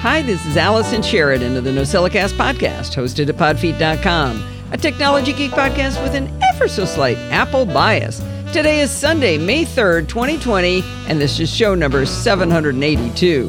Hi, 0.00 0.22
this 0.22 0.46
is 0.46 0.56
Allison 0.56 1.02
Sheridan 1.02 1.56
of 1.56 1.64
the 1.64 1.70
NosillaCast 1.70 2.34
podcast, 2.34 2.94
hosted 2.94 3.28
at 3.30 3.34
podfeet.com, 3.34 4.44
a 4.70 4.76
technology 4.76 5.32
geek 5.32 5.50
podcast 5.50 6.00
with 6.04 6.14
an 6.14 6.30
ever 6.54 6.68
so 6.68 6.84
slight 6.84 7.16
Apple 7.32 7.66
bias. 7.66 8.20
Today 8.52 8.78
is 8.78 8.92
Sunday, 8.92 9.38
May 9.38 9.64
3rd, 9.64 10.08
2020, 10.08 10.84
and 11.08 11.20
this 11.20 11.40
is 11.40 11.52
show 11.52 11.74
number 11.74 12.06
782. 12.06 13.48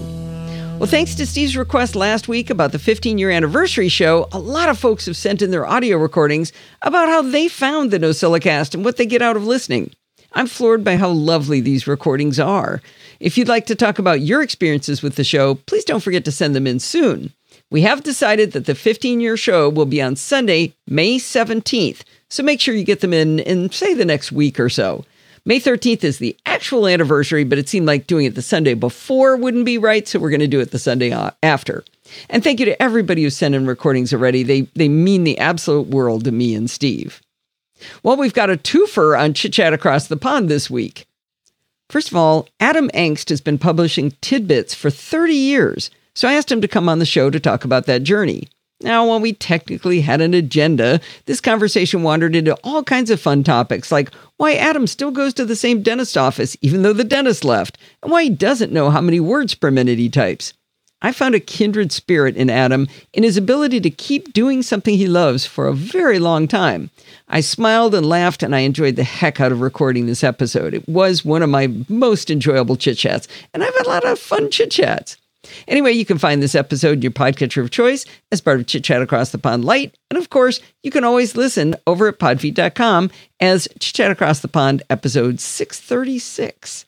Well, 0.80 0.90
thanks 0.90 1.14
to 1.16 1.28
Steve's 1.28 1.56
request 1.56 1.96
last 1.96 2.28
week 2.28 2.50
about 2.50 2.72
the 2.72 2.80
15 2.80 3.20
year 3.20 3.30
anniversary 3.30 3.88
show, 3.88 4.28
a 4.32 4.40
lot 4.40 4.70
of 4.70 4.80
folks 4.80 5.06
have 5.06 5.18
sent 5.18 5.44
in 5.44 5.52
their 5.52 5.68
audio 5.68 5.98
recordings 5.98 6.52
about 6.82 7.10
how 7.10 7.22
they 7.22 7.48
found 7.48 7.92
the 7.92 8.00
NosillaCast 8.00 8.74
and 8.74 8.84
what 8.84 8.98
they 8.98 9.06
get 9.06 9.22
out 9.22 9.38
of 9.38 9.46
listening. 9.46 9.92
I'm 10.34 10.48
floored 10.48 10.84
by 10.84 10.96
how 10.96 11.10
lovely 11.10 11.60
these 11.60 11.88
recordings 11.88 12.40
are. 12.40 12.82
If 13.20 13.38
you'd 13.38 13.48
like 13.48 13.66
to 13.68 13.76
talk 13.76 14.00
about 14.00 14.22
your 14.22 14.42
experiences 14.42 15.02
with 15.02 15.16
the 15.16 15.24
show, 15.24 15.56
please 15.56 15.84
don't 15.84 16.04
forget 16.04 16.26
to 16.26 16.32
send 16.32 16.56
them 16.56 16.68
in 16.68 16.80
soon. 16.80 17.34
We 17.72 17.82
have 17.82 18.04
decided 18.04 18.52
that 18.54 18.66
the 18.66 18.76
15 18.76 19.20
year 19.20 19.38
show 19.38 19.70
will 19.70 19.86
be 19.86 20.02
on 20.02 20.16
Sunday, 20.16 20.74
May 20.88 21.18
17th, 21.18 22.02
so 22.30 22.44
make 22.44 22.62
sure 22.62 22.76
you 22.76 22.84
get 22.84 23.02
them 23.02 23.14
in 23.14 23.40
in, 23.40 23.72
say, 23.72 23.94
the 23.94 24.06
next 24.06 24.32
week 24.32 24.60
or 24.60 24.70
so. 24.70 25.06
May 25.46 25.60
13th 25.60 26.04
is 26.04 26.20
the 26.20 26.38
actual 26.46 26.88
anniversary, 26.88 27.44
but 27.44 27.58
it 27.58 27.70
seemed 27.70 27.88
like 27.88 28.08
doing 28.08 28.26
it 28.26 28.36
the 28.36 28.42
Sunday 28.42 28.74
before 28.74 29.36
wouldn't 29.36 29.66
be 29.66 29.78
right, 29.78 30.08
so 30.08 30.20
we're 30.20 30.30
going 30.30 30.40
to 30.42 30.48
do 30.48 30.60
it 30.60 30.72
the 30.72 30.80
Sunday 30.80 31.12
uh, 31.12 31.32
after. 31.42 31.84
And 32.30 32.44
thank 32.44 32.60
you 32.60 32.66
to 32.66 32.82
everybody 32.82 33.24
who 33.24 33.30
sent 33.30 33.56
in 33.56 33.66
recordings 33.66 34.14
already. 34.14 34.44
They, 34.44 34.62
they 34.76 34.90
mean 34.90 35.24
the 35.24 35.40
absolute 35.40 35.88
world 35.88 36.26
to 36.26 36.32
me 36.32 36.56
and 36.56 36.70
Steve. 36.70 37.22
Well, 38.04 38.18
we've 38.18 38.34
got 38.34 38.50
a 38.50 38.58
twofer 38.58 39.20
on 39.20 39.34
Chit 39.34 39.54
Chat 39.54 39.74
Across 39.74 40.08
the 40.08 40.18
Pond 40.18 40.50
this 40.50 40.70
week. 40.70 41.06
First 41.90 42.10
of 42.10 42.16
all, 42.16 42.48
Adam 42.60 42.90
Engst 42.94 43.30
has 43.30 43.42
been 43.42 43.58
publishing 43.58 44.14
tidbits 44.22 44.76
for 44.76 44.90
30 44.90 45.34
years, 45.34 45.90
so 46.14 46.28
I 46.28 46.34
asked 46.34 46.52
him 46.52 46.62
to 46.62 46.68
come 46.68 46.88
on 46.88 47.00
the 47.00 47.06
show 47.06 47.30
to 47.30 47.40
talk 47.40 47.64
about 47.64 47.86
that 47.88 48.04
journey. 48.04 48.48
Now, 48.82 49.08
while 49.08 49.20
we 49.20 49.34
technically 49.34 50.02
had 50.02 50.22
an 50.22 50.34
agenda, 50.34 51.02
this 51.26 51.42
conversation 51.42 52.02
wandered 52.02 52.36
into 52.36 52.58
all 52.64 52.82
kinds 52.84 53.10
of 53.10 53.20
fun 53.20 53.44
topics 53.44 53.92
like 53.92 54.14
why 54.38 54.54
Adam 54.54 54.88
still 54.88 55.12
goes 55.12 55.34
to 55.34 55.46
the 55.46 55.56
same 55.56 55.82
dentist 55.82 56.18
office 56.18 56.56
even 56.62 56.84
though 56.84 56.94
the 56.94 57.04
dentist 57.04 57.44
left, 57.44 57.78
and 58.02 58.12
why 58.12 58.24
he 58.24 58.30
doesn't 58.30 58.72
know 58.72 58.90
how 58.90 59.02
many 59.02 59.20
words 59.20 59.54
per 59.54 59.70
minute 59.70 59.98
he 59.98 60.10
types. 60.10 60.54
I 61.02 61.12
found 61.12 61.36
a 61.36 61.40
kindred 61.40 61.92
spirit 61.92 62.36
in 62.36 62.50
Adam 62.50 62.88
in 63.14 63.24
his 63.24 63.38
ability 63.38 63.80
to 63.82 63.90
keep 63.90 64.34
doing 64.34 64.62
something 64.62 64.96
he 64.96 65.08
loves 65.08 65.46
for 65.46 65.68
a 65.68 65.74
very 65.74 66.20
long 66.20 66.48
time. 66.48 66.90
I 67.30 67.42
smiled 67.42 67.96
and 67.96 68.06
laughed, 68.06 68.44
and 68.44 68.56
I 68.56 68.60
enjoyed 68.60 68.96
the 68.96 69.04
heck 69.04 69.40
out 69.40 69.52
of 69.52 69.62
recording 69.62 70.06
this 70.06 70.24
episode. 70.24 70.74
It 70.74 70.88
was 70.90 71.24
one 71.24 71.44
of 71.44 71.50
my 71.50 71.72
most 71.88 72.30
enjoyable 72.30 72.76
chit 72.76 72.98
chats, 72.98 73.28
and 73.54 73.64
I've 73.64 73.76
had 73.76 73.86
a 73.86 73.90
lot 73.90 74.06
of 74.06 74.20
fun 74.20 74.52
chit 74.52 74.72
chats. 74.72 75.18
Anyway, 75.68 75.94
you 75.94 76.06
can 76.06 76.18
find 76.18 76.42
this 76.42 76.56
episode 76.56 76.98
in 76.98 77.02
your 77.02 77.12
podcatcher 77.12 77.64
of 77.64 77.72
choice 77.72 78.06
as 78.32 78.42
part 78.42 78.60
of 78.60 78.68
Chit 78.68 78.84
Chat 78.84 79.02
Across 79.02 79.32
the 79.32 79.38
Pond 79.38 79.64
Lite. 79.64 79.96
And 80.10 80.18
of 80.18 80.30
course, 80.30 80.60
you 80.84 80.92
can 80.92 81.04
always 81.04 81.36
listen 81.36 81.76
over 81.88 82.08
at 82.08 82.20
podfeet.com 82.20 83.10
as 83.40 83.68
Chit 83.80 83.96
Chat 83.96 84.12
Across 84.12 84.42
the 84.42 84.48
Pond 84.48 84.84
episode 84.90 85.40
636. 85.40 86.86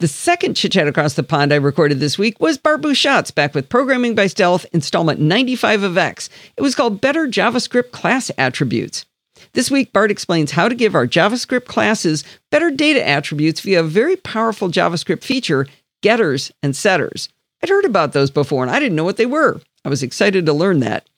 The 0.00 0.06
second 0.06 0.54
chit 0.54 0.70
chat 0.70 0.86
across 0.86 1.14
the 1.14 1.24
pond 1.24 1.52
I 1.52 1.56
recorded 1.56 1.98
this 1.98 2.16
week 2.16 2.38
was 2.38 2.56
Bart 2.56 2.82
Busschots 2.82 3.34
back 3.34 3.52
with 3.52 3.68
Programming 3.68 4.14
by 4.14 4.28
Stealth, 4.28 4.64
installment 4.72 5.18
95 5.18 5.82
of 5.82 5.98
X. 5.98 6.30
It 6.56 6.62
was 6.62 6.76
called 6.76 7.00
Better 7.00 7.26
JavaScript 7.26 7.90
Class 7.90 8.30
Attributes. 8.38 9.06
This 9.54 9.72
week, 9.72 9.92
Bart 9.92 10.12
explains 10.12 10.52
how 10.52 10.68
to 10.68 10.76
give 10.76 10.94
our 10.94 11.08
JavaScript 11.08 11.64
classes 11.64 12.22
better 12.48 12.70
data 12.70 13.04
attributes 13.04 13.60
via 13.60 13.80
a 13.80 13.82
very 13.82 14.14
powerful 14.14 14.68
JavaScript 14.68 15.24
feature, 15.24 15.66
getters 16.00 16.52
and 16.62 16.76
setters. 16.76 17.28
I'd 17.60 17.68
heard 17.68 17.84
about 17.84 18.12
those 18.12 18.30
before 18.30 18.62
and 18.62 18.70
I 18.70 18.78
didn't 18.78 18.94
know 18.94 19.02
what 19.02 19.16
they 19.16 19.26
were. 19.26 19.60
I 19.84 19.88
was 19.88 20.04
excited 20.04 20.46
to 20.46 20.52
learn 20.52 20.78
that. 20.78 21.08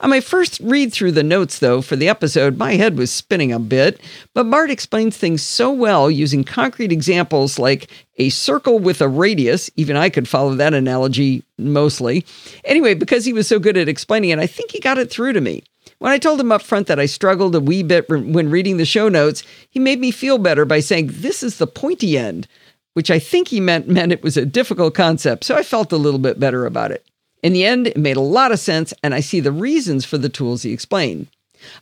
On 0.00 0.10
my 0.10 0.20
first 0.20 0.60
read 0.60 0.92
through 0.92 1.12
the 1.12 1.22
notes, 1.22 1.58
though, 1.58 1.82
for 1.82 1.96
the 1.96 2.08
episode, 2.08 2.56
my 2.56 2.74
head 2.74 2.96
was 2.96 3.10
spinning 3.10 3.52
a 3.52 3.58
bit, 3.58 4.00
but 4.34 4.50
Bart 4.50 4.70
explains 4.70 5.16
things 5.16 5.42
so 5.42 5.70
well 5.70 6.10
using 6.10 6.44
concrete 6.44 6.92
examples 6.92 7.58
like 7.58 7.90
a 8.18 8.30
circle 8.30 8.78
with 8.78 9.00
a 9.00 9.08
radius. 9.08 9.70
Even 9.76 9.96
I 9.96 10.10
could 10.10 10.28
follow 10.28 10.54
that 10.54 10.74
analogy 10.74 11.42
mostly. 11.58 12.24
Anyway, 12.64 12.94
because 12.94 13.24
he 13.24 13.32
was 13.32 13.46
so 13.46 13.58
good 13.58 13.76
at 13.76 13.88
explaining 13.88 14.30
it, 14.30 14.38
I 14.38 14.46
think 14.46 14.70
he 14.70 14.80
got 14.80 14.98
it 14.98 15.10
through 15.10 15.32
to 15.34 15.40
me. 15.40 15.62
When 15.98 16.12
I 16.12 16.18
told 16.18 16.40
him 16.40 16.52
up 16.52 16.62
front 16.62 16.86
that 16.86 16.98
I 16.98 17.06
struggled 17.06 17.54
a 17.54 17.60
wee 17.60 17.82
bit 17.82 18.08
when 18.08 18.50
reading 18.50 18.78
the 18.78 18.86
show 18.86 19.08
notes, 19.08 19.42
he 19.68 19.78
made 19.78 20.00
me 20.00 20.10
feel 20.10 20.38
better 20.38 20.64
by 20.64 20.80
saying, 20.80 21.10
This 21.12 21.42
is 21.42 21.58
the 21.58 21.66
pointy 21.66 22.16
end, 22.16 22.48
which 22.94 23.10
I 23.10 23.18
think 23.18 23.48
he 23.48 23.60
meant 23.60 23.86
meant 23.88 24.12
it 24.12 24.22
was 24.22 24.36
a 24.36 24.46
difficult 24.46 24.94
concept, 24.94 25.44
so 25.44 25.56
I 25.56 25.62
felt 25.62 25.92
a 25.92 25.98
little 25.98 26.18
bit 26.18 26.40
better 26.40 26.64
about 26.64 26.90
it. 26.90 27.04
In 27.42 27.52
the 27.52 27.64
end, 27.64 27.86
it 27.86 27.96
made 27.96 28.16
a 28.16 28.20
lot 28.20 28.52
of 28.52 28.58
sense, 28.58 28.92
and 29.02 29.14
I 29.14 29.20
see 29.20 29.40
the 29.40 29.52
reasons 29.52 30.04
for 30.04 30.18
the 30.18 30.28
tools 30.28 30.62
he 30.62 30.72
explained. 30.72 31.28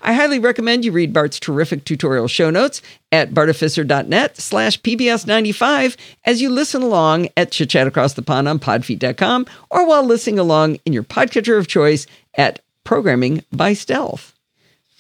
I 0.01 0.13
highly 0.13 0.39
recommend 0.39 0.85
you 0.85 0.93
read 0.93 1.13
Bart's 1.13 1.39
terrific 1.39 1.85
tutorial 1.85 2.29
show 2.29 2.51
notes 2.51 2.83
at 3.13 3.33
bartificer.net 3.33 4.37
slash 4.37 4.81
pbs95 4.81 5.97
as 6.25 6.43
you 6.43 6.51
listen 6.51 6.83
along 6.83 7.29
at 7.37 7.53
Chit 7.53 7.71
Chat 7.71 7.87
Across 7.87 8.15
the 8.15 8.23
Pond 8.23 8.49
on 8.49 8.59
podfeet.com 8.59 9.47
or 9.71 9.87
while 9.87 10.05
listening 10.05 10.39
along 10.39 10.79
in 10.85 10.93
your 10.93 11.05
podcatcher 11.05 11.59
of 11.59 11.69
choice 11.69 12.07
at 12.35 12.61
Programming 12.85 13.45
by 13.53 13.73
Stealth. 13.73 14.35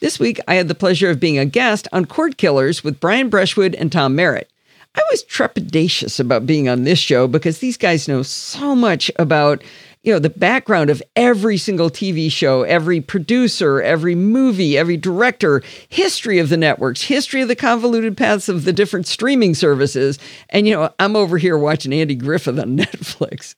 This 0.00 0.20
week, 0.20 0.38
I 0.46 0.54
had 0.54 0.68
the 0.68 0.74
pleasure 0.76 1.10
of 1.10 1.18
being 1.18 1.38
a 1.38 1.44
guest 1.44 1.88
on 1.92 2.04
Cord 2.04 2.36
Killers 2.36 2.84
with 2.84 3.00
Brian 3.00 3.28
Brushwood 3.28 3.74
and 3.74 3.90
Tom 3.90 4.14
Merritt. 4.14 4.48
I 4.94 5.02
was 5.10 5.24
trepidatious 5.24 6.18
about 6.18 6.46
being 6.46 6.68
on 6.68 6.84
this 6.84 6.98
show 6.98 7.28
because 7.28 7.58
these 7.58 7.76
guys 7.76 8.08
know 8.08 8.22
so 8.22 8.74
much 8.74 9.10
about 9.16 9.62
you 10.02 10.12
know, 10.12 10.18
the 10.18 10.30
background 10.30 10.90
of 10.90 11.02
every 11.16 11.58
single 11.58 11.90
TV 11.90 12.30
show, 12.30 12.62
every 12.62 13.00
producer, 13.00 13.82
every 13.82 14.14
movie, 14.14 14.78
every 14.78 14.96
director, 14.96 15.62
history 15.88 16.38
of 16.38 16.48
the 16.48 16.56
networks, 16.56 17.02
history 17.02 17.42
of 17.42 17.48
the 17.48 17.56
convoluted 17.56 18.16
paths 18.16 18.48
of 18.48 18.64
the 18.64 18.72
different 18.72 19.06
streaming 19.06 19.54
services. 19.54 20.18
And, 20.50 20.66
you 20.66 20.74
know, 20.74 20.90
I'm 20.98 21.16
over 21.16 21.36
here 21.36 21.58
watching 21.58 21.92
Andy 21.92 22.14
Griffith 22.14 22.58
on 22.58 22.76
Netflix. 22.78 23.54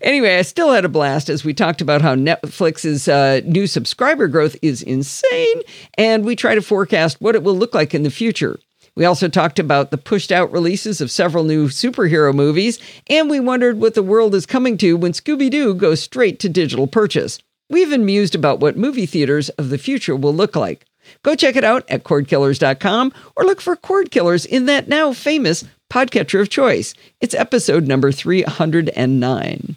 Anyway, 0.00 0.36
I 0.36 0.42
still 0.42 0.72
had 0.72 0.84
a 0.84 0.88
blast 0.88 1.28
as 1.28 1.44
we 1.44 1.52
talked 1.52 1.82
about 1.82 2.02
how 2.02 2.14
Netflix's 2.14 3.06
uh, 3.06 3.40
new 3.44 3.66
subscriber 3.66 4.28
growth 4.28 4.56
is 4.62 4.82
insane. 4.82 5.60
And 5.94 6.24
we 6.24 6.36
try 6.36 6.54
to 6.54 6.62
forecast 6.62 7.20
what 7.20 7.34
it 7.34 7.42
will 7.42 7.56
look 7.56 7.74
like 7.74 7.94
in 7.94 8.02
the 8.02 8.10
future. 8.10 8.58
We 8.94 9.06
also 9.06 9.28
talked 9.28 9.58
about 9.58 9.90
the 9.90 9.98
pushed 9.98 10.30
out 10.30 10.52
releases 10.52 11.00
of 11.00 11.10
several 11.10 11.44
new 11.44 11.68
superhero 11.68 12.34
movies, 12.34 12.78
and 13.08 13.30
we 13.30 13.40
wondered 13.40 13.78
what 13.78 13.94
the 13.94 14.02
world 14.02 14.34
is 14.34 14.44
coming 14.44 14.76
to 14.78 14.96
when 14.96 15.12
Scooby 15.12 15.50
Doo 15.50 15.74
goes 15.74 16.02
straight 16.02 16.38
to 16.40 16.48
digital 16.48 16.86
purchase. 16.86 17.38
We 17.70 17.80
even 17.80 18.04
mused 18.04 18.34
about 18.34 18.60
what 18.60 18.76
movie 18.76 19.06
theaters 19.06 19.48
of 19.50 19.70
the 19.70 19.78
future 19.78 20.14
will 20.14 20.34
look 20.34 20.54
like. 20.54 20.84
Go 21.22 21.34
check 21.34 21.56
it 21.56 21.64
out 21.64 21.88
at 21.88 22.04
cordkillers.com 22.04 23.12
or 23.34 23.44
look 23.44 23.60
for 23.60 23.76
Cord 23.76 24.10
Killers 24.10 24.44
in 24.44 24.66
that 24.66 24.88
now 24.88 25.12
famous 25.12 25.64
podcatcher 25.90 26.40
of 26.40 26.50
choice. 26.50 26.94
It's 27.20 27.34
episode 27.34 27.86
number 27.86 28.12
309. 28.12 29.76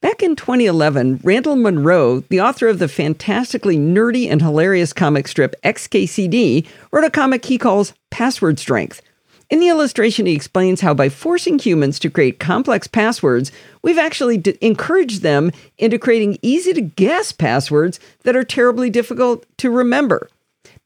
Back 0.00 0.22
in 0.22 0.34
2011, 0.34 1.20
Randall 1.22 1.56
Munroe, 1.56 2.20
the 2.30 2.40
author 2.40 2.68
of 2.68 2.78
the 2.78 2.88
fantastically 2.88 3.76
nerdy 3.76 4.30
and 4.30 4.40
hilarious 4.40 4.94
comic 4.94 5.28
strip 5.28 5.54
XKCD, 5.62 6.66
wrote 6.90 7.04
a 7.04 7.10
comic 7.10 7.44
he 7.44 7.58
calls 7.58 7.92
Password 8.08 8.58
Strength. 8.58 9.02
In 9.50 9.60
the 9.60 9.68
illustration, 9.68 10.24
he 10.24 10.32
explains 10.32 10.80
how 10.80 10.94
by 10.94 11.10
forcing 11.10 11.58
humans 11.58 11.98
to 11.98 12.08
create 12.08 12.40
complex 12.40 12.86
passwords, 12.86 13.52
we've 13.82 13.98
actually 13.98 14.38
d- 14.38 14.56
encouraged 14.62 15.20
them 15.20 15.52
into 15.76 15.98
creating 15.98 16.38
easy 16.40 16.72
to 16.72 16.80
guess 16.80 17.30
passwords 17.30 18.00
that 18.22 18.36
are 18.36 18.44
terribly 18.44 18.88
difficult 18.88 19.44
to 19.58 19.70
remember. 19.70 20.30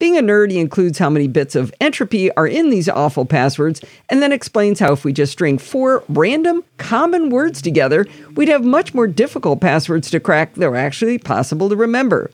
Being 0.00 0.18
a 0.18 0.22
nerd, 0.22 0.50
he 0.50 0.58
includes 0.58 0.98
how 0.98 1.08
many 1.08 1.28
bits 1.28 1.54
of 1.54 1.72
entropy 1.80 2.34
are 2.36 2.48
in 2.48 2.70
these 2.70 2.88
awful 2.88 3.24
passwords, 3.24 3.80
and 4.10 4.20
then 4.20 4.32
explains 4.32 4.80
how 4.80 4.92
if 4.92 5.04
we 5.04 5.12
just 5.12 5.32
string 5.32 5.56
four 5.56 6.02
random 6.08 6.64
common 6.78 7.30
words 7.30 7.62
together, 7.62 8.04
we'd 8.34 8.48
have 8.48 8.64
much 8.64 8.92
more 8.92 9.06
difficult 9.06 9.60
passwords 9.60 10.10
to 10.10 10.18
crack 10.18 10.54
that 10.54 10.66
are 10.66 10.76
actually 10.76 11.18
possible 11.18 11.68
to 11.68 11.76
remember. 11.76 12.32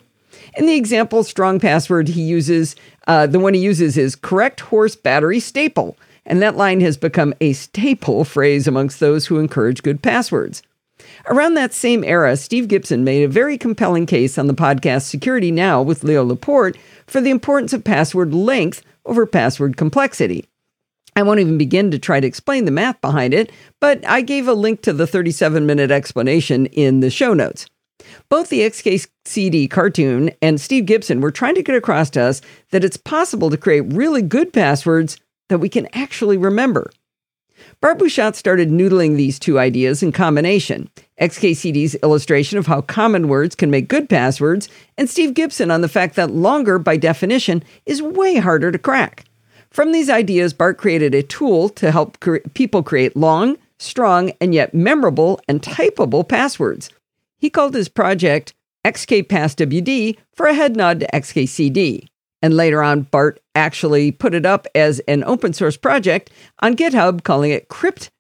In 0.56 0.64
the 0.64 0.74
example 0.74 1.22
strong 1.22 1.60
password 1.60 2.08
he 2.08 2.22
uses, 2.22 2.76
uh, 3.06 3.26
the 3.26 3.38
one 3.38 3.52
he 3.52 3.60
uses 3.60 3.98
is 3.98 4.16
correct 4.16 4.60
horse 4.60 4.96
battery 4.96 5.38
staple, 5.38 5.98
and 6.24 6.40
that 6.40 6.56
line 6.56 6.80
has 6.80 6.96
become 6.96 7.34
a 7.42 7.52
staple 7.52 8.24
phrase 8.24 8.66
amongst 8.66 9.00
those 9.00 9.26
who 9.26 9.38
encourage 9.38 9.82
good 9.82 10.02
passwords. 10.02 10.62
Around 11.26 11.54
that 11.54 11.72
same 11.72 12.04
era, 12.04 12.36
Steve 12.36 12.68
Gibson 12.68 13.04
made 13.04 13.22
a 13.22 13.28
very 13.28 13.56
compelling 13.56 14.06
case 14.06 14.38
on 14.38 14.46
the 14.46 14.54
podcast 14.54 15.02
Security 15.02 15.50
Now 15.50 15.82
with 15.82 16.04
Leo 16.04 16.24
Laporte 16.24 16.76
for 17.10 17.20
the 17.20 17.30
importance 17.30 17.72
of 17.72 17.82
password 17.82 18.32
length 18.32 18.82
over 19.04 19.26
password 19.26 19.76
complexity. 19.76 20.46
I 21.16 21.24
won't 21.24 21.40
even 21.40 21.58
begin 21.58 21.90
to 21.90 21.98
try 21.98 22.20
to 22.20 22.26
explain 22.26 22.64
the 22.64 22.70
math 22.70 23.00
behind 23.00 23.34
it, 23.34 23.50
but 23.80 24.06
I 24.06 24.20
gave 24.20 24.46
a 24.46 24.54
link 24.54 24.82
to 24.82 24.92
the 24.92 25.08
37 25.08 25.66
minute 25.66 25.90
explanation 25.90 26.66
in 26.66 27.00
the 27.00 27.10
show 27.10 27.34
notes. 27.34 27.66
Both 28.28 28.48
the 28.48 28.60
XKCD 28.60 29.68
cartoon 29.68 30.30
and 30.40 30.60
Steve 30.60 30.86
Gibson 30.86 31.20
were 31.20 31.32
trying 31.32 31.56
to 31.56 31.62
get 31.62 31.74
across 31.74 32.10
to 32.10 32.22
us 32.22 32.40
that 32.70 32.84
it's 32.84 32.96
possible 32.96 33.50
to 33.50 33.56
create 33.56 33.92
really 33.92 34.22
good 34.22 34.52
passwords 34.52 35.18
that 35.48 35.58
we 35.58 35.68
can 35.68 35.88
actually 35.92 36.36
remember. 36.36 36.90
Bart 37.80 37.98
Busschots 37.98 38.36
started 38.36 38.70
noodling 38.70 39.16
these 39.16 39.38
two 39.38 39.58
ideas 39.58 40.02
in 40.02 40.12
combination 40.12 40.88
XKCD's 41.20 41.94
illustration 41.96 42.58
of 42.58 42.66
how 42.66 42.80
common 42.80 43.28
words 43.28 43.54
can 43.54 43.70
make 43.70 43.88
good 43.88 44.08
passwords, 44.08 44.68
and 44.96 45.08
Steve 45.08 45.34
Gibson 45.34 45.70
on 45.70 45.80
the 45.80 45.88
fact 45.88 46.16
that 46.16 46.30
longer, 46.30 46.78
by 46.78 46.96
definition, 46.96 47.62
is 47.84 48.02
way 48.02 48.36
harder 48.36 48.72
to 48.72 48.78
crack. 48.78 49.24
From 49.70 49.92
these 49.92 50.10
ideas, 50.10 50.52
Bart 50.52 50.78
created 50.78 51.14
a 51.14 51.22
tool 51.22 51.68
to 51.70 51.92
help 51.92 52.18
cre- 52.20 52.38
people 52.54 52.82
create 52.82 53.16
long, 53.16 53.56
strong, 53.78 54.32
and 54.40 54.54
yet 54.54 54.74
memorable 54.74 55.40
and 55.46 55.62
typable 55.62 56.28
passwords. 56.28 56.90
He 57.38 57.50
called 57.50 57.74
his 57.74 57.88
project 57.88 58.52
XKPassWD 58.84 60.16
for 60.34 60.46
a 60.46 60.54
head 60.54 60.76
nod 60.76 61.00
to 61.00 61.06
XKCD. 61.12 62.09
And 62.42 62.56
later 62.56 62.82
on, 62.82 63.02
Bart 63.02 63.40
actually 63.54 64.12
put 64.12 64.34
it 64.34 64.46
up 64.46 64.66
as 64.74 65.00
an 65.00 65.24
open 65.24 65.52
source 65.52 65.76
project 65.76 66.30
on 66.60 66.76
GitHub, 66.76 67.22
calling 67.22 67.50
it 67.50 67.68
crypt 67.68 68.10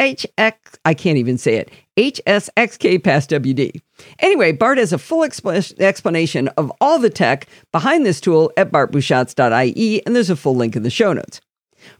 HX, 0.00 0.54
I 0.84 0.94
can't 0.94 1.18
even 1.18 1.38
say 1.38 1.56
it, 1.56 1.70
HSXK 1.96 3.00
PassWD. 3.00 3.80
Anyway, 4.18 4.52
Bart 4.52 4.78
has 4.78 4.92
a 4.92 4.98
full 4.98 5.20
expl- 5.20 5.80
explanation 5.80 6.48
of 6.48 6.72
all 6.80 6.98
the 6.98 7.10
tech 7.10 7.46
behind 7.70 8.04
this 8.04 8.20
tool 8.20 8.50
at 8.56 8.72
bartbusschots.ie, 8.72 10.04
and 10.04 10.16
there's 10.16 10.30
a 10.30 10.36
full 10.36 10.56
link 10.56 10.74
in 10.74 10.82
the 10.82 10.90
show 10.90 11.12
notes. 11.12 11.40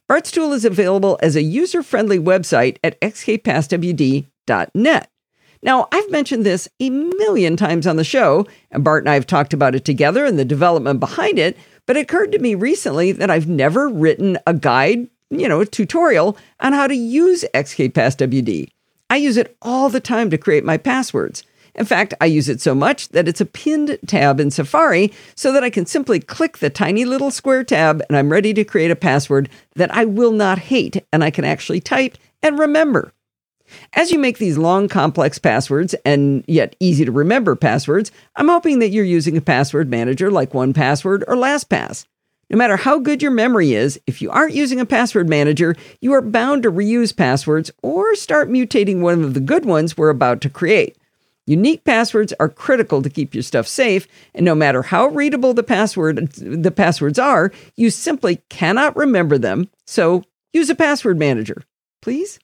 Bart's 0.08 0.30
tool 0.30 0.52
is 0.52 0.64
available 0.64 1.18
as 1.22 1.36
a 1.36 1.42
user 1.42 1.82
friendly 1.82 2.18
website 2.18 2.78
at 2.82 2.98
xkpasswd.net. 3.00 5.10
Now, 5.64 5.88
I've 5.90 6.10
mentioned 6.10 6.44
this 6.44 6.68
a 6.78 6.90
million 6.90 7.56
times 7.56 7.86
on 7.86 7.96
the 7.96 8.04
show, 8.04 8.46
and 8.70 8.84
Bart 8.84 9.02
and 9.02 9.08
I 9.08 9.14
have 9.14 9.26
talked 9.26 9.54
about 9.54 9.74
it 9.74 9.86
together 9.86 10.26
and 10.26 10.38
the 10.38 10.44
development 10.44 11.00
behind 11.00 11.38
it, 11.38 11.56
but 11.86 11.96
it 11.96 12.00
occurred 12.00 12.32
to 12.32 12.38
me 12.38 12.54
recently 12.54 13.12
that 13.12 13.30
I've 13.30 13.48
never 13.48 13.88
written 13.88 14.36
a 14.46 14.52
guide, 14.52 15.08
you 15.30 15.48
know, 15.48 15.62
a 15.62 15.66
tutorial 15.66 16.36
on 16.60 16.74
how 16.74 16.86
to 16.86 16.94
use 16.94 17.46
XKPassWD. 17.54 18.68
I 19.08 19.16
use 19.16 19.38
it 19.38 19.56
all 19.62 19.88
the 19.88 20.00
time 20.00 20.28
to 20.28 20.38
create 20.38 20.64
my 20.64 20.76
passwords. 20.76 21.44
In 21.74 21.86
fact, 21.86 22.12
I 22.20 22.26
use 22.26 22.50
it 22.50 22.60
so 22.60 22.74
much 22.74 23.08
that 23.08 23.26
it's 23.26 23.40
a 23.40 23.46
pinned 23.46 23.98
tab 24.06 24.40
in 24.40 24.50
Safari 24.50 25.14
so 25.34 25.50
that 25.50 25.64
I 25.64 25.70
can 25.70 25.86
simply 25.86 26.20
click 26.20 26.58
the 26.58 26.68
tiny 26.68 27.06
little 27.06 27.30
square 27.30 27.64
tab 27.64 28.02
and 28.08 28.18
I'm 28.18 28.30
ready 28.30 28.52
to 28.52 28.64
create 28.64 28.90
a 28.90 28.96
password 28.96 29.48
that 29.76 29.92
I 29.94 30.04
will 30.04 30.32
not 30.32 30.58
hate 30.58 31.02
and 31.10 31.24
I 31.24 31.30
can 31.30 31.44
actually 31.46 31.80
type 31.80 32.18
and 32.42 32.58
remember. 32.58 33.13
As 33.94 34.10
you 34.10 34.18
make 34.18 34.38
these 34.38 34.58
long, 34.58 34.88
complex 34.88 35.38
passwords 35.38 35.94
and 36.04 36.44
yet 36.46 36.76
easy 36.80 37.04
to 37.04 37.12
remember 37.12 37.56
passwords, 37.56 38.12
I'm 38.36 38.48
hoping 38.48 38.78
that 38.80 38.90
you're 38.90 39.04
using 39.04 39.36
a 39.36 39.40
password 39.40 39.88
manager 39.88 40.30
like 40.30 40.52
1Password 40.52 41.22
or 41.26 41.36
LastPass. 41.36 42.06
No 42.50 42.58
matter 42.58 42.76
how 42.76 42.98
good 42.98 43.22
your 43.22 43.30
memory 43.30 43.72
is, 43.72 43.98
if 44.06 44.20
you 44.20 44.30
aren't 44.30 44.54
using 44.54 44.78
a 44.78 44.86
password 44.86 45.28
manager, 45.28 45.74
you 46.00 46.12
are 46.12 46.20
bound 46.20 46.62
to 46.62 46.70
reuse 46.70 47.16
passwords 47.16 47.70
or 47.82 48.14
start 48.14 48.50
mutating 48.50 49.00
one 49.00 49.24
of 49.24 49.34
the 49.34 49.40
good 49.40 49.64
ones 49.64 49.96
we're 49.96 50.10
about 50.10 50.40
to 50.42 50.50
create. 50.50 50.96
Unique 51.46 51.84
passwords 51.84 52.32
are 52.40 52.48
critical 52.48 53.02
to 53.02 53.10
keep 53.10 53.34
your 53.34 53.42
stuff 53.42 53.66
safe, 53.66 54.06
and 54.34 54.44
no 54.44 54.54
matter 54.54 54.82
how 54.82 55.08
readable 55.08 55.52
the 55.52 55.62
password 55.62 56.32
the 56.32 56.70
passwords 56.70 57.18
are, 57.18 57.52
you 57.76 57.90
simply 57.90 58.36
cannot 58.48 58.96
remember 58.96 59.36
them. 59.36 59.68
So, 59.84 60.24
use 60.52 60.70
a 60.70 60.74
password 60.74 61.18
manager, 61.18 61.62
please. 62.00 62.38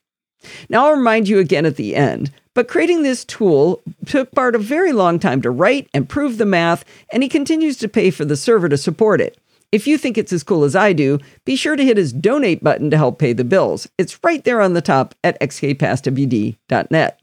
Now, 0.69 0.87
I'll 0.87 0.97
remind 0.97 1.29
you 1.29 1.39
again 1.39 1.67
at 1.67 1.77
the 1.77 1.95
end, 1.95 2.31
but 2.55 2.69
creating 2.69 3.03
this 3.03 3.25
tool 3.25 3.83
took 4.07 4.31
Bart 4.33 4.55
a 4.55 4.59
very 4.59 4.93
long 4.93 5.19
time 5.19 5.43
to 5.43 5.51
write 5.51 5.89
and 5.95 6.09
prove 6.09 6.39
the 6.39 6.47
math, 6.47 6.85
and 7.13 7.23
he 7.23 7.29
continues 7.29 7.77
to 7.79 7.89
pay 7.89 8.11
for 8.11 8.25
the 8.25 8.37
server 8.37 8.69
to 8.69 8.77
support 8.77 9.21
it. 9.21 9.39
If 9.73 9.87
you 9.87 9.99
think 9.99 10.19
it's 10.19 10.33
as 10.33 10.43
cool 10.43 10.65
as 10.65 10.75
I 10.75 10.93
do, 10.93 11.19
be 11.45 11.55
sure 11.55 11.77
to 11.77 11.85
hit 11.85 11.97
his 11.97 12.13
donate 12.13 12.65
button 12.65 12.91
to 12.91 12.97
help 12.97 13.19
pay 13.19 13.33
the 13.33 13.45
bills. 13.45 13.89
It's 13.99 14.19
right 14.25 14.43
there 14.43 14.61
on 14.61 14.73
the 14.73 14.83
top 14.83 15.15
at 15.23 15.41
xkpasswd.net. 15.41 17.21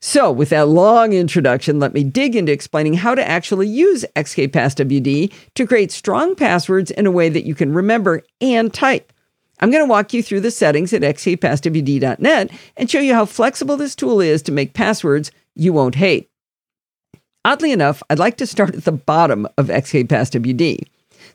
So, 0.00 0.30
with 0.30 0.50
that 0.50 0.68
long 0.68 1.12
introduction, 1.12 1.80
let 1.80 1.92
me 1.92 2.04
dig 2.04 2.36
into 2.36 2.52
explaining 2.52 2.94
how 2.94 3.14
to 3.14 3.26
actually 3.26 3.66
use 3.66 4.04
XKPassWD 4.14 5.32
to 5.54 5.66
create 5.66 5.90
strong 5.90 6.34
passwords 6.34 6.90
in 6.90 7.06
a 7.06 7.10
way 7.10 7.28
that 7.28 7.44
you 7.44 7.54
can 7.54 7.72
remember 7.72 8.22
and 8.40 8.72
type. 8.72 9.12
I'm 9.60 9.70
going 9.70 9.84
to 9.84 9.90
walk 9.90 10.12
you 10.12 10.22
through 10.22 10.40
the 10.40 10.50
settings 10.50 10.92
at 10.92 11.02
xkpasswd.net 11.02 12.50
and 12.76 12.90
show 12.90 13.00
you 13.00 13.14
how 13.14 13.24
flexible 13.24 13.76
this 13.76 13.94
tool 13.94 14.20
is 14.20 14.42
to 14.42 14.52
make 14.52 14.74
passwords 14.74 15.30
you 15.54 15.72
won't 15.72 15.94
hate. 15.94 16.30
Oddly 17.44 17.72
enough, 17.72 18.02
I'd 18.10 18.18
like 18.18 18.36
to 18.38 18.46
start 18.46 18.74
at 18.74 18.84
the 18.84 18.92
bottom 18.92 19.46
of 19.56 19.68
XKPassWD. 19.68 20.86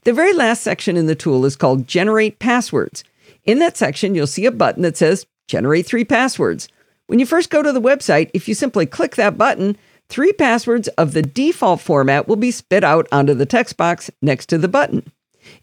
The 0.04 0.14
very 0.14 0.34
last 0.34 0.62
section 0.62 0.98
in 0.98 1.08
the 1.08 1.16
tool 1.16 1.46
is 1.46 1.56
called 1.56 1.88
Generate 1.88 2.38
Passwords. 2.38 3.04
In 3.46 3.60
that 3.60 3.78
section, 3.78 4.14
you'll 4.14 4.28
see 4.28 4.46
a 4.46 4.52
button 4.52 4.84
that 4.84 4.98
says 4.98 5.26
Generate 5.48 5.86
three 5.86 6.06
passwords. 6.06 6.68
When 7.08 7.20
you 7.20 7.26
first 7.26 7.50
go 7.50 7.62
to 7.62 7.74
the 7.74 7.82
website, 7.82 8.30
if 8.34 8.48
you 8.48 8.54
simply 8.54 8.86
click 8.86 9.16
that 9.16 9.38
button, 9.38 9.78
three 10.10 10.32
passwords 10.32 10.88
of 10.90 11.14
the 11.14 11.22
default 11.22 11.82
format 11.82 12.28
will 12.28 12.36
be 12.36 12.52
spit 12.52 12.84
out 12.84 13.08
onto 13.12 13.34
the 13.34 13.46
text 13.46 13.78
box 13.78 14.10
next 14.22 14.46
to 14.48 14.58
the 14.58 14.68
button. 14.68 15.12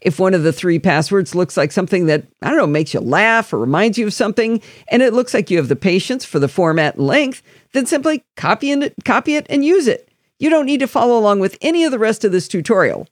If 0.01 0.19
one 0.19 0.33
of 0.33 0.43
the 0.43 0.53
three 0.53 0.79
passwords 0.79 1.35
looks 1.35 1.57
like 1.57 1.71
something 1.71 2.05
that, 2.05 2.25
I 2.41 2.49
don't 2.49 2.57
know, 2.57 2.67
makes 2.67 2.93
you 2.93 2.99
laugh 2.99 3.53
or 3.53 3.59
reminds 3.59 3.97
you 3.97 4.07
of 4.07 4.13
something, 4.13 4.61
and 4.89 5.01
it 5.01 5.13
looks 5.13 5.33
like 5.33 5.49
you 5.49 5.57
have 5.57 5.67
the 5.67 5.75
patience 5.75 6.25
for 6.25 6.39
the 6.39 6.47
format 6.47 6.95
and 6.95 7.07
length, 7.07 7.41
then 7.73 7.85
simply 7.85 8.23
copy, 8.35 8.71
it, 8.71 8.93
copy 9.05 9.35
it 9.35 9.45
and 9.49 9.65
use 9.65 9.87
it. 9.87 10.09
You 10.39 10.49
don't 10.49 10.65
need 10.65 10.79
to 10.79 10.87
follow 10.87 11.17
along 11.17 11.39
with 11.39 11.57
any 11.61 11.83
of 11.83 11.91
the 11.91 11.99
rest 11.99 12.23
of 12.23 12.31
this 12.31 12.47
tutorial. 12.47 13.07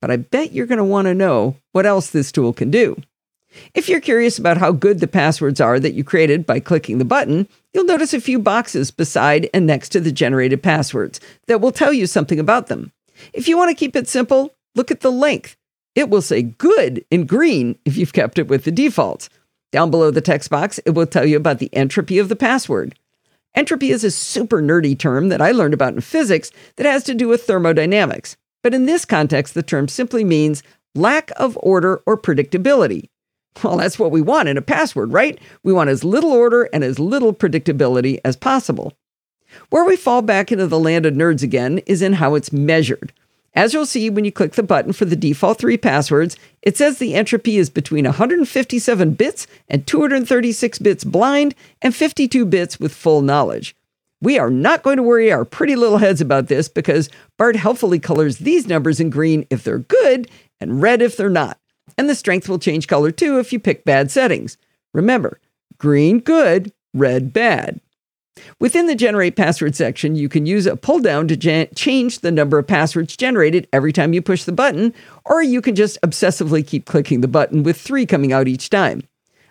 But 0.00 0.10
I 0.10 0.16
bet 0.16 0.52
you're 0.52 0.66
going 0.66 0.78
to 0.78 0.84
want 0.84 1.06
to 1.06 1.14
know 1.14 1.56
what 1.70 1.86
else 1.86 2.10
this 2.10 2.32
tool 2.32 2.52
can 2.52 2.70
do. 2.70 2.96
If 3.74 3.88
you're 3.88 4.00
curious 4.00 4.38
about 4.38 4.56
how 4.56 4.72
good 4.72 5.00
the 5.00 5.06
passwords 5.06 5.60
are 5.60 5.78
that 5.78 5.94
you 5.94 6.04
created 6.04 6.46
by 6.46 6.58
clicking 6.58 6.98
the 6.98 7.04
button, 7.04 7.46
you'll 7.72 7.84
notice 7.84 8.14
a 8.14 8.20
few 8.20 8.38
boxes 8.38 8.90
beside 8.90 9.48
and 9.54 9.66
next 9.66 9.90
to 9.90 10.00
the 10.00 10.10
generated 10.10 10.62
passwords 10.62 11.20
that 11.46 11.60
will 11.60 11.72
tell 11.72 11.92
you 11.92 12.06
something 12.06 12.40
about 12.40 12.66
them. 12.66 12.92
If 13.32 13.46
you 13.46 13.56
want 13.56 13.68
to 13.70 13.76
keep 13.76 13.94
it 13.94 14.08
simple, 14.08 14.54
look 14.74 14.90
at 14.90 15.00
the 15.00 15.12
length 15.12 15.56
it 15.94 16.08
will 16.08 16.22
say 16.22 16.42
good 16.42 17.04
in 17.10 17.26
green 17.26 17.78
if 17.84 17.96
you've 17.96 18.12
kept 18.12 18.38
it 18.38 18.48
with 18.48 18.64
the 18.64 18.72
defaults. 18.72 19.28
Down 19.70 19.90
below 19.90 20.10
the 20.10 20.20
text 20.20 20.50
box, 20.50 20.78
it 20.84 20.90
will 20.90 21.06
tell 21.06 21.24
you 21.24 21.36
about 21.36 21.58
the 21.58 21.74
entropy 21.74 22.18
of 22.18 22.28
the 22.28 22.36
password. 22.36 22.94
Entropy 23.54 23.90
is 23.90 24.04
a 24.04 24.10
super 24.10 24.62
nerdy 24.62 24.98
term 24.98 25.28
that 25.28 25.42
I 25.42 25.52
learned 25.52 25.74
about 25.74 25.94
in 25.94 26.00
physics 26.00 26.50
that 26.76 26.86
has 26.86 27.04
to 27.04 27.14
do 27.14 27.28
with 27.28 27.44
thermodynamics. 27.44 28.36
But 28.62 28.74
in 28.74 28.86
this 28.86 29.04
context, 29.04 29.54
the 29.54 29.62
term 29.62 29.88
simply 29.88 30.24
means 30.24 30.62
lack 30.94 31.30
of 31.36 31.58
order 31.60 32.02
or 32.06 32.16
predictability. 32.16 33.08
Well, 33.62 33.76
that's 33.76 33.98
what 33.98 34.10
we 34.10 34.22
want 34.22 34.48
in 34.48 34.56
a 34.56 34.62
password, 34.62 35.12
right? 35.12 35.38
We 35.62 35.72
want 35.72 35.90
as 35.90 36.04
little 36.04 36.32
order 36.32 36.64
and 36.72 36.82
as 36.82 36.98
little 36.98 37.34
predictability 37.34 38.18
as 38.24 38.36
possible. 38.36 38.94
Where 39.68 39.84
we 39.84 39.96
fall 39.96 40.22
back 40.22 40.50
into 40.50 40.66
the 40.66 40.78
land 40.78 41.04
of 41.04 41.12
nerds 41.12 41.42
again 41.42 41.78
is 41.86 42.00
in 42.00 42.14
how 42.14 42.34
it's 42.34 42.52
measured. 42.52 43.12
As 43.54 43.74
you'll 43.74 43.84
see 43.84 44.08
when 44.08 44.24
you 44.24 44.32
click 44.32 44.52
the 44.52 44.62
button 44.62 44.92
for 44.92 45.04
the 45.04 45.16
default 45.16 45.58
three 45.58 45.76
passwords, 45.76 46.36
it 46.62 46.76
says 46.76 46.98
the 46.98 47.14
entropy 47.14 47.58
is 47.58 47.68
between 47.68 48.06
157 48.06 49.12
bits 49.12 49.46
and 49.68 49.86
236 49.86 50.78
bits 50.78 51.04
blind 51.04 51.54
and 51.82 51.94
52 51.94 52.46
bits 52.46 52.80
with 52.80 52.94
full 52.94 53.20
knowledge. 53.20 53.76
We 54.22 54.38
are 54.38 54.50
not 54.50 54.82
going 54.82 54.96
to 54.96 55.02
worry 55.02 55.30
our 55.30 55.44
pretty 55.44 55.76
little 55.76 55.98
heads 55.98 56.20
about 56.20 56.46
this 56.46 56.68
because 56.68 57.10
Bart 57.36 57.56
helpfully 57.56 57.98
colors 57.98 58.38
these 58.38 58.66
numbers 58.66 59.00
in 59.00 59.10
green 59.10 59.46
if 59.50 59.64
they're 59.64 59.80
good 59.80 60.30
and 60.58 60.80
red 60.80 61.02
if 61.02 61.16
they're 61.16 61.28
not. 61.28 61.58
And 61.98 62.08
the 62.08 62.14
strength 62.14 62.48
will 62.48 62.58
change 62.58 62.86
color 62.88 63.10
too 63.10 63.38
if 63.38 63.52
you 63.52 63.58
pick 63.58 63.84
bad 63.84 64.10
settings. 64.10 64.56
Remember, 64.94 65.40
green 65.76 66.20
good, 66.20 66.72
red 66.94 67.34
bad. 67.34 67.81
Within 68.58 68.86
the 68.86 68.94
Generate 68.94 69.36
Password 69.36 69.74
section, 69.74 70.14
you 70.14 70.28
can 70.28 70.46
use 70.46 70.66
a 70.66 70.76
pull 70.76 71.00
down 71.00 71.28
to 71.28 71.36
gen- 71.36 71.68
change 71.74 72.20
the 72.20 72.30
number 72.30 72.58
of 72.58 72.66
passwords 72.66 73.16
generated 73.16 73.68
every 73.72 73.92
time 73.92 74.12
you 74.12 74.22
push 74.22 74.44
the 74.44 74.52
button, 74.52 74.94
or 75.24 75.42
you 75.42 75.60
can 75.60 75.74
just 75.74 76.00
obsessively 76.02 76.66
keep 76.66 76.86
clicking 76.86 77.20
the 77.20 77.28
button 77.28 77.62
with 77.62 77.80
three 77.80 78.06
coming 78.06 78.32
out 78.32 78.48
each 78.48 78.70
time. 78.70 79.02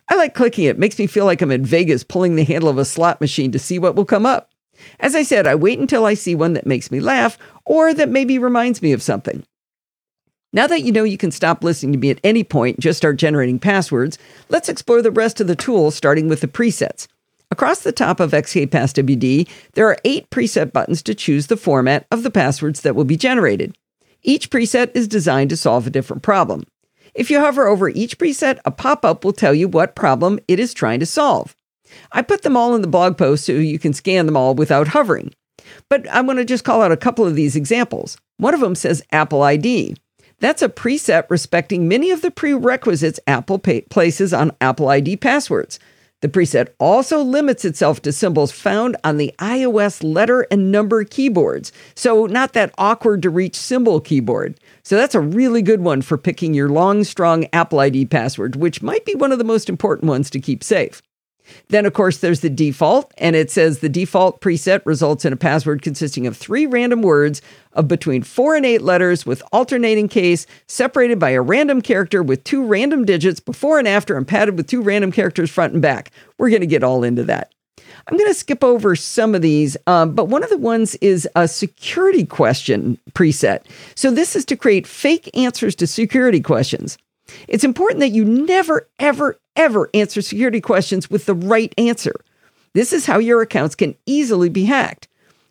I 0.10 0.16
like 0.16 0.34
clicking 0.34 0.66
it, 0.66 0.80
makes 0.80 0.98
me 0.98 1.08
feel 1.08 1.26
like 1.26 1.42
I'm 1.42 1.52
in 1.52 1.66
Vegas 1.66 2.04
pulling 2.04 2.36
the 2.36 2.44
handle 2.44 2.70
of 2.70 2.78
a 2.78 2.86
slot 2.86 3.22
machine 3.22 3.52
to 3.52 3.60
see 3.60 3.80
what 3.80 3.96
will 3.96 4.06
come 4.06 4.26
up. 4.26 4.50
As 5.00 5.16
I 5.16 5.24
said, 5.24 5.46
I 5.46 5.56
wait 5.56 5.80
until 5.80 6.06
I 6.06 6.16
see 6.16 6.34
one 6.34 6.54
that 6.54 6.66
makes 6.66 6.90
me 6.90 7.00
laugh 7.00 7.38
or 7.66 7.94
that 7.94 8.10
maybe 8.10 8.40
reminds 8.40 8.82
me 8.82 8.94
of 8.94 9.02
something. 9.02 9.44
Now 10.54 10.68
that 10.68 10.82
you 10.82 10.92
know 10.92 11.04
you 11.04 11.18
can 11.18 11.32
stop 11.32 11.64
listening 11.64 11.94
to 11.94 11.98
me 11.98 12.10
at 12.10 12.20
any 12.24 12.44
point 12.44 12.78
and 12.78 12.84
just 12.84 12.98
start 12.98 13.18
generating 13.18 13.60
passwords, 13.60 14.18
let's 14.50 14.70
explore 14.70 15.02
the 15.02 15.12
rest 15.12 15.40
of 15.40 15.48
the 15.48 15.56
tool 15.56 15.92
starting 15.92 16.28
with 16.28 16.42
the 16.42 16.48
presets. 16.48 17.08
Across 17.52 17.82
the 17.82 17.92
top 17.92 18.22
of 18.22 18.32
XKPassWD, 18.32 19.48
there 19.74 19.86
are 19.88 19.98
eight 20.06 20.30
preset 20.30 20.72
buttons 20.72 21.04
to 21.04 21.14
choose 21.14 21.48
the 21.48 21.58
format 21.58 22.08
of 22.10 22.24
the 22.24 22.32
passwords 22.32 22.80
that 22.82 22.96
will 22.96 23.04
be 23.04 23.18
generated. 23.18 23.78
Each 24.24 24.50
preset 24.50 24.92
is 24.96 25.06
designed 25.08 25.50
to 25.50 25.58
solve 25.58 25.86
a 25.86 25.90
different 25.90 26.24
problem. 26.24 26.64
If 27.14 27.30
you 27.30 27.42
hover 27.42 27.68
over 27.68 27.90
each 27.90 28.18
preset, 28.18 28.60
a 28.64 28.72
pop 28.72 29.04
up 29.04 29.26
will 29.26 29.34
tell 29.34 29.54
you 29.54 29.68
what 29.68 29.96
problem 29.96 30.40
it 30.48 30.62
is 30.62 30.74
trying 30.74 31.02
to 31.02 31.06
solve. 31.06 31.54
I 32.14 32.22
put 32.22 32.44
them 32.44 32.56
all 32.56 32.74
in 32.74 32.82
the 32.82 32.88
blog 32.88 33.18
post 33.18 33.44
so 33.44 33.52
you 33.52 33.80
can 33.80 33.92
scan 33.92 34.28
them 34.28 34.38
all 34.38 34.56
without 34.56 34.88
hovering. 34.88 35.34
But 35.90 36.08
I'm 36.10 36.26
going 36.26 36.38
to 36.38 36.46
just 36.46 36.64
call 36.64 36.82
out 36.82 36.94
a 36.94 36.98
couple 36.98 37.28
of 37.28 37.36
these 37.36 37.58
examples. 37.58 38.18
One 38.38 38.54
of 38.54 38.62
them 38.62 38.76
says 38.76 39.04
Apple 39.12 39.44
ID. 39.44 39.96
That's 40.40 40.62
a 40.62 40.70
preset 40.70 41.30
respecting 41.30 41.90
many 41.90 42.12
of 42.12 42.22
the 42.22 42.32
prerequisites 42.32 43.20
Apple 43.28 43.60
places 43.60 44.34
on 44.34 44.56
Apple 44.62 44.88
ID 44.88 45.18
passwords. 45.18 45.80
The 46.22 46.30
preset 46.30 46.70
also 46.80 47.24
limits 47.24 47.66
itself 47.66 48.02
to 48.04 48.12
symbols 48.12 48.52
found 48.52 48.96
on 49.04 49.18
the 49.18 49.34
iOS 49.40 50.04
letter 50.04 50.46
and 50.52 50.72
number 50.72 51.04
keyboards, 51.04 51.72
so 51.96 52.28
not 52.28 52.54
that 52.54 52.74
awkward 52.78 53.24
to 53.24 53.32
reach 53.32 53.56
symbol 53.56 54.00
keyboard. 54.00 54.60
So 54.84 54.96
that's 54.96 55.16
a 55.16 55.20
really 55.20 55.64
good 55.64 55.82
one 55.82 56.04
for 56.04 56.20
picking 56.20 56.54
your 56.54 56.70
long, 56.70 57.04
strong 57.04 57.48
Apple 57.54 57.80
ID 57.80 58.06
password, 58.06 58.56
which 58.56 58.84
might 58.84 59.04
be 59.04 59.16
one 59.16 59.32
of 59.32 59.40
the 59.40 59.44
most 59.44 59.68
important 59.68 60.08
ones 60.08 60.30
to 60.30 60.40
keep 60.40 60.64
safe. 60.64 61.02
Then, 61.70 61.86
of 61.86 61.94
course, 61.94 62.18
there's 62.18 62.42
the 62.42 62.50
default, 62.50 63.14
and 63.18 63.36
it 63.36 63.52
says 63.52 63.80
the 63.80 63.90
default 63.90 64.42
preset 64.42 64.82
results 64.86 65.26
in 65.26 65.34
a 65.34 65.38
password 65.38 65.82
consisting 65.82 66.28
of 66.28 66.36
three 66.36 66.66
random 66.66 67.02
words 67.02 67.42
of 67.74 67.88
between 67.88 68.24
four 68.24 68.56
and 68.56 68.66
eight 68.66 68.82
letters 68.82 69.26
with 69.26 69.44
alternating 69.52 70.08
case, 70.08 70.46
separated 70.68 71.20
by 71.20 71.30
a 71.30 71.42
random 71.42 71.82
character 71.82 72.22
with 72.22 72.44
two 72.44 72.66
random 72.66 73.06
digits 73.06 73.40
before 73.40 73.80
and 73.80 73.88
after, 73.88 74.18
and 74.18 74.28
padded 74.28 74.58
with 74.58 74.68
two 74.68 74.82
random 74.82 75.12
characters 75.12 75.50
front 75.50 75.74
and 75.74 75.82
back. 75.82 76.12
We're 76.38 76.50
going 76.50 76.62
to 76.62 76.68
get 76.68 76.84
all 76.84 77.04
into 77.04 77.24
that. 77.24 77.54
I'm 78.08 78.18
going 78.18 78.30
to 78.30 78.38
skip 78.38 78.64
over 78.64 78.96
some 78.96 79.36
of 79.36 79.42
these, 79.42 79.78
um, 79.88 80.16
but 80.16 80.26
one 80.26 80.44
of 80.44 80.50
the 80.50 80.58
ones 80.58 80.96
is 80.96 81.28
a 81.36 81.48
security 81.48 82.26
question 82.26 82.98
preset. 83.14 83.64
So, 83.96 84.12
this 84.12 84.36
is 84.36 84.46
to 84.46 84.56
create 84.56 84.88
fake 84.88 85.30
answers 85.36 85.76
to 85.76 85.88
security 85.88 86.42
questions. 86.42 86.98
It's 87.48 87.64
important 87.64 88.00
that 88.00 88.10
you 88.10 88.26
never, 88.26 88.90
ever, 89.00 89.40
ever 89.56 89.90
answer 89.94 90.22
security 90.22 90.62
questions 90.62 91.10
with 91.10 91.26
the 91.26 91.34
right 91.34 91.74
answer. 91.78 92.14
This 92.74 92.94
is 92.94 93.06
how 93.06 93.20
your 93.20 93.42
accounts 93.42 93.76
can 93.76 93.96
easily 94.06 94.50
be 94.50 94.66
hacked. 94.66 95.08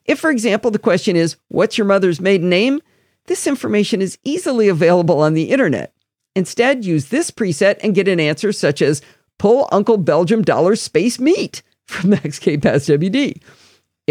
If, 0.06 0.18
for 0.18 0.30
example, 0.30 0.70
the 0.70 0.78
question 0.78 1.16
is, 1.16 1.36
What's 1.48 1.78
your 1.78 1.86
mother's 1.86 2.20
maiden 2.20 2.48
name? 2.48 2.80
This 3.26 3.46
information 3.46 4.02
is 4.02 4.18
easily 4.24 4.68
available 4.68 5.20
on 5.20 5.34
the 5.34 5.50
internet. 5.50 5.94
Instead, 6.34 6.84
use 6.84 7.08
this 7.08 7.30
preset 7.30 7.78
and 7.82 7.94
get 7.94 8.08
an 8.08 8.20
answer 8.20 8.52
such 8.52 8.82
as, 8.82 9.02
Pull 9.38 9.68
Uncle 9.72 9.96
Belgium 9.96 10.42
dollar 10.42 10.76
space 10.76 11.18
meat 11.18 11.62
from 11.86 12.10
XK 12.10 12.62
Pass 12.62 12.86
WD. 12.86 13.40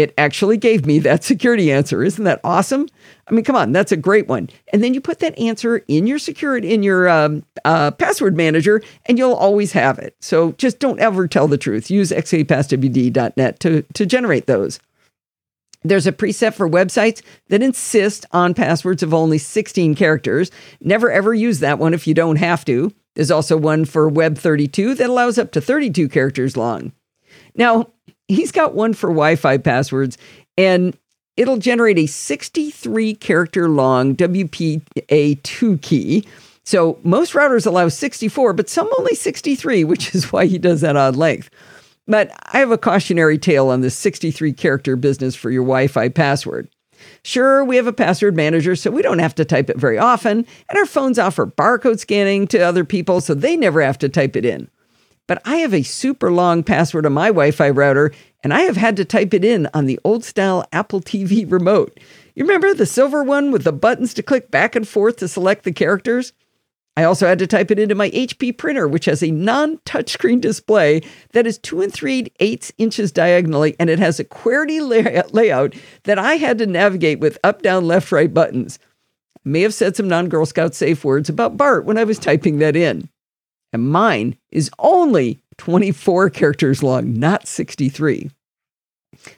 It 0.00 0.14
actually 0.18 0.56
gave 0.56 0.86
me 0.86 0.98
that 1.00 1.24
security 1.24 1.70
answer. 1.70 2.02
Isn't 2.02 2.24
that 2.24 2.40
awesome? 2.44 2.88
I 3.28 3.32
mean, 3.32 3.44
come 3.44 3.56
on, 3.56 3.72
that's 3.72 3.92
a 3.92 3.96
great 3.96 4.28
one. 4.28 4.50
And 4.72 4.82
then 4.82 4.94
you 4.94 5.00
put 5.00 5.20
that 5.20 5.38
answer 5.38 5.78
in 5.88 6.06
your 6.06 6.18
security 6.18 6.72
in 6.72 6.82
your 6.82 7.08
um, 7.08 7.44
uh, 7.64 7.92
password 7.92 8.36
manager, 8.36 8.82
and 9.06 9.18
you'll 9.18 9.34
always 9.34 9.72
have 9.72 9.98
it. 9.98 10.16
So 10.20 10.52
just 10.52 10.78
don't 10.78 11.00
ever 11.00 11.28
tell 11.28 11.48
the 11.48 11.58
truth. 11.58 11.90
Use 11.90 12.10
xkpasswd.net 12.10 13.60
to 13.60 13.82
to 13.82 14.06
generate 14.06 14.46
those. 14.46 14.80
There's 15.82 16.06
a 16.06 16.12
preset 16.12 16.54
for 16.54 16.68
websites 16.68 17.22
that 17.48 17.62
insist 17.62 18.26
on 18.32 18.52
passwords 18.52 19.02
of 19.02 19.14
only 19.14 19.38
16 19.38 19.94
characters. 19.94 20.50
Never 20.82 21.10
ever 21.10 21.32
use 21.32 21.60
that 21.60 21.78
one 21.78 21.94
if 21.94 22.06
you 22.06 22.12
don't 22.12 22.36
have 22.36 22.64
to. 22.66 22.92
There's 23.14 23.30
also 23.30 23.56
one 23.56 23.84
for 23.86 24.10
Web32 24.10 24.96
that 24.98 25.10
allows 25.10 25.38
up 25.38 25.52
to 25.52 25.60
32 25.60 26.08
characters 26.08 26.56
long. 26.56 26.92
Now, 27.54 27.90
he's 28.30 28.52
got 28.52 28.74
one 28.74 28.94
for 28.94 29.08
Wi 29.08 29.36
Fi 29.36 29.58
passwords, 29.58 30.16
and 30.56 30.96
it'll 31.36 31.58
generate 31.58 31.98
a 31.98 32.06
63 32.06 33.14
character 33.14 33.68
long 33.68 34.14
WPA2 34.16 35.82
key. 35.82 36.26
So 36.64 36.98
most 37.02 37.32
routers 37.32 37.66
allow 37.66 37.88
64, 37.88 38.52
but 38.52 38.68
some 38.68 38.88
only 38.98 39.14
63, 39.14 39.84
which 39.84 40.14
is 40.14 40.32
why 40.32 40.46
he 40.46 40.58
does 40.58 40.82
that 40.82 40.96
odd 40.96 41.16
length. 41.16 41.50
But 42.06 42.32
I 42.52 42.58
have 42.58 42.70
a 42.70 42.78
cautionary 42.78 43.38
tale 43.38 43.68
on 43.68 43.80
this 43.80 43.96
63 43.96 44.52
character 44.52 44.96
business 44.96 45.34
for 45.34 45.50
your 45.50 45.64
Wi 45.64 45.86
Fi 45.86 46.08
password. 46.08 46.68
Sure, 47.22 47.64
we 47.64 47.76
have 47.76 47.86
a 47.86 47.92
password 47.92 48.36
manager, 48.36 48.76
so 48.76 48.90
we 48.90 49.00
don't 49.00 49.20
have 49.20 49.34
to 49.34 49.44
type 49.44 49.70
it 49.70 49.78
very 49.78 49.96
often, 49.96 50.46
and 50.68 50.78
our 50.78 50.86
phones 50.86 51.18
offer 51.18 51.46
barcode 51.46 51.98
scanning 51.98 52.46
to 52.48 52.58
other 52.58 52.84
people, 52.84 53.22
so 53.22 53.32
they 53.32 53.56
never 53.56 53.80
have 53.80 53.96
to 53.98 54.08
type 54.08 54.36
it 54.36 54.44
in 54.44 54.68
but 55.30 55.40
I 55.44 55.58
have 55.58 55.72
a 55.72 55.84
super 55.84 56.32
long 56.32 56.64
password 56.64 57.06
on 57.06 57.12
my 57.12 57.28
Wi 57.28 57.52
Fi 57.52 57.70
router, 57.70 58.10
and 58.42 58.52
I 58.52 58.62
have 58.62 58.76
had 58.76 58.96
to 58.96 59.04
type 59.04 59.32
it 59.32 59.44
in 59.44 59.68
on 59.72 59.86
the 59.86 60.00
old 60.02 60.24
style 60.24 60.66
Apple 60.72 61.00
TV 61.00 61.48
remote. 61.48 62.00
You 62.34 62.42
remember 62.42 62.74
the 62.74 62.84
silver 62.84 63.22
one 63.22 63.52
with 63.52 63.62
the 63.62 63.70
buttons 63.70 64.12
to 64.14 64.24
click 64.24 64.50
back 64.50 64.74
and 64.74 64.88
forth 64.88 65.18
to 65.18 65.28
select 65.28 65.62
the 65.62 65.70
characters? 65.70 66.32
I 66.96 67.04
also 67.04 67.28
had 67.28 67.38
to 67.38 67.46
type 67.46 67.70
it 67.70 67.78
into 67.78 67.94
my 67.94 68.10
HP 68.10 68.58
printer, 68.58 68.88
which 68.88 69.04
has 69.04 69.22
a 69.22 69.30
non 69.30 69.76
touchscreen 69.86 70.40
display 70.40 71.00
that 71.30 71.46
is 71.46 71.58
two 71.58 71.80
and 71.80 71.92
three 71.92 72.32
eighths 72.40 72.72
inches 72.76 73.12
diagonally, 73.12 73.76
and 73.78 73.88
it 73.88 74.00
has 74.00 74.18
a 74.18 74.24
QWERTY 74.24 75.32
layout 75.32 75.76
that 76.02 76.18
I 76.18 76.38
had 76.38 76.58
to 76.58 76.66
navigate 76.66 77.20
with 77.20 77.38
up, 77.44 77.62
down, 77.62 77.86
left, 77.86 78.10
right 78.10 78.34
buttons. 78.34 78.80
I 79.36 79.48
may 79.48 79.60
have 79.60 79.74
said 79.74 79.94
some 79.94 80.08
non 80.08 80.28
Girl 80.28 80.44
Scout 80.44 80.74
safe 80.74 81.04
words 81.04 81.28
about 81.28 81.56
Bart 81.56 81.84
when 81.84 81.98
I 81.98 82.02
was 82.02 82.18
typing 82.18 82.58
that 82.58 82.74
in 82.74 83.08
and 83.72 83.88
mine 83.88 84.36
is 84.50 84.70
only 84.78 85.40
24 85.58 86.30
characters 86.30 86.82
long, 86.82 87.14
not 87.14 87.46
63. 87.46 88.30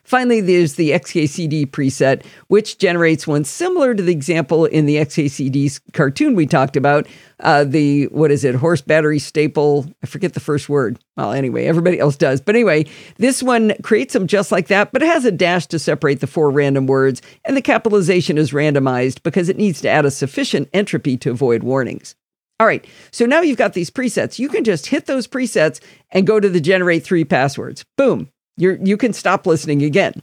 Finally, 0.05 0.41
there's 0.41 0.75
the 0.75 0.91
XKCD 0.91 1.67
preset, 1.67 2.25
which 2.49 2.79
generates 2.79 3.27
one 3.27 3.43
similar 3.43 3.95
to 3.95 4.03
the 4.03 4.13
example 4.13 4.67
in 4.67 4.87
the 4.87 4.97
XKCD 4.97 5.81
cartoon 5.93 6.35
we 6.35 6.47
talked 6.47 6.77
about. 6.77 7.09
Uh, 7.41 7.65
the, 7.65 8.05
what 8.07 8.31
is 8.31 8.45
it, 8.45 8.55
horse 8.55 8.81
battery 8.81 9.19
staple? 9.19 9.87
I 10.03 10.07
forget 10.07 10.35
the 10.35 10.41
first 10.41 10.69
word. 10.69 10.99
Well, 11.17 11.33
anyway, 11.33 11.65
everybody 11.65 11.99
else 11.99 12.17
does. 12.17 12.41
But 12.41 12.55
anyway, 12.55 12.85
this 13.17 13.43
one 13.43 13.73
creates 13.83 14.13
them 14.13 14.27
just 14.27 14.53
like 14.53 14.69
that, 14.69 14.93
but 14.93 15.03
it 15.03 15.09
has 15.09 15.25
a 15.25 15.33
dash 15.33 15.67
to 15.69 15.79
separate 15.79 16.21
the 16.21 16.27
four 16.27 16.51
random 16.51 16.87
words, 16.87 17.23
and 17.45 17.57
the 17.57 17.63
capitalization 17.63 18.39
is 18.39 18.53
randomized 18.53 19.23
because 19.23 19.49
it 19.49 19.57
needs 19.57 19.81
to 19.81 19.89
add 19.89 20.05
a 20.05 20.11
sufficient 20.11 20.69
entropy 20.73 21.17
to 21.17 21.31
avoid 21.31 21.65
warnings. 21.65 22.15
All 22.63 22.69
right. 22.69 22.87
So 23.11 23.27
now 23.27 23.41
you've 23.41 23.59
got 23.59 23.73
these 23.73 23.91
presets. 23.91 24.39
You 24.39 24.49
can 24.49 24.63
just 24.63 24.87
hit 24.87 25.07
those 25.07 25.27
presets 25.27 25.81
and 26.13 26.29
go 26.29 26.39
to 26.39 26.49
the 26.49 26.61
generate 26.61 27.03
three 27.03 27.25
passwords. 27.25 27.85
Boom. 27.99 28.29
You're, 28.57 28.77
you 28.77 28.97
can 28.97 29.13
stop 29.13 29.49
listening 29.49 29.83
again. 29.83 30.23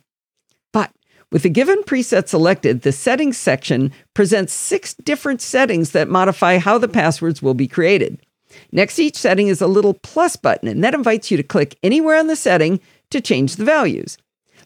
But 0.72 0.90
with 1.34 1.44
a 1.44 1.50
given 1.50 1.84
preset 1.84 2.30
selected, 2.30 2.84
the 2.84 2.94
settings 2.94 3.38
section 3.38 3.92
presents 4.14 4.54
six 4.54 4.94
different 4.94 5.42
settings 5.42 5.92
that 5.92 6.08
modify 6.08 6.60
how 6.60 6.78
the 6.78 6.88
passwords 6.88 7.42
will 7.42 7.56
be 7.56 7.68
created. 7.68 8.26
Next 8.72 8.96
to 8.96 9.04
each 9.04 9.18
setting 9.18 9.50
is 9.50 9.62
a 9.62 9.68
little 9.68 9.96
plus 9.96 10.38
button, 10.38 10.70
and 10.70 10.82
that 10.82 10.94
invites 10.94 11.30
you 11.30 11.36
to 11.36 11.44
click 11.44 11.78
anywhere 11.84 12.16
on 12.16 12.28
the 12.28 12.38
setting 12.38 12.80
to 13.10 13.20
change 13.20 13.58
the 13.58 13.66
values. 13.66 14.18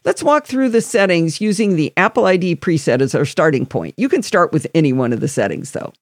Let's 0.04 0.22
walk 0.22 0.46
through 0.46 0.68
the 0.68 0.80
settings 0.80 1.40
using 1.40 1.74
the 1.74 1.92
Apple 1.96 2.26
ID 2.26 2.54
preset 2.54 3.00
as 3.00 3.16
our 3.16 3.24
starting 3.24 3.66
point. 3.66 3.94
You 3.96 4.08
can 4.08 4.22
start 4.22 4.52
with 4.52 4.68
any 4.76 4.92
one 4.92 5.12
of 5.12 5.18
the 5.18 5.26
settings, 5.26 5.72
though. 5.72 5.92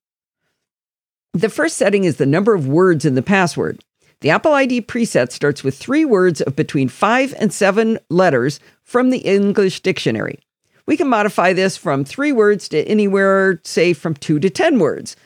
The 1.34 1.48
first 1.48 1.78
setting 1.78 2.04
is 2.04 2.16
the 2.16 2.26
number 2.26 2.54
of 2.54 2.68
words 2.68 3.06
in 3.06 3.14
the 3.14 3.22
password. 3.22 3.82
The 4.20 4.28
Apple 4.28 4.52
ID 4.52 4.82
preset 4.82 5.32
starts 5.32 5.64
with 5.64 5.74
three 5.74 6.04
words 6.04 6.42
of 6.42 6.54
between 6.54 6.90
five 6.90 7.34
and 7.38 7.50
seven 7.50 7.98
letters 8.10 8.60
from 8.82 9.08
the 9.08 9.20
English 9.20 9.80
dictionary. 9.80 10.40
We 10.84 10.98
can 10.98 11.08
modify 11.08 11.54
this 11.54 11.78
from 11.78 12.04
three 12.04 12.32
words 12.32 12.68
to 12.68 12.86
anywhere, 12.86 13.62
say, 13.64 13.94
from 13.94 14.12
two 14.12 14.40
to 14.40 14.50
10 14.50 14.78
words. 14.78 15.16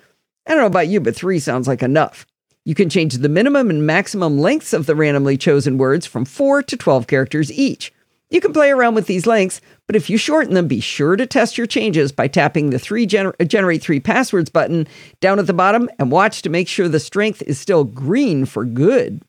I 0.46 0.52
don't 0.52 0.60
know 0.60 0.66
about 0.66 0.86
you, 0.86 1.00
but 1.00 1.16
three 1.16 1.40
sounds 1.40 1.66
like 1.66 1.82
enough. 1.82 2.24
You 2.64 2.76
can 2.76 2.88
change 2.88 3.14
the 3.14 3.28
minimum 3.28 3.68
and 3.68 3.84
maximum 3.84 4.38
lengths 4.38 4.72
of 4.72 4.86
the 4.86 4.94
randomly 4.94 5.36
chosen 5.36 5.76
words 5.76 6.06
from 6.06 6.24
4 6.24 6.62
to 6.62 6.76
12 6.76 7.08
characters 7.08 7.50
each. 7.50 7.92
You 8.28 8.40
can 8.40 8.52
play 8.52 8.70
around 8.70 8.96
with 8.96 9.06
these 9.06 9.26
lengths, 9.26 9.60
but 9.86 9.94
if 9.94 10.10
you 10.10 10.18
shorten 10.18 10.54
them, 10.54 10.66
be 10.66 10.80
sure 10.80 11.14
to 11.14 11.26
test 11.26 11.56
your 11.56 11.66
changes 11.66 12.10
by 12.10 12.26
tapping 12.26 12.70
the 12.70 12.78
three 12.78 13.06
gener- 13.06 13.34
uh, 13.38 13.44
generate 13.44 13.82
three 13.82 14.00
passwords 14.00 14.50
button 14.50 14.88
down 15.20 15.38
at 15.38 15.46
the 15.46 15.52
bottom 15.52 15.88
and 16.00 16.10
watch 16.10 16.42
to 16.42 16.50
make 16.50 16.66
sure 16.66 16.88
the 16.88 16.98
strength 16.98 17.40
is 17.42 17.60
still 17.60 17.84
green 17.84 18.44
for 18.44 18.64
good. 18.64 19.22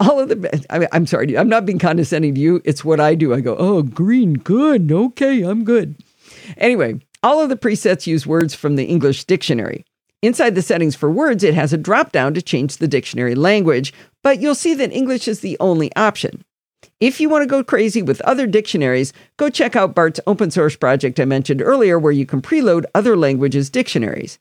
All 0.00 0.18
of 0.18 0.28
the, 0.28 0.66
I 0.70 0.88
am 0.96 1.06
sorry, 1.06 1.36
I'm 1.38 1.48
not 1.48 1.66
being 1.66 1.78
condescending 1.78 2.34
to 2.34 2.40
you. 2.40 2.60
It's 2.64 2.84
what 2.84 2.98
I 2.98 3.14
do. 3.14 3.34
I 3.34 3.40
go, 3.40 3.54
oh, 3.56 3.82
green, 3.82 4.34
good. 4.34 4.90
Okay, 4.90 5.42
I'm 5.42 5.62
good. 5.62 5.96
Anyway, 6.56 7.00
all 7.22 7.40
of 7.40 7.50
the 7.50 7.56
presets 7.56 8.06
use 8.06 8.26
words 8.26 8.54
from 8.54 8.76
the 8.76 8.84
English 8.84 9.24
dictionary. 9.24 9.84
Inside 10.22 10.56
the 10.56 10.62
settings 10.62 10.96
for 10.96 11.10
words, 11.10 11.44
it 11.44 11.54
has 11.54 11.72
a 11.72 11.78
drop 11.78 12.10
down 12.10 12.34
to 12.34 12.42
change 12.42 12.78
the 12.78 12.88
dictionary 12.88 13.36
language, 13.36 13.92
but 14.24 14.40
you'll 14.40 14.56
see 14.56 14.74
that 14.74 14.92
English 14.92 15.28
is 15.28 15.40
the 15.40 15.56
only 15.60 15.94
option. 15.94 16.44
If 17.00 17.20
you 17.20 17.28
want 17.28 17.42
to 17.42 17.48
go 17.48 17.62
crazy 17.62 18.02
with 18.02 18.20
other 18.22 18.46
dictionaries, 18.46 19.12
go 19.36 19.50
check 19.50 19.76
out 19.76 19.94
Bart's 19.94 20.18
open 20.26 20.50
source 20.50 20.74
project 20.74 21.20
I 21.20 21.26
mentioned 21.26 21.62
earlier, 21.62 21.96
where 21.96 22.12
you 22.12 22.26
can 22.26 22.42
preload 22.42 22.86
other 22.92 23.16
languages' 23.16 23.70
dictionaries. 23.70 24.40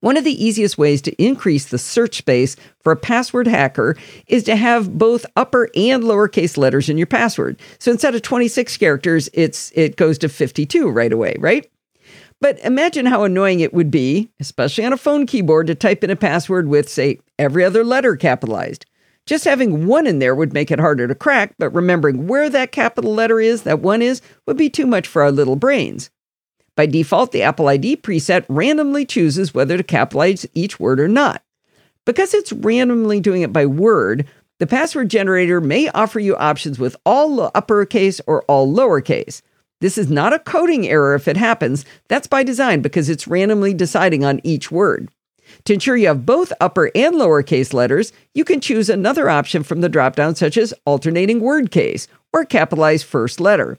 One 0.00 0.16
of 0.16 0.24
the 0.24 0.44
easiest 0.44 0.76
ways 0.76 1.00
to 1.02 1.22
increase 1.22 1.66
the 1.66 1.78
search 1.78 2.16
space 2.18 2.56
for 2.82 2.90
a 2.90 2.96
password 2.96 3.46
hacker 3.46 3.96
is 4.26 4.42
to 4.44 4.56
have 4.56 4.98
both 4.98 5.24
upper 5.36 5.70
and 5.76 6.02
lowercase 6.02 6.56
letters 6.56 6.88
in 6.88 6.98
your 6.98 7.06
password. 7.06 7.60
So 7.78 7.92
instead 7.92 8.16
of 8.16 8.22
26 8.22 8.76
characters, 8.78 9.28
it's 9.32 9.70
it 9.76 9.94
goes 9.94 10.18
to 10.18 10.28
52 10.28 10.88
right 10.88 11.12
away, 11.12 11.36
right? 11.38 11.70
But 12.40 12.58
imagine 12.64 13.06
how 13.06 13.22
annoying 13.22 13.60
it 13.60 13.72
would 13.72 13.92
be, 13.92 14.30
especially 14.40 14.84
on 14.84 14.92
a 14.92 14.98
phone 14.98 15.26
keyboard, 15.26 15.68
to 15.68 15.76
type 15.76 16.02
in 16.02 16.10
a 16.10 16.16
password 16.16 16.66
with, 16.66 16.88
say, 16.88 17.20
every 17.38 17.64
other 17.64 17.84
letter 17.84 18.16
capitalized. 18.16 18.84
Just 19.26 19.44
having 19.44 19.86
one 19.86 20.06
in 20.06 20.20
there 20.20 20.34
would 20.34 20.52
make 20.52 20.70
it 20.70 20.78
harder 20.78 21.08
to 21.08 21.14
crack, 21.14 21.54
but 21.58 21.70
remembering 21.70 22.28
where 22.28 22.48
that 22.48 22.72
capital 22.72 23.12
letter 23.12 23.40
is, 23.40 23.62
that 23.62 23.80
one 23.80 24.00
is, 24.00 24.22
would 24.46 24.56
be 24.56 24.70
too 24.70 24.86
much 24.86 25.06
for 25.08 25.22
our 25.22 25.32
little 25.32 25.56
brains. 25.56 26.10
By 26.76 26.86
default, 26.86 27.32
the 27.32 27.42
Apple 27.42 27.68
ID 27.68 27.96
preset 27.96 28.44
randomly 28.48 29.04
chooses 29.04 29.52
whether 29.52 29.76
to 29.76 29.82
capitalize 29.82 30.46
each 30.54 30.78
word 30.78 31.00
or 31.00 31.08
not. 31.08 31.42
Because 32.04 32.34
it's 32.34 32.52
randomly 32.52 33.18
doing 33.18 33.42
it 33.42 33.52
by 33.52 33.66
word, 33.66 34.26
The 34.58 34.66
password 34.66 35.10
generator 35.10 35.60
may 35.60 35.88
offer 35.90 36.18
you 36.18 36.34
options 36.36 36.78
with 36.78 36.96
all 37.04 37.50
uppercase 37.54 38.20
or 38.26 38.42
all 38.44 38.72
lowercase. 38.72 39.42
This 39.80 39.98
is 39.98 40.10
not 40.10 40.32
a 40.32 40.38
coding 40.38 40.88
error 40.88 41.14
if 41.14 41.28
it 41.28 41.36
happens. 41.36 41.84
That's 42.08 42.26
by 42.26 42.42
design 42.42 42.80
because 42.80 43.10
it's 43.10 43.28
randomly 43.28 43.74
deciding 43.74 44.24
on 44.24 44.40
each 44.44 44.72
word. 44.72 45.10
To 45.64 45.74
ensure 45.74 45.96
you 45.96 46.08
have 46.08 46.26
both 46.26 46.52
upper 46.60 46.90
and 46.94 47.14
lowercase 47.14 47.72
letters, 47.72 48.12
you 48.34 48.44
can 48.44 48.60
choose 48.60 48.88
another 48.88 49.28
option 49.28 49.62
from 49.62 49.80
the 49.80 49.90
dropdown, 49.90 50.36
such 50.36 50.56
as 50.56 50.74
alternating 50.84 51.40
word 51.40 51.70
case 51.70 52.08
or 52.32 52.44
capitalize 52.44 53.02
first 53.02 53.40
letter. 53.40 53.78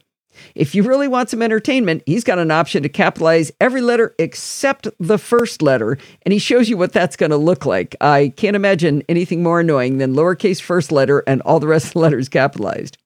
If 0.54 0.74
you 0.74 0.82
really 0.82 1.08
want 1.08 1.30
some 1.30 1.42
entertainment, 1.42 2.02
he's 2.06 2.24
got 2.24 2.38
an 2.38 2.50
option 2.50 2.82
to 2.82 2.88
capitalize 2.88 3.52
every 3.60 3.80
letter 3.80 4.14
except 4.18 4.88
the 4.98 5.18
first 5.18 5.62
letter, 5.62 5.98
and 6.22 6.32
he 6.32 6.38
shows 6.38 6.68
you 6.68 6.76
what 6.76 6.92
that's 6.92 7.16
going 7.16 7.30
to 7.30 7.36
look 7.36 7.66
like. 7.66 7.96
I 8.00 8.32
can't 8.36 8.56
imagine 8.56 9.02
anything 9.08 9.42
more 9.42 9.60
annoying 9.60 9.98
than 9.98 10.14
lowercase 10.14 10.60
first 10.60 10.92
letter 10.92 11.24
and 11.26 11.42
all 11.42 11.60
the 11.60 11.66
rest 11.66 11.86
of 11.86 11.92
the 11.94 11.98
letters 12.00 12.28
capitalized. 12.28 12.98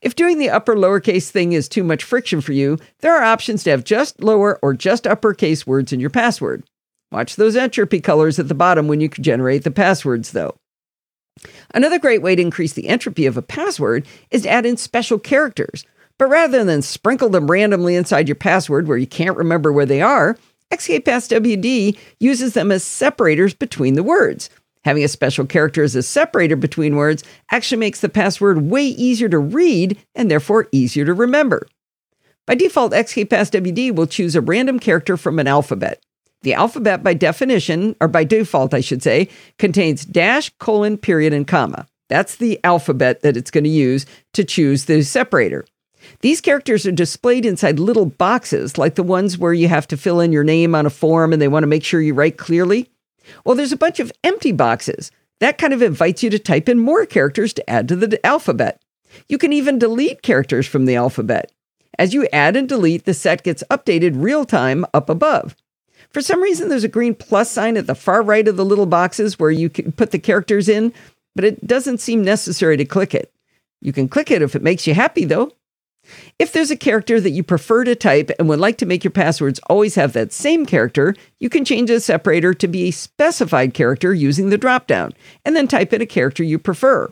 If 0.00 0.16
doing 0.16 0.38
the 0.38 0.50
upper 0.50 0.74
lowercase 0.74 1.30
thing 1.30 1.52
is 1.52 1.68
too 1.68 1.84
much 1.84 2.04
friction 2.04 2.40
for 2.40 2.52
you, 2.52 2.78
there 3.00 3.16
are 3.16 3.24
options 3.24 3.64
to 3.64 3.70
have 3.70 3.84
just 3.84 4.22
lower 4.22 4.58
or 4.62 4.72
just 4.74 5.06
uppercase 5.06 5.66
words 5.66 5.92
in 5.92 6.00
your 6.00 6.10
password. 6.10 6.64
Watch 7.10 7.36
those 7.36 7.56
entropy 7.56 8.00
colors 8.00 8.38
at 8.38 8.48
the 8.48 8.54
bottom 8.54 8.86
when 8.86 9.00
you 9.00 9.08
generate 9.08 9.64
the 9.64 9.70
passwords, 9.70 10.32
though. 10.32 10.56
Another 11.72 11.98
great 11.98 12.22
way 12.22 12.34
to 12.34 12.42
increase 12.42 12.72
the 12.72 12.88
entropy 12.88 13.26
of 13.26 13.36
a 13.36 13.42
password 13.42 14.06
is 14.30 14.42
to 14.42 14.48
add 14.48 14.66
in 14.66 14.76
special 14.76 15.18
characters. 15.18 15.84
But 16.18 16.28
rather 16.28 16.64
than 16.64 16.82
sprinkle 16.82 17.28
them 17.28 17.50
randomly 17.50 17.94
inside 17.94 18.28
your 18.28 18.34
password 18.34 18.88
where 18.88 18.98
you 18.98 19.06
can't 19.06 19.36
remember 19.36 19.72
where 19.72 19.86
they 19.86 20.02
are, 20.02 20.36
XKPassWD 20.72 21.96
uses 22.20 22.54
them 22.54 22.72
as 22.72 22.84
separators 22.84 23.54
between 23.54 23.94
the 23.94 24.02
words. 24.02 24.50
Having 24.84 25.04
a 25.04 25.08
special 25.08 25.46
character 25.46 25.82
as 25.82 25.94
a 25.94 26.02
separator 26.02 26.56
between 26.56 26.96
words 26.96 27.22
actually 27.50 27.78
makes 27.78 28.00
the 28.00 28.08
password 28.08 28.62
way 28.62 28.84
easier 28.84 29.28
to 29.28 29.38
read 29.38 29.98
and 30.14 30.30
therefore 30.30 30.68
easier 30.72 31.04
to 31.04 31.14
remember. 31.14 31.66
By 32.46 32.54
default, 32.54 32.92
XKPassWD 32.92 33.94
will 33.94 34.06
choose 34.06 34.34
a 34.34 34.40
random 34.40 34.78
character 34.78 35.16
from 35.16 35.38
an 35.38 35.46
alphabet. 35.46 36.02
The 36.42 36.54
alphabet, 36.54 37.02
by 37.02 37.14
definition, 37.14 37.96
or 38.00 38.08
by 38.08 38.24
default, 38.24 38.72
I 38.72 38.80
should 38.80 39.02
say, 39.02 39.28
contains 39.58 40.04
dash, 40.04 40.50
colon, 40.58 40.96
period, 40.96 41.32
and 41.32 41.46
comma. 41.46 41.86
That's 42.08 42.36
the 42.36 42.60
alphabet 42.64 43.22
that 43.22 43.36
it's 43.36 43.50
going 43.50 43.64
to 43.64 43.70
use 43.70 44.06
to 44.34 44.44
choose 44.44 44.84
the 44.84 45.02
separator. 45.02 45.64
These 46.20 46.40
characters 46.40 46.86
are 46.86 46.92
displayed 46.92 47.44
inside 47.44 47.78
little 47.78 48.06
boxes, 48.06 48.78
like 48.78 48.94
the 48.94 49.02
ones 49.02 49.36
where 49.36 49.52
you 49.52 49.68
have 49.68 49.88
to 49.88 49.96
fill 49.96 50.20
in 50.20 50.32
your 50.32 50.44
name 50.44 50.74
on 50.74 50.86
a 50.86 50.90
form 50.90 51.32
and 51.32 51.42
they 51.42 51.48
want 51.48 51.64
to 51.64 51.68
make 51.68 51.84
sure 51.84 52.00
you 52.00 52.14
write 52.14 52.38
clearly. 52.38 52.88
Well, 53.44 53.56
there's 53.56 53.72
a 53.72 53.76
bunch 53.76 54.00
of 54.00 54.12
empty 54.24 54.52
boxes. 54.52 55.10
That 55.40 55.58
kind 55.58 55.72
of 55.72 55.82
invites 55.82 56.22
you 56.22 56.30
to 56.30 56.38
type 56.38 56.68
in 56.68 56.78
more 56.78 57.04
characters 57.04 57.52
to 57.54 57.70
add 57.70 57.88
to 57.88 57.96
the 57.96 58.24
alphabet. 58.24 58.80
You 59.28 59.38
can 59.38 59.52
even 59.52 59.78
delete 59.78 60.22
characters 60.22 60.66
from 60.66 60.84
the 60.84 60.96
alphabet. 60.96 61.52
As 61.98 62.14
you 62.14 62.28
add 62.32 62.56
and 62.56 62.68
delete, 62.68 63.04
the 63.04 63.14
set 63.14 63.42
gets 63.42 63.64
updated 63.70 64.22
real 64.22 64.44
time 64.44 64.84
up 64.94 65.10
above. 65.10 65.56
For 66.10 66.22
some 66.22 66.42
reason, 66.42 66.68
there's 66.68 66.84
a 66.84 66.88
green 66.88 67.14
plus 67.14 67.50
sign 67.50 67.76
at 67.76 67.86
the 67.86 67.94
far 67.94 68.22
right 68.22 68.48
of 68.48 68.56
the 68.56 68.64
little 68.64 68.86
boxes 68.86 69.38
where 69.38 69.50
you 69.50 69.68
can 69.68 69.92
put 69.92 70.10
the 70.10 70.18
characters 70.18 70.68
in, 70.68 70.92
but 71.34 71.44
it 71.44 71.66
doesn't 71.66 72.00
seem 72.00 72.24
necessary 72.24 72.76
to 72.76 72.84
click 72.84 73.14
it. 73.14 73.32
You 73.80 73.92
can 73.92 74.08
click 74.08 74.30
it 74.30 74.42
if 74.42 74.56
it 74.56 74.62
makes 74.62 74.86
you 74.86 74.94
happy, 74.94 75.24
though. 75.24 75.52
If 76.38 76.52
there's 76.52 76.70
a 76.70 76.76
character 76.76 77.20
that 77.20 77.30
you 77.30 77.42
prefer 77.42 77.84
to 77.84 77.94
type 77.94 78.30
and 78.38 78.48
would 78.48 78.58
like 78.58 78.78
to 78.78 78.86
make 78.86 79.04
your 79.04 79.10
passwords 79.10 79.60
always 79.66 79.94
have 79.96 80.14
that 80.14 80.32
same 80.32 80.64
character, 80.64 81.14
you 81.38 81.50
can 81.50 81.64
change 81.64 81.90
the 81.90 82.00
separator 82.00 82.54
to 82.54 82.66
be 82.66 82.84
a 82.84 82.92
specified 82.92 83.74
character 83.74 84.14
using 84.14 84.48
the 84.48 84.58
dropdown, 84.58 85.12
and 85.44 85.54
then 85.54 85.68
type 85.68 85.92
in 85.92 86.00
a 86.00 86.06
character 86.06 86.42
you 86.42 86.58
prefer. 86.58 87.10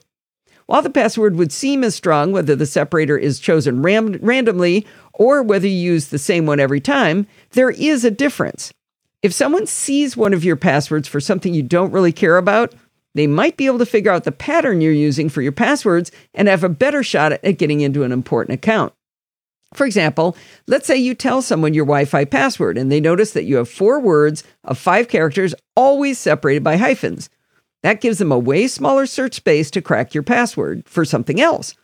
While 0.67 0.83
the 0.83 0.91
password 0.91 1.37
would 1.37 1.53
seem 1.53 1.85
as 1.85 1.95
strong 1.95 2.33
whether 2.33 2.57
the 2.57 2.67
separator 2.67 3.17
is 3.17 3.39
chosen 3.39 3.83
ram- 3.83 4.19
randomly 4.21 4.87
or 5.13 5.43
whether 5.43 5.69
you 5.69 5.75
use 5.93 6.09
the 6.09 6.19
same 6.19 6.47
one 6.47 6.59
every 6.59 6.81
time, 6.81 7.27
there 7.53 7.71
is 7.71 8.05
a 8.05 8.11
difference. 8.11 8.73
If 9.27 9.33
someone 9.33 9.67
sees 9.67 10.17
one 10.17 10.33
of 10.33 10.45
your 10.45 10.55
passwords 10.55 11.09
for 11.09 11.19
something 11.19 11.53
you 11.53 11.65
don't 11.65 11.91
really 11.91 12.13
care 12.13 12.37
about, 12.37 12.77
they 13.17 13.27
might 13.27 13.57
be 13.57 13.67
able 13.67 13.81
to 13.81 13.85
figure 13.85 14.13
out 14.13 14.23
the 14.23 14.31
pattern 14.31 14.81
you're 14.81 14.93
using 14.93 15.29
for 15.29 15.43
your 15.43 15.51
passwords 15.51 16.13
and 16.33 16.47
have 16.47 16.63
a 16.63 16.69
better 16.69 17.03
shot 17.03 17.33
at 17.33 17.59
getting 17.59 17.81
into 17.81 18.05
an 18.05 18.13
important 18.13 18.55
account. 18.55 18.93
For 19.75 19.85
example, 19.85 20.37
let's 20.69 20.87
say 20.87 20.97
you 20.97 21.13
tell 21.13 21.43
someone 21.43 21.75
your 21.75 21.87
Wi 21.87 22.05
Fi 22.05 22.25
password 22.25 22.79
and 22.79 22.93
they 22.93 23.01
notice 23.01 23.33
that 23.33 23.47
you 23.47 23.57
have 23.57 23.69
four 23.69 23.99
words 23.99 24.45
of 24.63 24.79
five 24.79 25.09
characters 25.09 25.57
always 25.75 26.21
separated 26.21 26.63
by 26.63 26.77
hyphens. 26.77 27.29
That 27.83 28.01
gives 28.01 28.19
them 28.19 28.31
a 28.31 28.39
way 28.39 28.69
smaller 28.69 29.07
search 29.07 29.35
space 29.35 29.73
to 29.73 29.83
crack 29.83 30.15
your 30.15 30.23
password 30.23 30.85
for 30.87 31.05
something 31.05 31.41
else. 31.41 31.75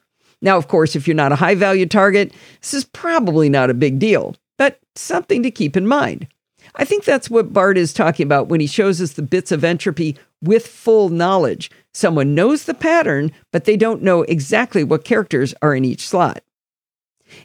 Now, 0.43 0.59
of 0.59 0.69
course, 0.69 0.95
if 0.95 1.09
you're 1.09 1.17
not 1.17 1.33
a 1.33 1.43
high 1.43 1.57
value 1.57 1.87
target, 1.87 2.33
this 2.61 2.73
is 2.73 2.85
probably 2.85 3.49
not 3.49 3.69
a 3.69 3.75
big 3.75 3.99
deal, 3.99 4.37
but 4.59 4.79
something 4.95 5.43
to 5.43 5.51
keep 5.51 5.77
in 5.77 5.89
mind. 5.89 6.29
I 6.75 6.85
think 6.85 7.05
that's 7.05 7.29
what 7.29 7.53
Bart 7.53 7.77
is 7.77 7.93
talking 7.93 8.25
about 8.25 8.49
when 8.49 8.61
he 8.61 8.67
shows 8.67 9.01
us 9.01 9.13
the 9.13 9.23
bits 9.23 9.53
of 9.53 9.63
entropy 9.63 10.17
with 10.41 10.67
full 10.67 11.11
knowledge. 11.11 11.71
Someone 11.93 12.35
knows 12.35 12.65
the 12.65 12.75
pattern, 12.75 13.31
but 13.53 13.65
they 13.65 13.77
don't 13.77 14.03
know 14.03 14.23
exactly 14.23 14.83
what 14.83 15.05
characters 15.05 15.55
are 15.61 15.75
in 15.75 15.85
each 15.85 16.07
slot. 16.07 16.43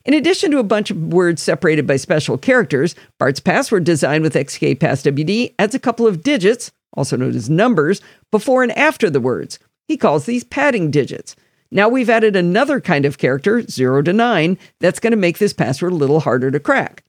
In 0.06 0.14
addition 0.14 0.52
to 0.52 0.60
a 0.60 0.64
bunch 0.64 0.92
of 0.92 0.98
words 0.98 1.42
separated 1.42 1.86
by 1.86 1.98
special 1.98 2.38
characters, 2.38 2.96
Bart's 3.20 3.40
password 3.40 3.84
design 3.84 4.22
with 4.22 4.34
XKPassWD 4.34 5.56
adds 5.60 5.76
a 5.76 5.80
couple 5.80 6.08
of 6.08 6.24
digits, 6.24 6.72
also 6.94 7.18
known 7.18 7.36
as 7.36 7.50
numbers, 7.50 8.02
before 8.32 8.64
and 8.64 8.72
after 8.78 9.10
the 9.10 9.22
words. 9.22 9.60
He 9.88 9.98
calls 9.98 10.26
these 10.26 10.44
padding 10.44 10.90
digits. 10.92 11.36
Now 11.70 11.90
we've 11.90 12.10
added 12.10 12.36
another 12.36 12.80
kind 12.80 13.06
of 13.06 13.18
character, 13.18 13.62
0 13.62 14.04
to 14.04 14.14
9, 14.14 14.58
that's 14.80 15.00
going 15.00 15.12
to 15.12 15.18
make 15.18 15.38
this 15.38 15.54
password 15.54 15.92
a 15.92 15.96
little 15.96 16.22
harder 16.22 16.50
to 16.50 16.60
crack 16.60 17.04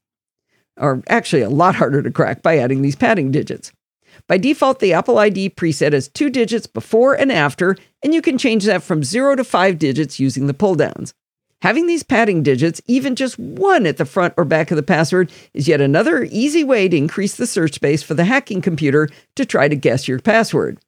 or 0.78 1.02
actually 1.08 1.42
a 1.42 1.50
lot 1.50 1.74
harder 1.74 2.02
to 2.02 2.10
crack 2.10 2.42
by 2.42 2.58
adding 2.58 2.82
these 2.82 2.96
padding 2.96 3.30
digits. 3.30 3.72
By 4.26 4.38
default, 4.38 4.80
the 4.80 4.92
Apple 4.92 5.18
ID 5.18 5.50
preset 5.50 5.92
has 5.92 6.08
two 6.08 6.30
digits 6.30 6.66
before 6.66 7.14
and 7.14 7.30
after, 7.32 7.76
and 8.02 8.12
you 8.12 8.20
can 8.20 8.38
change 8.38 8.64
that 8.64 8.82
from 8.82 9.04
zero 9.04 9.36
to 9.36 9.44
five 9.44 9.78
digits 9.78 10.18
using 10.18 10.46
the 10.46 10.54
pull 10.54 10.74
downs. 10.74 11.14
Having 11.62 11.86
these 11.86 12.04
padding 12.04 12.42
digits, 12.42 12.80
even 12.86 13.16
just 13.16 13.38
one 13.38 13.84
at 13.84 13.96
the 13.96 14.04
front 14.04 14.34
or 14.36 14.44
back 14.44 14.70
of 14.70 14.76
the 14.76 14.82
password, 14.82 15.30
is 15.54 15.66
yet 15.66 15.80
another 15.80 16.28
easy 16.30 16.62
way 16.62 16.88
to 16.88 16.96
increase 16.96 17.36
the 17.36 17.48
search 17.48 17.74
space 17.74 18.02
for 18.02 18.14
the 18.14 18.24
hacking 18.24 18.62
computer 18.62 19.08
to 19.34 19.44
try 19.44 19.66
to 19.66 19.74
guess 19.74 20.06
your 20.06 20.20
password. 20.20 20.78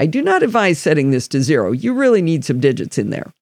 I 0.00 0.06
do 0.06 0.22
not 0.22 0.42
advise 0.42 0.78
setting 0.78 1.10
this 1.10 1.28
to 1.28 1.42
zero. 1.42 1.72
You 1.72 1.92
really 1.92 2.22
need 2.22 2.44
some 2.44 2.58
digits 2.58 2.96
in 2.96 3.10
there. 3.10 3.32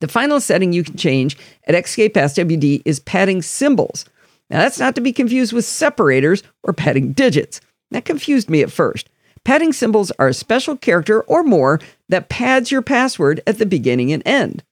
The 0.00 0.08
final 0.08 0.40
setting 0.40 0.74
you 0.74 0.84
can 0.84 0.96
change 0.96 1.38
at 1.66 1.74
XKPassWD 1.74 2.82
is 2.84 3.00
padding 3.00 3.40
symbols. 3.40 4.04
Now, 4.50 4.58
that's 4.58 4.78
not 4.78 4.94
to 4.94 5.00
be 5.00 5.12
confused 5.12 5.52
with 5.52 5.64
separators 5.64 6.42
or 6.62 6.72
padding 6.72 7.12
digits. 7.12 7.60
That 7.90 8.04
confused 8.04 8.48
me 8.48 8.62
at 8.62 8.72
first. 8.72 9.08
Padding 9.44 9.72
symbols 9.72 10.10
are 10.18 10.28
a 10.28 10.34
special 10.34 10.76
character 10.76 11.22
or 11.22 11.42
more 11.42 11.80
that 12.08 12.28
pads 12.28 12.70
your 12.70 12.82
password 12.82 13.40
at 13.46 13.58
the 13.58 13.66
beginning 13.66 14.12
and 14.12 14.22
end. 14.26 14.64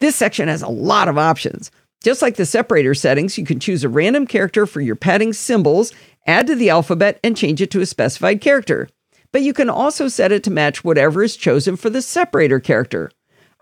This 0.00 0.16
section 0.16 0.48
has 0.48 0.62
a 0.62 0.68
lot 0.68 1.08
of 1.08 1.18
options. 1.18 1.70
Just 2.02 2.22
like 2.22 2.36
the 2.36 2.46
separator 2.46 2.94
settings, 2.94 3.38
you 3.38 3.44
can 3.44 3.58
choose 3.58 3.82
a 3.82 3.88
random 3.88 4.26
character 4.26 4.66
for 4.66 4.80
your 4.80 4.96
padding 4.96 5.32
symbols, 5.32 5.92
add 6.26 6.46
to 6.46 6.54
the 6.54 6.70
alphabet, 6.70 7.18
and 7.24 7.36
change 7.36 7.60
it 7.60 7.70
to 7.72 7.80
a 7.80 7.86
specified 7.86 8.40
character. 8.40 8.88
But 9.32 9.42
you 9.42 9.52
can 9.52 9.68
also 9.68 10.08
set 10.08 10.32
it 10.32 10.44
to 10.44 10.50
match 10.50 10.84
whatever 10.84 11.22
is 11.22 11.36
chosen 11.36 11.76
for 11.76 11.90
the 11.90 12.02
separator 12.02 12.60
character. 12.60 13.10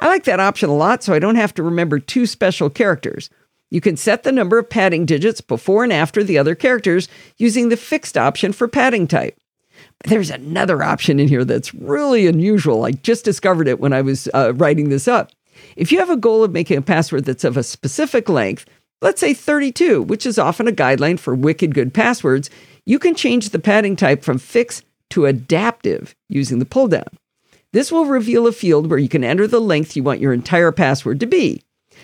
I 0.00 0.08
like 0.08 0.24
that 0.24 0.40
option 0.40 0.68
a 0.68 0.74
lot 0.76 1.02
so 1.02 1.14
I 1.14 1.18
don't 1.18 1.36
have 1.36 1.54
to 1.54 1.62
remember 1.62 1.98
two 1.98 2.26
special 2.26 2.68
characters. 2.68 3.30
You 3.76 3.82
can 3.82 3.98
set 3.98 4.22
the 4.22 4.32
number 4.32 4.56
of 4.56 4.70
padding 4.70 5.04
digits 5.04 5.42
before 5.42 5.84
and 5.84 5.92
after 5.92 6.24
the 6.24 6.38
other 6.38 6.54
characters 6.54 7.08
using 7.36 7.68
the 7.68 7.76
fixed 7.76 8.16
option 8.16 8.54
for 8.54 8.68
padding 8.68 9.06
type. 9.06 9.38
There's 10.06 10.30
another 10.30 10.82
option 10.82 11.20
in 11.20 11.28
here 11.28 11.44
that's 11.44 11.74
really 11.74 12.26
unusual. 12.26 12.86
I 12.86 12.92
just 12.92 13.22
discovered 13.22 13.68
it 13.68 13.78
when 13.78 13.92
I 13.92 14.00
was 14.00 14.30
uh, 14.32 14.54
writing 14.54 14.88
this 14.88 15.06
up. 15.06 15.30
If 15.76 15.92
you 15.92 15.98
have 15.98 16.08
a 16.08 16.16
goal 16.16 16.42
of 16.42 16.52
making 16.52 16.78
a 16.78 16.80
password 16.80 17.26
that's 17.26 17.44
of 17.44 17.58
a 17.58 17.62
specific 17.62 18.30
length, 18.30 18.64
let's 19.02 19.20
say 19.20 19.34
32, 19.34 20.04
which 20.04 20.24
is 20.24 20.38
often 20.38 20.66
a 20.66 20.72
guideline 20.72 21.18
for 21.18 21.34
wicked 21.34 21.74
good 21.74 21.92
passwords, 21.92 22.48
you 22.86 22.98
can 22.98 23.14
change 23.14 23.50
the 23.50 23.58
padding 23.58 23.94
type 23.94 24.24
from 24.24 24.38
fixed 24.38 24.86
to 25.10 25.26
adaptive 25.26 26.16
using 26.30 26.60
the 26.60 26.64
pull 26.64 26.88
down. 26.88 27.18
This 27.74 27.92
will 27.92 28.06
reveal 28.06 28.46
a 28.46 28.52
field 28.52 28.88
where 28.88 28.98
you 28.98 29.10
can 29.10 29.22
enter 29.22 29.46
the 29.46 29.60
length 29.60 29.96
you 29.96 30.02
want 30.02 30.20
your 30.20 30.32
entire 30.32 30.72
password 30.72 31.20
to 31.20 31.26
be. 31.26 31.60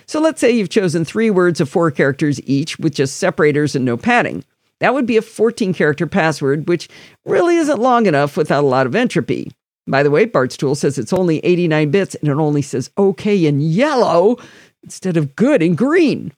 So 0.06 0.20
let's 0.20 0.40
say 0.40 0.50
you've 0.50 0.68
chosen 0.68 1.04
three 1.04 1.30
words 1.30 1.60
of 1.60 1.68
four 1.68 1.90
characters 1.90 2.40
each 2.42 2.78
with 2.78 2.94
just 2.94 3.16
separators 3.16 3.74
and 3.74 3.84
no 3.84 3.96
padding. 3.96 4.44
That 4.80 4.94
would 4.94 5.06
be 5.06 5.16
a 5.16 5.22
14 5.22 5.74
character 5.74 6.06
password, 6.06 6.68
which 6.68 6.88
really 7.24 7.56
isn't 7.56 7.78
long 7.78 8.06
enough 8.06 8.36
without 8.36 8.64
a 8.64 8.66
lot 8.66 8.86
of 8.86 8.96
entropy. 8.96 9.52
By 9.86 10.02
the 10.02 10.10
way, 10.10 10.24
Bart's 10.24 10.56
tool 10.56 10.74
says 10.74 10.98
it's 10.98 11.12
only 11.12 11.38
89 11.40 11.90
bits 11.90 12.14
and 12.16 12.28
it 12.28 12.36
only 12.36 12.62
says 12.62 12.90
OK 12.96 13.46
in 13.46 13.60
yellow 13.60 14.38
instead 14.82 15.16
of 15.16 15.36
good 15.36 15.62
in 15.62 15.74
green. 15.74 16.32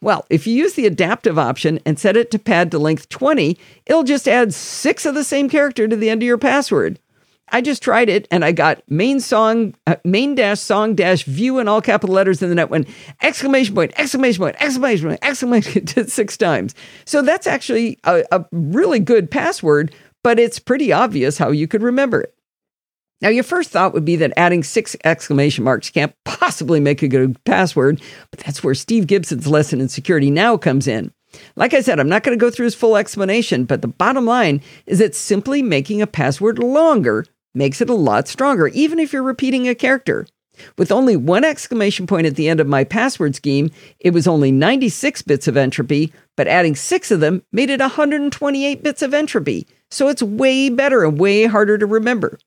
Well, 0.00 0.26
if 0.28 0.46
you 0.46 0.54
use 0.54 0.74
the 0.74 0.86
adaptive 0.86 1.38
option 1.38 1.80
and 1.86 1.98
set 1.98 2.16
it 2.16 2.30
to 2.32 2.38
pad 2.38 2.70
to 2.70 2.78
length 2.78 3.08
20, 3.08 3.56
it'll 3.86 4.02
just 4.02 4.28
add 4.28 4.52
six 4.52 5.06
of 5.06 5.14
the 5.14 5.24
same 5.24 5.48
character 5.48 5.88
to 5.88 5.96
the 5.96 6.10
end 6.10 6.22
of 6.22 6.26
your 6.26 6.38
password. 6.38 6.98
I 7.52 7.60
just 7.60 7.82
tried 7.82 8.08
it 8.08 8.26
and 8.30 8.44
I 8.44 8.52
got 8.52 8.82
main 8.90 9.20
song, 9.20 9.74
uh, 9.86 9.96
main 10.04 10.34
dash 10.34 10.60
song 10.60 10.94
dash 10.94 11.24
view 11.24 11.58
in 11.58 11.68
all 11.68 11.80
capital 11.80 12.14
letters. 12.14 12.42
And 12.42 12.50
then 12.50 12.58
it 12.58 12.70
went 12.70 12.88
exclamation 13.22 13.74
point, 13.74 13.92
exclamation 13.96 14.42
point, 14.42 14.56
exclamation 14.58 15.08
point, 15.08 15.20
exclamation 15.22 15.86
point 15.86 16.08
six 16.10 16.36
times. 16.36 16.74
So 17.04 17.22
that's 17.22 17.46
actually 17.46 17.98
a, 18.04 18.24
a 18.32 18.44
really 18.52 18.98
good 18.98 19.30
password, 19.30 19.94
but 20.24 20.38
it's 20.38 20.58
pretty 20.58 20.92
obvious 20.92 21.38
how 21.38 21.50
you 21.50 21.68
could 21.68 21.82
remember 21.82 22.22
it. 22.22 22.34
Now, 23.22 23.30
your 23.30 23.44
first 23.44 23.70
thought 23.70 23.94
would 23.94 24.04
be 24.04 24.16
that 24.16 24.34
adding 24.36 24.62
six 24.62 24.94
exclamation 25.04 25.64
marks 25.64 25.88
can't 25.88 26.14
possibly 26.24 26.80
make 26.80 27.02
a 27.02 27.08
good 27.08 27.42
password, 27.44 28.02
but 28.30 28.40
that's 28.40 28.62
where 28.62 28.74
Steve 28.74 29.06
Gibson's 29.06 29.46
lesson 29.46 29.80
in 29.80 29.88
security 29.88 30.30
now 30.30 30.58
comes 30.58 30.86
in. 30.86 31.12
Like 31.56 31.72
I 31.72 31.80
said, 31.80 31.98
I'm 31.98 32.08
not 32.08 32.22
going 32.22 32.38
to 32.38 32.42
go 32.42 32.50
through 32.50 32.64
his 32.64 32.74
full 32.74 32.96
explanation, 32.96 33.64
but 33.64 33.80
the 33.82 33.88
bottom 33.88 34.26
line 34.26 34.60
is 34.86 34.98
that 34.98 35.14
simply 35.14 35.62
making 35.62 36.02
a 36.02 36.06
password 36.06 36.58
longer 36.58 37.24
makes 37.56 37.80
it 37.80 37.90
a 37.90 37.94
lot 37.94 38.28
stronger, 38.28 38.68
even 38.68 38.98
if 38.98 39.12
you're 39.12 39.22
repeating 39.22 39.66
a 39.66 39.74
character. 39.74 40.26
With 40.78 40.92
only 40.92 41.16
one 41.16 41.44
exclamation 41.44 42.06
point 42.06 42.26
at 42.26 42.36
the 42.36 42.48
end 42.48 42.60
of 42.60 42.66
my 42.66 42.84
password 42.84 43.34
scheme, 43.34 43.70
it 44.00 44.12
was 44.12 44.26
only 44.26 44.50
96 44.52 45.22
bits 45.22 45.48
of 45.48 45.56
entropy, 45.56 46.12
but 46.36 46.48
adding 46.48 46.74
six 46.74 47.10
of 47.10 47.20
them 47.20 47.42
made 47.52 47.70
it 47.70 47.80
128 47.80 48.82
bits 48.82 49.02
of 49.02 49.12
entropy. 49.12 49.66
So 49.90 50.08
it's 50.08 50.22
way 50.22 50.68
better 50.70 51.04
and 51.04 51.18
way 51.18 51.44
harder 51.44 51.78
to 51.78 51.86
remember. 51.86 52.38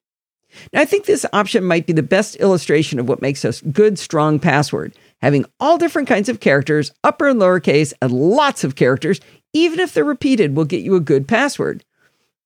Now, 0.73 0.81
I 0.81 0.85
think 0.85 1.05
this 1.05 1.25
option 1.33 1.63
might 1.63 1.85
be 1.85 1.93
the 1.93 2.03
best 2.03 2.35
illustration 2.37 2.99
of 2.99 3.07
what 3.07 3.21
makes 3.21 3.45
a 3.45 3.53
good, 3.67 3.99
strong 3.99 4.39
password. 4.39 4.95
Having 5.21 5.45
all 5.59 5.77
different 5.77 6.07
kinds 6.07 6.29
of 6.29 6.39
characters, 6.39 6.91
upper 7.03 7.27
and 7.27 7.39
lowercase, 7.39 7.93
and 8.01 8.11
lots 8.11 8.63
of 8.63 8.75
characters, 8.75 9.19
even 9.53 9.79
if 9.79 9.93
they're 9.93 10.03
repeated, 10.03 10.55
will 10.55 10.65
get 10.65 10.81
you 10.81 10.95
a 10.95 11.01
good 11.01 11.27
password. 11.27 11.83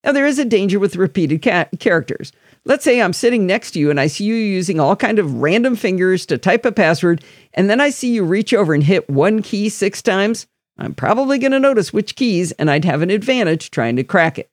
Now, 0.03 0.11
there 0.11 0.25
is 0.25 0.39
a 0.39 0.45
danger 0.45 0.79
with 0.79 0.97
repeated 0.97 1.41
ca- 1.41 1.69
characters. 1.79 2.33
Let's 2.65 2.85
say 2.85 3.01
I'm 3.01 3.13
sitting 3.13 3.45
next 3.45 3.71
to 3.71 3.79
you 3.79 3.89
and 3.89 3.99
I 3.99 4.07
see 4.07 4.23
you 4.23 4.35
using 4.35 4.79
all 4.79 4.95
kind 4.95 5.19
of 5.19 5.41
random 5.41 5.75
fingers 5.75 6.25
to 6.27 6.37
type 6.37 6.65
a 6.65 6.71
password, 6.71 7.23
and 7.53 7.69
then 7.69 7.81
I 7.81 7.89
see 7.89 8.13
you 8.13 8.23
reach 8.23 8.53
over 8.53 8.73
and 8.73 8.83
hit 8.83 9.09
one 9.09 9.41
key 9.41 9.67
six 9.67 10.01
times. 10.01 10.47
I'm 10.77 10.93
probably 10.93 11.37
going 11.37 11.51
to 11.51 11.59
notice 11.59 11.91
which 11.91 12.15
keys, 12.15 12.51
and 12.53 12.71
I'd 12.71 12.85
have 12.85 13.01
an 13.01 13.09
advantage 13.09 13.69
trying 13.69 13.97
to 13.97 14.03
crack 14.03 14.39
it. 14.39 14.49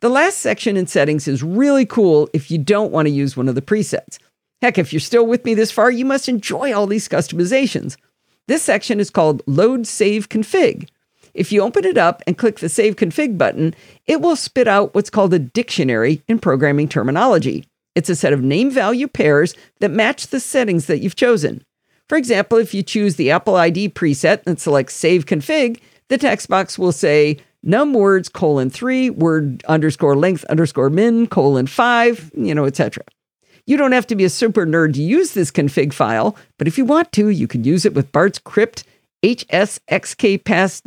The 0.00 0.08
last 0.08 0.40
section 0.40 0.76
in 0.76 0.86
settings 0.86 1.28
is 1.28 1.42
really 1.42 1.86
cool 1.86 2.28
if 2.34 2.50
you 2.50 2.58
don't 2.58 2.92
want 2.92 3.06
to 3.06 3.14
use 3.14 3.36
one 3.36 3.48
of 3.48 3.54
the 3.54 3.62
presets. 3.62 4.18
Heck, 4.60 4.76
if 4.76 4.92
you're 4.92 5.00
still 5.00 5.26
with 5.26 5.44
me 5.44 5.54
this 5.54 5.70
far, 5.70 5.90
you 5.90 6.04
must 6.04 6.28
enjoy 6.28 6.72
all 6.72 6.86
these 6.86 7.08
customizations. 7.08 7.96
This 8.48 8.62
section 8.62 8.98
is 8.98 9.08
called 9.08 9.42
Load 9.46 9.86
Save 9.86 10.28
Config. 10.28 10.88
If 11.34 11.50
you 11.50 11.62
open 11.62 11.84
it 11.84 11.98
up 11.98 12.22
and 12.26 12.38
click 12.38 12.60
the 12.60 12.68
Save 12.68 12.94
Config 12.94 13.36
button, 13.36 13.74
it 14.06 14.20
will 14.20 14.36
spit 14.36 14.68
out 14.68 14.94
what's 14.94 15.10
called 15.10 15.34
a 15.34 15.38
dictionary 15.38 16.22
in 16.28 16.38
programming 16.38 16.88
terminology. 16.88 17.66
It's 17.96 18.08
a 18.08 18.16
set 18.16 18.32
of 18.32 18.42
name 18.42 18.70
value 18.70 19.08
pairs 19.08 19.54
that 19.80 19.90
match 19.90 20.28
the 20.28 20.40
settings 20.40 20.86
that 20.86 21.00
you've 21.00 21.16
chosen. 21.16 21.64
For 22.08 22.16
example, 22.16 22.58
if 22.58 22.72
you 22.72 22.82
choose 22.82 23.16
the 23.16 23.30
Apple 23.30 23.56
ID 23.56 23.90
preset 23.90 24.42
and 24.46 24.60
select 24.60 24.92
Save 24.92 25.26
Config, 25.26 25.80
the 26.08 26.18
text 26.18 26.48
box 26.48 26.78
will 26.78 26.92
say 26.92 27.38
num 27.62 27.94
words 27.94 28.28
colon 28.28 28.70
three, 28.70 29.10
word 29.10 29.64
underscore 29.64 30.14
length 30.14 30.44
underscore 30.44 30.90
min 30.90 31.26
colon 31.26 31.66
five, 31.66 32.30
you 32.36 32.54
know, 32.54 32.66
etc. 32.66 33.02
You 33.66 33.76
don't 33.76 33.92
have 33.92 34.06
to 34.08 34.16
be 34.16 34.24
a 34.24 34.30
super 34.30 34.66
nerd 34.66 34.94
to 34.94 35.02
use 35.02 35.32
this 35.32 35.50
config 35.50 35.94
file, 35.94 36.36
but 36.58 36.68
if 36.68 36.76
you 36.76 36.84
want 36.84 37.10
to, 37.12 37.28
you 37.28 37.48
can 37.48 37.64
use 37.64 37.86
it 37.86 37.94
with 37.94 38.12
Bart's 38.12 38.38
crypt 38.38 38.84
hsxkpassd 39.24 40.86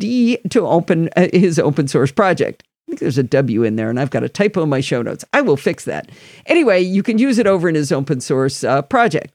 to 0.49 0.67
open 0.67 1.09
uh, 1.15 1.27
his 1.33 1.57
open 1.59 1.87
source 1.87 2.11
project. 2.11 2.63
I 2.63 2.91
think 2.91 2.99
there's 2.99 3.17
a 3.17 3.23
W 3.23 3.63
in 3.63 3.75
there, 3.75 3.89
and 3.89 3.99
I've 3.99 4.11
got 4.11 4.23
a 4.23 4.29
typo 4.29 4.63
in 4.63 4.69
my 4.69 4.79
show 4.79 5.01
notes. 5.01 5.25
I 5.33 5.41
will 5.41 5.57
fix 5.57 5.83
that. 5.85 6.09
Anyway, 6.45 6.81
you 6.81 7.03
can 7.03 7.17
use 7.17 7.37
it 7.37 7.47
over 7.47 7.67
in 7.67 7.75
his 7.75 7.91
open 7.91 8.21
source 8.21 8.63
uh, 8.63 8.81
project. 8.83 9.33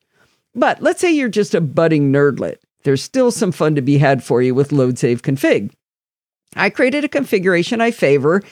But 0.55 0.81
let's 0.81 1.01
say 1.01 1.13
you're 1.13 1.29
just 1.29 1.55
a 1.55 1.61
budding 1.61 2.13
nerdlet. 2.13 2.57
There's 2.85 3.03
still 3.03 3.31
some 3.31 3.53
fun 3.53 3.75
to 3.75 3.83
be 3.83 3.99
had 3.99 4.25
for 4.25 4.41
you 4.41 4.55
with 4.55 4.73
load 4.73 4.99
save 4.99 5.23
config. 5.23 5.71
I 6.57 6.71
created 6.71 7.05
a 7.05 7.09
configuration 7.09 7.81
I 7.81 7.91
favor. 7.91 8.43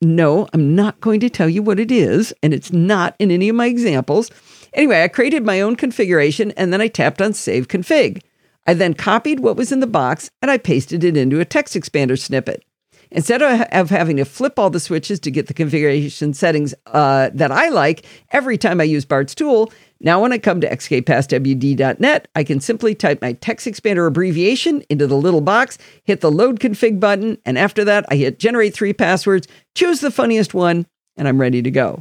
No, 0.00 0.48
I'm 0.52 0.74
not 0.74 1.00
going 1.00 1.20
to 1.20 1.30
tell 1.30 1.48
you 1.48 1.62
what 1.62 1.80
it 1.80 1.90
is, 1.90 2.32
and 2.42 2.54
it's 2.54 2.72
not 2.72 3.16
in 3.18 3.30
any 3.30 3.48
of 3.48 3.56
my 3.56 3.66
examples. 3.66 4.30
Anyway, 4.72 5.02
I 5.02 5.08
created 5.08 5.44
my 5.44 5.60
own 5.60 5.76
configuration 5.76 6.52
and 6.52 6.72
then 6.72 6.80
I 6.80 6.88
tapped 6.88 7.22
on 7.22 7.32
Save 7.32 7.68
Config. 7.68 8.22
I 8.68 8.74
then 8.74 8.92
copied 8.92 9.40
what 9.40 9.56
was 9.56 9.72
in 9.72 9.80
the 9.80 9.86
box 9.86 10.30
and 10.42 10.50
I 10.50 10.58
pasted 10.58 11.02
it 11.02 11.16
into 11.16 11.40
a 11.40 11.46
TextExpander 11.46 12.18
snippet. 12.18 12.62
Instead 13.10 13.40
of 13.40 13.88
having 13.88 14.18
to 14.18 14.26
flip 14.26 14.58
all 14.58 14.68
the 14.68 14.78
switches 14.78 15.18
to 15.20 15.30
get 15.30 15.46
the 15.46 15.54
configuration 15.54 16.34
settings 16.34 16.74
uh, 16.88 17.30
that 17.32 17.50
I 17.50 17.70
like 17.70 18.04
every 18.30 18.58
time 18.58 18.78
I 18.78 18.84
use 18.84 19.06
Bart's 19.06 19.34
tool, 19.34 19.72
now, 20.00 20.20
when 20.20 20.32
I 20.32 20.38
come 20.38 20.60
to 20.60 20.68
xkpasswd.net, 20.68 22.28
I 22.36 22.44
can 22.44 22.60
simply 22.60 22.94
type 22.94 23.20
my 23.20 23.32
TextExpander 23.32 24.06
abbreviation 24.06 24.84
into 24.88 25.08
the 25.08 25.16
little 25.16 25.40
box, 25.40 25.76
hit 26.04 26.20
the 26.20 26.30
load 26.30 26.60
config 26.60 27.00
button, 27.00 27.38
and 27.44 27.58
after 27.58 27.84
that, 27.84 28.04
I 28.08 28.14
hit 28.14 28.38
generate 28.38 28.74
three 28.74 28.92
passwords, 28.92 29.48
choose 29.74 30.00
the 30.00 30.12
funniest 30.12 30.54
one, 30.54 30.86
and 31.16 31.26
I'm 31.26 31.40
ready 31.40 31.62
to 31.62 31.70
go. 31.72 31.98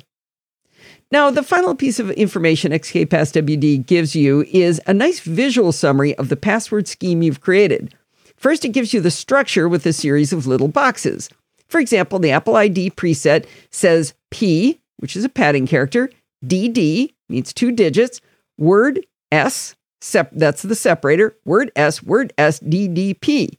Now, 1.09 1.31
the 1.31 1.43
final 1.43 1.73
piece 1.73 1.99
of 1.99 2.11
information 2.11 2.73
XKPassWD 2.73 3.85
gives 3.85 4.13
you 4.13 4.43
is 4.51 4.81
a 4.85 4.93
nice 4.93 5.21
visual 5.21 5.71
summary 5.71 6.13
of 6.15 6.27
the 6.27 6.35
password 6.35 6.87
scheme 6.87 7.21
you've 7.21 7.39
created. 7.39 7.95
First, 8.35 8.65
it 8.65 8.73
gives 8.73 8.93
you 8.93 8.99
the 8.99 9.09
structure 9.09 9.69
with 9.69 9.85
a 9.85 9.93
series 9.93 10.33
of 10.33 10.47
little 10.47 10.67
boxes. 10.67 11.29
For 11.69 11.79
example, 11.79 12.19
the 12.19 12.31
Apple 12.31 12.57
ID 12.57 12.91
preset 12.91 13.45
says 13.71 14.13
P, 14.31 14.81
which 14.97 15.15
is 15.15 15.23
a 15.23 15.29
padding 15.29 15.65
character, 15.65 16.09
DD, 16.45 17.13
means 17.29 17.53
two 17.53 17.71
digits. 17.71 18.19
Word 18.57 19.05
S, 19.31 19.75
sep- 20.01 20.31
that's 20.33 20.61
the 20.61 20.75
separator. 20.75 21.35
Word 21.45 21.71
S, 21.75 22.03
word 22.03 22.33
S, 22.37 22.59
DDP. 22.59 23.57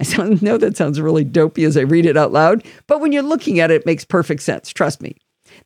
I 0.00 0.04
sound, 0.04 0.42
know 0.42 0.56
that 0.56 0.76
sounds 0.78 1.00
really 1.00 1.24
dopey 1.24 1.64
as 1.64 1.76
I 1.76 1.82
read 1.82 2.06
it 2.06 2.16
out 2.16 2.32
loud, 2.32 2.64
but 2.86 3.00
when 3.00 3.12
you're 3.12 3.22
looking 3.22 3.60
at 3.60 3.70
it, 3.70 3.82
it 3.82 3.86
makes 3.86 4.04
perfect 4.04 4.42
sense. 4.42 4.70
Trust 4.70 5.02
me. 5.02 5.16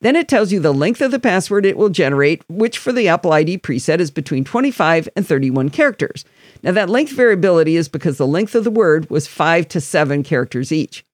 Then 0.01 0.17
it 0.17 0.29
tells 0.29 0.53
you 0.53 0.61
the 0.61 0.73
length 0.73 1.01
of 1.01 1.11
the 1.11 1.19
password 1.19 1.67
it 1.67 1.77
will 1.77 1.89
generate, 1.89 2.43
which 2.49 2.79
for 2.79 2.93
the 2.93 3.09
Apple 3.09 3.33
ID 3.33 3.59
preset 3.59 3.99
is 3.99 4.11
between 4.11 4.45
25 4.45 5.09
and 5.17 5.27
31 5.27 5.71
characters. 5.71 6.25
Now, 6.63 6.73
that 6.73 6.91
length 6.91 7.13
variability 7.13 7.77
is 7.77 7.89
because 7.89 8.19
the 8.19 8.27
length 8.27 8.55
of 8.55 8.65
the 8.65 8.71
word 8.71 9.09
was 9.11 9.27
five 9.27 9.69
to 9.69 9.81
seven 9.81 10.23
characters 10.23 10.73
each. 10.73 11.05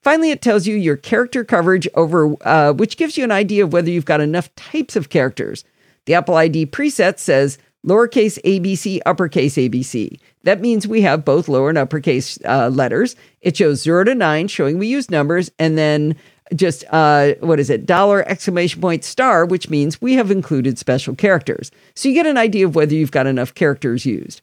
Finally, 0.00 0.30
it 0.30 0.42
tells 0.42 0.66
you 0.66 0.76
your 0.76 0.96
character 0.96 1.44
coverage 1.44 1.88
over, 1.94 2.34
uh, 2.46 2.72
which 2.72 2.96
gives 2.96 3.16
you 3.16 3.24
an 3.24 3.30
idea 3.30 3.64
of 3.64 3.72
whether 3.72 3.90
you've 3.90 4.04
got 4.04 4.20
enough 4.20 4.54
types 4.54 4.96
of 4.96 5.08
characters. 5.08 5.64
The 6.06 6.14
Apple 6.14 6.36
ID 6.36 6.66
preset 6.66 7.18
says 7.18 7.58
lowercase 7.86 8.40
ABC, 8.42 9.00
uppercase 9.06 9.56
ABC. 9.56 10.18
That 10.44 10.60
means 10.60 10.86
we 10.86 11.02
have 11.02 11.24
both 11.24 11.48
lower 11.48 11.68
and 11.68 11.78
uppercase 11.78 12.38
uh, 12.44 12.68
letters. 12.68 13.16
It 13.40 13.56
shows 13.56 13.82
zero 13.82 14.04
to 14.04 14.14
nine, 14.14 14.48
showing 14.48 14.78
we 14.78 14.86
use 14.88 15.10
numbers, 15.10 15.50
and 15.58 15.78
then 15.78 16.16
just 16.54 16.84
uh, 16.90 17.34
what 17.40 17.60
is 17.60 17.70
it, 17.70 17.86
dollar 17.86 18.26
exclamation 18.28 18.80
point 18.80 19.04
star, 19.04 19.44
which 19.44 19.70
means 19.70 20.00
we 20.00 20.14
have 20.14 20.30
included 20.30 20.78
special 20.78 21.14
characters. 21.14 21.70
So 21.94 22.08
you 22.08 22.14
get 22.14 22.26
an 22.26 22.38
idea 22.38 22.66
of 22.66 22.74
whether 22.74 22.94
you've 22.94 23.10
got 23.10 23.26
enough 23.26 23.54
characters 23.54 24.06
used. 24.06 24.42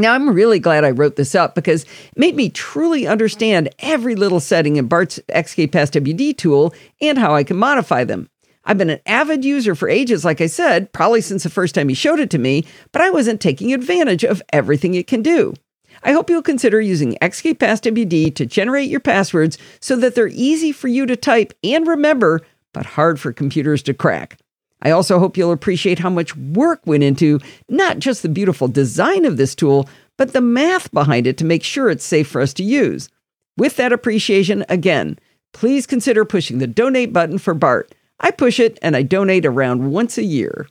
Now, 0.00 0.14
I'm 0.14 0.30
really 0.30 0.60
glad 0.60 0.84
I 0.84 0.92
wrote 0.92 1.16
this 1.16 1.34
up 1.34 1.56
because 1.56 1.82
it 1.82 2.16
made 2.16 2.36
me 2.36 2.50
truly 2.50 3.08
understand 3.08 3.70
every 3.80 4.14
little 4.14 4.38
setting 4.38 4.76
in 4.76 4.86
Bart's 4.86 5.18
XKPassWD 5.28 6.36
tool 6.36 6.72
and 7.00 7.18
how 7.18 7.34
I 7.34 7.42
can 7.42 7.56
modify 7.56 8.04
them. 8.04 8.30
I've 8.64 8.78
been 8.78 8.90
an 8.90 9.00
avid 9.06 9.44
user 9.44 9.74
for 9.74 9.88
ages, 9.88 10.24
like 10.24 10.40
I 10.40 10.46
said, 10.46 10.92
probably 10.92 11.20
since 11.20 11.42
the 11.42 11.50
first 11.50 11.74
time 11.74 11.88
he 11.88 11.94
showed 11.94 12.20
it 12.20 12.30
to 12.30 12.38
me, 12.38 12.64
but 12.92 13.02
I 13.02 13.10
wasn't 13.10 13.40
taking 13.40 13.72
advantage 13.72 14.24
of 14.24 14.42
everything 14.52 14.94
it 14.94 15.06
can 15.08 15.22
do. 15.22 15.54
I 16.02 16.12
hope 16.12 16.30
you'll 16.30 16.42
consider 16.42 16.80
using 16.80 17.16
XKPassWD 17.20 18.34
to 18.34 18.46
generate 18.46 18.88
your 18.88 19.00
passwords 19.00 19.58
so 19.80 19.96
that 19.96 20.14
they're 20.14 20.28
easy 20.28 20.72
for 20.72 20.88
you 20.88 21.06
to 21.06 21.16
type 21.16 21.52
and 21.64 21.86
remember, 21.86 22.40
but 22.72 22.86
hard 22.86 23.18
for 23.20 23.32
computers 23.32 23.82
to 23.84 23.94
crack. 23.94 24.38
I 24.82 24.90
also 24.90 25.18
hope 25.18 25.36
you'll 25.36 25.52
appreciate 25.52 25.98
how 25.98 26.10
much 26.10 26.36
work 26.36 26.80
went 26.86 27.02
into 27.02 27.40
not 27.68 27.98
just 27.98 28.22
the 28.22 28.28
beautiful 28.28 28.68
design 28.68 29.24
of 29.24 29.36
this 29.36 29.54
tool, 29.54 29.88
but 30.16 30.32
the 30.32 30.40
math 30.40 30.92
behind 30.92 31.26
it 31.26 31.36
to 31.38 31.44
make 31.44 31.64
sure 31.64 31.88
it's 31.88 32.04
safe 32.04 32.28
for 32.28 32.40
us 32.40 32.54
to 32.54 32.62
use. 32.62 33.08
With 33.56 33.76
that 33.76 33.92
appreciation, 33.92 34.64
again, 34.68 35.18
please 35.52 35.86
consider 35.86 36.24
pushing 36.24 36.58
the 36.58 36.66
donate 36.66 37.12
button 37.12 37.38
for 37.38 37.54
Bart. 37.54 37.92
I 38.20 38.30
push 38.30 38.60
it 38.60 38.78
and 38.82 38.96
I 38.96 39.02
donate 39.02 39.46
around 39.46 39.90
once 39.90 40.18
a 40.18 40.24
year. 40.24 40.68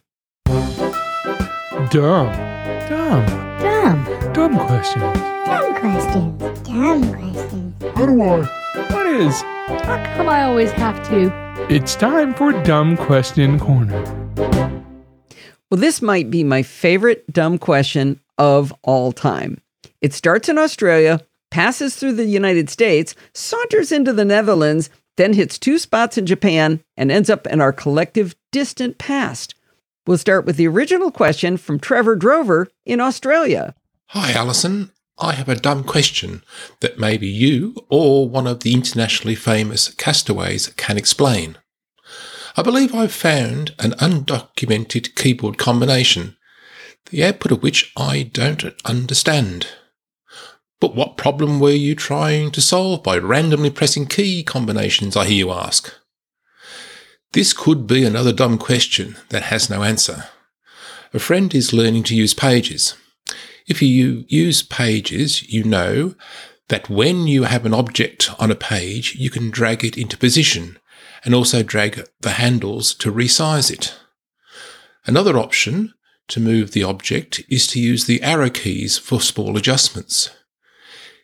Dumb. 1.90 2.32
Dumb. 2.90 3.47
Dumb. 3.78 4.34
Dumb 4.34 4.58
questions. 4.58 5.04
Dumb 5.46 5.76
questions. 5.76 6.60
Dumb 6.68 7.13
questions. 7.13 7.84
How 7.96 8.06
do 8.08 8.22
I? 8.22 8.42
What 8.92 9.06
is? 9.06 9.42
How 9.42 10.16
come 10.18 10.30
I 10.30 10.44
always 10.44 10.72
have 10.72 11.08
to? 11.10 11.32
It's 11.70 11.96
time 11.96 12.34
for 12.34 12.52
Dumb 12.63 12.98
Question 12.98 13.60
Corner. 13.60 14.02
Well, 15.70 15.80
this 15.80 16.02
might 16.02 16.32
be 16.32 16.44
my 16.44 16.63
favorite 16.63 17.32
dumb 17.32 17.60
question 17.60 18.20
of 18.40 18.74
all 18.82 19.12
time. 19.12 19.62
It 20.02 20.12
starts 20.12 20.50
in 20.50 20.58
Australia, 20.58 21.22
passes 21.52 21.96
through 21.96 22.13
the 22.13 22.26
United 22.26 22.72
States, 22.72 23.13
saunters 23.36 23.92
into 23.92 24.12
the 24.12 24.26
Netherlands, 24.26 24.90
then 25.18 25.34
hits 25.34 25.60
two 25.60 25.78
spots 25.78 26.18
in 26.18 26.26
Japan 26.26 26.82
and 26.98 27.12
ends 27.12 27.30
up 27.30 27.46
in 27.46 27.62
our 27.62 27.74
collective 27.74 28.36
distant 28.52 28.98
past. 28.98 29.54
We'll 30.08 30.17
start 30.17 30.46
with 30.46 30.56
the 30.56 30.70
original 30.70 31.12
question 31.12 31.58
from 31.58 31.82
Trevor 31.82 32.15
Drover 32.15 32.70
in 32.86 33.02
Australia. 33.02 33.76
Hi, 34.12 34.32
Allison. 34.32 34.91
I 35.20 35.34
have 35.34 35.50
a 35.50 35.56
dumb 35.56 35.84
question 35.84 36.43
that 36.80 36.98
maybe 36.98 37.28
you 37.28 37.76
or 37.89 38.30
one 38.30 38.48
of 38.48 38.62
the 38.62 38.74
internationally 38.74 39.36
famous 39.36 39.89
castaways 39.89 40.70
can 40.78 40.98
explain. 40.98 41.58
I 42.56 42.62
believe 42.62 42.96
I've 42.96 43.12
found 43.12 43.76
an 43.80 43.91
undocumented 44.00 45.13
keyboard 45.15 45.58
combination, 45.58 46.38
the 47.10 47.26
output 47.26 47.52
of 47.52 47.62
which 47.62 47.91
I 47.98 48.24
don't 48.24 48.63
understand. 48.86 49.67
But 50.80 50.96
what 50.96 51.17
problem 51.17 51.60
were 51.60 51.72
you 51.72 51.96
trying 51.96 52.52
to 52.52 52.62
solve 52.62 53.04
by 53.04 53.17
randomly 53.17 53.72
pressing 53.72 54.06
key 54.06 54.41
combinations, 54.43 55.17
I 55.17 55.26
hear 55.26 55.38
you 55.38 55.52
ask? 55.52 55.93
This 57.34 57.54
could 57.54 57.88
be 57.88 58.04
another 58.04 58.32
dumb 58.32 58.58
question 58.58 59.18
that 59.30 59.44
has 59.44 59.70
no 59.70 59.84
answer. 59.84 60.26
A 61.13 61.20
friend 61.20 61.54
is 61.54 61.74
learning 61.74 62.04
to 62.04 62.16
use 62.16 62.34
pages. 62.34 62.96
If 63.68 63.82
you 63.82 64.26
use 64.28 64.63
pages, 64.63 65.44
you 65.44 65.63
know 65.63 66.16
that 66.70 66.90
when 66.90 67.28
you 67.28 67.44
have 67.44 67.66
an 67.66 67.74
object 67.74 68.30
on 68.40 68.52
a 68.52 68.56
page, 68.56 69.16
you 69.16 69.30
can 69.30 69.50
drag 69.50 69.84
it 69.84 69.98
into 69.98 70.18
position 70.18 70.78
and 71.24 71.34
also 71.34 71.63
drag 71.63 72.08
the 72.22 72.32
handles 72.32 72.94
to 72.96 73.12
resize 73.12 73.72
it. 73.72 73.98
Another 75.06 75.38
option 75.38 75.94
to 76.30 76.40
move 76.40 76.72
the 76.72 76.84
object 76.84 77.42
is 77.50 77.68
to 77.68 77.80
use 77.80 78.06
the 78.06 78.22
arrow 78.22 78.50
keys 78.50 78.98
for 78.98 79.22
small 79.22 79.58
adjustments. 79.58 80.30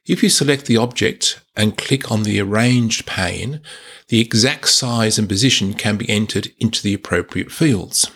If 0.05 0.21
you 0.21 0.27
select 0.27 0.65
the 0.65 0.75
object 0.75 1.39
and 1.55 1.77
click 1.77 2.11
on 2.11 2.23
the 2.23 2.39
Arranged 2.41 3.05
pane, 3.05 3.61
the 4.09 4.19
exact 4.19 4.67
size 4.67 5.17
and 5.17 5.29
position 5.29 5.73
can 5.73 5.95
be 5.95 6.09
entered 6.09 6.51
into 6.59 6.83
the 6.83 6.93
appropriate 6.93 7.51
fields. 7.51 8.11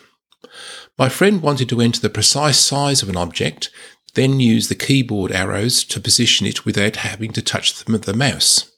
My 0.98 1.08
friend 1.08 1.42
wanted 1.42 1.70
to 1.70 1.80
enter 1.80 2.02
the 2.02 2.10
precise 2.10 2.60
size 2.60 3.02
of 3.02 3.08
an 3.08 3.16
object, 3.16 3.70
then 4.16 4.42
use 4.42 4.68
the 4.68 4.76
keyboard 4.76 5.32
arrows 5.32 5.86
to 5.86 6.02
position 6.02 6.46
it 6.46 6.66
without 6.66 6.98
having 6.98 7.32
to 7.34 7.42
touch 7.42 7.82
them 7.82 7.94
with 7.94 8.04
the 8.04 8.14
mouse. 8.14 8.70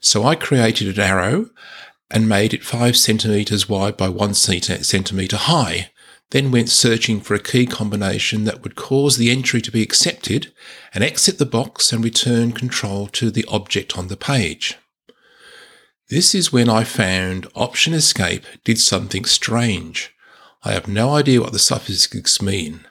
So 0.00 0.24
I 0.24 0.36
created 0.36 0.96
an 0.96 1.02
arrow 1.02 1.50
and 2.10 2.28
made 2.28 2.54
it 2.54 2.62
5 2.62 2.96
centimeters 2.96 3.68
wide 3.68 3.96
by 3.96 4.08
1 4.08 4.34
centimeter 4.34 5.36
high, 5.36 5.90
then 6.32 6.50
went 6.50 6.70
searching 6.70 7.20
for 7.20 7.34
a 7.34 7.42
key 7.42 7.66
combination 7.66 8.44
that 8.44 8.62
would 8.62 8.74
cause 8.74 9.18
the 9.18 9.30
entry 9.30 9.60
to 9.60 9.70
be 9.70 9.82
accepted 9.82 10.50
and 10.94 11.04
exit 11.04 11.36
the 11.36 11.44
box 11.44 11.92
and 11.92 12.02
return 12.02 12.52
control 12.52 13.06
to 13.06 13.30
the 13.30 13.44
object 13.48 13.98
on 13.98 14.08
the 14.08 14.16
page. 14.16 14.78
This 16.08 16.34
is 16.34 16.50
when 16.50 16.70
I 16.70 16.84
found 16.84 17.46
Option 17.54 17.92
Escape 17.92 18.46
did 18.64 18.78
something 18.78 19.26
strange. 19.26 20.14
I 20.64 20.72
have 20.72 20.88
no 20.88 21.14
idea 21.14 21.42
what 21.42 21.52
the 21.52 21.58
suffixes 21.58 22.40
mean. 22.40 22.86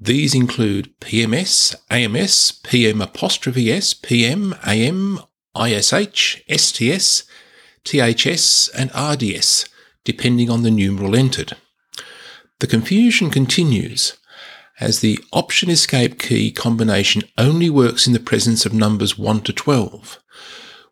These 0.00 0.34
include 0.34 0.98
PMS, 1.00 1.74
AMS, 1.90 2.60
PM 2.62 3.02
apostrophe 3.02 3.70
S, 3.70 3.92
PM, 3.92 4.54
AM, 4.66 5.20
ISH, 5.54 6.42
STS, 6.48 7.24
THS, 7.84 8.68
and 8.70 8.90
RDS, 8.94 9.66
depending 10.04 10.48
on 10.48 10.62
the 10.62 10.70
numeral 10.70 11.14
entered. 11.14 11.54
The 12.60 12.66
confusion 12.66 13.30
continues 13.30 14.14
as 14.80 14.98
the 14.98 15.20
option 15.32 15.70
escape 15.70 16.18
key 16.18 16.50
combination 16.50 17.22
only 17.36 17.70
works 17.70 18.06
in 18.06 18.12
the 18.12 18.20
presence 18.20 18.66
of 18.66 18.72
numbers 18.72 19.16
1 19.16 19.42
to 19.42 19.52
12. 19.52 20.18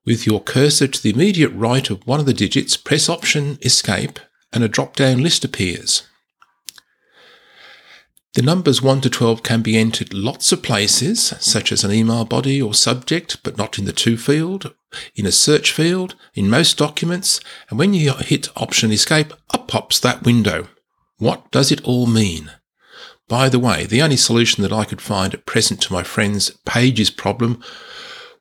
With 0.04 0.26
your 0.26 0.40
cursor 0.40 0.86
to 0.86 1.02
the 1.02 1.10
immediate 1.10 1.50
right 1.50 1.88
of 1.90 2.06
one 2.06 2.20
of 2.20 2.26
the 2.26 2.32
digits, 2.32 2.76
press 2.76 3.08
option 3.08 3.58
escape 3.62 4.20
and 4.52 4.62
a 4.62 4.68
drop 4.68 4.94
down 4.94 5.22
list 5.22 5.44
appears. 5.44 6.04
The 8.34 8.42
numbers 8.42 8.80
1 8.80 9.00
to 9.00 9.10
12 9.10 9.42
can 9.42 9.62
be 9.62 9.76
entered 9.76 10.14
lots 10.14 10.52
of 10.52 10.62
places, 10.62 11.34
such 11.40 11.72
as 11.72 11.82
an 11.82 11.90
email 11.90 12.24
body 12.24 12.62
or 12.62 12.74
subject, 12.74 13.42
but 13.42 13.56
not 13.56 13.78
in 13.78 13.86
the 13.86 13.92
to 13.92 14.16
field, 14.16 14.72
in 15.16 15.26
a 15.26 15.32
search 15.32 15.72
field, 15.72 16.14
in 16.34 16.48
most 16.48 16.76
documents, 16.78 17.40
and 17.70 17.78
when 17.78 17.92
you 17.92 18.12
hit 18.12 18.50
option 18.56 18.92
escape, 18.92 19.32
up 19.52 19.66
pops 19.66 19.98
that 19.98 20.22
window. 20.22 20.68
What 21.18 21.50
does 21.50 21.72
it 21.72 21.82
all 21.84 22.06
mean? 22.06 22.50
By 23.28 23.48
the 23.48 23.58
way, 23.58 23.86
the 23.86 24.02
only 24.02 24.16
solution 24.16 24.62
that 24.62 24.72
I 24.72 24.84
could 24.84 25.00
find 25.00 25.32
at 25.32 25.46
present 25.46 25.80
to 25.82 25.92
my 25.92 26.02
friend's 26.02 26.50
pages 26.64 27.10
problem 27.10 27.62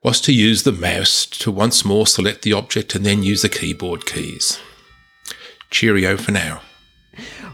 was 0.03 0.21
to 0.21 0.33
use 0.33 0.63
the 0.63 0.71
mouse 0.71 1.25
to 1.25 1.51
once 1.51 1.83
more 1.83 2.05
select 2.05 2.43
the 2.43 2.53
object 2.53 2.93
and 2.93 3.05
then 3.05 3.23
use 3.23 3.41
the 3.41 3.49
keyboard 3.49 4.05
keys. 4.05 4.59
Cheerio 5.71 6.17
for 6.17 6.31
now. 6.31 6.61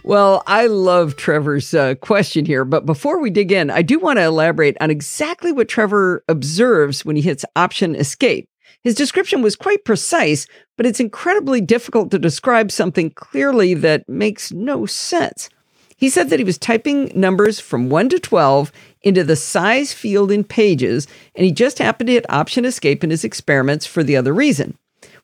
Well, 0.03 0.43
I 0.47 0.65
love 0.65 1.15
Trevor's 1.15 1.73
uh, 1.73 1.95
question 1.95 2.45
here, 2.45 2.65
but 2.65 2.87
before 2.87 3.19
we 3.19 3.29
dig 3.29 3.51
in, 3.51 3.69
I 3.69 3.83
do 3.83 3.99
want 3.99 4.17
to 4.17 4.23
elaborate 4.23 4.75
on 4.81 4.89
exactly 4.89 5.51
what 5.51 5.69
Trevor 5.69 6.23
observes 6.27 7.05
when 7.05 7.15
he 7.15 7.21
hits 7.21 7.45
Option 7.55 7.95
Escape. 7.95 8.49
His 8.83 8.95
description 8.95 9.41
was 9.41 9.55
quite 9.55 9.85
precise, 9.85 10.47
but 10.75 10.85
it's 10.85 10.99
incredibly 10.99 11.61
difficult 11.61 12.09
to 12.11 12.19
describe 12.19 12.71
something 12.71 13.11
clearly 13.11 13.73
that 13.75 14.09
makes 14.09 14.51
no 14.51 14.85
sense. 14.85 15.49
He 15.95 16.09
said 16.09 16.31
that 16.31 16.39
he 16.39 16.45
was 16.45 16.57
typing 16.57 17.11
numbers 17.13 17.59
from 17.59 17.89
1 17.89 18.09
to 18.09 18.19
12 18.19 18.71
into 19.03 19.23
the 19.23 19.35
size 19.35 19.93
field 19.93 20.31
in 20.31 20.43
pages, 20.43 21.07
and 21.35 21.45
he 21.45 21.51
just 21.51 21.77
happened 21.77 22.07
to 22.07 22.13
hit 22.13 22.25
Option 22.27 22.65
Escape 22.65 23.03
in 23.03 23.11
his 23.11 23.23
experiments 23.23 23.85
for 23.85 24.03
the 24.03 24.17
other 24.17 24.33
reason. 24.33 24.75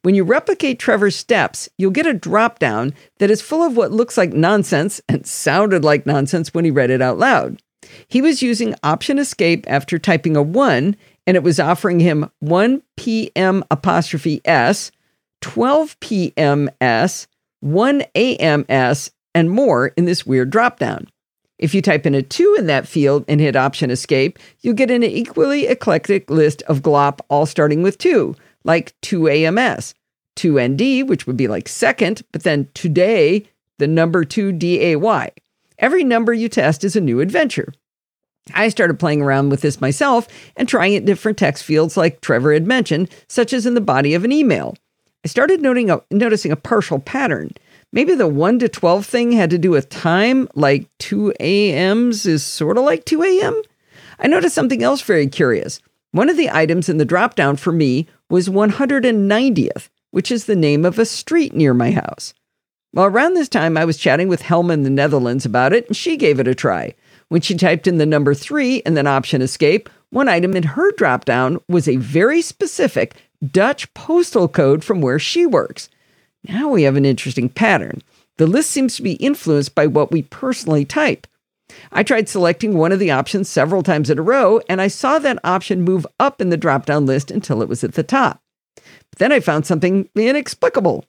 When 0.03 0.13
you 0.13 0.23
replicate 0.23 0.77
Trevor's 0.77 1.15
steps, 1.15 1.67
you'll 1.79 1.89
get 1.89 2.05
a 2.05 2.13
drop 2.13 2.59
down 2.59 2.93
that 3.17 3.31
is 3.31 3.41
full 3.41 3.63
of 3.63 3.75
what 3.75 3.91
looks 3.91 4.17
like 4.17 4.33
nonsense 4.33 5.01
and 5.09 5.25
sounded 5.25 5.83
like 5.83 6.05
nonsense 6.05 6.53
when 6.53 6.63
he 6.63 6.69
read 6.69 6.91
it 6.91 7.01
out 7.01 7.17
loud. 7.17 7.59
He 8.07 8.21
was 8.21 8.43
using 8.43 8.75
Option 8.83 9.17
Escape 9.17 9.65
after 9.67 9.97
typing 9.97 10.37
a 10.37 10.43
1 10.43 10.95
and 11.27 11.35
it 11.35 11.43
was 11.43 11.59
offering 11.59 11.99
him 11.99 12.31
1 12.39 12.81
p.m. 12.95 13.63
apostrophe 13.69 14.41
S, 14.45 14.91
12 15.41 15.99
p.m. 15.99 16.69
S, 16.79 17.27
1 17.59 18.03
a.m. 18.15 18.65
S, 18.69 19.11
and 19.35 19.51
more 19.51 19.87
in 19.89 20.05
this 20.05 20.25
weird 20.25 20.51
dropdown. 20.51 21.07
If 21.59 21.75
you 21.75 21.81
type 21.81 22.05
in 22.05 22.15
a 22.15 22.21
2 22.21 22.55
in 22.57 22.67
that 22.67 22.87
field 22.87 23.25
and 23.27 23.41
hit 23.41 23.55
Option 23.55 23.91
Escape, 23.91 24.39
you'll 24.61 24.73
get 24.73 24.89
an 24.89 25.03
equally 25.03 25.67
eclectic 25.67 26.29
list 26.29 26.61
of 26.63 26.81
glop 26.81 27.19
all 27.29 27.45
starting 27.45 27.83
with 27.83 27.97
2, 27.97 28.35
like 28.63 28.95
2 29.01 29.27
AMS, 29.27 29.93
2ND, 30.37 31.07
which 31.07 31.27
would 31.27 31.37
be 31.37 31.47
like 31.47 31.67
second, 31.67 32.21
but 32.31 32.43
then 32.43 32.69
today, 32.73 33.45
the 33.79 33.87
number 33.87 34.23
2 34.23 34.53
DAY. 34.53 35.31
Every 35.79 36.03
number 36.03 36.33
you 36.33 36.47
test 36.47 36.83
is 36.83 36.95
a 36.95 37.01
new 37.01 37.19
adventure. 37.19 37.73
I 38.53 38.69
started 38.69 38.99
playing 38.99 39.21
around 39.21 39.49
with 39.49 39.61
this 39.61 39.81
myself 39.81 40.27
and 40.55 40.67
trying 40.67 40.93
it 40.93 40.97
in 40.97 41.05
different 41.05 41.37
text 41.37 41.63
fields 41.63 41.97
like 41.97 42.21
Trevor 42.21 42.53
had 42.53 42.67
mentioned, 42.67 43.09
such 43.27 43.53
as 43.53 43.65
in 43.65 43.73
the 43.73 43.81
body 43.81 44.13
of 44.13 44.23
an 44.23 44.31
email. 44.31 44.75
I 45.23 45.27
started 45.27 45.65
a, 45.65 46.01
noticing 46.11 46.51
a 46.51 46.55
partial 46.55 46.99
pattern. 46.99 47.51
Maybe 47.91 48.15
the 48.15 48.27
1 48.27 48.59
to 48.59 48.69
12 48.69 49.05
thing 49.05 49.31
had 49.31 49.49
to 49.49 49.57
do 49.57 49.71
with 49.71 49.89
time, 49.89 50.47
like 50.55 50.89
2 50.99 51.33
a.m.s 51.39 52.25
is 52.25 52.45
sort 52.45 52.77
of 52.77 52.83
like 52.83 53.05
2 53.05 53.23
a.m. 53.23 53.61
I 54.19 54.27
noticed 54.27 54.55
something 54.55 54.83
else 54.83 55.01
very 55.01 55.27
curious. 55.27 55.81
One 56.11 56.29
of 56.29 56.37
the 56.37 56.49
items 56.49 56.89
in 56.89 56.97
the 56.97 57.05
dropdown 57.05 57.59
for 57.59 57.71
me 57.71 58.07
was 58.29 58.49
190th, 58.49 59.89
which 60.11 60.31
is 60.31 60.45
the 60.45 60.55
name 60.55 60.85
of 60.85 60.97
a 60.99 61.05
street 61.05 61.53
near 61.53 61.73
my 61.73 61.91
house. 61.91 62.33
Well, 62.93 63.05
around 63.05 63.33
this 63.33 63.49
time, 63.49 63.77
I 63.77 63.85
was 63.85 63.97
chatting 63.97 64.27
with 64.27 64.41
Helma 64.41 64.73
in 64.73 64.83
the 64.83 64.89
Netherlands 64.89 65.45
about 65.45 65.73
it, 65.73 65.87
and 65.87 65.95
she 65.95 66.17
gave 66.17 66.39
it 66.39 66.47
a 66.47 66.55
try. 66.55 66.95
When 67.29 67.41
she 67.41 67.55
typed 67.55 67.87
in 67.87 67.97
the 67.97 68.05
number 68.05 68.33
three 68.33 68.81
and 68.85 68.95
then 68.95 69.07
option 69.07 69.41
escape, 69.41 69.89
one 70.09 70.29
item 70.29 70.55
in 70.55 70.63
her 70.63 70.93
dropdown 70.93 71.61
was 71.67 71.87
a 71.87 71.97
very 71.97 72.41
specific 72.41 73.15
Dutch 73.51 73.93
postal 73.93 74.47
code 74.47 74.83
from 74.83 75.01
where 75.01 75.19
she 75.19 75.45
works. 75.45 75.89
Now 76.47 76.69
we 76.69 76.83
have 76.83 76.95
an 76.95 77.05
interesting 77.05 77.49
pattern. 77.49 78.01
The 78.37 78.47
list 78.47 78.69
seems 78.69 78.95
to 78.95 79.03
be 79.03 79.13
influenced 79.13 79.75
by 79.75 79.87
what 79.87 80.11
we 80.11 80.21
personally 80.21 80.85
type. 80.85 81.27
I 81.91 82.03
tried 82.03 82.29
selecting 82.29 82.77
one 82.77 82.93
of 82.93 82.99
the 82.99 83.11
options 83.11 83.49
several 83.49 83.83
times 83.83 84.09
in 84.09 84.17
a 84.17 84.23
row, 84.23 84.61
and 84.69 84.81
I 84.81 84.87
saw 84.87 85.19
that 85.19 85.39
option 85.43 85.81
move 85.81 86.07
up 86.19 86.39
in 86.39 86.49
the 86.49 86.57
dropdown 86.57 87.05
list 87.05 87.29
until 87.29 87.61
it 87.61 87.67
was 87.67 87.83
at 87.83 87.95
the 87.95 88.03
top. 88.03 88.41
But 88.75 89.19
then 89.19 89.31
I 89.33 89.41
found 89.41 89.65
something 89.65 90.07
inexplicable. 90.15 91.03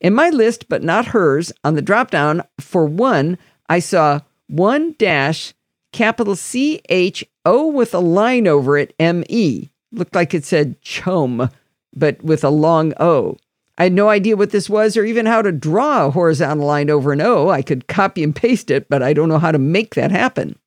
In 0.00 0.14
my 0.14 0.30
list, 0.30 0.68
but 0.68 0.82
not 0.82 1.06
hers, 1.06 1.52
on 1.62 1.74
the 1.74 1.82
dropdown 1.82 2.44
for 2.58 2.86
one, 2.86 3.38
I 3.68 3.78
saw 3.78 4.20
1 4.48 4.96
dash 4.98 5.54
capital 5.92 6.36
C 6.36 6.80
H 6.88 7.24
O 7.44 7.66
with 7.66 7.94
a 7.94 8.00
line 8.00 8.46
over 8.46 8.76
it, 8.76 8.94
M 8.98 9.24
E. 9.28 9.68
Looked 9.92 10.14
like 10.14 10.34
it 10.34 10.44
said 10.44 10.80
chom, 10.82 11.50
but 11.94 12.22
with 12.22 12.44
a 12.44 12.50
long 12.50 12.92
O. 13.00 13.36
I 13.78 13.84
had 13.84 13.92
no 13.92 14.10
idea 14.10 14.36
what 14.36 14.50
this 14.50 14.68
was 14.68 14.96
or 14.96 15.04
even 15.04 15.24
how 15.24 15.40
to 15.40 15.52
draw 15.52 16.06
a 16.06 16.10
horizontal 16.10 16.66
line 16.66 16.90
over 16.90 17.12
an 17.12 17.22
O. 17.22 17.48
I 17.48 17.62
could 17.62 17.88
copy 17.88 18.22
and 18.22 18.36
paste 18.36 18.70
it, 18.70 18.88
but 18.90 19.02
I 19.02 19.14
don't 19.14 19.30
know 19.30 19.38
how 19.38 19.52
to 19.52 19.58
make 19.58 19.94
that 19.94 20.10
happen. 20.10 20.58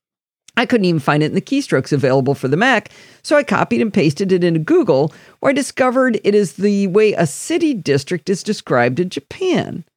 I 0.56 0.66
couldn't 0.66 0.84
even 0.84 1.00
find 1.00 1.22
it 1.22 1.26
in 1.26 1.34
the 1.34 1.40
keystrokes 1.40 1.92
available 1.92 2.34
for 2.34 2.48
the 2.48 2.56
Mac, 2.56 2.90
so 3.22 3.36
I 3.36 3.42
copied 3.42 3.80
and 3.80 3.92
pasted 3.92 4.30
it 4.30 4.44
into 4.44 4.60
Google, 4.60 5.12
where 5.40 5.50
I 5.50 5.52
discovered 5.52 6.20
it 6.22 6.34
is 6.34 6.54
the 6.54 6.86
way 6.88 7.12
a 7.12 7.26
city 7.26 7.74
district 7.74 8.28
is 8.30 8.42
described 8.42 9.00
in 9.00 9.10
Japan. 9.10 9.84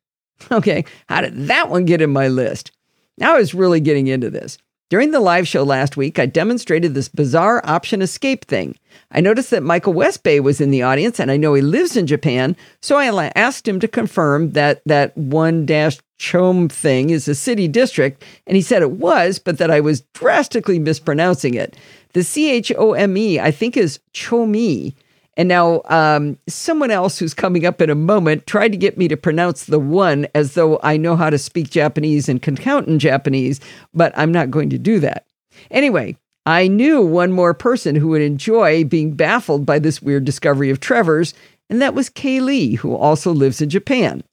Okay, 0.51 0.85
how 1.09 1.21
did 1.21 1.47
that 1.47 1.69
one 1.71 1.85
get 1.85 1.99
in 1.99 2.11
my 2.11 2.27
list? 2.27 2.71
Now 3.17 3.33
I 3.33 3.39
was 3.39 3.55
really 3.55 3.79
getting 3.79 4.05
into 4.05 4.29
this. 4.29 4.59
During 4.89 5.11
the 5.11 5.19
live 5.19 5.45
show 5.45 5.63
last 5.63 5.97
week, 5.97 6.17
I 6.17 6.27
demonstrated 6.27 6.93
this 6.93 7.09
bizarre 7.09 7.61
option 7.65 8.01
escape 8.01 8.45
thing. 8.45 8.77
I 9.11 9.19
noticed 9.19 9.51
that 9.51 9.61
Michael 9.61 9.93
Westbay 9.93 10.41
was 10.41 10.61
in 10.61 10.71
the 10.71 10.81
audience, 10.81 11.19
and 11.19 11.29
I 11.29 11.35
know 11.35 11.53
he 11.53 11.61
lives 11.61 11.97
in 11.97 12.07
Japan, 12.07 12.55
so 12.81 12.97
I 12.97 13.31
asked 13.35 13.67
him 13.67 13.81
to 13.81 13.87
confirm 13.89 14.51
that 14.51 14.81
that 14.85 15.17
one 15.17 15.65
dash 15.65 15.97
Chome 16.19 16.71
thing 16.71 17.09
is 17.09 17.27
a 17.27 17.35
city 17.35 17.67
district, 17.67 18.23
and 18.47 18.55
he 18.55 18.61
said 18.61 18.81
it 18.81 18.91
was, 18.91 19.39
but 19.39 19.57
that 19.57 19.69
I 19.69 19.81
was 19.81 20.01
drastically 20.13 20.79
mispronouncing 20.79 21.53
it. 21.53 21.75
The 22.13 22.23
C 22.23 22.49
H 22.49 22.71
O 22.77 22.93
M 22.93 23.17
E, 23.17 23.41
I 23.41 23.51
think, 23.51 23.75
is 23.75 23.99
Chomi. 24.13 24.95
And 25.37 25.47
now, 25.47 25.81
um, 25.85 26.37
someone 26.49 26.89
else 26.89 27.19
who's 27.19 27.35
coming 27.35 27.65
up 27.65 27.79
in 27.79 27.91
a 27.91 27.95
moment 27.95 28.47
tried 28.47 28.71
to 28.73 28.77
get 28.77 28.97
me 28.97 29.07
to 29.07 29.15
pronounce 29.15 29.65
the 29.65 29.79
one 29.79 30.27
as 30.33 30.55
though 30.55 30.79
I 30.81 30.97
know 30.97 31.15
how 31.15 31.29
to 31.29 31.37
speak 31.37 31.69
Japanese 31.69 32.27
and 32.27 32.41
can 32.41 32.57
count 32.57 32.87
in 32.87 32.97
Japanese, 32.97 33.59
but 33.93 34.11
I'm 34.17 34.31
not 34.31 34.49
going 34.49 34.71
to 34.71 34.79
do 34.79 34.99
that. 34.99 35.27
Anyway, 35.69 36.17
I 36.47 36.67
knew 36.67 37.01
one 37.01 37.31
more 37.31 37.53
person 37.53 37.95
who 37.95 38.07
would 38.09 38.21
enjoy 38.21 38.83
being 38.83 39.13
baffled 39.13 39.65
by 39.65 39.77
this 39.79 40.01
weird 40.01 40.25
discovery 40.25 40.71
of 40.71 40.79
Trevor's, 40.79 41.35
and 41.69 41.81
that 41.81 41.93
was 41.93 42.09
Kaylee, 42.09 42.77
who 42.77 42.95
also 42.95 43.31
lives 43.31 43.61
in 43.61 43.69
Japan. 43.69 44.23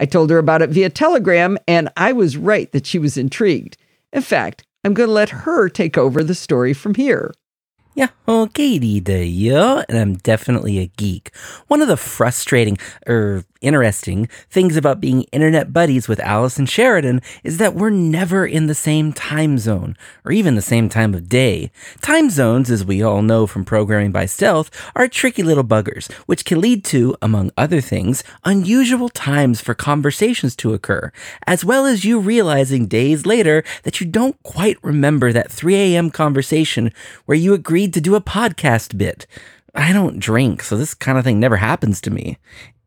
I 0.00 0.06
told 0.06 0.30
her 0.30 0.38
about 0.38 0.62
it 0.62 0.70
via 0.70 0.90
Telegram, 0.90 1.56
and 1.68 1.88
I 1.96 2.12
was 2.12 2.36
right 2.36 2.70
that 2.72 2.86
she 2.86 2.98
was 2.98 3.16
intrigued. 3.16 3.76
In 4.12 4.22
fact, 4.22 4.64
I'm 4.82 4.94
going 4.94 5.08
to 5.08 5.12
let 5.12 5.28
her 5.30 5.68
take 5.68 5.98
over 5.98 6.24
the 6.24 6.34
story 6.34 6.72
from 6.72 6.94
here. 6.94 7.32
Yeah, 7.98 8.10
Katie 8.54 9.00
the 9.00 9.26
yo, 9.26 9.82
and 9.88 9.98
I'm 9.98 10.14
definitely 10.18 10.78
a 10.78 10.86
geek. 10.86 11.34
One 11.66 11.82
of 11.82 11.88
the 11.88 11.96
frustrating 11.96 12.78
er 13.08 13.42
interesting 13.60 14.28
things 14.50 14.76
about 14.76 15.00
being 15.00 15.22
internet 15.32 15.72
buddies 15.72 16.08
with 16.08 16.20
Allison 16.20 16.66
Sheridan 16.66 17.20
is 17.42 17.58
that 17.58 17.74
we're 17.74 17.90
never 17.90 18.46
in 18.46 18.66
the 18.66 18.74
same 18.74 19.12
time 19.12 19.58
zone, 19.58 19.96
or 20.24 20.32
even 20.32 20.54
the 20.54 20.62
same 20.62 20.88
time 20.88 21.14
of 21.14 21.28
day. 21.28 21.70
Time 22.00 22.30
zones, 22.30 22.70
as 22.70 22.84
we 22.84 23.02
all 23.02 23.22
know 23.22 23.46
from 23.46 23.64
programming 23.64 24.12
by 24.12 24.26
stealth, 24.26 24.70
are 24.94 25.08
tricky 25.08 25.42
little 25.42 25.64
buggers, 25.64 26.10
which 26.26 26.44
can 26.44 26.60
lead 26.60 26.84
to, 26.84 27.16
among 27.20 27.50
other 27.56 27.80
things, 27.80 28.22
unusual 28.44 29.08
times 29.08 29.60
for 29.60 29.74
conversations 29.74 30.54
to 30.56 30.74
occur, 30.74 31.12
as 31.46 31.64
well 31.64 31.86
as 31.86 32.04
you 32.04 32.18
realizing 32.18 32.86
days 32.86 33.26
later 33.26 33.64
that 33.82 34.00
you 34.00 34.06
don't 34.06 34.40
quite 34.42 34.76
remember 34.82 35.32
that 35.32 35.50
3 35.50 35.74
a.m. 35.74 36.10
conversation 36.10 36.92
where 37.26 37.38
you 37.38 37.54
agreed 37.54 37.92
to 37.94 38.00
do 38.00 38.14
a 38.14 38.20
podcast 38.20 38.96
bit. 38.96 39.26
I 39.74 39.92
don't 39.92 40.18
drink, 40.18 40.62
so 40.62 40.76
this 40.76 40.94
kind 40.94 41.18
of 41.18 41.24
thing 41.24 41.38
never 41.38 41.56
happens 41.56 42.00
to 42.02 42.10
me. 42.10 42.38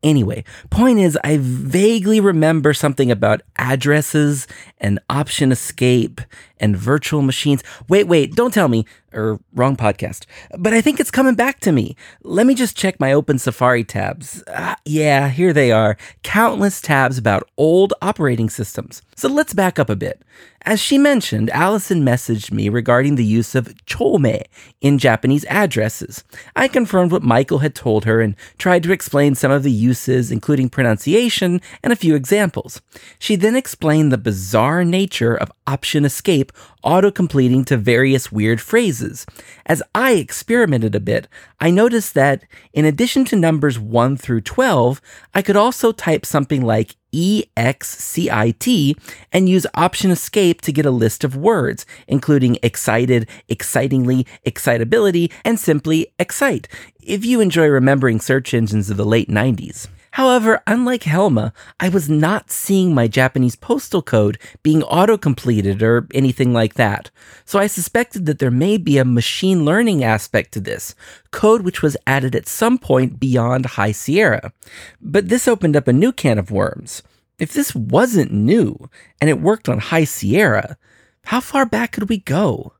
Anyway, 0.02 0.42
point 0.68 0.98
is, 0.98 1.16
I 1.22 1.38
vaguely 1.40 2.18
remember 2.18 2.74
something 2.74 3.10
about 3.10 3.42
addresses 3.56 4.48
and 4.78 4.98
option 5.08 5.52
escape 5.52 6.20
and 6.58 6.76
virtual 6.76 7.22
machines. 7.22 7.62
Wait, 7.88 8.08
wait, 8.08 8.34
don't 8.34 8.52
tell 8.52 8.66
me, 8.66 8.84
or 9.12 9.38
wrong 9.52 9.76
podcast. 9.76 10.26
But 10.58 10.74
I 10.74 10.80
think 10.80 10.98
it's 10.98 11.10
coming 11.10 11.36
back 11.36 11.60
to 11.60 11.72
me. 11.72 11.96
Let 12.22 12.46
me 12.46 12.54
just 12.54 12.76
check 12.76 12.98
my 12.98 13.12
open 13.12 13.38
Safari 13.38 13.84
tabs. 13.84 14.42
Uh, 14.48 14.74
yeah, 14.84 15.28
here 15.28 15.52
they 15.52 15.70
are. 15.70 15.96
Countless 16.24 16.80
tabs 16.80 17.16
about 17.16 17.48
old 17.56 17.94
operating 18.02 18.50
systems. 18.50 19.02
So 19.14 19.28
let's 19.28 19.54
back 19.54 19.78
up 19.78 19.88
a 19.88 19.96
bit. 19.96 20.20
As 20.64 20.80
she 20.80 20.96
mentioned, 20.96 21.50
Allison 21.50 22.04
messaged 22.04 22.52
me 22.52 22.68
regarding 22.68 23.16
the 23.16 23.24
use 23.24 23.54
of 23.56 23.74
chome 23.84 24.42
in 24.80 24.98
Japanese 24.98 25.44
addresses. 25.46 26.22
I 26.54 26.68
confirmed 26.68 27.10
what 27.10 27.24
Michael 27.24 27.58
had 27.58 27.74
told 27.74 28.04
her 28.04 28.20
and 28.20 28.36
tried 28.58 28.84
to 28.84 28.92
explain 28.92 29.34
some 29.34 29.50
of 29.50 29.64
the 29.64 29.72
uses, 29.72 30.30
including 30.30 30.68
pronunciation 30.68 31.60
and 31.82 31.92
a 31.92 31.96
few 31.96 32.14
examples. 32.14 32.80
She 33.18 33.34
then 33.34 33.56
explained 33.56 34.12
the 34.12 34.18
bizarre 34.18 34.84
nature 34.84 35.34
of 35.34 35.50
option 35.66 36.04
escape 36.04 36.52
auto-completing 36.84 37.64
to 37.64 37.76
various 37.76 38.30
weird 38.30 38.60
phrases. 38.60 39.26
As 39.66 39.82
I 39.94 40.12
experimented 40.12 40.94
a 40.94 41.00
bit, 41.00 41.28
I 41.60 41.70
noticed 41.70 42.14
that 42.14 42.44
in 42.72 42.84
addition 42.84 43.24
to 43.26 43.36
numbers 43.36 43.78
1 43.78 44.16
through 44.16 44.42
12, 44.42 45.00
I 45.34 45.42
could 45.42 45.56
also 45.56 45.92
type 45.92 46.24
something 46.24 46.62
like 46.62 46.96
EXCIT 47.12 48.96
and 49.32 49.48
use 49.48 49.66
Option 49.74 50.10
Escape 50.10 50.60
to 50.62 50.72
get 50.72 50.86
a 50.86 50.90
list 50.90 51.24
of 51.24 51.36
words, 51.36 51.86
including 52.06 52.58
excited, 52.62 53.28
excitingly, 53.48 54.26
excitability, 54.44 55.30
and 55.44 55.58
simply 55.58 56.12
excite, 56.18 56.68
if 57.02 57.24
you 57.24 57.40
enjoy 57.40 57.66
remembering 57.66 58.20
search 58.20 58.54
engines 58.54 58.90
of 58.90 58.96
the 58.96 59.04
late 59.04 59.28
90s. 59.28 59.88
However, 60.12 60.62
unlike 60.66 61.04
Helma, 61.04 61.54
I 61.80 61.88
was 61.88 62.08
not 62.10 62.50
seeing 62.50 62.94
my 62.94 63.08
Japanese 63.08 63.56
postal 63.56 64.02
code 64.02 64.38
being 64.62 64.82
auto 64.82 65.16
completed 65.16 65.82
or 65.82 66.06
anything 66.12 66.52
like 66.52 66.74
that. 66.74 67.10
So 67.46 67.58
I 67.58 67.66
suspected 67.66 68.26
that 68.26 68.38
there 68.38 68.50
may 68.50 68.76
be 68.76 68.98
a 68.98 69.06
machine 69.06 69.64
learning 69.64 70.04
aspect 70.04 70.52
to 70.52 70.60
this, 70.60 70.94
code 71.30 71.62
which 71.62 71.80
was 71.80 71.96
added 72.06 72.34
at 72.34 72.46
some 72.46 72.76
point 72.76 73.18
beyond 73.18 73.64
High 73.64 73.92
Sierra. 73.92 74.52
But 75.00 75.30
this 75.30 75.48
opened 75.48 75.76
up 75.76 75.88
a 75.88 75.94
new 75.94 76.12
can 76.12 76.38
of 76.38 76.50
worms. 76.50 77.02
If 77.38 77.54
this 77.54 77.74
wasn't 77.74 78.32
new 78.32 78.90
and 79.18 79.30
it 79.30 79.40
worked 79.40 79.66
on 79.66 79.78
High 79.78 80.04
Sierra, 80.04 80.76
how 81.24 81.40
far 81.40 81.64
back 81.64 81.92
could 81.92 82.10
we 82.10 82.18
go? 82.18 82.74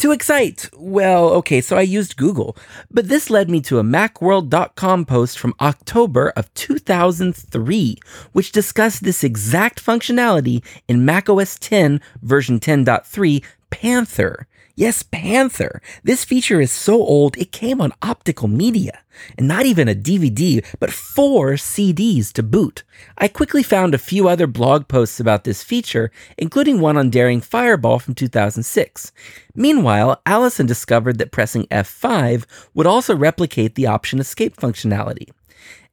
To 0.00 0.12
excite, 0.12 0.70
well, 0.78 1.28
okay, 1.40 1.60
so 1.60 1.76
I 1.76 1.82
used 1.82 2.16
Google, 2.16 2.56
but 2.90 3.08
this 3.08 3.28
led 3.28 3.50
me 3.50 3.60
to 3.60 3.78
a 3.78 3.82
Macworld.com 3.82 5.04
post 5.04 5.38
from 5.38 5.52
October 5.60 6.30
of 6.30 6.52
2003, 6.54 7.98
which 8.32 8.50
discussed 8.50 9.04
this 9.04 9.22
exact 9.22 9.84
functionality 9.84 10.64
in 10.88 11.04
macOS 11.04 11.58
10 11.58 12.00
version 12.22 12.58
10.3 12.58 13.44
Panther. 13.68 14.46
Yes, 14.74 15.02
Panther. 15.02 15.82
This 16.02 16.24
feature 16.24 16.62
is 16.62 16.72
so 16.72 16.94
old 16.94 17.36
it 17.36 17.52
came 17.52 17.82
on 17.82 17.92
optical 18.00 18.48
media, 18.48 19.00
and 19.38 19.48
not 19.48 19.66
even 19.66 19.88
a 19.88 19.94
DVD, 19.94 20.64
but 20.78 20.92
four 20.92 21.52
CDs 21.52 22.32
to 22.32 22.42
boot. 22.42 22.82
I 23.18 23.28
quickly 23.28 23.62
found 23.62 23.94
a 23.94 23.98
few 23.98 24.28
other 24.28 24.46
blog 24.46 24.88
posts 24.88 25.20
about 25.20 25.44
this 25.44 25.62
feature, 25.62 26.10
including 26.36 26.80
one 26.80 26.96
on 26.96 27.10
Daring 27.10 27.40
Fireball 27.40 27.98
from 27.98 28.14
2006. 28.14 29.12
Meanwhile, 29.54 30.20
Allison 30.26 30.66
discovered 30.66 31.18
that 31.18 31.32
pressing 31.32 31.66
F5 31.66 32.44
would 32.74 32.86
also 32.86 33.16
replicate 33.16 33.74
the 33.74 33.86
option 33.86 34.18
escape 34.18 34.56
functionality. 34.56 35.30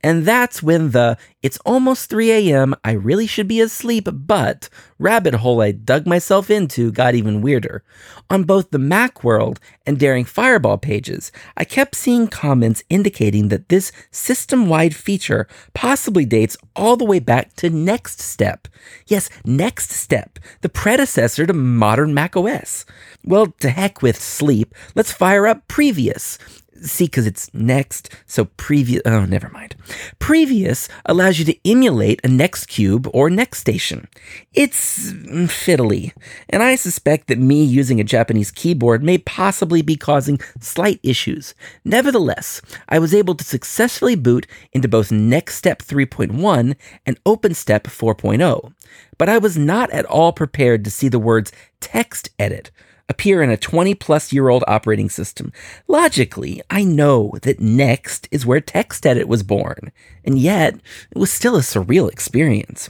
And 0.04 0.26
that's 0.26 0.62
when 0.62 0.92
the 0.92 1.18
it's 1.42 1.58
almost 1.66 2.10
3 2.10 2.32
a.m., 2.32 2.76
I 2.84 2.92
really 2.92 3.28
should 3.28 3.48
be 3.48 3.62
asleep, 3.62 4.08
but 4.12 4.70
rabbit 5.00 5.36
hole 5.36 5.62
I 5.62 5.72
dug 5.72 6.06
myself 6.06 6.50
into 6.50 6.92
got 6.92 7.16
even 7.16 7.42
weirder. 7.42 7.84
On 8.30 8.44
both 8.44 8.72
the 8.72 8.78
Macworld 8.78 9.58
and 9.86 10.00
Daring 10.00 10.26
Fireball 10.26 10.78
pages, 10.78 11.32
I 11.56 11.64
kept 11.64 11.96
seeing 11.96 12.28
comments 12.28 12.84
indicating 12.90 13.48
that 13.48 13.70
this 13.70 13.92
system 14.12 14.68
wide 14.68 14.96
feature 14.96 15.48
possibly 15.74 16.26
dates 16.26 16.58
all 16.76 16.98
the 16.98 17.06
way 17.06 17.20
back 17.20 17.56
to 17.58 17.70
NextStep. 17.70 18.66
Yes, 19.08 19.30
NextStep, 19.46 20.38
the 20.62 20.70
predecessor 20.70 21.46
to 21.46 21.54
modern 21.54 22.14
macOS. 22.14 22.86
Well, 23.24 23.48
to 23.60 23.70
heck 23.70 24.02
with 24.02 24.22
sleep, 24.22 24.76
let's 24.96 25.12
fire 25.12 25.48
up 25.48 25.68
Previous 25.68 26.38
see 26.82 27.06
because 27.06 27.28
it's 27.28 27.54
next 27.54 28.10
so 28.26 28.46
previous 28.58 29.02
oh 29.06 29.26
never 29.26 29.50
mind 29.50 29.76
previous 30.20 30.88
allows 31.06 31.40
you 31.40 31.46
to 31.46 31.70
emulate 31.70 32.20
a 32.24 32.28
NeXTcube 32.28 33.10
or 33.13 33.30
NeXTstation. 33.30 34.08
it's 34.54 35.12
mm, 35.12 35.46
fiddly 35.46 36.13
and 36.50 36.62
i 36.63 36.76
suspect 36.76 37.28
that 37.28 37.40
me 37.40 37.63
using 37.63 38.00
a 38.00 38.04
japanese 38.04 38.52
keyboard 38.52 39.04
may 39.04 39.18
possibly 39.18 39.82
be 39.82 39.96
causing 39.96 40.40
slight 40.60 41.00
issues 41.04 41.54
nevertheless 41.84 42.62
i 42.90 43.00
was 43.00 43.13
able 43.13 43.36
to 43.36 43.44
successfully 43.44 44.16
boot 44.16 44.48
into 44.74 44.88
both 44.88 45.10
nextstep 45.10 45.78
3.1 45.78 46.76
and 47.06 47.24
openstep 47.24 47.84
4.0 47.84 48.74
but 49.17 49.30
i 49.30 49.38
was 49.38 49.58
not 49.58 49.90
at 49.92 50.06
all 50.06 50.32
prepared 50.32 50.84
to 50.84 50.92
see 50.92 51.08
the 51.08 51.19
words 51.19 51.52
text 51.80 52.30
edit 52.40 52.71
appear 53.10 53.42
in 53.42 53.50
a 53.50 53.58
20 53.58 53.96
plus 53.96 54.34
year 54.34 54.50
old 54.50 54.64
operating 54.68 55.10
system. 55.10 55.52
Logically, 55.88 56.62
I 56.70 56.84
know 56.84 57.34
that 57.42 57.60
Next 57.60 58.28
is 58.32 58.46
where 58.46 58.62
TextEdit 58.62 59.26
was 59.26 59.44
born, 59.44 59.92
and 60.26 60.38
yet 60.38 60.76
it 61.12 61.18
was 61.18 61.32
still 61.32 61.56
a 61.56 61.62
surreal 61.62 62.12
experience. 62.12 62.90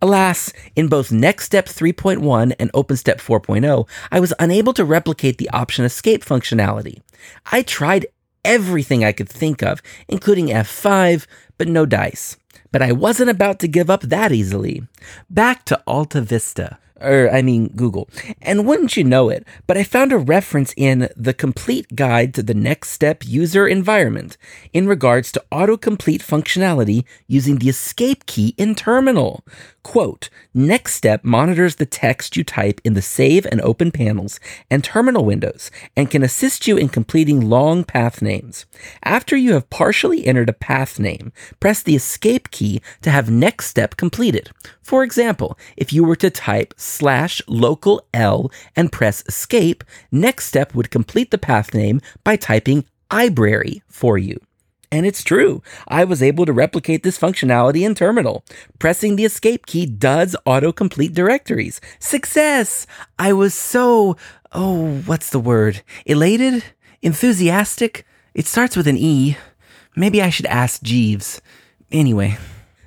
Alas, 0.00 0.52
in 0.76 0.88
both 0.88 1.10
NextStep 1.10 1.64
3.1 1.64 2.54
and 2.58 2.72
OpenStep 2.72 3.16
4.0, 3.16 3.88
I 4.12 4.20
was 4.20 4.32
unable 4.38 4.72
to 4.74 4.84
replicate 4.84 5.38
the 5.38 5.50
option 5.50 5.84
escape 5.84 6.24
functionality. 6.24 7.00
I 7.50 7.62
tried 7.62 8.06
everything 8.44 9.04
I 9.04 9.12
could 9.12 9.28
think 9.28 9.62
of, 9.62 9.82
including 10.08 10.48
F5, 10.48 11.26
but 11.58 11.68
no 11.68 11.86
dice. 11.86 12.36
But 12.70 12.82
I 12.82 12.92
wasn't 12.92 13.30
about 13.30 13.58
to 13.60 13.68
give 13.68 13.90
up 13.90 14.02
that 14.02 14.32
easily. 14.32 14.86
Back 15.30 15.64
to 15.66 15.82
AltaVista. 15.86 16.78
Or 17.04 17.30
I 17.30 17.42
mean 17.42 17.68
Google. 17.76 18.08
And 18.40 18.66
wouldn't 18.66 18.96
you 18.96 19.04
know 19.04 19.28
it, 19.28 19.46
but 19.66 19.76
I 19.76 19.84
found 19.84 20.12
a 20.12 20.18
reference 20.18 20.72
in 20.76 21.08
The 21.16 21.34
Complete 21.34 21.94
Guide 21.94 22.32
to 22.34 22.42
the 22.42 22.54
NextStep 22.54 23.28
User 23.28 23.68
Environment 23.68 24.36
in 24.72 24.88
regards 24.88 25.30
to 25.32 25.44
autocomplete 25.52 26.22
functionality 26.22 27.04
using 27.26 27.56
the 27.56 27.68
escape 27.68 28.26
key 28.26 28.54
in 28.56 28.74
Terminal. 28.74 29.44
Quote, 29.84 30.30
NextStep 30.56 31.24
monitors 31.24 31.76
the 31.76 31.84
text 31.84 32.38
you 32.38 32.42
type 32.42 32.80
in 32.84 32.94
the 32.94 33.02
save 33.02 33.46
and 33.52 33.60
open 33.60 33.90
panels 33.90 34.40
and 34.70 34.82
terminal 34.82 35.26
windows 35.26 35.70
and 35.94 36.10
can 36.10 36.22
assist 36.22 36.66
you 36.66 36.78
in 36.78 36.88
completing 36.88 37.50
long 37.50 37.84
path 37.84 38.22
names. 38.22 38.64
After 39.04 39.36
you 39.36 39.52
have 39.52 39.68
partially 39.68 40.26
entered 40.26 40.48
a 40.48 40.54
path 40.54 40.98
name, 40.98 41.34
press 41.60 41.82
the 41.82 41.94
escape 41.94 42.50
key 42.50 42.80
to 43.02 43.10
have 43.10 43.26
NextStep 43.26 43.98
completed. 43.98 44.50
For 44.84 45.02
example, 45.02 45.58
if 45.76 45.92
you 45.92 46.04
were 46.04 46.16
to 46.16 46.30
type 46.30 46.74
slash 46.76 47.40
local 47.48 48.06
L 48.12 48.52
and 48.76 48.92
press 48.92 49.24
escape, 49.26 49.82
NextStep 50.12 50.74
would 50.74 50.90
complete 50.90 51.30
the 51.30 51.38
path 51.38 51.72
name 51.72 52.00
by 52.22 52.36
typing 52.36 52.84
library 53.10 53.82
for 53.88 54.18
you. 54.18 54.38
And 54.92 55.06
it's 55.06 55.24
true. 55.24 55.62
I 55.88 56.04
was 56.04 56.22
able 56.22 56.46
to 56.46 56.52
replicate 56.52 57.02
this 57.02 57.18
functionality 57.18 57.84
in 57.84 57.94
Terminal. 57.94 58.44
Pressing 58.78 59.16
the 59.16 59.24
escape 59.24 59.66
key 59.66 59.86
does 59.86 60.36
autocomplete 60.46 61.14
directories. 61.14 61.80
Success! 61.98 62.86
I 63.18 63.32
was 63.32 63.54
so, 63.54 64.16
oh, 64.52 65.00
what's 65.06 65.30
the 65.30 65.40
word? 65.40 65.82
Elated? 66.06 66.62
Enthusiastic? 67.02 68.06
It 68.34 68.46
starts 68.46 68.76
with 68.76 68.86
an 68.86 68.98
E. 68.98 69.36
Maybe 69.96 70.20
I 70.20 70.30
should 70.30 70.46
ask 70.46 70.82
Jeeves. 70.82 71.40
Anyway. 71.90 72.36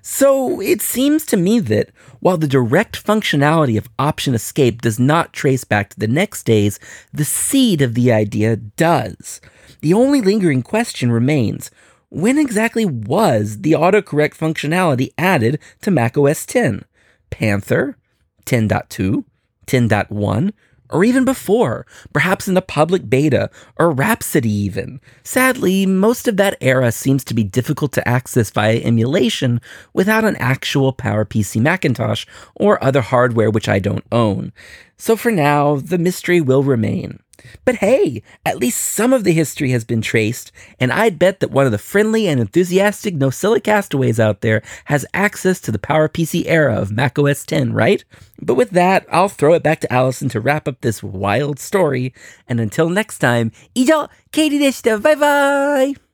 So 0.09 0.61
it 0.61 0.81
seems 0.81 1.25
to 1.25 1.35
me 1.35 1.59
that 1.59 1.89
while 2.21 2.37
the 2.37 2.47
direct 2.47 3.05
functionality 3.05 3.77
of 3.77 3.89
Option 3.99 4.33
Escape 4.33 4.81
does 4.81 4.97
not 4.97 5.33
trace 5.33 5.65
back 5.65 5.89
to 5.89 5.99
the 5.99 6.07
next 6.07 6.43
days, 6.45 6.79
the 7.11 7.25
seed 7.25 7.81
of 7.81 7.93
the 7.93 8.13
idea 8.13 8.55
does. 8.55 9.41
The 9.81 9.93
only 9.93 10.21
lingering 10.21 10.63
question 10.63 11.11
remains 11.11 11.69
when 12.07 12.37
exactly 12.37 12.85
was 12.85 13.63
the 13.63 13.73
autocorrect 13.73 14.33
functionality 14.33 15.11
added 15.17 15.59
to 15.81 15.91
macOS 15.91 16.45
10? 16.45 16.85
Panther? 17.29 17.97
10.2? 18.45 19.25
10.1? 19.67 20.53
Or 20.89 21.03
even 21.03 21.25
before, 21.25 21.85
perhaps 22.13 22.47
in 22.47 22.53
the 22.53 22.61
public 22.61 23.09
beta, 23.09 23.49
or 23.77 23.91
Rhapsody 23.91 24.51
even. 24.51 25.01
Sadly, 25.23 25.85
most 25.85 26.27
of 26.27 26.37
that 26.37 26.57
era 26.61 26.91
seems 26.91 27.23
to 27.25 27.33
be 27.33 27.43
difficult 27.43 27.91
to 27.93 28.07
access 28.07 28.49
via 28.49 28.77
emulation 28.77 29.59
without 29.93 30.23
an 30.23 30.37
actual 30.37 30.93
PowerPC 30.93 31.61
Macintosh 31.61 32.25
or 32.55 32.81
other 32.83 33.01
hardware 33.01 33.49
which 33.49 33.67
I 33.67 33.79
don't 33.79 34.05
own. 34.11 34.53
So 34.97 35.15
for 35.15 35.31
now, 35.31 35.75
the 35.75 35.97
mystery 35.97 36.41
will 36.41 36.63
remain. 36.63 37.19
But 37.65 37.75
hey, 37.75 38.23
at 38.45 38.57
least 38.57 38.79
some 38.79 39.13
of 39.13 39.23
the 39.23 39.33
history 39.33 39.71
has 39.71 39.83
been 39.83 40.01
traced, 40.01 40.51
and 40.79 40.91
I'd 40.91 41.19
bet 41.19 41.39
that 41.39 41.51
one 41.51 41.65
of 41.65 41.71
the 41.71 41.77
friendly 41.77 42.27
and 42.27 42.39
enthusiastic 42.39 43.15
Nosilla 43.15 43.63
castaways 43.63 44.19
out 44.19 44.41
there 44.41 44.61
has 44.85 45.05
access 45.13 45.59
to 45.61 45.71
the 45.71 45.79
PowerPC 45.79 46.43
era 46.47 46.75
of 46.75 46.91
macOS 46.91 47.45
10, 47.45 47.73
right? 47.73 48.03
But 48.41 48.55
with 48.55 48.71
that, 48.71 49.05
I'll 49.11 49.29
throw 49.29 49.53
it 49.53 49.63
back 49.63 49.81
to 49.81 49.93
Allison 49.93 50.29
to 50.29 50.39
wrap 50.39 50.67
up 50.67 50.81
this 50.81 51.03
wild 51.03 51.59
story, 51.59 52.13
and 52.47 52.59
until 52.59 52.89
next 52.89 53.19
time, 53.19 53.51
이저 53.75 54.09
Katie 54.31 54.57
Bye 54.97 55.15
bye! 55.15 56.06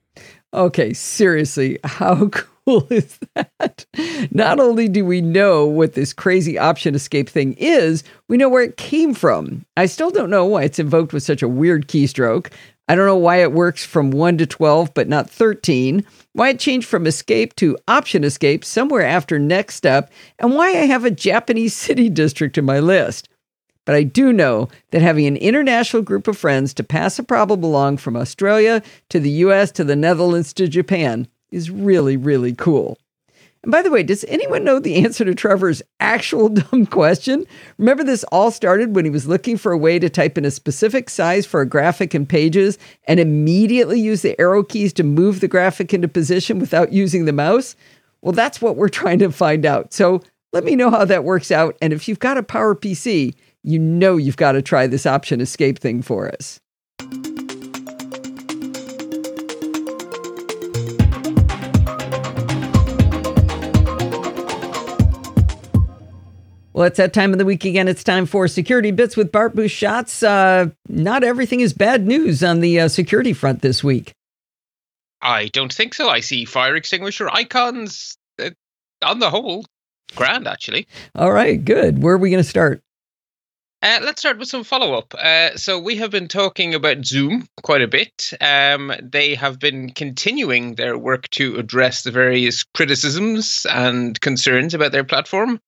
Okay, 0.53 0.93
seriously, 0.93 1.79
how 1.83 2.27
cool 2.65 2.87
is 2.91 3.17
that? 3.33 3.85
Not 4.31 4.59
only 4.59 4.87
do 4.87 5.03
we 5.03 5.19
know 5.19 5.65
what 5.65 5.93
this 5.93 6.13
crazy 6.13 6.59
option 6.59 6.93
escape 6.93 7.27
thing 7.27 7.53
is, 7.53 8.03
we 8.27 8.37
know 8.37 8.49
where 8.49 8.63
it 8.63 8.77
came 8.77 9.15
from. 9.15 9.65
I 9.75 9.87
still 9.87 10.11
don't 10.11 10.29
know 10.29 10.45
why 10.45 10.63
it's 10.63 10.77
invoked 10.77 11.11
with 11.11 11.23
such 11.23 11.41
a 11.41 11.47
weird 11.47 11.87
keystroke. 11.87 12.51
I 12.87 12.95
don't 12.95 13.07
know 13.07 13.17
why 13.17 13.37
it 13.37 13.53
works 13.53 13.83
from 13.83 14.11
1 14.11 14.37
to 14.39 14.45
12, 14.45 14.93
but 14.93 15.07
not 15.07 15.29
13, 15.29 16.05
why 16.33 16.49
it 16.49 16.59
changed 16.59 16.87
from 16.87 17.07
escape 17.07 17.55
to 17.55 17.77
option 17.87 18.23
escape 18.23 18.63
somewhere 18.63 19.05
after 19.05 19.39
next 19.39 19.75
step, 19.75 20.11
and 20.37 20.53
why 20.53 20.67
I 20.67 20.85
have 20.85 21.05
a 21.05 21.11
Japanese 21.11 21.73
city 21.75 22.09
district 22.09 22.59
in 22.59 22.65
my 22.65 22.79
list. 22.79 23.27
But 23.85 23.95
I 23.95 24.03
do 24.03 24.31
know 24.31 24.69
that 24.91 25.01
having 25.01 25.25
an 25.25 25.37
international 25.37 26.03
group 26.03 26.27
of 26.27 26.37
friends 26.37 26.73
to 26.75 26.83
pass 26.83 27.19
a 27.19 27.23
problem 27.23 27.63
along 27.63 27.97
from 27.97 28.15
Australia 28.15 28.81
to 29.09 29.19
the 29.19 29.29
US 29.29 29.71
to 29.73 29.83
the 29.83 29.95
Netherlands 29.95 30.53
to 30.53 30.67
Japan 30.67 31.27
is 31.51 31.69
really, 31.69 32.17
really 32.17 32.53
cool. 32.53 32.97
And 33.63 33.71
by 33.71 33.81
the 33.81 33.91
way, 33.91 34.03
does 34.03 34.25
anyone 34.25 34.65
know 34.65 34.79
the 34.79 35.03
answer 35.03 35.23
to 35.23 35.33
Trevor's 35.33 35.81
actual 36.01 36.49
dumb 36.71 36.85
question? 36.85 37.45
Remember, 37.77 38.03
this 38.03 38.25
all 38.25 38.51
started 38.51 38.93
when 38.93 39.05
he 39.05 39.11
was 39.11 39.27
looking 39.27 39.57
for 39.57 39.71
a 39.71 39.77
way 39.77 39.99
to 39.99 40.09
type 40.09 40.37
in 40.37 40.43
a 40.45 40.51
specific 40.51 41.09
size 41.09 41.45
for 41.45 41.61
a 41.61 41.65
graphic 41.65 42.13
in 42.13 42.25
Pages 42.25 42.77
and 43.07 43.19
immediately 43.19 43.99
use 43.99 44.21
the 44.21 44.39
arrow 44.39 44.63
keys 44.63 44.91
to 44.93 45.03
move 45.03 45.39
the 45.39 45.47
graphic 45.47 45.93
into 45.93 46.09
position 46.09 46.59
without 46.59 46.91
using 46.91 47.23
the 47.23 47.31
mouse? 47.31 47.75
Well, 48.21 48.33
that's 48.33 48.61
what 48.61 48.75
we're 48.75 48.89
trying 48.89 49.19
to 49.19 49.31
find 49.31 49.65
out. 49.65 49.93
So 49.93 50.21
let 50.51 50.65
me 50.65 50.75
know 50.75 50.91
how 50.91 51.05
that 51.05 51.23
works 51.23 51.49
out. 51.49 51.77
And 51.81 51.93
if 51.93 52.07
you've 52.07 52.19
got 52.19 52.37
a 52.37 52.43
Power 52.43 52.75
PC, 52.75 53.33
you 53.63 53.79
know 53.79 54.17
you've 54.17 54.37
got 54.37 54.51
to 54.53 54.61
try 54.61 54.87
this 54.87 55.05
option 55.05 55.41
escape 55.41 55.79
thing 55.79 56.01
for 56.01 56.27
us. 56.27 56.59
Well, 66.73 66.87
it's 66.87 66.97
that 66.97 67.13
time 67.13 67.31
of 67.33 67.37
the 67.37 67.45
week 67.45 67.65
again. 67.65 67.87
It's 67.87 68.03
time 68.03 68.25
for 68.25 68.47
Security 68.47 68.89
Bits 68.89 69.15
with 69.15 69.31
Bart 69.31 69.55
Busschots. 69.55 70.23
Uh, 70.27 70.71
not 70.89 71.23
everything 71.23 71.59
is 71.59 71.71
bad 71.71 72.07
news 72.07 72.43
on 72.43 72.61
the 72.61 72.79
uh, 72.79 72.87
security 72.87 73.31
front 73.31 73.61
this 73.61 73.83
week. 73.83 74.11
I 75.21 75.49
don't 75.49 75.71
think 75.71 75.93
so. 75.93 76.09
I 76.09 76.19
see 76.19 76.45
fire 76.45 76.75
extinguisher 76.75 77.29
icons 77.29 78.17
uh, 78.41 78.49
on 79.03 79.19
the 79.19 79.29
whole. 79.29 79.65
Grand, 80.15 80.47
actually. 80.47 80.87
All 81.15 81.31
right, 81.31 81.63
good. 81.63 82.01
Where 82.01 82.15
are 82.15 82.17
we 82.17 82.31
going 82.31 82.43
to 82.43 82.49
start? 82.49 82.81
Uh, 83.83 83.99
let's 84.01 84.21
start 84.21 84.37
with 84.37 84.47
some 84.47 84.63
follow 84.63 84.93
up. 84.93 85.13
Uh, 85.13 85.57
so, 85.57 85.77
we 85.77 85.97
have 85.97 86.09
been 86.09 86.29
talking 86.29 86.73
about 86.73 87.05
Zoom 87.05 87.45
quite 87.63 87.81
a 87.81 87.87
bit. 87.87 88.31
Um, 88.39 88.93
they 89.01 89.35
have 89.35 89.59
been 89.59 89.91
continuing 89.91 90.75
their 90.75 90.97
work 90.97 91.29
to 91.31 91.57
address 91.57 92.03
the 92.03 92.11
various 92.11 92.63
criticisms 92.63 93.67
and 93.69 94.19
concerns 94.21 94.73
about 94.73 94.93
their 94.93 95.03
platform. 95.03 95.59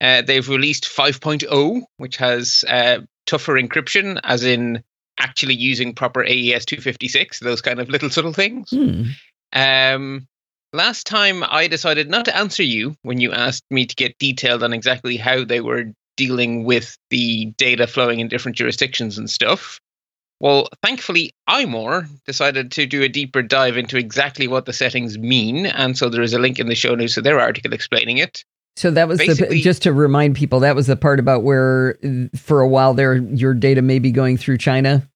Uh, 0.00 0.22
they've 0.22 0.48
released 0.48 0.84
5.0, 0.84 1.82
which 1.98 2.16
has 2.16 2.64
uh, 2.66 3.00
tougher 3.26 3.60
encryption, 3.60 4.18
as 4.24 4.42
in 4.42 4.82
actually 5.18 5.54
using 5.54 5.94
proper 5.94 6.24
AES 6.24 6.64
256, 6.64 7.40
those 7.40 7.60
kind 7.60 7.78
of 7.78 7.90
little 7.90 8.08
subtle 8.08 8.32
things. 8.32 8.70
Hmm. 8.70 9.02
Um, 9.52 10.26
last 10.72 11.06
time 11.06 11.44
I 11.46 11.66
decided 11.66 12.08
not 12.08 12.24
to 12.24 12.34
answer 12.34 12.62
you 12.62 12.96
when 13.02 13.20
you 13.20 13.32
asked 13.32 13.64
me 13.70 13.84
to 13.84 13.94
get 13.94 14.18
detailed 14.18 14.62
on 14.62 14.72
exactly 14.72 15.18
how 15.18 15.44
they 15.44 15.60
were 15.60 15.92
dealing 16.20 16.64
with 16.64 16.98
the 17.08 17.46
data 17.56 17.86
flowing 17.86 18.20
in 18.20 18.28
different 18.28 18.54
jurisdictions 18.54 19.16
and 19.16 19.30
stuff. 19.30 19.80
Well, 20.38 20.68
thankfully, 20.82 21.32
iMore 21.48 22.06
decided 22.26 22.70
to 22.72 22.84
do 22.84 23.02
a 23.02 23.08
deeper 23.08 23.40
dive 23.40 23.78
into 23.78 23.96
exactly 23.96 24.46
what 24.46 24.66
the 24.66 24.74
settings 24.74 25.16
mean. 25.16 25.64
And 25.64 25.96
so 25.96 26.10
there 26.10 26.20
is 26.20 26.34
a 26.34 26.38
link 26.38 26.58
in 26.58 26.68
the 26.68 26.74
show 26.74 26.94
notes 26.94 27.14
to 27.14 27.22
their 27.22 27.40
article 27.40 27.72
explaining 27.72 28.18
it. 28.18 28.44
So 28.76 28.90
that 28.90 29.08
was 29.08 29.18
the, 29.18 29.60
just 29.62 29.82
to 29.84 29.94
remind 29.94 30.36
people 30.36 30.60
that 30.60 30.76
was 30.76 30.88
the 30.88 30.96
part 30.96 31.20
about 31.20 31.42
where 31.42 31.98
for 32.36 32.60
a 32.60 32.68
while 32.68 32.92
there 32.92 33.16
your 33.16 33.54
data 33.54 33.80
may 33.80 33.98
be 33.98 34.10
going 34.10 34.36
through 34.36 34.58
China 34.58 35.08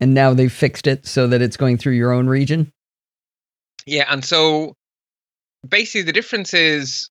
and 0.00 0.12
now 0.12 0.34
they've 0.34 0.52
fixed 0.52 0.88
it 0.88 1.06
so 1.06 1.28
that 1.28 1.40
it's 1.40 1.56
going 1.56 1.78
through 1.78 1.94
your 1.94 2.12
own 2.12 2.26
region. 2.26 2.72
Yeah, 3.86 4.06
and 4.08 4.24
so 4.24 4.74
basically 5.68 6.02
the 6.02 6.12
difference 6.12 6.52
is 6.52 7.10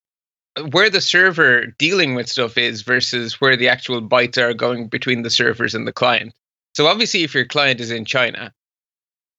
where 0.71 0.89
the 0.89 1.01
server 1.01 1.65
dealing 1.77 2.15
with 2.15 2.29
stuff 2.29 2.57
is 2.57 2.81
versus 2.81 3.39
where 3.39 3.55
the 3.55 3.69
actual 3.69 4.01
bytes 4.01 4.37
are 4.37 4.53
going 4.53 4.87
between 4.87 5.21
the 5.21 5.29
servers 5.29 5.75
and 5.75 5.87
the 5.87 5.93
client. 5.93 6.33
So 6.73 6.87
obviously, 6.87 7.23
if 7.23 7.33
your 7.33 7.45
client 7.45 7.79
is 7.79 7.91
in 7.91 8.05
China, 8.05 8.53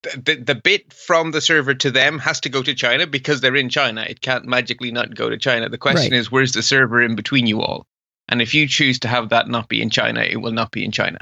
the, 0.03 0.23
the, 0.25 0.35
the 0.37 0.55
bit 0.55 0.93
from 0.93 1.33
the 1.33 1.41
server 1.41 1.75
to 1.75 1.91
them 1.91 2.19
has 2.19 2.41
to 2.41 2.49
go 2.49 2.63
to 2.63 2.75
China 2.75 3.07
because 3.07 3.41
they're 3.41 3.57
in 3.57 3.69
China. 3.69 4.05
It 4.09 4.21
can't 4.21 4.47
magically 4.47 4.93
not 4.93 5.15
go 5.15 5.29
to 5.29 5.37
China. 5.37 5.69
The 5.69 5.79
question 5.79 6.13
Right. 6.13 6.19
is, 6.19 6.31
where's 6.31 6.53
the 6.53 6.63
server 6.63 7.03
in 7.03 7.17
between 7.17 7.47
you 7.47 7.61
all? 7.61 7.87
And 8.29 8.43
if 8.43 8.55
you 8.55 8.69
choose 8.69 8.99
to 9.01 9.09
have 9.09 9.31
that 9.31 9.49
not 9.49 9.69
be 9.69 9.81
in 9.81 9.91
China, 9.91 10.21
it 10.21 10.37
will 10.41 10.53
not 10.53 10.71
be 10.71 10.85
in 10.85 10.93
China. 10.93 11.19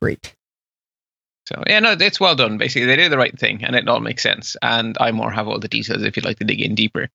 Great. 0.00 0.34
So 1.46 1.62
yeah, 1.66 1.80
no, 1.80 1.92
it's 1.98 2.20
well 2.20 2.34
done. 2.34 2.58
Basically, 2.58 2.86
they 2.86 2.96
did 2.96 3.12
the 3.12 3.18
right 3.18 3.36
thing, 3.38 3.64
and 3.64 3.74
it 3.76 3.88
all 3.88 4.00
makes 4.00 4.22
sense. 4.22 4.56
And 4.62 4.96
iMore 4.96 5.32
have 5.34 5.48
all 5.48 5.58
the 5.58 5.68
details 5.68 6.02
if 6.02 6.16
you'd 6.16 6.24
like 6.24 6.38
to 6.38 6.44
dig 6.44 6.60
in 6.60 6.74
deeper. 6.74 7.08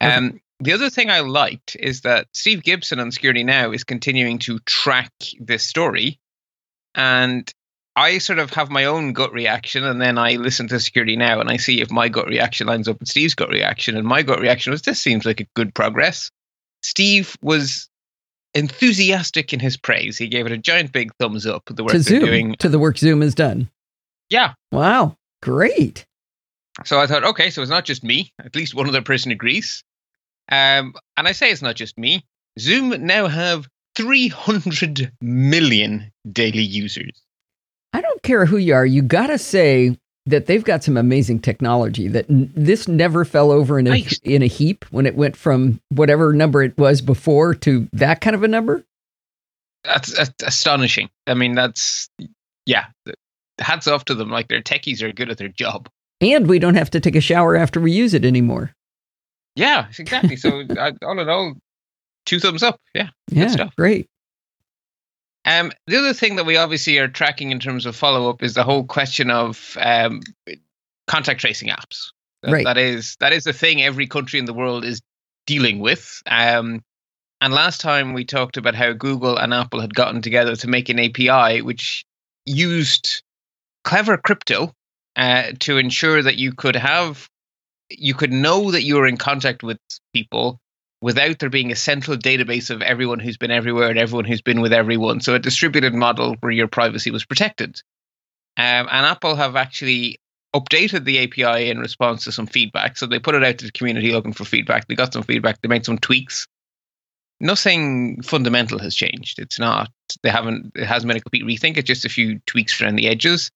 Um, 0.00 0.40
the 0.60 0.72
other 0.72 0.90
thing 0.90 1.10
I 1.10 1.20
liked 1.20 1.76
is 1.78 2.02
that 2.02 2.26
Steve 2.34 2.62
Gibson 2.62 2.98
on 2.98 3.12
Security 3.12 3.44
Now 3.44 3.72
is 3.72 3.84
continuing 3.84 4.38
to 4.40 4.58
track 4.60 5.12
this 5.38 5.64
story, 5.64 6.18
and 6.94 7.50
I 7.94 8.18
sort 8.18 8.38
of 8.38 8.50
have 8.50 8.70
my 8.70 8.84
own 8.84 9.12
gut 9.12 9.32
reaction, 9.32 9.84
and 9.84 10.00
then 10.00 10.18
I 10.18 10.32
listen 10.32 10.68
to 10.68 10.80
Security 10.80 11.16
Now 11.16 11.40
and 11.40 11.50
I 11.50 11.56
see 11.56 11.80
if 11.80 11.90
my 11.90 12.08
gut 12.08 12.28
reaction 12.28 12.66
lines 12.66 12.88
up 12.88 13.00
with 13.00 13.08
Steve's 13.08 13.34
gut 13.34 13.50
reaction, 13.50 13.96
and 13.96 14.06
my 14.06 14.22
gut 14.22 14.40
reaction 14.40 14.70
was 14.70 14.82
this 14.82 15.00
seems 15.00 15.24
like 15.24 15.40
a 15.40 15.46
good 15.54 15.74
progress. 15.74 16.30
Steve 16.82 17.36
was 17.42 17.88
enthusiastic 18.54 19.52
in 19.52 19.60
his 19.60 19.76
praise. 19.76 20.16
He 20.16 20.28
gave 20.28 20.46
it 20.46 20.52
a 20.52 20.58
giant 20.58 20.92
big 20.92 21.12
thumbs 21.18 21.46
up. 21.46 21.64
The 21.66 21.84
work 21.84 21.92
to 21.92 21.98
they're 21.98 22.20
Zoom, 22.20 22.24
doing. 22.24 22.54
to 22.58 22.68
the 22.68 22.78
work 22.78 22.98
Zoom 22.98 23.20
has 23.20 23.34
done. 23.34 23.70
Yeah. 24.28 24.54
Wow, 24.72 25.16
great. 25.42 26.06
So 26.84 27.00
I 27.00 27.06
thought, 27.06 27.24
okay, 27.24 27.50
so 27.50 27.62
it's 27.62 27.70
not 27.70 27.84
just 27.84 28.04
me. 28.04 28.32
At 28.44 28.54
least 28.54 28.74
one 28.74 28.88
other 28.88 29.02
person 29.02 29.32
agrees. 29.32 29.82
Um, 30.50 30.94
and 31.16 31.28
I 31.28 31.32
say 31.32 31.50
it's 31.50 31.62
not 31.62 31.76
just 31.76 31.98
me. 31.98 32.24
Zoom 32.58 32.90
now 33.06 33.26
have 33.28 33.68
300 33.96 35.12
million 35.20 36.10
daily 36.30 36.62
users. 36.62 37.22
I 37.92 38.00
don't 38.00 38.22
care 38.22 38.46
who 38.46 38.56
you 38.56 38.74
are. 38.74 38.86
You 38.86 39.02
got 39.02 39.28
to 39.28 39.38
say 39.38 39.96
that 40.26 40.46
they've 40.46 40.64
got 40.64 40.84
some 40.84 40.96
amazing 40.96 41.40
technology. 41.40 42.08
That 42.08 42.28
n- 42.28 42.50
this 42.54 42.86
never 42.88 43.24
fell 43.24 43.50
over 43.50 43.78
in 43.78 43.86
a 43.86 43.90
Nice. 43.90 44.18
in 44.24 44.42
a 44.42 44.46
heap 44.46 44.84
when 44.90 45.06
it 45.06 45.14
went 45.16 45.36
from 45.36 45.80
whatever 45.90 46.32
number 46.32 46.62
it 46.62 46.76
was 46.76 47.00
before 47.00 47.54
to 47.56 47.88
that 47.92 48.20
kind 48.20 48.36
of 48.36 48.42
a 48.42 48.48
number. 48.48 48.84
That's, 49.84 50.14
that's 50.16 50.34
astonishing. 50.42 51.08
I 51.26 51.34
mean, 51.34 51.54
that's, 51.54 52.10
yeah, 52.66 52.86
hats 53.58 53.86
off 53.86 54.04
to 54.06 54.14
them. 54.14 54.30
Like 54.30 54.48
their 54.48 54.60
techies 54.60 55.02
are 55.02 55.12
good 55.12 55.30
at 55.30 55.38
their 55.38 55.48
job. 55.48 55.88
And 56.20 56.46
we 56.46 56.58
don't 56.58 56.74
have 56.74 56.90
to 56.90 57.00
take 57.00 57.16
a 57.16 57.20
shower 57.20 57.56
after 57.56 57.80
we 57.80 57.92
use 57.92 58.12
it 58.12 58.24
anymore. 58.24 58.72
Yeah, 59.58 59.86
exactly. 59.98 60.36
So 60.36 60.62
I, 60.78 60.92
all 61.02 61.18
in 61.18 61.28
all, 61.28 61.54
two 62.26 62.38
thumbs 62.40 62.62
up. 62.62 62.80
Yeah. 62.94 63.08
Yeah, 63.30 63.48
stuff. 63.48 63.74
great. 63.76 64.08
Um, 65.44 65.72
the 65.86 65.96
other 65.98 66.12
thing 66.12 66.36
that 66.36 66.46
we 66.46 66.56
obviously 66.56 66.98
are 66.98 67.08
tracking 67.08 67.50
in 67.50 67.58
terms 67.58 67.86
of 67.86 67.96
follow 67.96 68.28
up 68.30 68.42
is 68.42 68.54
the 68.54 68.64
whole 68.64 68.84
question 68.84 69.30
of 69.30 69.76
um, 69.80 70.20
contact 71.06 71.40
tracing 71.40 71.68
apps. 71.68 72.12
That- 72.42 72.52
Right. 72.52 72.64
that 72.64 72.78
is 72.78 73.16
that 73.18 73.32
is 73.32 73.42
the 73.44 73.52
thing 73.52 73.82
every 73.82 74.06
country 74.06 74.38
in 74.38 74.44
the 74.44 74.52
world 74.54 74.84
is 74.84 75.00
dealing 75.46 75.80
with. 75.80 76.22
Um, 76.26 76.84
and 77.40 77.52
last 77.52 77.80
time 77.80 78.12
we 78.14 78.24
talked 78.24 78.56
about 78.56 78.76
how 78.76 78.92
Google 78.92 79.36
and 79.36 79.52
Apple 79.52 79.80
had 79.80 79.92
gotten 79.94 80.22
together 80.22 80.54
to 80.56 80.68
make 80.68 80.88
an 80.88 81.00
API 81.00 81.62
which 81.62 82.04
used 82.44 83.22
clever 83.82 84.16
crypto 84.16 84.72
uh, 85.16 85.50
to 85.60 85.78
ensure 85.78 86.22
that 86.22 86.36
you 86.36 86.52
could 86.52 86.76
have 86.76 87.28
you 87.90 88.14
could 88.14 88.32
know 88.32 88.70
that 88.70 88.82
you 88.82 88.96
were 88.96 89.06
in 89.06 89.16
contact 89.16 89.62
with 89.62 89.78
people 90.12 90.60
without 91.00 91.38
there 91.38 91.50
being 91.50 91.70
a 91.70 91.76
central 91.76 92.16
database 92.16 92.70
of 92.70 92.82
everyone 92.82 93.20
who's 93.20 93.36
been 93.36 93.50
everywhere 93.50 93.88
and 93.88 93.98
everyone 93.98 94.24
who's 94.24 94.42
been 94.42 94.60
with 94.60 94.72
everyone. 94.72 95.20
So 95.20 95.34
a 95.34 95.38
distributed 95.38 95.94
model 95.94 96.36
where 96.40 96.52
your 96.52 96.68
privacy 96.68 97.10
was 97.10 97.24
protected. 97.24 97.80
Um, 98.56 98.88
and 98.90 99.06
Apple 99.06 99.36
have 99.36 99.54
actually 99.54 100.18
updated 100.54 101.04
the 101.04 101.22
API 101.24 101.70
in 101.70 101.78
response 101.78 102.24
to 102.24 102.32
some 102.32 102.46
feedback. 102.46 102.96
So 102.96 103.06
they 103.06 103.18
put 103.18 103.36
it 103.36 103.44
out 103.44 103.58
to 103.58 103.66
the 103.66 103.72
community 103.72 104.12
looking 104.12 104.32
for 104.32 104.44
feedback. 104.44 104.88
They 104.88 104.94
got 104.94 105.12
some 105.12 105.22
feedback. 105.22 105.60
They 105.60 105.68
made 105.68 105.84
some 105.84 105.98
tweaks. 105.98 106.46
Nothing 107.40 108.20
fundamental 108.22 108.80
has 108.80 108.96
changed. 108.96 109.38
It's 109.38 109.60
not. 109.60 109.90
They 110.24 110.30
haven't. 110.30 110.72
It 110.74 110.86
hasn't 110.86 111.06
been 111.06 111.18
a 111.18 111.20
complete 111.20 111.44
rethink. 111.44 111.76
It's 111.76 111.86
just 111.86 112.04
a 112.04 112.08
few 112.08 112.40
tweaks 112.46 112.80
around 112.80 112.96
the 112.96 113.06
edges. 113.06 113.50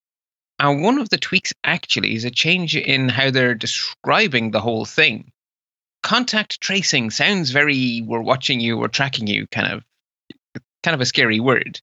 And 0.59 0.83
one 0.83 0.99
of 0.99 1.09
the 1.09 1.19
tweaks 1.19 1.53
actually 1.65 2.15
is 2.15 2.25
a 2.25 2.31
change 2.31 2.77
in 2.77 3.09
how 3.09 3.31
they're 3.31 3.55
describing 3.55 4.51
the 4.51 4.61
whole 4.61 4.85
thing. 4.85 5.33
Contact 6.03 6.61
tracing 6.61 7.11
sounds 7.11 7.51
very 7.51 8.03
we're 8.05 8.21
watching 8.21 8.61
you 8.61 8.77
we're 8.77 8.89
tracking 8.89 9.27
you 9.27 9.47
kind 9.49 9.73
of 9.73 9.85
kind 10.83 10.95
of 10.95 11.01
a 11.01 11.07
scary 11.07 11.41
word. 11.41 11.81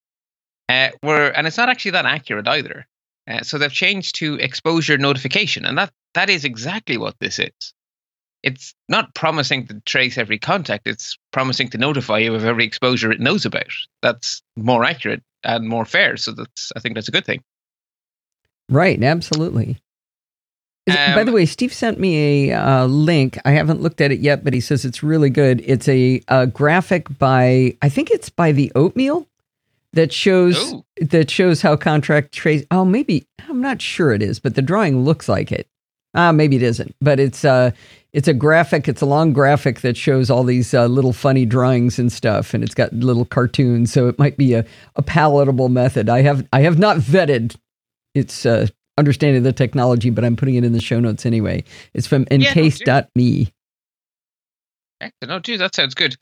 Uh, 0.68 0.90
we're, 1.02 1.30
and 1.30 1.48
it's 1.48 1.58
not 1.58 1.70
actually 1.70 1.92
that 1.92 2.06
accurate 2.06 2.48
either. 2.48 2.86
Uh, 3.28 3.42
so 3.42 3.58
they've 3.58 3.72
changed 3.72 4.16
to 4.16 4.36
exposure 4.36 4.98
notification 4.98 5.66
and 5.66 5.78
that 5.78 5.92
that 6.14 6.30
is 6.30 6.44
exactly 6.44 6.98
what 6.98 7.16
this 7.20 7.40
is. 7.40 7.74
It's 8.44 8.74
not 8.88 9.14
promising 9.14 9.68
to 9.68 9.82
trace 9.86 10.18
every 10.18 10.40
contact 10.40 10.88
it's 10.88 11.18
promising 11.32 11.70
to 11.70 11.78
notify 11.78 12.20
you 12.20 12.36
of 12.36 12.46
every 12.46 12.66
exposure 12.66 13.12
it 13.12 13.20
knows 13.20 13.46
about. 13.46 13.72
That's 14.02 14.42
more 14.56 14.84
accurate 14.84 15.24
and 15.44 15.68
more 15.68 15.86
fair 15.86 16.18
so 16.18 16.32
that's 16.32 16.72
i 16.76 16.80
think 16.80 16.96
that's 16.96 17.08
a 17.08 17.12
good 17.12 17.26
thing 17.26 17.42
Right, 18.70 19.02
absolutely. 19.04 19.78
It- 20.86 20.94
by 21.16 21.22
Um, 21.22 21.26
the 21.26 21.32
way, 21.32 21.46
Steve 21.46 21.74
sent 21.74 22.00
me 22.00 22.50
a 22.50 22.54
uh, 22.56 22.86
link. 22.86 23.38
I 23.46 23.52
haven't 23.52 23.82
looked 23.82 24.02
at 24.02 24.12
it 24.12 24.20
yet, 24.20 24.44
but 24.44 24.54
he 24.54 24.60
says 24.60 24.86
it's 24.86 25.04
really 25.04 25.30
good. 25.30 25.62
It's 25.66 25.88
a, 25.88 26.22
a 26.28 26.48
graphic 26.48 27.08
by 27.20 27.76
I 27.82 27.90
think 27.90 28.10
it's 28.12 28.30
by 28.30 28.52
the 28.52 28.72
Oatmeal 28.76 29.28
that 29.94 30.12
shows 30.14 30.74
Ooh. 30.74 30.86
that 31.02 31.30
shows 31.30 31.62
how 31.62 31.76
contract 31.76 32.32
trace. 32.32 32.64
Oh, 32.72 32.86
maybe 32.86 33.28
I'm 33.48 33.62
not 33.62 33.82
sure 33.82 34.14
it 34.14 34.22
is, 34.22 34.40
but 34.40 34.56
the 34.56 34.62
drawing 34.62 35.04
looks 35.04 35.28
like 35.30 35.52
it. 35.52 35.68
Ah, 36.16 36.32
maybe 36.32 36.56
it 36.56 36.64
isn't, 36.64 36.96
but 37.02 37.20
it's 37.20 37.46
uh 37.46 37.70
it's 38.12 38.28
a 38.28 38.34
graphic. 38.34 38.88
It's 38.88 39.02
a 39.02 39.06
long 39.06 39.32
graphic 39.34 39.82
that 39.82 39.96
shows 39.96 40.32
all 40.32 40.44
these 40.44 40.74
uh, 40.74 40.88
little 40.88 41.14
funny 41.14 41.46
drawings 41.46 42.00
and 42.00 42.12
stuff, 42.12 42.56
and 42.56 42.64
it's 42.64 42.74
got 42.74 42.92
little 42.94 43.26
cartoons. 43.26 43.94
So 43.94 44.08
it 44.08 44.18
might 44.18 44.36
be 44.36 44.56
a, 44.56 44.66
a 44.96 45.04
palatable 45.04 45.70
method. 45.70 46.10
I 46.10 46.22
have 46.24 46.48
I 46.52 46.62
have 46.62 46.80
not 46.80 46.98
vetted 46.98 47.56
its 48.16 48.46
uh, 48.46 48.68
understanding 48.98 49.44
the 49.44 49.54
technology, 49.54 50.10
but 50.10 50.24
I'm 50.24 50.36
putting 50.36 50.56
it 50.56 50.64
in 50.64 50.74
the 50.74 50.82
show 50.82 51.00
notes 51.00 51.26
anyway. 51.26 51.64
It's 51.94 52.08
from 52.08 52.26
ncase.me. 52.26 53.54
Excellent. 55.02 55.30
No, 55.30 55.40
dude, 55.40 55.62
that 55.62 55.74
sounds 55.74 55.96
good. 55.96 56.16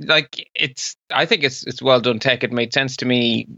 Like 0.00 0.48
it's, 0.54 0.96
I 1.10 1.26
think 1.26 1.44
it's 1.44 1.64
it's 1.66 1.82
well 1.82 2.00
done 2.00 2.18
tech. 2.18 2.42
It 2.42 2.52
made 2.52 2.72
sense 2.72 2.96
to 2.98 3.06
me. 3.06 3.48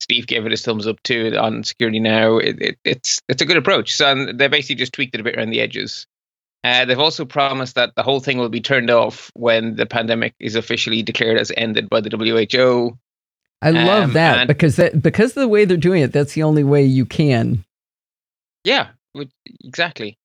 Steve 0.00 0.28
gave 0.28 0.46
it 0.46 0.52
his 0.52 0.62
thumbs 0.62 0.86
up 0.86 1.02
too 1.02 1.36
on 1.36 1.64
security 1.64 1.98
now. 1.98 2.36
It, 2.36 2.62
it, 2.62 2.78
it's 2.84 3.20
it's 3.28 3.42
a 3.42 3.46
good 3.46 3.56
approach. 3.56 3.96
So 3.96 4.06
and 4.06 4.38
they 4.38 4.46
basically 4.46 4.76
just 4.76 4.92
tweaked 4.92 5.14
it 5.14 5.20
a 5.20 5.24
bit 5.24 5.36
around 5.36 5.50
the 5.50 5.60
edges. 5.60 6.06
Uh, 6.62 6.84
they've 6.84 6.98
also 6.98 7.24
promised 7.24 7.76
that 7.76 7.94
the 7.94 8.02
whole 8.02 8.20
thing 8.20 8.38
will 8.38 8.48
be 8.48 8.60
turned 8.60 8.90
off 8.90 9.30
when 9.34 9.76
the 9.76 9.86
pandemic 9.86 10.34
is 10.38 10.54
officially 10.54 11.02
declared 11.02 11.38
as 11.38 11.52
ended 11.56 11.88
by 11.88 12.00
the 12.00 12.10
WHO. 12.10 12.98
I 13.60 13.70
love 13.70 14.04
Um, 14.04 14.12
that 14.12 14.38
and- 14.40 14.48
because 14.48 14.76
that 14.76 15.02
because 15.02 15.30
of 15.30 15.40
the 15.42 15.48
way 15.48 15.64
they're 15.64 15.76
doing 15.76 16.02
it, 16.02 16.12
that's 16.12 16.34
the 16.34 16.42
only 16.44 16.64
way 16.64 16.84
you 16.84 17.04
can. 17.06 17.64
Yeah, 18.64 18.88
exactly. 19.64 20.16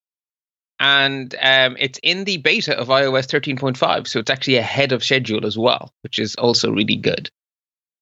And 0.79 1.33
um, 1.41 1.77
it's 1.79 1.99
in 2.03 2.25
the 2.25 2.37
beta 2.37 2.77
of 2.77 2.87
iOS 2.89 3.27
13.5, 3.27 4.07
so 4.07 4.19
it's 4.19 4.29
actually 4.29 4.57
ahead 4.57 4.91
of 4.91 5.03
schedule 5.03 5.45
as 5.45 5.57
well, 5.57 5.91
which 6.01 6.19
is 6.19 6.35
also 6.35 6.71
really 6.71 6.95
good. 6.95 7.29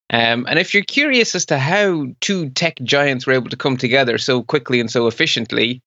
Um, 0.09 0.45
and 0.49 0.57
if 0.57 0.73
you're 0.73 0.83
curious 0.83 1.35
as 1.35 1.45
to 1.47 1.57
how 1.59 2.07
two 2.21 2.49
tech 2.49 2.75
giants 2.83 3.25
were 3.27 3.33
able 3.33 3.49
to 3.49 3.57
come 3.57 3.77
together 3.77 4.17
so 4.17 4.41
quickly 4.43 4.79
and 4.79 4.89
so 4.91 5.07
efficiently, 5.07 5.81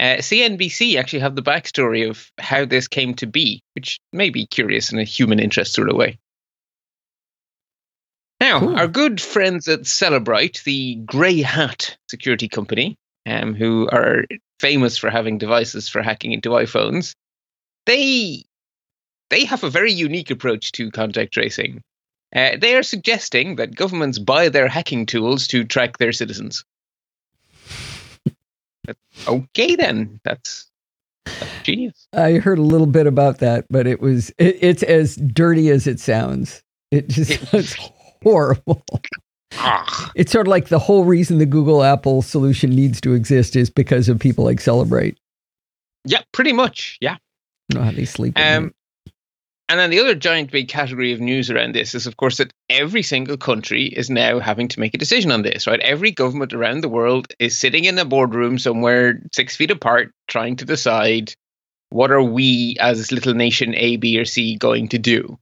uh, 0.00 0.16
CNBC 0.16 0.96
actually 0.96 1.20
have 1.20 1.36
the 1.36 1.42
backstory 1.42 2.08
of 2.08 2.30
how 2.38 2.64
this 2.64 2.88
came 2.88 3.14
to 3.14 3.26
be, 3.26 3.62
which 3.74 4.00
may 4.12 4.28
be 4.30 4.46
curious 4.46 4.92
in 4.92 4.98
a 4.98 5.04
human 5.04 5.38
interest 5.38 5.72
sort 5.72 5.88
of 5.88 5.96
way. 5.96 6.18
Now, 8.40 8.60
Cool. 8.60 8.76
our 8.76 8.88
good 8.88 9.20
friends 9.20 9.68
at 9.68 9.80
Cellebrite, 9.80 10.62
the 10.64 10.96
grey 11.04 11.42
hat 11.42 11.96
security 12.08 12.48
company, 12.48 12.96
um, 13.26 13.54
who 13.54 13.88
are 13.90 14.24
famous 14.58 14.96
for 14.96 15.10
having 15.10 15.36
devices 15.38 15.88
for 15.88 16.02
hacking 16.02 16.32
into 16.32 16.50
iPhones, 16.50 17.14
they 17.86 18.44
they 19.28 19.44
have 19.44 19.62
a 19.62 19.70
very 19.70 19.92
unique 19.92 20.30
approach 20.30 20.72
to 20.72 20.90
contact 20.90 21.32
tracing. 21.32 21.82
Uh, 22.34 22.56
they 22.60 22.76
are 22.76 22.82
suggesting 22.82 23.56
that 23.56 23.74
governments 23.76 24.18
buy 24.18 24.48
their 24.48 24.68
hacking 24.68 25.06
tools 25.06 25.46
to 25.48 25.64
track 25.64 25.98
their 25.98 26.12
citizens. 26.12 26.64
But, 28.84 28.96
okay, 29.28 29.76
then 29.76 30.20
that's, 30.24 30.68
that's 31.26 31.62
genius. 31.62 32.06
I 32.12 32.34
heard 32.34 32.58
a 32.58 32.62
little 32.62 32.86
bit 32.86 33.06
about 33.06 33.38
that, 33.38 33.66
but 33.68 33.86
it 33.86 34.00
was 34.00 34.30
it, 34.38 34.58
it's 34.60 34.82
as 34.82 35.16
dirty 35.16 35.70
as 35.70 35.86
it 35.86 36.00
sounds. 36.00 36.62
It 36.90 37.08
just 37.08 37.50
sounds 37.50 37.76
horrible. 38.22 38.82
Ah, 39.54 40.10
It's 40.14 40.30
sort 40.32 40.46
of 40.46 40.50
like 40.50 40.68
the 40.68 40.78
whole 40.78 41.04
reason 41.04 41.38
the 41.38 41.46
Google 41.46 41.82
Apple 41.82 42.22
solution 42.22 42.70
needs 42.70 43.00
to 43.00 43.14
exist 43.14 43.56
is 43.56 43.68
because 43.68 44.08
of 44.08 44.18
people 44.18 44.44
like 44.44 44.58
Cellebrite. 44.58 45.16
yeah, 46.04 46.22
pretty 46.32 46.52
much. 46.52 46.98
Yeah. 47.00 47.16
I 47.72 47.74
know 47.74 47.82
how 47.82 47.90
they 47.92 48.04
sleep. 48.04 48.38
Um, 48.38 48.72
and 49.68 49.78
then 49.78 49.90
the 49.90 50.00
other 50.00 50.14
giant 50.16 50.50
big 50.50 50.68
category 50.68 51.12
of 51.12 51.20
news 51.20 51.50
around 51.50 51.74
this 51.74 51.94
is, 51.94 52.06
of 52.08 52.16
course, 52.16 52.38
that 52.38 52.52
every 52.68 53.02
single 53.02 53.36
country 53.36 53.84
is 53.86 54.10
now 54.10 54.40
having 54.40 54.66
to 54.68 54.80
make 54.80 54.94
a 54.94 54.98
decision 54.98 55.30
on 55.30 55.42
this, 55.42 55.66
right? 55.68 55.78
Every 55.80 56.10
government 56.10 56.52
around 56.52 56.80
the 56.80 56.88
world 56.88 57.28
is 57.38 57.56
sitting 57.56 57.84
in 57.84 57.98
a 57.98 58.04
boardroom 58.04 58.58
somewhere 58.58 59.20
six 59.32 59.54
feet 59.56 59.70
apart 59.70 60.12
trying 60.26 60.56
to 60.56 60.64
decide 60.64 61.32
what 61.90 62.10
are 62.10 62.22
we 62.22 62.76
as 62.80 63.12
little 63.12 63.34
nation 63.34 63.74
A, 63.76 63.96
B, 63.96 64.18
or 64.18 64.24
C 64.24 64.56
going 64.56 64.88
to 64.88 64.98
do? 64.98 65.38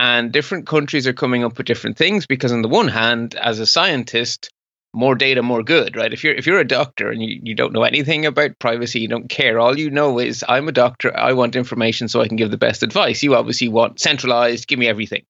And 0.00 0.32
different 0.32 0.66
countries 0.66 1.06
are 1.06 1.12
coming 1.12 1.44
up 1.44 1.58
with 1.58 1.66
different 1.66 1.98
things 1.98 2.24
because, 2.24 2.52
on 2.52 2.62
the 2.62 2.68
one 2.68 2.88
hand, 2.88 3.34
as 3.34 3.58
a 3.58 3.66
scientist, 3.66 4.48
more 4.94 5.14
data, 5.14 5.42
more 5.42 5.62
good, 5.62 5.94
right? 5.94 6.10
If 6.10 6.24
you're 6.24 6.32
if 6.32 6.46
you're 6.46 6.58
a 6.58 6.66
doctor 6.66 7.10
and 7.10 7.22
you, 7.22 7.38
you 7.42 7.54
don't 7.54 7.74
know 7.74 7.82
anything 7.82 8.24
about 8.24 8.58
privacy, 8.58 9.00
you 9.00 9.08
don't 9.08 9.28
care. 9.28 9.60
All 9.60 9.78
you 9.78 9.90
know 9.90 10.18
is 10.18 10.42
I'm 10.48 10.68
a 10.68 10.72
doctor, 10.72 11.14
I 11.14 11.34
want 11.34 11.54
information 11.54 12.08
so 12.08 12.22
I 12.22 12.28
can 12.28 12.38
give 12.38 12.50
the 12.50 12.56
best 12.56 12.82
advice. 12.82 13.22
You 13.22 13.34
obviously 13.34 13.68
want 13.68 14.00
centralized, 14.00 14.68
give 14.68 14.78
me 14.78 14.88
everything. 14.88 15.26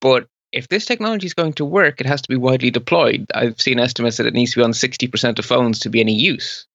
But 0.00 0.28
if 0.50 0.68
this 0.68 0.86
technology 0.86 1.26
is 1.26 1.34
going 1.34 1.52
to 1.54 1.66
work, 1.66 2.00
it 2.00 2.06
has 2.06 2.22
to 2.22 2.30
be 2.30 2.36
widely 2.36 2.70
deployed. 2.70 3.26
I've 3.34 3.60
seen 3.60 3.78
estimates 3.78 4.16
that 4.16 4.26
it 4.26 4.32
needs 4.32 4.52
to 4.52 4.60
be 4.60 4.64
on 4.64 4.72
60% 4.72 5.38
of 5.38 5.44
phones 5.44 5.80
to 5.80 5.90
be 5.90 6.00
any 6.00 6.14
use. 6.14 6.66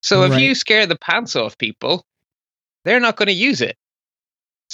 So 0.00 0.22
if 0.22 0.38
you 0.38 0.54
scare 0.54 0.86
the 0.86 0.96
pants 0.96 1.36
off 1.36 1.58
people, 1.58 2.06
they're 2.86 3.00
not 3.00 3.16
going 3.16 3.26
to 3.26 3.34
use 3.34 3.60
it. 3.60 3.76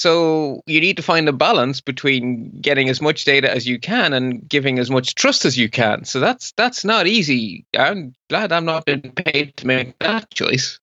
So 0.00 0.62
you 0.64 0.80
need 0.80 0.96
to 0.96 1.02
find 1.02 1.28
a 1.28 1.32
balance 1.32 1.82
between 1.82 2.58
getting 2.62 2.88
as 2.88 3.02
much 3.02 3.26
data 3.26 3.54
as 3.54 3.66
you 3.66 3.78
can 3.78 4.14
and 4.14 4.48
giving 4.48 4.78
as 4.78 4.90
much 4.90 5.14
trust 5.14 5.44
as 5.44 5.58
you 5.58 5.68
can. 5.68 6.06
So 6.06 6.20
that's 6.20 6.52
that's 6.52 6.86
not 6.86 7.06
easy. 7.06 7.66
I'm 7.76 8.14
glad 8.30 8.50
I'm 8.50 8.64
not 8.64 8.86
being 8.86 9.02
paid 9.02 9.54
to 9.58 9.66
make 9.66 9.98
that 9.98 10.30
choice. 10.30 10.80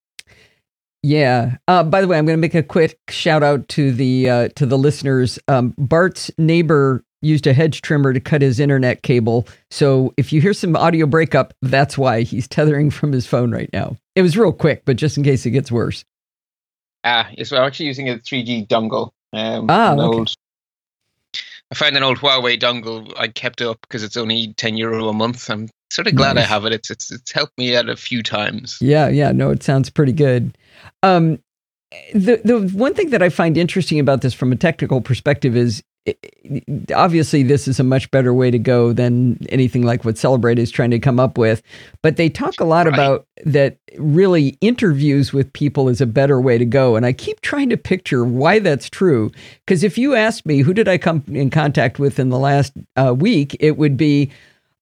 Yeah. 1.01 1.57
Uh, 1.67 1.83
by 1.83 2.01
the 2.01 2.07
way, 2.07 2.19
I'm 2.19 2.27
going 2.27 2.37
to 2.37 2.41
make 2.41 2.53
a 2.53 2.61
quick 2.61 2.99
shout 3.09 3.41
out 3.41 3.67
to 3.69 3.91
the 3.91 4.29
uh, 4.29 4.49
to 4.49 4.67
the 4.67 4.77
listeners. 4.77 5.39
Um, 5.47 5.73
Bart's 5.79 6.29
neighbor 6.37 7.03
used 7.23 7.47
a 7.47 7.53
hedge 7.53 7.81
trimmer 7.81 8.13
to 8.13 8.19
cut 8.19 8.43
his 8.43 8.59
internet 8.59 9.01
cable. 9.01 9.47
So 9.71 10.13
if 10.17 10.31
you 10.31 10.41
hear 10.41 10.53
some 10.53 10.75
audio 10.75 11.07
breakup, 11.07 11.55
that's 11.63 11.97
why 11.97 12.21
he's 12.21 12.47
tethering 12.47 12.91
from 12.91 13.11
his 13.13 13.25
phone 13.25 13.51
right 13.51 13.69
now. 13.73 13.97
It 14.15 14.21
was 14.21 14.37
real 14.37 14.53
quick, 14.53 14.83
but 14.85 14.95
just 14.95 15.17
in 15.17 15.23
case 15.23 15.43
it 15.47 15.51
gets 15.51 15.71
worse. 15.71 16.05
Ah, 17.07 17.29
yes, 17.37 17.53
I'm 17.53 17.63
actually 17.63 17.85
using 17.85 18.09
a 18.09 18.15
3G 18.15 18.67
dongle. 18.67 19.11
Um, 19.31 19.67
Ah, 19.69 19.93
okay. 19.93 20.03
old, 20.19 20.33
I 21.71 21.75
found 21.75 21.95
an 21.95 22.03
old 22.03 22.17
Huawei 22.17 22.59
dongle 22.59 23.13
I 23.17 23.29
kept 23.29 23.61
it 23.61 23.67
up 23.67 23.79
because 23.81 24.03
it's 24.03 24.17
only 24.17 24.53
10 24.53 24.75
euro 24.75 25.07
a 25.07 25.13
month. 25.13 25.49
I'm 25.49 25.69
sort 25.89 26.07
of 26.07 26.15
glad 26.15 26.35
Nice. 26.35 26.45
I 26.45 26.47
have 26.47 26.65
it. 26.65 26.73
It's, 26.73 26.91
it's 26.91 27.11
it's 27.11 27.31
helped 27.31 27.57
me 27.57 27.75
out 27.77 27.87
a 27.89 27.95
few 27.95 28.21
times. 28.23 28.77
Yeah, 28.81 29.07
yeah, 29.07 29.31
no, 29.31 29.51
it 29.51 29.63
sounds 29.63 29.89
pretty 29.89 30.11
good. 30.11 30.57
Um, 31.01 31.39
the 32.13 32.41
the 32.43 32.59
one 32.73 32.93
thing 32.93 33.11
that 33.11 33.21
I 33.23 33.29
find 33.29 33.57
interesting 33.57 33.99
about 33.99 34.21
this 34.21 34.33
from 34.33 34.51
a 34.51 34.57
technical 34.57 34.99
perspective 34.99 35.55
is 35.55 35.83
obviously 36.95 37.43
this 37.43 37.67
is 37.67 37.79
a 37.79 37.83
much 37.83 38.09
better 38.11 38.33
way 38.33 38.49
to 38.51 38.59
go 38.59 38.93
than 38.93 39.37
anything 39.49 39.83
like 39.83 40.05
what 40.05 40.15
Cellebrite 40.15 40.57
is 40.57 40.71
trying 40.71 40.91
to 40.91 40.99
come 40.99 41.19
up 41.19 41.37
with. 41.37 41.61
But 42.01 42.17
they 42.17 42.29
talk 42.29 42.59
a 42.59 42.63
lot 42.65 42.85
Right. 42.85 42.93
about 42.93 43.27
that 43.45 43.77
really 43.97 44.57
interviews 44.61 45.33
with 45.33 45.51
people 45.53 45.89
is 45.89 46.01
a 46.01 46.05
better 46.05 46.39
way 46.39 46.57
to 46.57 46.65
go. 46.65 46.95
And 46.95 47.05
I 47.05 47.13
keep 47.13 47.41
trying 47.41 47.69
to 47.69 47.77
picture 47.77 48.23
why 48.23 48.59
that's 48.59 48.89
true. 48.89 49.31
Because 49.65 49.83
if 49.83 49.97
you 49.97 50.15
asked 50.15 50.45
me 50.45 50.59
who 50.59 50.73
did 50.73 50.87
I 50.87 50.97
come 50.97 51.23
in 51.27 51.49
contact 51.49 51.99
with 51.99 52.19
in 52.19 52.29
the 52.29 52.39
last 52.39 52.73
uh, 52.95 53.13
week, 53.17 53.55
it 53.59 53.77
would 53.77 53.97
be 53.97 54.31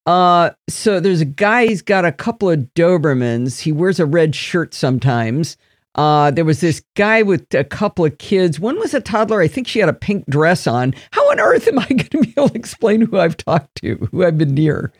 uh, 0.05 0.51
so 0.69 0.99
there's 0.99 1.21
a 1.21 1.25
guy, 1.25 1.65
he's 1.65 1.81
got 1.81 2.05
a 2.05 2.11
couple 2.11 2.47
of 2.49 2.59
Dobermans. 2.75 3.61
He 3.61 3.71
wears 3.71 3.99
a 3.99 4.05
red 4.05 4.35
shirt 4.35 4.75
sometimes. 4.75 5.57
Uh, 5.95 6.29
there 6.31 6.45
was 6.45 6.61
this 6.61 6.83
guy 6.95 7.21
with 7.23 7.53
a 7.53 7.63
couple 7.63 8.05
of 8.05 8.17
kids. 8.17 8.59
One 8.59 8.77
was 8.79 8.93
a 8.93 9.01
toddler. 9.01 9.41
I 9.41 9.47
think 9.47 9.67
she 9.67 9.79
had 9.79 9.89
a 9.89 9.93
pink 9.93 10.25
dress 10.29 10.67
on. 10.67 10.93
How 11.11 11.29
on 11.31 11.39
earth 11.39 11.67
am 11.67 11.79
I 11.79 11.85
going 11.89 11.99
to 11.99 12.21
be 12.21 12.33
able 12.37 12.49
to 12.49 12.55
explain 12.55 13.01
who 13.01 13.17
I've 13.17 13.37
talked 13.37 13.75
to, 13.81 13.95
who 14.11 14.23
I've 14.25 14.37
been 14.37 14.53
near? 14.53 14.91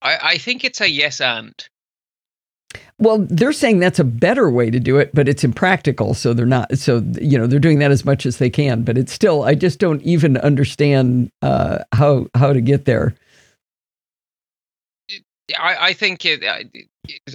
I, 0.00 0.18
I 0.22 0.38
think 0.38 0.64
it's 0.64 0.80
a 0.80 0.88
yes 0.88 1.20
and. 1.20 1.54
Well, 2.98 3.26
they're 3.28 3.52
saying 3.52 3.80
that's 3.80 3.98
a 3.98 4.04
better 4.04 4.48
way 4.48 4.70
to 4.70 4.78
do 4.78 4.98
it, 4.98 5.10
but 5.12 5.28
it's 5.28 5.42
impractical. 5.44 6.14
So 6.14 6.32
they're 6.32 6.46
not. 6.46 6.78
So 6.78 7.02
you 7.20 7.36
know 7.36 7.46
they're 7.48 7.58
doing 7.58 7.80
that 7.80 7.90
as 7.90 8.04
much 8.04 8.24
as 8.24 8.38
they 8.38 8.48
can, 8.50 8.82
but 8.84 8.96
it's 8.96 9.12
still. 9.12 9.42
I 9.42 9.54
just 9.56 9.78
don't 9.80 10.00
even 10.02 10.36
understand 10.38 11.30
uh, 11.42 11.78
how 11.92 12.26
how 12.34 12.52
to 12.52 12.60
get 12.60 12.84
there. 12.84 13.14
I, 15.58 15.88
I 15.88 15.92
think 15.94 16.24
it, 16.24 16.42
it- 16.42 16.88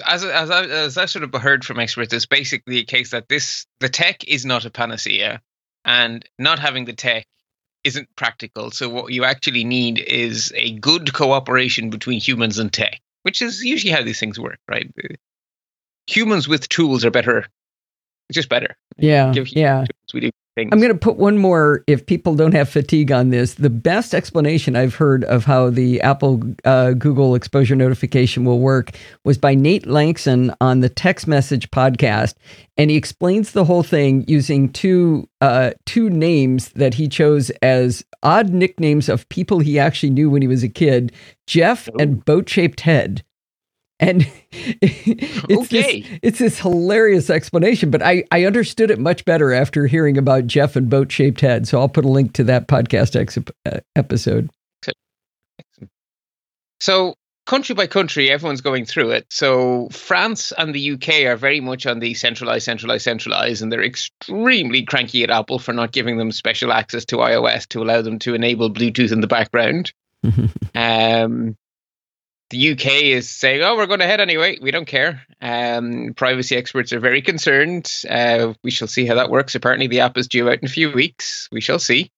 as 0.07 0.24
as 0.24 0.49
I, 0.49 0.63
as 0.65 0.97
I 0.97 1.05
sort 1.05 1.24
of 1.24 1.41
heard 1.41 1.65
from 1.65 1.80
experts, 1.80 2.13
it's 2.13 2.26
basically 2.26 2.80
a 2.80 2.86
case 2.86 3.11
that 3.11 3.30
this 3.30 3.65
the 3.80 3.89
tech 3.89 4.24
is 4.28 4.45
not 4.45 4.65
a 4.65 4.70
panacea, 4.70 5.41
and 5.86 6.28
not 6.39 6.59
having 6.59 6.86
the 6.86 6.93
tech 6.93 7.28
isn't 7.84 8.07
practical. 8.15 8.72
So 8.72 8.89
what 8.89 9.13
you 9.13 9.24
actually 9.24 9.63
need 9.63 9.99
is 9.99 10.51
a 10.55 10.74
good 10.74 11.13
cooperation 11.13 11.89
between 11.89 12.20
humans 12.20 12.59
and 12.59 12.72
tech, 12.72 12.99
which 13.24 13.41
is 13.41 13.63
usually 13.63 13.93
how 13.93 14.03
these 14.03 14.20
things 14.20 14.39
work, 14.39 14.59
right? 14.68 14.91
Humans 16.07 16.47
with 16.47 16.68
tools 16.70 17.05
are 17.05 17.11
better, 17.11 17.45
just 18.32 18.49
better. 18.49 18.76
Yeah, 18.97 19.32
Give 19.32 19.47
yeah. 19.49 19.80
tools, 19.80 20.13
we 20.13 20.20
do 20.22 20.32
things. 20.58 20.70
I'm 20.74 20.80
going 20.80 20.91
to 20.91 20.97
put 20.97 21.18
one 21.18 21.38
more 21.38 21.84
if 21.88 22.05
people 22.05 22.36
don't 22.36 22.53
have 22.53 22.68
fatigue 22.68 23.12
on 23.12 23.30
this. 23.30 23.53
The 23.53 23.70
best 23.70 24.14
explanation 24.14 24.76
I've 24.76 24.95
heard 24.95 25.24
of 25.26 25.45
how 25.45 25.70
the 25.70 26.01
Apple 26.01 26.41
uh, 26.66 26.91
Google 26.91 27.36
exposure 27.36 27.76
notification 27.76 28.43
will 28.43 28.60
work 28.60 28.91
was 29.24 29.38
by 29.38 29.53
Nate 29.53 29.86
Lanxon 29.86 30.53
on 30.60 30.82
the 30.82 30.89
Text 30.89 31.28
Message 31.28 31.70
podcast. 31.70 32.34
And 32.76 32.89
he 32.89 32.97
explains 32.97 33.51
the 33.51 33.66
whole 33.66 33.84
thing 33.84 34.26
using 34.28 34.70
two 34.70 35.30
uh, 35.39 35.72
two 35.86 36.10
names 36.10 36.70
that 36.70 36.95
he 36.95 37.08
chose 37.08 37.51
as 37.62 38.03
odd 38.24 38.49
nicknames 38.49 39.08
of 39.08 39.30
people 39.30 39.60
he 39.60 39.78
actually 39.78 40.10
knew 40.10 40.30
when 40.30 40.41
he 40.41 40.47
was 40.47 40.64
a 40.64 40.70
kid 40.70 41.12
Jeff 41.45 41.88
and 41.99 42.26
Boat 42.26 42.49
Shaped 42.49 42.82
Head. 42.82 43.24
And 44.00 44.28
it's 44.52 45.52
Okay. 45.74 46.02
this, 46.02 46.20
it's 46.22 46.39
this 46.39 46.60
hilarious 46.60 47.30
explanation, 47.30 47.89
but 47.89 48.02
I, 48.04 48.24
I 48.32 48.45
understood 48.45 48.91
it 48.91 49.00
much 49.00 49.26
better 49.26 49.54
after 49.54 49.88
hearing 49.88 50.18
about 50.18 50.45
Jeff 50.48 50.76
and 50.76 50.89
Boat 50.89 51.12
Shaped 51.12 51.41
Head. 51.41 51.68
So 51.68 51.80
I'll 51.80 51.89
put 51.89 52.06
a 52.06 52.10
link 52.10 52.34
to 52.34 52.43
that 52.45 52.68
podcast 52.68 53.16
ex- 53.20 53.38
uh, 53.66 53.80
episode. 53.95 54.50
So, 56.80 57.16
country 57.48 57.74
by 57.74 57.88
country, 57.88 58.30
everyone's 58.30 58.62
going 58.62 58.86
through 58.86 59.12
it. 59.12 59.26
So, 59.32 59.89
France 59.89 60.54
and 60.56 60.76
the 60.76 60.91
UK 60.91 61.26
are 61.26 61.36
very 61.36 61.60
much 61.60 61.88
on 61.88 62.00
the 62.00 62.14
centralized, 62.14 62.66
centralized, 62.66 63.04
centralized, 63.04 63.64
and 63.64 63.72
they're 63.72 63.84
extremely 63.84 64.84
cranky 64.84 65.24
at 65.24 65.32
Apple 65.32 65.58
for 65.58 65.74
not 65.74 65.91
giving 65.91 66.18
them 66.18 66.32
special 66.32 66.72
access 66.72 67.04
to 67.06 67.18
iOS 67.18 67.68
to 67.70 67.82
allow 67.82 68.02
them 68.04 68.20
to 68.20 68.36
enable 68.36 68.72
Bluetooth 68.72 69.12
in 69.12 69.22
the 69.22 69.28
background. 69.28 69.91
um, 70.76 71.56
the 72.50 72.72
UK 72.72 72.86
is 73.04 73.30
saying, 73.30 73.62
"Oh, 73.62 73.76
we're 73.76 73.88
going 73.88 74.02
ahead 74.02 74.20
anyway. 74.22 74.58
We 74.62 74.72
don't 74.72 74.88
care." 74.88 75.22
Um, 75.41 76.14
privacy 76.16 76.56
experts 76.56 76.93
are 76.93 77.00
very 77.00 77.22
concerned. 77.22 77.91
Uh, 78.10 78.54
we 78.64 78.72
shall 78.72 78.88
see 78.88 79.06
how 79.06 79.16
that 79.16 79.30
works. 79.30 79.56
Apparently, 79.56 79.88
the 79.88 80.00
app 80.02 80.18
is 80.18 80.28
due 80.28 80.50
out 80.50 80.60
in 80.60 80.66
a 80.66 80.70
few 80.70 80.91
weeks. 80.91 81.48
We 81.52 81.62
shall 81.62 81.80
see. 81.80 82.12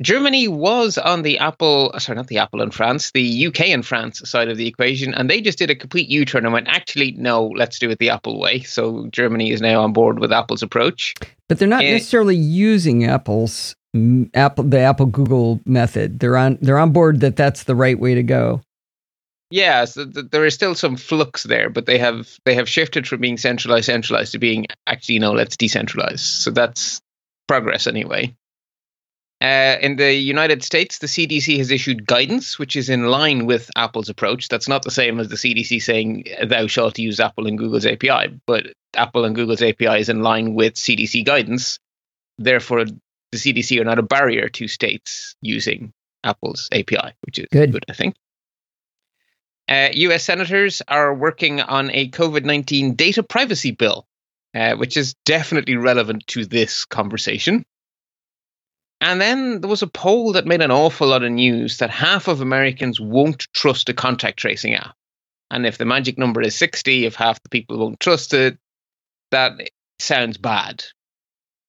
Germany 0.00 0.48
was 0.48 0.96
on 0.96 1.20
the 1.22 1.38
Apple, 1.38 1.92
sorry, 1.98 2.16
not 2.16 2.26
the 2.28 2.38
Apple 2.38 2.62
and 2.62 2.72
France, 2.74 3.10
the 3.12 3.46
UK 3.48 3.68
and 3.68 3.84
France 3.84 4.26
side 4.28 4.48
of 4.48 4.56
the 4.56 4.66
equation, 4.66 5.12
and 5.12 5.28
they 5.28 5.42
just 5.42 5.58
did 5.58 5.68
a 5.68 5.74
complete 5.74 6.08
U 6.08 6.24
turn 6.24 6.44
and 6.44 6.52
went, 6.52 6.66
actually, 6.68 7.12
no, 7.12 7.46
let's 7.48 7.78
do 7.78 7.90
it 7.90 7.98
the 7.98 8.08
Apple 8.08 8.40
way. 8.40 8.60
So 8.60 9.06
Germany 9.12 9.50
is 9.50 9.60
now 9.60 9.82
on 9.82 9.92
board 9.92 10.18
with 10.18 10.32
Apple's 10.32 10.62
approach. 10.62 11.14
But 11.46 11.58
they're 11.58 11.68
not 11.68 11.84
Eh. 11.84 11.92
necessarily 11.92 12.36
using 12.36 13.04
Apple's 13.04 13.76
mm, 13.94 14.30
Apple 14.32 14.64
the 14.64 14.78
Apple 14.80 15.06
Google 15.06 15.60
method. 15.66 16.20
They're 16.20 16.38
on 16.38 16.56
they're 16.62 16.78
on 16.78 16.92
board 16.92 17.20
that 17.20 17.36
that's 17.36 17.64
the 17.64 17.74
right 17.76 17.98
way 17.98 18.14
to 18.14 18.22
go. 18.22 18.62
Yeah, 19.52 19.84
so 19.84 20.06
th- 20.06 20.30
there 20.30 20.46
is 20.46 20.54
still 20.54 20.74
some 20.74 20.96
flux 20.96 21.42
there, 21.42 21.68
but 21.68 21.84
they 21.84 21.98
have 21.98 22.38
they 22.46 22.54
have 22.54 22.70
shifted 22.70 23.06
from 23.06 23.20
being 23.20 23.36
centralized, 23.36 23.84
centralized 23.84 24.32
to 24.32 24.38
being 24.38 24.66
actually 24.86 25.18
no, 25.18 25.32
let's 25.32 25.56
decentralize. 25.56 26.20
So 26.20 26.50
that's 26.50 27.02
progress 27.46 27.86
anyway. 27.86 28.34
Uh, 29.42 29.76
in 29.82 29.96
the 29.96 30.14
United 30.14 30.62
States, 30.64 30.98
the 30.98 31.06
CDC 31.06 31.58
has 31.58 31.70
issued 31.70 32.06
guidance, 32.06 32.58
which 32.58 32.76
is 32.76 32.88
in 32.88 33.08
line 33.08 33.44
with 33.44 33.68
Apple's 33.76 34.08
approach. 34.08 34.48
That's 34.48 34.68
not 34.68 34.84
the 34.84 34.90
same 34.90 35.20
as 35.20 35.28
the 35.28 35.36
CDC 35.36 35.82
saying 35.82 36.28
thou 36.46 36.66
shalt 36.66 36.98
use 36.98 37.20
Apple 37.20 37.46
and 37.46 37.58
Google's 37.58 37.84
API, 37.84 38.40
but 38.46 38.72
Apple 38.96 39.26
and 39.26 39.34
Google's 39.34 39.60
API 39.60 40.00
is 40.00 40.08
in 40.08 40.22
line 40.22 40.54
with 40.54 40.74
CDC 40.74 41.26
guidance. 41.26 41.78
Therefore, 42.38 42.86
the 42.86 43.38
CDC 43.38 43.78
are 43.78 43.84
not 43.84 43.98
a 43.98 44.02
barrier 44.02 44.48
to 44.48 44.66
states 44.66 45.34
using 45.42 45.92
Apple's 46.24 46.70
API, 46.72 47.12
which 47.26 47.38
is 47.38 47.46
Good. 47.52 47.72
good 47.72 47.84
I 47.90 47.92
think. 47.92 48.14
Uh, 49.68 49.88
US 49.92 50.24
senators 50.24 50.82
are 50.88 51.14
working 51.14 51.60
on 51.60 51.90
a 51.90 52.08
COVID 52.10 52.44
19 52.44 52.94
data 52.94 53.22
privacy 53.22 53.70
bill, 53.70 54.06
uh, 54.54 54.74
which 54.74 54.96
is 54.96 55.14
definitely 55.24 55.76
relevant 55.76 56.26
to 56.28 56.44
this 56.44 56.84
conversation. 56.84 57.64
And 59.00 59.20
then 59.20 59.60
there 59.60 59.70
was 59.70 59.82
a 59.82 59.88
poll 59.88 60.32
that 60.34 60.46
made 60.46 60.62
an 60.62 60.70
awful 60.70 61.08
lot 61.08 61.24
of 61.24 61.32
news 61.32 61.78
that 61.78 61.90
half 61.90 62.28
of 62.28 62.40
Americans 62.40 63.00
won't 63.00 63.48
trust 63.52 63.88
a 63.88 63.94
contact 63.94 64.38
tracing 64.38 64.74
app. 64.74 64.94
And 65.50 65.66
if 65.66 65.76
the 65.76 65.84
magic 65.84 66.18
number 66.18 66.40
is 66.40 66.54
60, 66.54 67.04
if 67.04 67.16
half 67.16 67.42
the 67.42 67.48
people 67.48 67.78
won't 67.78 67.98
trust 67.98 68.32
it, 68.32 68.58
that 69.32 69.52
sounds 69.98 70.38
bad. 70.38 70.84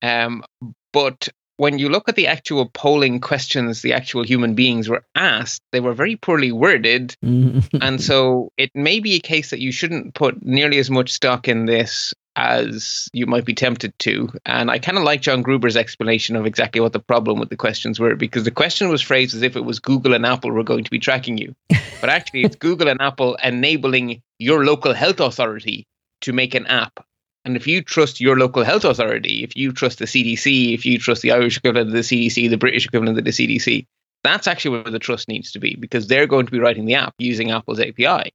Um, 0.02 0.44
but 0.92 1.28
when 1.58 1.80
you 1.80 1.90
look 1.90 2.10
at 2.10 2.16
the 2.16 2.28
actual 2.28 2.68
polling 2.68 3.20
questions 3.20 3.82
the 3.82 3.94
actual 3.94 4.24
human 4.24 4.56
beings 4.56 4.90
were 4.90 5.04
asked, 5.16 5.62
they 5.72 5.80
were 5.80 5.94
very 5.94 6.16
poorly 6.16 6.52
worded 6.52 7.16
mm-hmm. 7.24 7.78
and 7.82 8.02
so 8.02 8.52
it 8.58 8.72
may 8.74 9.00
be 9.00 9.16
a 9.16 9.20
case 9.20 9.50
that 9.52 9.60
you 9.60 9.72
shouldn't 9.72 10.14
put 10.14 10.44
nearly 10.44 10.78
as 10.80 10.90
much 10.90 11.12
stock 11.12 11.48
in 11.48 11.66
this 11.66 12.14
as 12.36 13.10
you 13.14 13.26
might 13.26 13.46
be 13.46 13.54
tempted 13.54 13.98
to. 14.00 14.30
And 14.46 14.72
I 14.72 14.80
kind 14.80 14.98
of 14.98 15.04
like 15.04 15.22
John 15.22 15.44
Gruber's 15.44 15.78
explanation 15.78 16.36
of 16.36 16.46
exactly 16.46 16.82
what 16.82 16.94
the 16.94 17.00
problem 17.00 17.40
with 17.40 17.50
the 17.50 17.56
questions 17.56 18.00
were, 18.00 18.16
because 18.16 18.44
the 18.44 18.52
question 18.52 18.90
was 18.90 19.02
phrased 19.02 19.36
as 19.36 19.42
if 19.42 19.56
it 19.56 19.66
was 19.66 19.80
Google 19.80 20.14
and 20.14 20.26
Apple 20.26 20.52
were 20.52 20.64
going 20.64 20.84
to 20.84 20.92
be 20.92 21.00
tracking 21.00 21.38
you. 21.38 21.56
But 22.02 22.10
actually, 22.10 22.44
it's 22.44 22.56
Google 22.68 22.88
and 22.88 23.02
Apple 23.02 23.36
enabling 23.44 24.22
your 24.40 24.66
local 24.66 24.94
health 24.94 25.20
authority 25.20 25.86
to 26.22 26.34
make 26.34 26.56
an 26.56 26.66
app. 26.68 27.06
And 27.46 27.56
if 27.58 27.68
you 27.68 27.82
trust 27.82 28.22
your 28.22 28.38
local 28.38 28.64
health 28.64 28.86
authority, 28.86 29.44
if 29.44 29.56
you 29.56 29.74
trust 29.74 30.00
the 30.00 30.06
CDC, 30.06 30.74
if 30.74 30.86
you 30.86 30.98
trust 30.98 31.22
the 31.22 31.32
Irish 31.32 31.58
equivalent 31.58 31.90
of 31.90 31.94
the 31.94 32.00
CDC, 32.00 32.50
the 32.50 32.58
British 32.58 32.86
equivalent 32.86 33.18
of 33.18 33.26
the 33.26 33.32
CDC, 33.32 33.86
that's 34.24 34.48
actually 34.48 34.80
where 34.80 34.92
the 34.92 35.00
trust 35.00 35.28
needs 35.28 35.52
to 35.52 35.60
be 35.60 35.76
because 35.76 36.08
they're 36.08 36.28
going 36.28 36.46
to 36.46 36.52
be 36.52 36.60
writing 36.60 36.86
the 36.86 36.96
app 36.96 37.14
using 37.18 37.52
Apple's 37.52 37.80
API. 37.80 38.34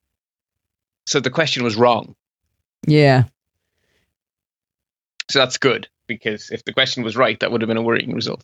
So 1.06 1.20
the 1.20 1.30
question 1.30 1.64
was 1.64 1.76
wrong. 1.76 2.14
yeah. 2.86 3.24
So 5.30 5.38
that's 5.38 5.58
good. 5.58 5.88
because 6.08 6.50
if 6.50 6.64
the 6.64 6.72
question 6.72 7.04
was 7.04 7.16
right, 7.16 7.38
that 7.40 7.52
would 7.52 7.60
have 7.60 7.68
been 7.68 7.76
a 7.76 7.82
worrying 7.82 8.14
result. 8.14 8.42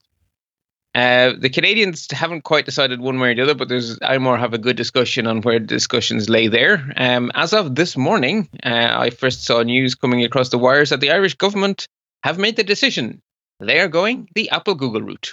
Uh, 0.95 1.33
the 1.37 1.51
Canadians 1.51 2.07
haven't 2.13 2.43
quite 2.43 2.65
decided 2.65 3.01
one 3.01 3.19
way 3.19 3.33
or 3.33 3.35
the 3.35 3.43
other, 3.43 3.55
but 3.55 3.69
there's 3.69 3.99
iMore 3.99 4.39
have 4.39 4.55
a 4.55 4.59
good 4.59 4.77
discussion 4.77 5.27
on 5.27 5.41
where 5.41 5.59
the 5.59 5.67
discussions 5.67 6.29
lay 6.29 6.47
there. 6.47 6.93
Um, 6.97 7.33
as 7.35 7.53
of 7.53 7.75
this 7.75 7.97
morning, 7.97 8.49
uh, 8.63 8.95
I 8.97 9.11
first 9.11 9.45
saw 9.45 9.63
news 9.63 9.95
coming 9.97 10.25
across 10.25 10.51
the 10.51 10.59
wires 10.59 10.91
that 10.91 11.01
the 11.01 11.11
Irish 11.11 11.35
government 11.35 11.89
have 12.23 12.39
made 12.39 12.57
the 12.57 12.65
decision 12.65 13.21
they 13.61 13.81
are 13.81 13.89
going 13.89 14.29
the 14.35 14.51
Apple 14.51 14.75
Google 14.75 15.03
route. 15.03 15.33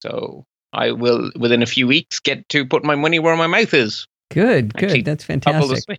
So 0.00 0.44
I 0.72 0.92
will, 0.92 1.30
within 1.36 1.62
a 1.62 1.66
few 1.66 1.86
weeks, 1.86 2.20
get 2.20 2.48
to 2.50 2.64
put 2.66 2.84
my 2.84 2.94
money 2.94 3.18
where 3.18 3.36
my 3.36 3.46
mouth 3.46 3.74
is. 3.74 4.06
Good, 4.30 4.74
good. 4.74 5.04
That's 5.04 5.24
fantastic. 5.24 5.98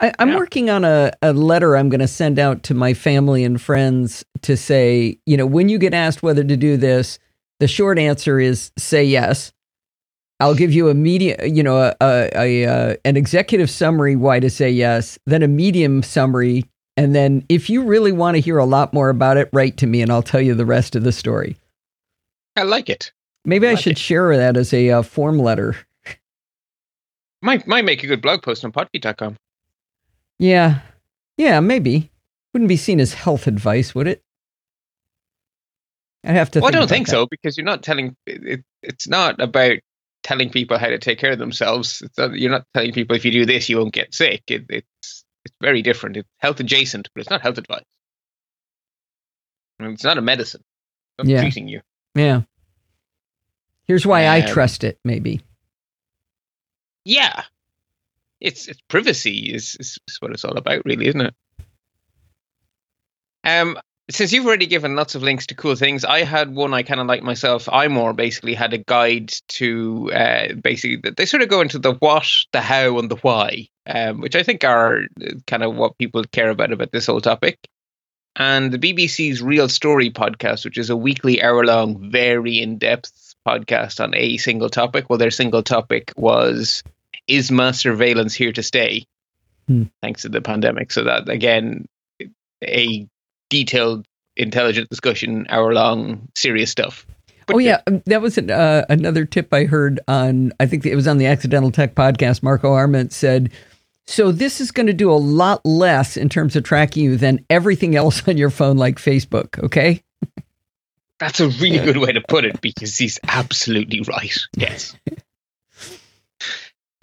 I, 0.00 0.12
I'm 0.18 0.30
Yeah. 0.30 0.36
working 0.36 0.70
on 0.70 0.84
a, 0.84 1.12
a 1.22 1.32
letter 1.32 1.76
I'm 1.76 1.88
going 1.88 2.00
to 2.00 2.08
send 2.08 2.38
out 2.38 2.62
to 2.64 2.74
my 2.74 2.94
family 2.94 3.44
and 3.44 3.60
friends 3.60 4.24
to 4.42 4.56
say, 4.56 5.18
you 5.26 5.36
know, 5.36 5.46
when 5.46 5.68
you 5.68 5.78
get 5.78 5.94
asked 5.94 6.22
whether 6.22 6.44
to 6.44 6.56
do 6.56 6.76
this, 6.76 7.18
the 7.64 7.68
short 7.68 7.98
answer 7.98 8.38
is 8.38 8.72
say 8.76 9.02
yes. 9.02 9.50
I'll 10.38 10.54
give 10.54 10.70
you 10.70 10.90
a 10.90 10.94
medium, 10.94 11.38
you 11.56 11.62
know, 11.62 11.78
a, 11.78 11.94
a, 12.02 12.30
a 12.34 12.66
uh, 12.66 12.96
an 13.06 13.16
executive 13.16 13.70
summary 13.70 14.16
why 14.16 14.38
to 14.38 14.50
say 14.50 14.70
yes, 14.70 15.18
then 15.24 15.42
a 15.42 15.48
medium 15.48 16.02
summary, 16.02 16.66
and 16.98 17.14
then 17.14 17.42
if 17.48 17.70
you 17.70 17.82
really 17.84 18.12
want 18.12 18.34
to 18.34 18.40
hear 18.42 18.58
a 18.58 18.66
lot 18.66 18.92
more 18.92 19.08
about 19.08 19.38
it, 19.38 19.48
write 19.54 19.78
to 19.78 19.86
me 19.86 20.02
and 20.02 20.12
I'll 20.12 20.22
tell 20.22 20.42
you 20.42 20.54
the 20.54 20.66
rest 20.66 20.94
of 20.94 21.04
the 21.04 21.12
story. 21.12 21.56
I 22.54 22.64
like 22.64 22.90
it. 22.90 23.12
Maybe 23.46 23.66
I 23.66 23.72
Like 23.72 23.82
should 23.82 23.92
it. 23.92 23.98
share 23.98 24.36
that 24.36 24.58
as 24.58 24.74
a 24.74 24.90
uh, 24.90 25.02
form 25.02 25.38
letter. 25.38 25.74
Might 27.40 27.66
might 27.66 27.86
make 27.86 28.02
a 28.02 28.06
good 28.06 28.20
blog 28.20 28.42
post 28.42 28.62
on 28.62 28.72
podfeed.com. 28.72 29.36
Yeah, 30.38 30.80
yeah, 31.38 31.60
maybe. 31.60 32.10
Wouldn't 32.52 32.68
be 32.68 32.76
seen 32.76 33.00
as 33.00 33.14
health 33.14 33.46
advice, 33.46 33.94
would 33.94 34.08
it? 34.08 34.22
I'd 36.24 36.36
have 36.36 36.50
to. 36.52 36.60
Well, 36.60 36.68
I 36.68 36.72
don't 36.72 36.88
think 36.88 37.06
that. 37.06 37.12
so 37.12 37.26
because 37.26 37.56
you're 37.56 37.64
not 37.66 37.82
telling. 37.82 38.16
It, 38.26 38.64
it's 38.82 39.06
not 39.08 39.40
about 39.40 39.78
telling 40.22 40.50
people 40.50 40.78
how 40.78 40.88
to 40.88 40.98
take 40.98 41.18
care 41.18 41.32
of 41.32 41.38
themselves. 41.38 42.00
It's 42.02 42.16
not, 42.16 42.34
you're 42.34 42.50
not 42.50 42.64
telling 42.72 42.92
people 42.92 43.14
if 43.16 43.24
you 43.24 43.30
do 43.30 43.44
this, 43.44 43.68
you 43.68 43.76
won't 43.78 43.92
get 43.92 44.14
sick. 44.14 44.42
It, 44.48 44.64
it's 44.70 45.24
it's 45.44 45.56
very 45.60 45.82
different. 45.82 46.16
It's 46.16 46.28
health 46.38 46.60
adjacent, 46.60 47.08
but 47.14 47.20
it's 47.20 47.30
not 47.30 47.42
health 47.42 47.58
advice. 47.58 47.84
I 49.78 49.82
mean, 49.84 49.92
it's 49.92 50.04
not 50.04 50.16
a 50.18 50.22
medicine. 50.22 50.62
It's 51.18 51.28
Yeah. 51.28 51.40
treating 51.40 51.68
you. 51.68 51.80
Yeah. 52.14 52.42
Here's 53.86 54.06
why 54.06 54.26
I 54.26 54.40
Um, 54.40 54.46
trust 54.46 54.82
it. 54.84 54.98
Maybe. 55.04 55.42
Yeah, 57.04 57.42
it's 58.40 58.66
it's 58.66 58.80
privacy 58.88 59.52
is, 59.54 59.76
is 59.78 59.98
is 60.08 60.16
what 60.20 60.30
it's 60.30 60.44
all 60.44 60.56
about, 60.56 60.86
really, 60.86 61.06
isn't 61.08 61.20
it? 61.20 61.34
Um, 63.44 63.78
since 64.10 64.32
you've 64.32 64.46
already 64.46 64.66
given 64.66 64.96
lots 64.96 65.14
of 65.14 65.22
links 65.22 65.46
to 65.46 65.54
cool 65.54 65.76
things, 65.76 66.04
I 66.04 66.24
had 66.24 66.54
one 66.54 66.74
I 66.74 66.82
kind 66.82 67.00
of 67.00 67.06
like 67.06 67.22
myself. 67.22 67.66
iMore 67.66 68.14
basically 68.14 68.54
had 68.54 68.74
a 68.74 68.78
guide 68.78 69.32
to 69.48 70.12
uh, 70.12 70.52
basically 70.54 71.10
they 71.16 71.24
sort 71.24 71.42
of 71.42 71.48
go 71.48 71.62
into 71.62 71.78
the 71.78 71.94
what, 71.94 72.26
the 72.52 72.60
how, 72.60 72.98
and 72.98 73.10
the 73.10 73.16
why, 73.16 73.68
um, 73.86 74.20
which 74.20 74.36
I 74.36 74.42
think 74.42 74.62
are 74.62 75.02
kind 75.46 75.62
of 75.62 75.74
what 75.74 75.96
people 75.96 76.22
care 76.24 76.50
about 76.50 76.72
about 76.72 76.92
this 76.92 77.06
whole 77.06 77.22
topic. 77.22 77.58
And 78.36 78.72
the 78.72 78.78
BBC's 78.78 79.40
Real 79.40 79.68
Story 79.68 80.10
podcast, 80.10 80.64
which 80.64 80.76
is 80.76 80.90
a 80.90 80.96
weekly 80.96 81.42
hour 81.42 81.64
long, 81.64 82.10
very 82.10 82.60
in 82.60 82.78
depth 82.78 83.34
podcast 83.46 84.02
on 84.02 84.14
a 84.14 84.36
single 84.36 84.68
topic. 84.68 85.08
Well, 85.08 85.18
their 85.18 85.30
single 85.30 85.62
topic 85.62 86.12
was 86.16 86.82
Is 87.26 87.50
mass 87.50 87.80
surveillance 87.80 88.34
here 88.34 88.52
to 88.52 88.62
stay? 88.62 89.06
Hmm. 89.66 89.84
Thanks 90.02 90.22
to 90.22 90.28
the 90.28 90.42
pandemic. 90.42 90.92
So, 90.92 91.04
that 91.04 91.28
again, 91.28 91.86
a 92.62 93.08
detailed, 93.50 94.06
intelligent 94.36 94.88
discussion, 94.88 95.46
hour 95.48 95.72
long, 95.72 96.28
serious 96.34 96.70
stuff. 96.70 97.06
But 97.46 97.56
oh 97.56 97.58
yeah, 97.58 97.80
um, 97.86 98.02
that 98.06 98.22
was 98.22 98.38
an, 98.38 98.50
uh, 98.50 98.84
another 98.88 99.24
tip 99.24 99.52
I 99.52 99.64
heard 99.64 100.00
on. 100.08 100.52
I 100.60 100.66
think 100.66 100.86
it 100.86 100.96
was 100.96 101.06
on 101.06 101.18
the 101.18 101.26
Accidental 101.26 101.70
Tech 101.70 101.94
podcast. 101.94 102.42
Marco 102.42 102.72
Arment 102.72 103.12
said, 103.12 103.50
"So 104.06 104.32
this 104.32 104.60
is 104.60 104.70
going 104.70 104.86
to 104.86 104.94
do 104.94 105.10
a 105.10 105.14
lot 105.14 105.64
less 105.64 106.16
in 106.16 106.28
terms 106.28 106.56
of 106.56 106.64
tracking 106.64 107.04
you 107.04 107.16
than 107.16 107.44
everything 107.50 107.96
else 107.96 108.26
on 108.28 108.38
your 108.38 108.50
phone, 108.50 108.76
like 108.76 108.96
Facebook." 108.96 109.62
Okay. 109.62 110.02
That's 111.20 111.40
a 111.40 111.48
really 111.48 111.78
good 111.78 111.98
way 111.98 112.12
to 112.12 112.20
put 112.20 112.44
it 112.44 112.60
because 112.60 112.98
he's 112.98 113.20
absolutely 113.28 114.00
right. 114.00 114.36
Yes. 114.56 114.96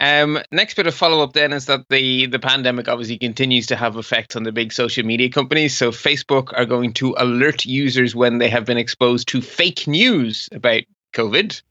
Um, 0.02 0.40
next 0.50 0.74
bit 0.74 0.88
of 0.88 0.96
follow 0.96 1.22
up 1.22 1.32
then 1.32 1.52
is 1.52 1.66
that 1.66 1.88
the 1.88 2.26
the 2.26 2.40
pandemic 2.40 2.88
obviously 2.88 3.18
continues 3.18 3.68
to 3.68 3.76
have 3.76 3.96
effects 3.96 4.34
on 4.34 4.42
the 4.42 4.50
big 4.50 4.72
social 4.72 5.06
media 5.06 5.30
companies. 5.30 5.76
So 5.76 5.92
Facebook 5.92 6.52
are 6.56 6.64
going 6.64 6.92
to 6.94 7.14
alert 7.16 7.64
users 7.64 8.12
when 8.12 8.38
they 8.38 8.48
have 8.48 8.64
been 8.64 8.78
exposed 8.78 9.28
to 9.28 9.40
fake 9.40 9.86
news 9.86 10.48
about 10.50 10.82
COVID. 11.12 11.62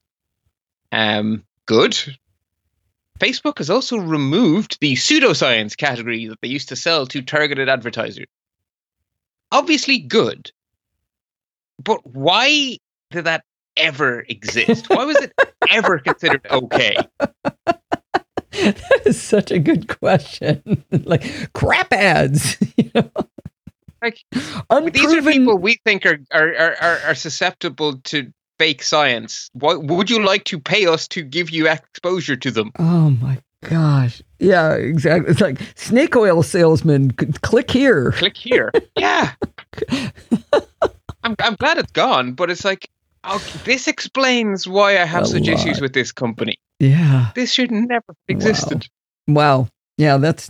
Um, 0.94 1.44
good. 1.66 1.98
Facebook 3.20 3.58
has 3.58 3.70
also 3.70 3.98
removed 3.98 4.78
the 4.80 4.94
pseudoscience 4.94 5.76
category 5.76 6.28
that 6.28 6.40
they 6.42 6.48
used 6.48 6.70
to 6.70 6.78
sell 6.78 7.06
to 7.08 7.22
targeted 7.22 7.68
advertisers. 7.68 8.28
Obviously 9.52 10.00
good. 10.00 10.52
But 11.84 12.00
why 12.08 12.78
did 13.10 13.26
that 13.26 13.44
ever 13.76 14.22
exist? 14.22 14.90
Why 14.90 15.04
was 15.04 15.18
it 15.18 15.34
ever 15.70 16.00
considered 16.00 16.48
okay? 16.50 16.96
that 18.52 19.02
is 19.06 19.22
such 19.22 19.52
a 19.52 19.60
good 19.60 19.88
question. 20.00 20.84
like 20.92 21.54
crap 21.54 21.92
ads, 21.94 22.58
you 22.78 22.92
know. 22.94 23.10
Like, 24.02 24.18
Unproven. 24.70 24.94
These 24.94 25.14
are 25.14 25.22
people 25.22 25.58
we 25.58 25.80
think 25.86 26.06
are 26.06 26.20
are, 26.32 26.56
are, 26.56 26.76
are, 26.82 27.00
are 27.08 27.16
susceptible 27.16 27.98
to 27.98 28.32
fake 28.58 28.84
science. 28.84 29.50
What 29.54 29.84
would 29.84 30.10
you 30.10 30.24
like 30.24 30.44
to 30.46 30.60
pay 30.60 30.88
us 30.88 31.08
to 31.10 31.24
give 31.24 31.50
you 31.50 31.68
exposure 31.68 32.36
to 32.36 32.52
them? 32.52 32.72
Oh 32.80 33.12
my 33.12 33.38
gosh. 33.68 34.22
Yeah, 34.40 34.74
exactly. 34.74 35.32
It's 35.32 35.42
like 35.42 35.60
snake 35.76 36.16
oil 36.16 36.42
salesman. 36.44 37.12
Click 37.12 37.70
here. 37.70 38.12
Click 38.12 38.38
here. 38.38 38.72
yeah. 38.98 39.34
I'm 41.24 41.36
I'm 41.40 41.56
glad 41.56 41.78
it's 41.78 41.92
gone, 41.92 42.34
but 42.34 42.50
it's 42.50 42.66
like 42.66 42.90
oh, 43.24 43.44
this 43.66 43.88
explains 43.88 44.68
why 44.68 45.00
I 45.00 45.06
have 45.06 45.24
A 45.24 45.28
such 45.28 45.48
issues 45.48 45.80
with 45.82 45.94
this 45.94 46.12
company. 46.12 46.60
Yeah. 46.80 47.32
This 47.36 47.54
should 47.54 47.72
never 47.72 48.04
have 48.08 48.16
existed. 48.28 48.88
Wow. 49.28 49.68
Yeah, 49.98 50.18
that's 50.18 50.50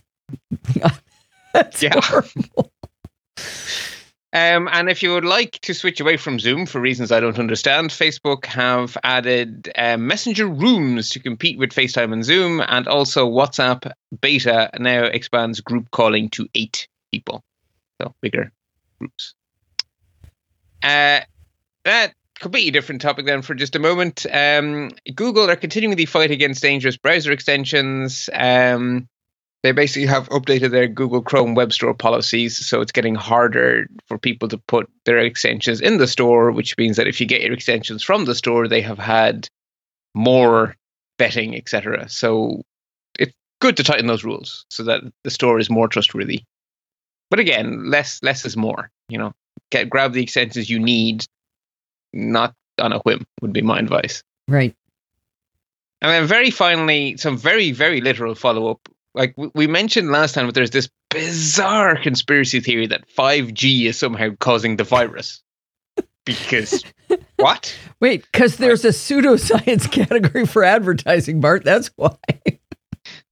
that's 1.54 1.84
Yeah. 1.84 2.00
horrible. 2.02 2.72
Um, 4.34 4.70
and 4.72 4.90
if 4.90 5.04
you 5.04 5.14
would 5.14 5.26
like 5.26 5.60
to 5.64 5.74
switch 5.74 6.00
away 6.00 6.16
from 6.16 6.40
Zoom 6.40 6.66
for 6.66 6.80
reasons 6.80 7.12
I 7.12 7.20
don't 7.20 7.38
understand, 7.38 7.90
Facebook 7.90 8.46
have 8.46 8.96
added 9.04 9.70
um, 9.76 10.08
Messenger 10.08 10.48
Rooms 10.48 11.10
to 11.10 11.20
compete 11.20 11.58
with 11.58 11.72
FaceTime 11.72 12.14
and 12.14 12.24
Zoom, 12.24 12.62
and 12.66 12.88
also 12.88 13.30
WhatsApp 13.30 13.92
Beta 14.22 14.70
now 14.80 15.04
expands 15.04 15.60
group 15.60 15.92
calling 15.92 16.30
to 16.30 16.48
eight 16.56 16.88
people, 17.12 17.44
so 18.02 18.14
bigger 18.22 18.54
groups. 19.00 19.36
Uh, 20.82 21.20
that 21.84 22.14
completely 22.42 22.72
different 22.72 23.02
topic 23.02 23.26
then 23.26 23.42
for 23.42 23.54
just 23.54 23.76
a 23.76 23.80
moment. 23.80 24.26
Um, 24.32 24.92
Google 25.16 25.50
are 25.50 25.56
continuing 25.56 25.96
the 25.96 26.06
fight 26.06 26.32
against 26.32 26.62
dangerous 26.62 26.98
browser 26.98 27.32
extensions. 27.32 28.30
Um, 28.34 29.08
they 29.64 29.72
basically 29.72 30.08
have 30.08 30.28
updated 30.30 30.72
their 30.72 30.88
Google 30.88 31.22
Chrome 31.22 31.54
Web 31.54 31.72
Store 31.72 31.94
policies, 31.94 32.58
so 32.58 32.82
it's 32.82 32.92
getting 32.92 33.14
harder 33.14 33.88
for 34.08 34.18
people 34.18 34.48
to 34.50 34.58
put 34.58 34.90
their 35.06 35.20
extensions 35.20 35.82
in 35.82 35.98
the 35.98 36.08
store, 36.08 36.52
which 36.52 36.76
means 36.80 36.98
that 36.98 37.08
if 37.08 37.22
you 37.22 37.28
get 37.28 37.42
your 37.42 37.54
extensions 37.54 38.02
from 38.02 38.26
the 38.26 38.34
store, 38.34 38.68
they 38.68 38.82
have 38.82 38.98
had 38.98 39.48
more 40.16 40.76
vetting, 41.20 41.56
etc. 41.56 42.10
So 42.10 42.64
it's 43.20 43.34
good 43.60 43.78
to 43.78 43.84
tighten 43.84 44.08
those 44.08 44.24
rules 44.24 44.66
so 44.72 44.84
that 44.84 45.04
the 45.24 45.30
store 45.30 45.60
is 45.60 45.70
more 45.70 45.88
trustworthy. 45.88 46.42
But 47.30 47.40
again, 47.40 47.92
less 47.92 48.22
less 48.24 48.46
is 48.46 48.58
more. 48.58 48.90
You 49.10 49.20
know, 49.20 49.34
get 49.70 49.92
grab 49.92 50.14
the 50.14 50.24
extensions 50.24 50.72
you 50.72 50.80
need, 50.80 51.24
not 52.14 52.54
on 52.80 52.94
a 52.94 53.00
whim. 53.00 53.26
Would 53.42 53.54
be 53.54 53.62
my 53.62 53.80
advice. 53.80 54.24
Right. 54.48 54.76
And 56.02 56.12
then 56.12 56.26
very 56.26 56.50
finally, 56.50 57.18
some 57.18 57.38
very, 57.38 57.72
very 57.72 58.02
literal 58.02 58.36
follow 58.36 58.72
up. 58.72 58.90
Like 59.14 59.36
we 59.54 59.68
mentioned 59.68 60.10
last 60.10 60.34
time, 60.34 60.50
there's 60.52 60.72
this 60.72 60.90
bizarre 61.10 62.02
conspiracy 62.02 62.60
theory 62.60 62.88
that 62.88 63.08
5G 63.10 63.86
is 63.86 64.00
somehow 64.00 64.30
causing 64.40 64.78
the 64.78 64.84
virus. 64.84 65.42
Because 66.24 66.84
what? 67.38 67.76
Wait, 68.00 68.24
because 68.32 68.58
there's 68.58 68.86
a 68.86 68.90
pseudoscience 68.90 69.92
category 69.92 70.46
for 70.46 70.64
advertising, 70.64 71.42
Bart. 71.42 71.64
That's 71.64 71.90
why. 71.96 72.16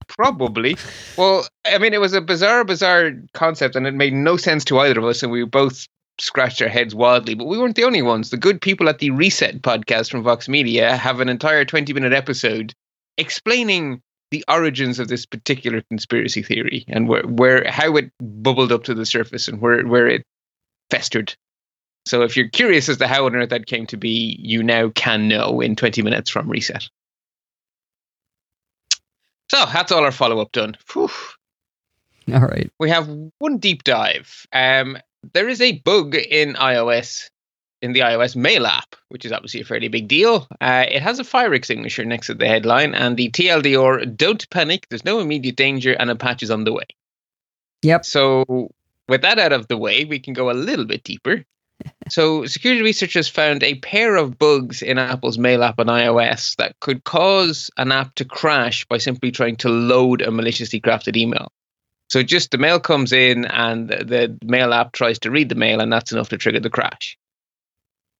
Probably. 0.08 0.76
Well, 1.16 1.46
I 1.64 1.78
mean, 1.78 1.94
it 1.94 2.00
was 2.00 2.14
a 2.14 2.20
bizarre, 2.20 2.64
bizarre 2.64 3.12
concept, 3.32 3.76
and 3.76 3.86
it 3.86 3.94
made 3.94 4.12
no 4.12 4.36
sense 4.36 4.64
to 4.66 4.80
either 4.80 4.98
of 4.98 5.04
us, 5.04 5.22
and 5.22 5.30
we 5.30 5.44
both 5.44 5.86
scratched 6.20 6.62
our 6.62 6.68
heads 6.68 6.94
wildly. 6.94 7.34
But 7.34 7.46
we 7.46 7.58
weren't 7.58 7.76
the 7.76 7.84
only 7.84 8.02
ones. 8.02 8.30
The 8.30 8.36
good 8.36 8.60
people 8.60 8.88
at 8.88 8.98
the 8.98 9.10
Reset 9.10 9.62
podcast 9.62 10.10
from 10.10 10.22
Vox 10.22 10.48
Media 10.48 10.96
have 10.96 11.20
an 11.20 11.28
entire 11.28 11.64
20 11.64 11.92
minute 11.92 12.12
episode 12.12 12.74
explaining 13.16 14.02
the 14.30 14.44
origins 14.48 14.98
of 14.98 15.08
this 15.08 15.26
particular 15.26 15.82
conspiracy 15.90 16.42
theory 16.42 16.84
and 16.88 17.08
where, 17.08 17.22
where 17.22 17.68
how 17.68 17.96
it 17.96 18.10
bubbled 18.20 18.70
up 18.70 18.84
to 18.84 18.94
the 18.94 19.06
surface 19.06 19.48
and 19.48 19.60
where, 19.60 19.84
where 19.86 20.06
it 20.06 20.22
festered. 20.90 21.34
So 22.06 22.22
if 22.22 22.36
you're 22.36 22.48
curious 22.48 22.88
as 22.88 22.98
to 22.98 23.06
how 23.06 23.26
on 23.26 23.34
earth 23.34 23.50
that 23.50 23.66
came 23.66 23.86
to 23.86 23.96
be, 23.96 24.36
you 24.40 24.62
now 24.62 24.90
can 24.90 25.28
know 25.28 25.60
in 25.60 25.76
20 25.76 26.02
minutes 26.02 26.30
from 26.30 26.48
reset. 26.48 26.88
So 29.50 29.66
that's 29.66 29.90
all 29.90 30.04
our 30.04 30.12
follow 30.12 30.40
up 30.40 30.52
done. 30.52 30.76
Whew. 30.92 31.10
All 32.32 32.40
right. 32.40 32.70
We 32.78 32.90
have 32.90 33.08
one 33.38 33.58
deep 33.58 33.82
dive. 33.82 34.46
Um, 34.52 34.96
there 35.32 35.48
is 35.48 35.60
a 35.60 35.78
bug 35.78 36.14
in 36.14 36.54
iOS, 36.54 37.30
in 37.82 37.92
the 37.92 38.00
iOS 38.00 38.36
Mail 38.36 38.66
app, 38.66 38.96
which 39.08 39.24
is 39.24 39.32
obviously 39.32 39.60
a 39.60 39.64
fairly 39.64 39.88
big 39.88 40.08
deal. 40.08 40.46
Uh, 40.60 40.84
it 40.88 41.02
has 41.02 41.18
a 41.18 41.24
fire 41.24 41.54
extinguisher 41.54 42.04
next 42.04 42.26
to 42.26 42.34
the 42.34 42.48
headline, 42.48 42.94
and 42.94 43.16
the 43.16 43.30
TLDR 43.30 44.16
"Don't 44.16 44.48
panic. 44.50 44.86
There's 44.88 45.04
no 45.04 45.20
immediate 45.20 45.56
danger, 45.56 45.92
and 45.92 46.10
a 46.10 46.16
patch 46.16 46.42
is 46.42 46.50
on 46.50 46.64
the 46.64 46.72
way." 46.72 46.86
Yep. 47.82 48.04
So, 48.04 48.70
with 49.08 49.22
that 49.22 49.38
out 49.38 49.52
of 49.52 49.68
the 49.68 49.76
way, 49.76 50.04
we 50.04 50.18
can 50.18 50.34
go 50.34 50.50
a 50.50 50.52
little 50.52 50.84
bit 50.84 51.04
deeper. 51.04 51.44
so, 52.08 52.44
security 52.46 52.82
researchers 52.82 53.28
found 53.28 53.62
a 53.62 53.76
pair 53.76 54.16
of 54.16 54.38
bugs 54.38 54.82
in 54.82 54.98
Apple's 54.98 55.38
Mail 55.38 55.62
app 55.62 55.80
on 55.80 55.86
iOS 55.86 56.56
that 56.56 56.78
could 56.80 57.04
cause 57.04 57.70
an 57.76 57.92
app 57.92 58.14
to 58.16 58.24
crash 58.24 58.84
by 58.86 58.98
simply 58.98 59.30
trying 59.30 59.56
to 59.56 59.68
load 59.68 60.20
a 60.20 60.30
maliciously 60.30 60.80
crafted 60.80 61.16
email. 61.16 61.52
So, 62.10 62.22
just 62.22 62.50
the 62.50 62.58
mail 62.58 62.80
comes 62.80 63.12
in, 63.12 63.44
and 63.46 63.88
the, 63.88 64.04
the 64.04 64.38
Mail 64.44 64.74
app 64.74 64.92
tries 64.92 65.18
to 65.20 65.30
read 65.30 65.48
the 65.48 65.54
mail, 65.54 65.80
and 65.80 65.92
that's 65.92 66.12
enough 66.12 66.28
to 66.30 66.36
trigger 66.36 66.60
the 66.60 66.70
crash. 66.70 67.16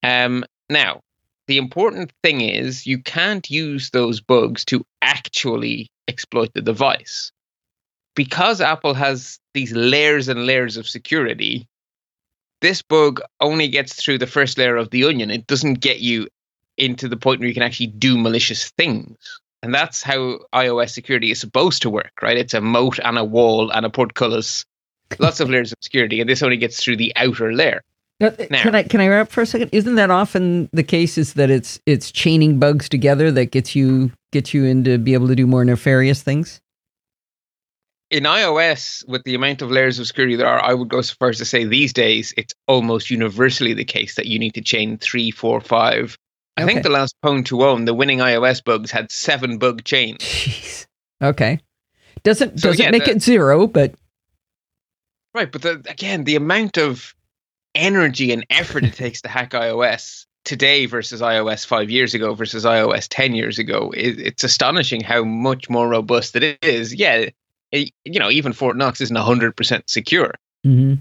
Um, 0.02 0.44
now, 0.68 1.00
the 1.48 1.58
important 1.58 2.12
thing 2.22 2.40
is 2.40 2.86
you 2.86 3.02
can't 3.02 3.50
use 3.50 3.90
those 3.90 4.20
bugs 4.20 4.64
to 4.66 4.84
actually 5.02 5.90
exploit 6.06 6.50
the 6.54 6.62
device 6.62 7.32
because 8.14 8.60
Apple 8.60 8.94
has 8.94 9.38
these 9.54 9.72
layers 9.72 10.28
and 10.28 10.46
layers 10.46 10.76
of 10.76 10.88
security, 10.88 11.66
this 12.60 12.82
bug 12.82 13.20
only 13.40 13.68
gets 13.68 13.94
through 13.94 14.18
the 14.18 14.26
first 14.26 14.58
layer 14.58 14.76
of 14.76 14.90
the 14.90 15.04
onion. 15.04 15.30
It 15.30 15.46
doesn't 15.46 15.80
get 15.80 16.00
you 16.00 16.28
into 16.76 17.08
the 17.08 17.16
point 17.16 17.40
where 17.40 17.48
you 17.48 17.54
can 17.54 17.62
actually 17.62 17.86
do 17.88 18.18
malicious 18.18 18.70
things. 18.70 19.16
And 19.62 19.74
that's 19.74 20.02
how 20.02 20.38
iOS 20.54 20.90
security 20.90 21.30
is 21.30 21.40
supposed 21.40 21.82
to 21.82 21.90
work, 21.90 22.12
right? 22.22 22.36
It's 22.36 22.54
a 22.54 22.60
moat 22.60 22.98
and 23.04 23.18
a 23.18 23.24
wall 23.24 23.70
and 23.70 23.84
a 23.84 23.90
portcullis, 23.90 24.64
lots 25.18 25.40
of 25.40 25.50
layers 25.50 25.72
of 25.72 25.78
security, 25.82 26.20
and 26.20 26.30
this 26.30 26.42
only 26.42 26.56
gets 26.56 26.82
through 26.82 26.96
the 26.96 27.12
outer 27.16 27.52
layer. 27.52 27.82
Now, 28.20 28.28
uh, 28.28 28.46
Now- 28.50 28.62
can 28.62 28.74
I 28.74 28.82
can 28.82 29.00
I 29.00 29.08
wrap 29.08 29.30
for 29.30 29.42
a 29.42 29.46
second? 29.46 29.70
Isn't 29.72 29.94
that 29.96 30.10
often 30.10 30.68
the 30.72 30.82
case? 30.82 31.18
Is 31.18 31.34
that 31.34 31.50
it's 31.50 31.80
it's 31.86 32.10
chaining 32.10 32.58
bugs 32.58 32.88
together 32.88 33.30
that 33.32 33.46
gets 33.46 33.74
you 33.74 34.12
gets 34.32 34.52
you 34.54 34.64
into 34.64 34.98
be 34.98 35.14
able 35.14 35.28
to 35.28 35.34
do 35.34 35.46
more 35.46 35.64
nefarious 35.64 36.22
things? 36.22 36.60
In 38.10 38.24
iOS, 38.24 39.06
with 39.08 39.22
the 39.24 39.34
amount 39.34 39.62
of 39.62 39.70
layers 39.70 39.98
of 39.98 40.06
security 40.06 40.36
there 40.36 40.48
are, 40.48 40.62
I 40.62 40.74
would 40.74 40.88
go 40.88 41.00
so 41.00 41.14
far 41.18 41.28
as 41.28 41.38
to 41.38 41.44
say 41.44 41.64
these 41.64 41.92
days 41.92 42.34
it's 42.36 42.52
almost 42.66 43.08
universally 43.08 43.72
the 43.72 43.84
case 43.84 44.16
that 44.16 44.26
you 44.26 44.38
need 44.38 44.54
to 44.54 44.60
chain 44.60 44.98
three, 44.98 45.30
four, 45.30 45.60
five. 45.60 46.16
I 46.60 46.64
Okay. 46.64 46.72
think 46.74 46.82
the 46.84 46.90
last 46.90 47.14
Pwn2Own, 47.24 47.86
the 47.86 47.94
winning 47.94 48.18
iOS 48.18 48.62
bugs 48.62 48.90
had 48.90 49.10
seven 49.10 49.58
bug 49.58 49.84
chains. 49.84 50.18
Jeez. 50.20 50.86
Okay. 51.22 51.60
Doesn't 52.22 52.60
So, 52.60 52.68
doesn't 52.70 52.84
yeah, 52.84 52.90
make 52.90 53.04
the- 53.06 53.12
it 53.12 53.22
zero, 53.22 53.66
but 53.66 53.94
Right, 55.34 55.50
but 55.50 55.62
the, 55.62 55.82
again, 55.88 56.24
the 56.24 56.34
amount 56.36 56.76
of 56.76 57.14
energy 57.74 58.32
and 58.32 58.44
effort 58.50 58.84
it 58.84 58.94
takes 58.94 59.22
to 59.22 59.28
hack 59.28 59.50
iOS 59.52 60.26
today 60.44 60.86
versus 60.86 61.20
iOS 61.20 61.64
five 61.64 61.88
years 61.90 62.14
ago 62.14 62.34
versus 62.34 62.64
iOS 62.64 63.06
ten 63.08 63.34
years 63.34 63.58
ago, 63.58 63.92
it, 63.96 64.18
it's 64.18 64.42
astonishing 64.44 65.02
how 65.02 65.22
much 65.22 65.70
more 65.70 65.88
robust 65.88 66.34
it 66.36 66.58
is. 66.62 66.94
Yeah, 66.94 67.26
it, 67.70 67.90
you 68.04 68.18
know, 68.18 68.30
even 68.30 68.52
Fort 68.52 68.76
Knox 68.76 69.00
isn't 69.00 69.16
hundred 69.16 69.56
percent 69.56 69.88
secure. 69.88 70.34
Mhm. 70.66 70.98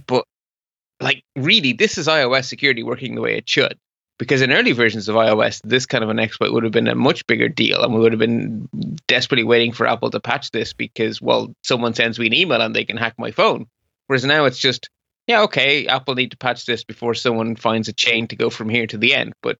Like, 1.01 1.23
really, 1.37 1.71
this 1.73 1.97
is 1.97 2.07
iOS 2.07 2.45
security 2.45 2.83
working 2.83 3.15
the 3.15 3.21
way 3.21 3.37
it 3.37 3.47
should. 3.49 3.77
Because 4.19 4.41
in 4.41 4.51
early 4.51 4.73
versions 4.73 5.07
of 5.07 5.15
iOS, 5.15 5.61
this 5.63 5.85
kind 5.85 6.03
of 6.03 6.09
an 6.09 6.19
exploit 6.19 6.51
would 6.51 6.63
have 6.63 6.73
been 6.73 6.89
a 6.89 6.93
much 6.93 7.25
bigger 7.25 7.47
deal, 7.47 7.81
and 7.81 7.93
we 7.93 8.01
would 8.01 8.11
have 8.11 8.19
been 8.19 8.67
desperately 9.07 9.45
waiting 9.45 9.71
for 9.71 9.87
Apple 9.87 10.11
to 10.11 10.19
patch 10.19 10.51
this 10.51 10.73
because, 10.73 11.21
well, 11.21 11.55
someone 11.63 11.93
sends 11.93 12.19
me 12.19 12.27
an 12.27 12.33
email 12.33 12.61
and 12.61 12.75
they 12.75 12.83
can 12.83 12.97
hack 12.97 13.15
my 13.17 13.31
phone. 13.31 13.65
Whereas 14.07 14.25
now 14.25 14.43
it's 14.43 14.59
just, 14.59 14.89
yeah, 15.25 15.41
okay, 15.43 15.87
Apple 15.87 16.15
need 16.15 16.31
to 16.31 16.37
patch 16.37 16.65
this 16.65 16.83
before 16.83 17.13
someone 17.13 17.55
finds 17.55 17.87
a 17.87 17.93
chain 17.93 18.27
to 18.27 18.35
go 18.35 18.49
from 18.49 18.67
here 18.67 18.85
to 18.87 18.97
the 18.97 19.15
end. 19.15 19.33
But 19.41 19.57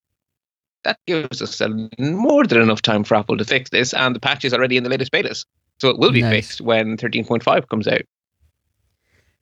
that 0.84 1.00
gives 1.08 1.42
us 1.42 1.62
a, 1.62 1.70
more 1.98 2.46
than 2.46 2.62
enough 2.62 2.82
time 2.82 3.06
for 3.06 3.16
Apple 3.16 3.38
to 3.38 3.46
fix 3.46 3.70
this, 3.70 3.94
and 3.94 4.14
the 4.14 4.20
patch 4.20 4.44
is 4.44 4.54
already 4.54 4.76
in 4.76 4.84
the 4.84 4.90
latest 4.90 5.14
betas. 5.14 5.46
So 5.80 5.88
it 5.90 5.98
will 5.98 6.12
be 6.12 6.22
Nice. 6.22 6.34
fixed 6.34 6.62
when 6.62 6.98
13.5 6.98 7.70
comes 7.70 7.88
out. 7.88 8.02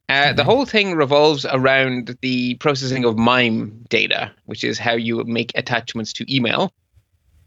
Uh, 0.09 0.31
the 0.31 0.43
whole 0.43 0.65
thing 0.65 0.95
revolves 0.95 1.45
around 1.45 2.17
the 2.21 2.55
processing 2.55 3.03
of 3.03 3.17
MIME 3.17 3.85
data, 3.89 4.31
which 4.45 4.63
is 4.63 4.79
how 4.79 4.93
you 4.93 5.23
make 5.25 5.51
attachments 5.55 6.13
to 6.13 6.33
email. 6.33 6.71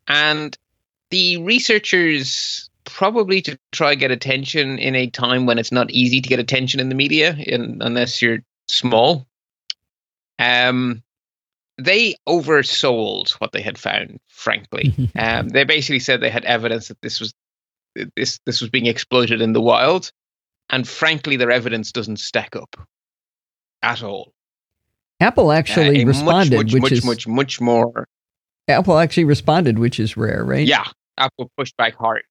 And 0.07 0.57
the 1.11 1.39
researchers 1.39 2.69
probably 2.85 3.41
to 3.43 3.59
try 3.73 3.93
and 3.93 4.01
get 4.01 4.11
attention 4.11 4.79
in 4.79 4.95
a 4.95 5.09
time 5.09 5.47
when 5.47 5.59
it's 5.59 5.73
not 5.73 5.91
easy 5.91 6.21
to 6.21 6.29
get 6.29 6.39
attention 6.39 6.81
in 6.81 6.89
the 6.89 6.95
media, 6.95 7.35
in, 7.35 7.79
unless 7.81 8.21
you're 8.21 8.41
small. 8.67 9.27
Um, 10.39 11.03
they 11.79 12.15
oversold 12.29 13.31
what 13.33 13.53
they 13.53 13.63
had 13.63 13.79
found. 13.79 14.21
Frankly, 14.29 15.11
um, 15.19 15.49
they 15.49 15.65
basically 15.65 16.01
said 16.01 16.21
they 16.21 16.31
had 16.31 16.45
evidence 16.45 16.89
that 16.89 17.01
this 17.01 17.21
was 17.21 17.33
this 18.17 18.39
this 18.47 18.61
was 18.61 18.71
being 18.71 18.87
exploited 18.87 19.41
in 19.41 19.53
the 19.53 19.61
wild, 19.61 20.13
and 20.71 20.89
frankly, 20.89 21.37
their 21.37 21.51
evidence 21.51 21.93
doesn't 21.93 22.19
stack 22.19 22.57
up 22.57 22.77
at 23.83 24.03
all. 24.03 24.33
Apple 25.21 25.51
Uh, 25.51 25.55
actually 25.55 26.03
a 26.03 26.05
responded, 26.07 26.57
much, 26.57 26.67
much, 26.67 26.73
which 26.75 26.83
much, 26.83 26.93
is 26.93 27.05
much, 27.05 27.27
much 27.29 27.61
more. 27.61 28.09
Apple 28.69 28.99
actually 28.99 29.25
responded, 29.25 29.79
which 29.79 30.01
is 30.01 30.17
rare, 30.17 30.45
right? 30.45 30.67
Yeah, 30.67 30.87
Apple 31.19 31.51
pushed 31.57 31.77
back 31.77 31.95
hard. 31.95 32.23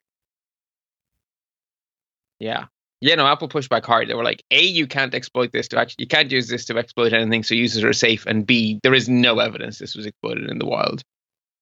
Yeah. 2.39 2.65
Yeah, 3.01 3.15
no, 3.15 3.25
Apple 3.25 3.47
pushed 3.47 3.69
back 3.69 3.85
hard. 3.85 4.09
They 4.09 4.13
were 4.13 4.23
like, 4.23 4.43
A, 4.51 4.61
you 4.61 4.85
can't 4.87 5.13
exploit 5.13 5.51
this 5.53 5.69
to 5.69 5.79
actually, 5.79 6.03
you 6.03 6.07
can't 6.07 6.31
use 6.31 6.47
this 6.47 6.65
to 6.65 6.77
exploit 6.77 7.13
anything, 7.13 7.43
so 7.43 7.55
users 7.55 7.83
are 7.83 7.93
safe. 7.93 8.25
And 8.25 8.45
B, 8.45 8.79
there 8.83 8.93
is 8.93 9.07
no 9.07 9.39
evidence 9.39 9.77
this 9.77 9.95
was 9.95 10.05
exploited 10.05 10.49
in 10.49 10.59
the 10.59 10.65
wild. 10.65 11.01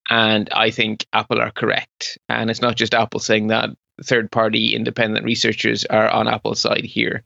And 0.09 0.49
I 0.51 0.71
think 0.71 1.05
Apple 1.13 1.39
are 1.39 1.51
correct. 1.51 2.17
And 2.30 2.49
it's 2.49 2.61
not 2.61 2.75
just 2.75 2.93
Apple 2.93 3.19
saying 3.19 3.47
that. 3.47 3.69
Third 4.03 4.31
party 4.31 4.75
independent 4.75 5.25
researchers 5.25 5.85
are 5.85 6.09
on 6.09 6.27
Apple's 6.27 6.61
side 6.61 6.85
here. 6.85 7.23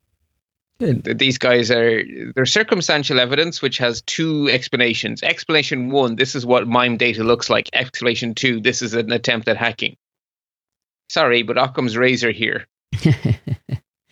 Good. 0.79 1.19
These 1.19 1.37
guys 1.37 1.69
are, 1.69 2.03
there's 2.33 2.51
circumstantial 2.51 3.19
evidence 3.19 3.61
which 3.61 3.77
has 3.77 4.01
two 4.01 4.49
explanations. 4.49 5.21
Explanation 5.21 5.91
one, 5.91 6.15
this 6.15 6.33
is 6.33 6.45
what 6.45 6.67
MIME 6.67 6.97
data 6.97 7.23
looks 7.23 7.49
like. 7.49 7.69
Explanation 7.73 8.33
two, 8.33 8.59
this 8.59 8.81
is 8.81 8.93
an 8.93 9.11
attempt 9.11 9.47
at 9.47 9.57
hacking. 9.57 9.95
Sorry, 11.09 11.43
but 11.43 11.57
Occam's 11.57 11.97
razor 11.97 12.31
here. 12.31 12.65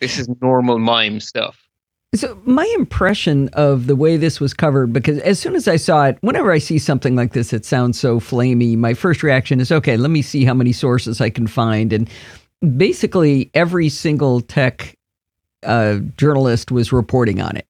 This 0.00 0.18
is 0.18 0.28
normal 0.40 0.78
MIME 0.78 1.20
stuff. 1.20 1.68
So 2.14 2.40
my 2.44 2.64
impression 2.76 3.48
of 3.52 3.86
the 3.86 3.94
way 3.94 4.16
this 4.16 4.40
was 4.40 4.52
covered, 4.52 4.92
because 4.92 5.18
as 5.18 5.38
soon 5.38 5.54
as 5.54 5.68
I 5.68 5.76
saw 5.76 6.06
it, 6.06 6.18
whenever 6.22 6.50
I 6.50 6.58
see 6.58 6.78
something 6.78 7.14
like 7.14 7.34
this, 7.34 7.52
it 7.52 7.64
sounds 7.64 8.00
so 8.00 8.18
flamey. 8.18 8.76
My 8.76 8.94
first 8.94 9.22
reaction 9.22 9.60
is, 9.60 9.70
okay, 9.70 9.96
let 9.96 10.10
me 10.10 10.22
see 10.22 10.44
how 10.44 10.54
many 10.54 10.72
sources 10.72 11.20
I 11.20 11.30
can 11.30 11.46
find, 11.46 11.92
and 11.92 12.10
basically 12.76 13.50
every 13.54 13.88
single 13.88 14.40
tech 14.40 14.94
uh, 15.62 15.96
journalist 16.16 16.70
was 16.70 16.92
reporting 16.92 17.40
on 17.40 17.56
it, 17.56 17.66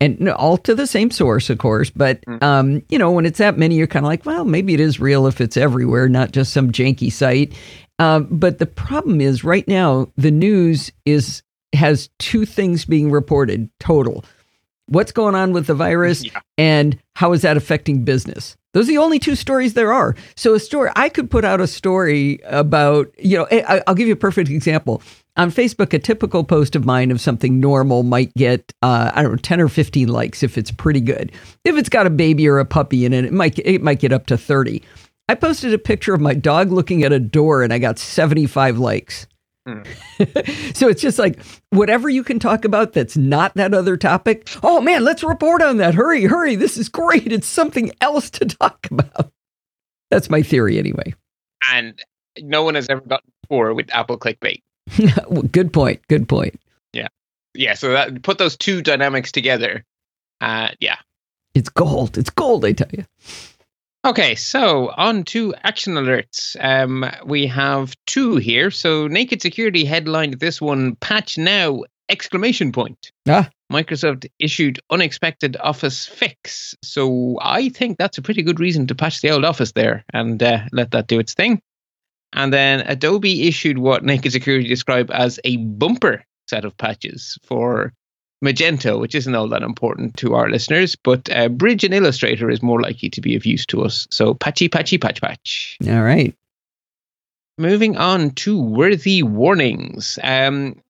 and 0.00 0.28
all 0.30 0.56
to 0.58 0.74
the 0.74 0.86
same 0.86 1.10
source, 1.10 1.50
of 1.50 1.58
course. 1.58 1.90
But 1.90 2.24
Mm. 2.26 2.42
um, 2.42 2.82
you 2.88 2.98
know, 2.98 3.10
when 3.10 3.26
it's 3.26 3.38
that 3.38 3.58
many, 3.58 3.76
you're 3.76 3.86
kind 3.86 4.04
of 4.04 4.08
like, 4.08 4.24
well, 4.24 4.44
maybe 4.44 4.74
it 4.74 4.80
is 4.80 5.00
real 5.00 5.26
if 5.26 5.40
it's 5.40 5.56
everywhere, 5.56 6.08
not 6.08 6.32
just 6.32 6.52
some 6.52 6.70
janky 6.70 7.10
site. 7.10 7.52
Um, 7.98 8.26
but 8.30 8.58
the 8.58 8.66
problem 8.66 9.20
is, 9.20 9.44
right 9.44 9.66
now, 9.68 10.08
the 10.16 10.30
news 10.30 10.90
is 11.04 11.42
has 11.74 12.10
two 12.18 12.44
things 12.44 12.84
being 12.84 13.10
reported 13.10 13.70
total. 13.80 14.24
What's 14.92 15.12
going 15.12 15.34
on 15.34 15.52
with 15.52 15.66
the 15.66 15.74
virus 15.74 16.22
Yeah. 16.32 16.40
and 16.58 16.98
how 17.16 17.32
is 17.32 17.42
that 17.42 17.56
affecting 17.56 18.04
business? 18.04 18.56
Those 18.74 18.86
are 18.88 18.92
the 18.92 18.98
only 18.98 19.18
two 19.18 19.34
stories 19.34 19.74
there 19.74 19.92
are. 19.92 20.14
So 20.34 20.54
a 20.54 20.60
story 20.60 20.90
I 20.96 21.08
could 21.08 21.30
put 21.30 21.44
out 21.44 21.60
a 21.60 21.66
story 21.66 22.40
about, 22.44 23.10
you 23.18 23.38
know, 23.38 23.46
I, 23.50 23.82
I'll 23.86 23.94
give 23.94 24.06
you 24.06 24.14
a 24.14 24.16
perfect 24.16 24.48
example. 24.50 25.02
On 25.36 25.50
Facebook, 25.50 25.92
a 25.94 25.98
typical 25.98 26.44
post 26.44 26.76
of 26.76 26.84
mine 26.84 27.10
of 27.10 27.20
something 27.20 27.58
normal 27.58 28.02
might 28.02 28.34
get, 28.34 28.72
uh, 28.82 29.10
I 29.14 29.22
don't 29.22 29.32
know, 29.32 29.36
10 29.38 29.60
or 29.62 29.68
15 29.68 30.08
likes 30.08 30.42
if 30.42 30.56
it's 30.58 30.70
pretty 30.70 31.00
good. 31.00 31.32
If 31.64 31.76
it's 31.76 31.88
got 31.88 32.06
a 32.06 32.10
baby 32.10 32.46
or 32.48 32.58
a 32.58 32.64
puppy 32.66 33.04
in 33.06 33.12
it, 33.14 33.24
it 33.24 33.32
might, 33.32 33.58
it 33.58 33.82
might 33.82 33.98
get 34.00 34.12
up 34.12 34.26
to 34.26 34.36
30. 34.38 34.82
I 35.28 35.34
posted 35.34 35.72
a 35.72 35.78
picture 35.78 36.12
of 36.12 36.20
my 36.20 36.34
dog 36.34 36.70
looking 36.70 37.02
at 37.02 37.12
a 37.12 37.20
door 37.20 37.62
and 37.62 37.72
I 37.72 37.78
got 37.78 37.98
75 37.98 38.78
likes. 38.78 39.26
so 40.74 40.88
it's 40.88 41.02
just 41.02 41.18
like 41.18 41.38
whatever 41.70 42.08
you 42.08 42.24
can 42.24 42.38
talk 42.38 42.64
about 42.64 42.92
that's 42.92 43.16
not 43.16 43.54
that 43.54 43.74
other 43.74 43.96
topic. 43.96 44.48
Oh 44.62 44.80
man, 44.80 45.04
let's 45.04 45.22
report 45.22 45.62
on 45.62 45.76
that. 45.76 45.94
Hurry, 45.94 46.24
hurry. 46.24 46.56
This 46.56 46.76
is 46.76 46.88
great. 46.88 47.32
It's 47.32 47.46
something 47.46 47.92
else 48.00 48.30
to 48.30 48.44
talk 48.60 48.86
about. 48.90 49.32
That's 50.10 50.28
my 50.28 50.42
theory 50.42 50.78
anyway. 50.78 51.14
And 51.72 52.00
no 52.40 52.64
one 52.64 52.74
has 52.74 52.88
ever 52.88 53.02
gotten 53.02 53.30
before 53.42 53.72
with 53.74 53.88
Apple 53.94 54.18
clickbait. 54.18 54.62
Well, 55.28 55.42
good 55.42 55.72
point. 55.72 56.00
Good 56.08 56.28
point. 56.28 56.60
Yeah. 56.92 57.08
Yeah, 57.54 57.74
so 57.74 57.92
that 57.92 58.22
put 58.22 58.38
those 58.38 58.56
two 58.56 58.82
dynamics 58.82 59.30
together. 59.30 59.84
Uh, 60.40 60.70
yeah. 60.80 60.96
It's 61.54 61.68
gold. 61.68 62.18
It's 62.18 62.30
gold, 62.30 62.64
I 62.64 62.72
tell 62.72 62.88
you. 62.92 63.04
Okay, 64.04 64.34
so 64.34 64.90
on 64.96 65.22
to 65.24 65.54
action 65.62 65.94
alerts. 65.94 66.56
Um, 66.58 67.08
we 67.24 67.46
have 67.46 67.94
two 68.06 68.36
here. 68.36 68.72
So 68.72 69.06
Naked 69.06 69.40
Security 69.40 69.84
headlined 69.84 70.40
this 70.40 70.60
one: 70.60 70.96
"Patch 70.96 71.38
now!" 71.38 71.82
exclamation 72.08 72.72
point. 72.72 73.12
Ah. 73.28 73.48
Microsoft 73.72 74.26
issued 74.38 74.80
unexpected 74.90 75.56
Office 75.56 76.06
fix. 76.06 76.74
So 76.82 77.38
I 77.40 77.70
think 77.70 77.96
that's 77.96 78.18
a 78.18 78.22
pretty 78.22 78.42
good 78.42 78.60
reason 78.60 78.86
to 78.88 78.94
patch 78.94 79.22
the 79.22 79.30
old 79.30 79.44
Office 79.44 79.72
there 79.72 80.04
and 80.12 80.42
uh, 80.42 80.64
let 80.72 80.90
that 80.90 81.06
do 81.06 81.18
its 81.18 81.34
thing. 81.34 81.62
And 82.34 82.52
then 82.52 82.80
Adobe 82.80 83.46
issued 83.46 83.78
what 83.78 84.04
Naked 84.04 84.32
Security 84.32 84.68
described 84.68 85.10
as 85.10 85.38
a 85.44 85.56
bumper 85.56 86.24
set 86.48 86.64
of 86.64 86.76
patches 86.76 87.38
for 87.44 87.92
Magento, 88.42 88.98
which 88.98 89.14
isn't 89.14 89.34
all 89.34 89.48
that 89.48 89.62
important 89.62 90.16
to 90.18 90.34
our 90.34 90.50
listeners, 90.50 90.96
but 90.96 91.30
uh, 91.30 91.48
Bridge 91.48 91.84
and 91.84 91.94
Illustrator 91.94 92.50
is 92.50 92.62
more 92.62 92.80
likely 92.80 93.08
to 93.10 93.20
be 93.20 93.36
of 93.36 93.46
use 93.46 93.64
to 93.66 93.82
us. 93.82 94.08
So 94.10 94.34
patchy, 94.34 94.68
patchy, 94.68 94.98
patch, 94.98 95.20
patch. 95.20 95.76
All 95.88 96.02
right. 96.02 96.34
Moving 97.58 97.96
on 97.96 98.30
to 98.30 98.60
worthy 98.60 99.22
warnings. 99.22 100.18
Um, 100.22 100.80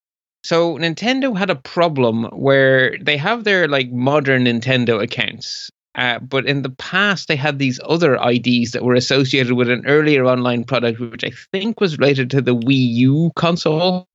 so 0.44 0.76
Nintendo 0.78 1.36
had 1.36 1.50
a 1.50 1.56
problem 1.56 2.24
where 2.32 2.96
they 3.00 3.16
have 3.16 3.44
their 3.44 3.68
like 3.68 3.92
modern 3.92 4.44
Nintendo 4.44 5.02
accounts, 5.02 5.70
uh, 5.94 6.18
but 6.20 6.46
in 6.46 6.62
the 6.62 6.70
past 6.70 7.28
they 7.28 7.36
had 7.36 7.58
these 7.58 7.78
other 7.84 8.16
IDs 8.16 8.72
that 8.72 8.84
were 8.84 8.94
associated 8.94 9.52
with 9.52 9.68
an 9.68 9.84
earlier 9.86 10.24
online 10.24 10.64
product, 10.64 10.98
which 11.00 11.24
I 11.24 11.32
think 11.52 11.80
was 11.80 11.98
related 11.98 12.30
to 12.30 12.40
the 12.40 12.56
Wii 12.56 12.94
U 12.94 13.32
console, 13.36 14.08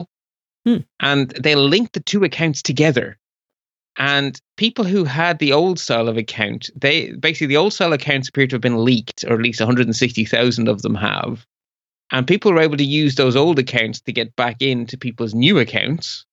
Hmm. 0.66 0.78
and 1.00 1.30
they 1.30 1.56
linked 1.56 1.94
the 1.94 2.02
two 2.02 2.24
accounts 2.26 2.62
together. 2.62 3.18
And 3.98 4.40
people 4.58 4.86
who 4.86 5.04
had 5.04 5.40
the 5.40 5.54
old 5.54 5.80
style 5.80 6.08
of 6.08 6.18
account, 6.18 6.70
they 6.76 7.12
basically 7.14 7.48
the 7.48 7.58
old 7.58 7.74
style 7.74 7.94
accounts 7.94 8.30
appear 8.30 8.48
to 8.48 8.56
have 8.56 8.62
been 8.62 8.86
leaked, 8.86 9.24
or 9.24 9.34
at 9.34 9.42
least 9.42 9.60
160,000 9.60 10.68
of 10.68 10.82
them 10.84 10.96
have. 10.96 11.46
And 12.12 12.28
people 12.28 12.54
were 12.54 12.62
able 12.62 12.78
to 12.78 12.86
use 12.86 13.16
those 13.16 13.36
old 13.36 13.60
accounts 13.60 14.02
to 14.02 14.14
get 14.14 14.36
back 14.36 14.62
into 14.62 14.98
people's 14.98 15.34
new 15.34 15.60
accounts. 15.60 16.26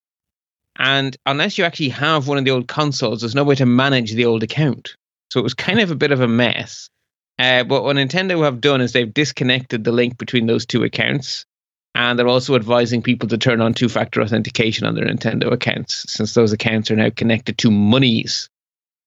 And 0.76 1.16
unless 1.26 1.56
you 1.56 1.64
actually 1.64 1.88
have 1.90 2.28
one 2.28 2.38
of 2.38 2.44
the 2.44 2.50
old 2.50 2.68
consoles, 2.68 3.20
there's 3.20 3.34
no 3.34 3.44
way 3.44 3.54
to 3.56 3.66
manage 3.66 4.12
the 4.12 4.26
old 4.26 4.42
account. 4.42 4.96
So 5.30 5.40
it 5.40 5.44
was 5.44 5.54
kind 5.54 5.80
of 5.80 5.90
a 5.90 5.96
bit 5.96 6.12
of 6.12 6.20
a 6.20 6.28
mess. 6.28 6.90
Uh, 7.38 7.64
but 7.64 7.82
what 7.82 7.96
Nintendo 7.96 8.44
have 8.44 8.60
done 8.60 8.80
is 8.80 8.92
they've 8.92 9.12
disconnected 9.12 9.84
the 9.84 9.92
link 9.92 10.18
between 10.18 10.46
those 10.46 10.66
two 10.66 10.84
accounts. 10.84 11.46
And 11.94 12.18
they're 12.18 12.28
also 12.28 12.56
advising 12.56 13.02
people 13.02 13.28
to 13.28 13.38
turn 13.38 13.60
on 13.60 13.72
two 13.72 13.88
factor 13.88 14.20
authentication 14.20 14.86
on 14.86 14.94
their 14.94 15.04
Nintendo 15.04 15.52
accounts, 15.52 16.12
since 16.12 16.34
those 16.34 16.52
accounts 16.52 16.90
are 16.90 16.96
now 16.96 17.10
connected 17.10 17.58
to 17.58 17.70
monies. 17.70 18.48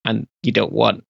And 0.04 0.26
you 0.42 0.52
don't 0.52 0.72
want 0.72 1.04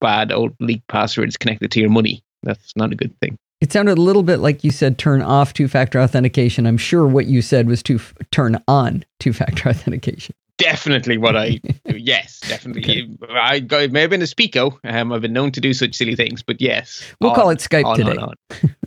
bad 0.00 0.32
old 0.32 0.54
leaked 0.60 0.88
passwords 0.88 1.36
connected 1.36 1.70
to 1.72 1.80
your 1.80 1.90
money. 1.90 2.22
That's 2.42 2.74
not 2.76 2.92
a 2.92 2.96
good 2.96 3.18
thing. 3.20 3.38
It 3.60 3.72
sounded 3.72 3.96
a 3.96 4.00
little 4.00 4.22
bit 4.22 4.40
like 4.40 4.64
you 4.64 4.70
said 4.70 4.98
turn 4.98 5.22
off 5.22 5.54
two 5.54 5.68
factor 5.68 6.00
authentication. 6.00 6.66
I'm 6.66 6.76
sure 6.76 7.06
what 7.06 7.26
you 7.26 7.40
said 7.40 7.66
was 7.66 7.82
to 7.84 7.96
f- 7.96 8.12
turn 8.30 8.62
on 8.68 9.04
two 9.20 9.32
factor 9.32 9.68
authentication. 9.70 10.34
Definitely 10.58 11.18
what 11.18 11.36
I 11.36 11.60
yes, 11.86 12.40
definitely. 12.40 13.16
I 13.30 13.60
go 13.60 13.80
it 13.80 13.92
may 13.92 14.02
have 14.02 14.10
been 14.10 14.22
a 14.22 14.26
speako. 14.26 14.78
Um, 14.84 15.12
I've 15.12 15.22
been 15.22 15.32
known 15.32 15.52
to 15.52 15.60
do 15.60 15.72
such 15.72 15.94
silly 15.94 16.14
things, 16.14 16.42
but 16.42 16.60
yes. 16.60 17.02
We'll 17.20 17.30
on, 17.30 17.36
call 17.36 17.50
it 17.50 17.58
Skype 17.58 17.84
on, 17.84 17.96
today 17.96 18.16
on. 18.16 18.34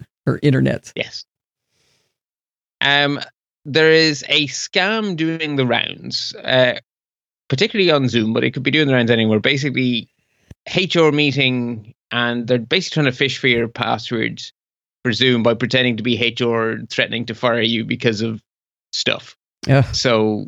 or 0.27 0.39
internet. 0.43 0.93
Yes. 0.95 1.25
Um, 2.81 3.19
there 3.65 3.91
is 3.91 4.23
a 4.29 4.47
scam 4.47 5.15
doing 5.15 5.55
the 5.57 5.65
rounds, 5.65 6.33
uh, 6.35 6.79
particularly 7.49 7.91
on 7.91 8.07
Zoom, 8.07 8.33
but 8.33 8.43
it 8.43 8.51
could 8.51 8.63
be 8.63 8.71
doing 8.71 8.87
the 8.87 8.93
rounds 8.93 9.11
anywhere. 9.11 9.39
Basically, 9.39 10.09
HR 10.73 11.11
meeting, 11.11 11.93
and 12.11 12.47
they're 12.47 12.59
basically 12.59 13.03
trying 13.03 13.13
to 13.13 13.23
phish 13.23 13.37
for 13.37 13.47
your 13.47 13.67
passwords 13.67 14.53
for 15.03 15.11
Zoom 15.11 15.43
by 15.43 15.53
pretending 15.53 15.97
to 15.97 16.03
be 16.03 16.17
HR, 16.17 16.85
threatening 16.89 17.25
to 17.25 17.35
fire 17.35 17.61
you 17.61 17.83
because 17.83 18.21
of 18.21 18.41
stuff. 18.91 19.35
Yeah. 19.67 19.83
So 19.91 20.47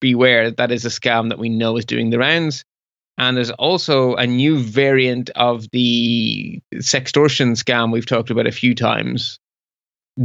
beware, 0.00 0.50
that 0.50 0.72
is 0.72 0.84
a 0.84 0.88
scam 0.88 1.28
that 1.28 1.38
we 1.38 1.48
know 1.48 1.76
is 1.76 1.84
doing 1.84 2.10
the 2.10 2.18
rounds. 2.18 2.64
And 3.18 3.36
there's 3.36 3.50
also 3.50 4.14
a 4.14 4.26
new 4.26 4.58
variant 4.58 5.30
of 5.30 5.70
the 5.70 6.60
sextortion 6.76 7.52
scam 7.52 7.92
we've 7.92 8.06
talked 8.06 8.30
about 8.30 8.46
a 8.46 8.52
few 8.52 8.74
times 8.74 9.38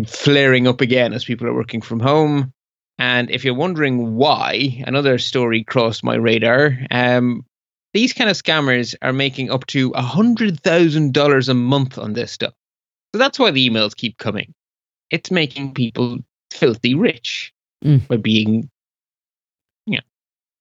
flaring 0.05 0.67
up 0.67 0.81
again 0.81 1.13
as 1.13 1.25
people 1.25 1.47
are 1.47 1.53
working 1.53 1.81
from 1.81 1.99
home. 1.99 2.53
And 2.99 3.29
if 3.29 3.45
you're 3.45 3.53
wondering 3.53 4.15
why, 4.15 4.83
another 4.87 5.17
story 5.17 5.63
crossed 5.63 6.03
my 6.03 6.15
radar. 6.15 6.77
Um, 6.91 7.45
these 7.93 8.13
kind 8.13 8.29
of 8.29 8.35
scammers 8.35 8.95
are 9.01 9.13
making 9.13 9.51
up 9.51 9.65
to 9.67 9.91
$100,000 9.91 11.49
a 11.49 11.53
month 11.53 11.97
on 11.97 12.13
this 12.13 12.31
stuff. 12.31 12.53
So 13.13 13.19
that's 13.19 13.39
why 13.39 13.51
the 13.51 13.69
emails 13.69 13.95
keep 13.95 14.17
coming. 14.17 14.53
It's 15.11 15.31
making 15.31 15.73
people 15.73 16.17
filthy 16.51 16.95
rich 16.95 17.53
Mm. 17.85 18.07
by 18.07 18.17
being, 18.17 18.69
you 19.85 19.97
know, 19.97 20.03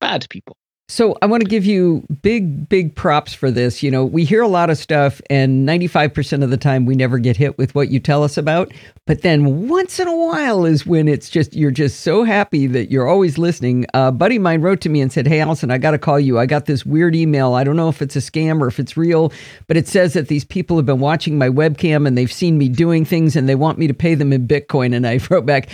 bad 0.03 0.27
people. 0.29 0.55
So 0.89 1.17
I 1.21 1.27
want 1.27 1.43
to 1.43 1.49
give 1.49 1.65
you 1.65 2.07
big, 2.23 2.69
big 2.69 2.95
props 2.95 3.35
for 3.35 3.51
this. 3.51 3.83
You 3.83 3.91
know, 3.91 4.05
we 4.05 4.25
hear 4.25 4.41
a 4.41 4.47
lot 4.49 4.71
of 4.71 4.79
stuff, 4.79 5.21
and 5.29 5.69
95% 5.69 6.45
of 6.45 6.51
the 6.51 6.57
time 6.57 6.87
we 6.87 6.95
never 6.95 7.19
get 7.19 7.37
hit 7.37 7.59
with 7.59 7.75
what 7.75 7.89
you 7.89 7.99
tell 7.99 8.23
us 8.23 8.37
about. 8.37 8.73
But 9.05 9.23
then 9.23 9.69
once 9.69 9.99
in 9.99 10.07
a 10.07 10.17
while 10.17 10.65
is 10.65 10.87
when 10.87 11.09
it's 11.09 11.29
just, 11.29 11.55
you're 11.55 11.73
just 11.73 12.01
so 12.03 12.23
happy 12.23 12.69
that 12.69 12.93
you're 12.93 13.09
always 13.09 13.37
listening. 13.37 13.87
A 13.95 14.13
buddy 14.13 14.39
mine 14.39 14.61
wrote 14.63 14.81
to 14.83 14.89
me 14.89 15.01
and 15.01 15.13
said, 15.13 15.27
Hey, 15.27 15.41
Allison, 15.41 15.73
I 15.73 15.79
got 15.79 15.91
to 15.91 15.99
call 15.99 16.21
you. 16.21 16.39
I 16.39 16.47
got 16.47 16.67
this 16.67 16.87
weird 16.87 17.17
email. 17.17 17.55
I 17.55 17.65
don't 17.65 17.77
know 17.77 17.89
if 17.89 18.01
it's 18.01 18.15
a 18.15 18.21
scam 18.21 18.61
or 18.61 18.69
if 18.69 18.79
it's 18.79 18.97
real, 18.97 19.33
but 19.67 19.77
it 19.77 19.89
says 19.89 20.13
that 20.13 20.29
these 20.29 20.45
people 20.45 20.77
have 20.77 20.87
been 20.87 21.01
watching 21.01 21.37
my 21.37 21.49
webcam 21.49 22.07
and 22.07 22.17
they've 22.17 22.33
seen 22.33 22.59
me 22.59 22.69
doing 22.69 23.05
things 23.05 23.35
and 23.35 23.49
they 23.49 23.57
want 23.57 23.77
me 23.77 23.89
to 23.89 23.95
pay 23.95 24.15
them 24.15 24.33
in 24.33 24.47
Bitcoin. 24.47 24.95
And 24.95 25.05
I 25.05 25.19
wrote 25.31 25.47
back, 25.47 25.69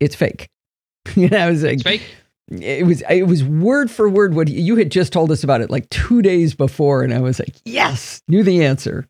It's 0.00 0.16
fake. 0.16 0.48
you 1.14 1.28
know, 1.28 1.38
I 1.38 1.50
was 1.50 1.62
like, 1.62 1.74
It's 1.74 1.82
fake. 1.84 2.02
It 2.50 2.86
was 2.86 3.02
it 3.08 3.26
was 3.26 3.42
word 3.42 3.90
for 3.90 4.08
word 4.08 4.34
what 4.34 4.48
you 4.48 4.76
had 4.76 4.90
just 4.90 5.12
told 5.12 5.30
us 5.30 5.44
about 5.44 5.60
it 5.60 5.70
like 5.70 5.88
two 5.90 6.22
days 6.22 6.54
before, 6.54 7.02
and 7.02 7.14
I 7.14 7.20
was 7.20 7.38
like, 7.38 7.56
yes, 7.64 8.22
knew 8.28 8.42
the 8.42 8.64
answer. 8.64 9.08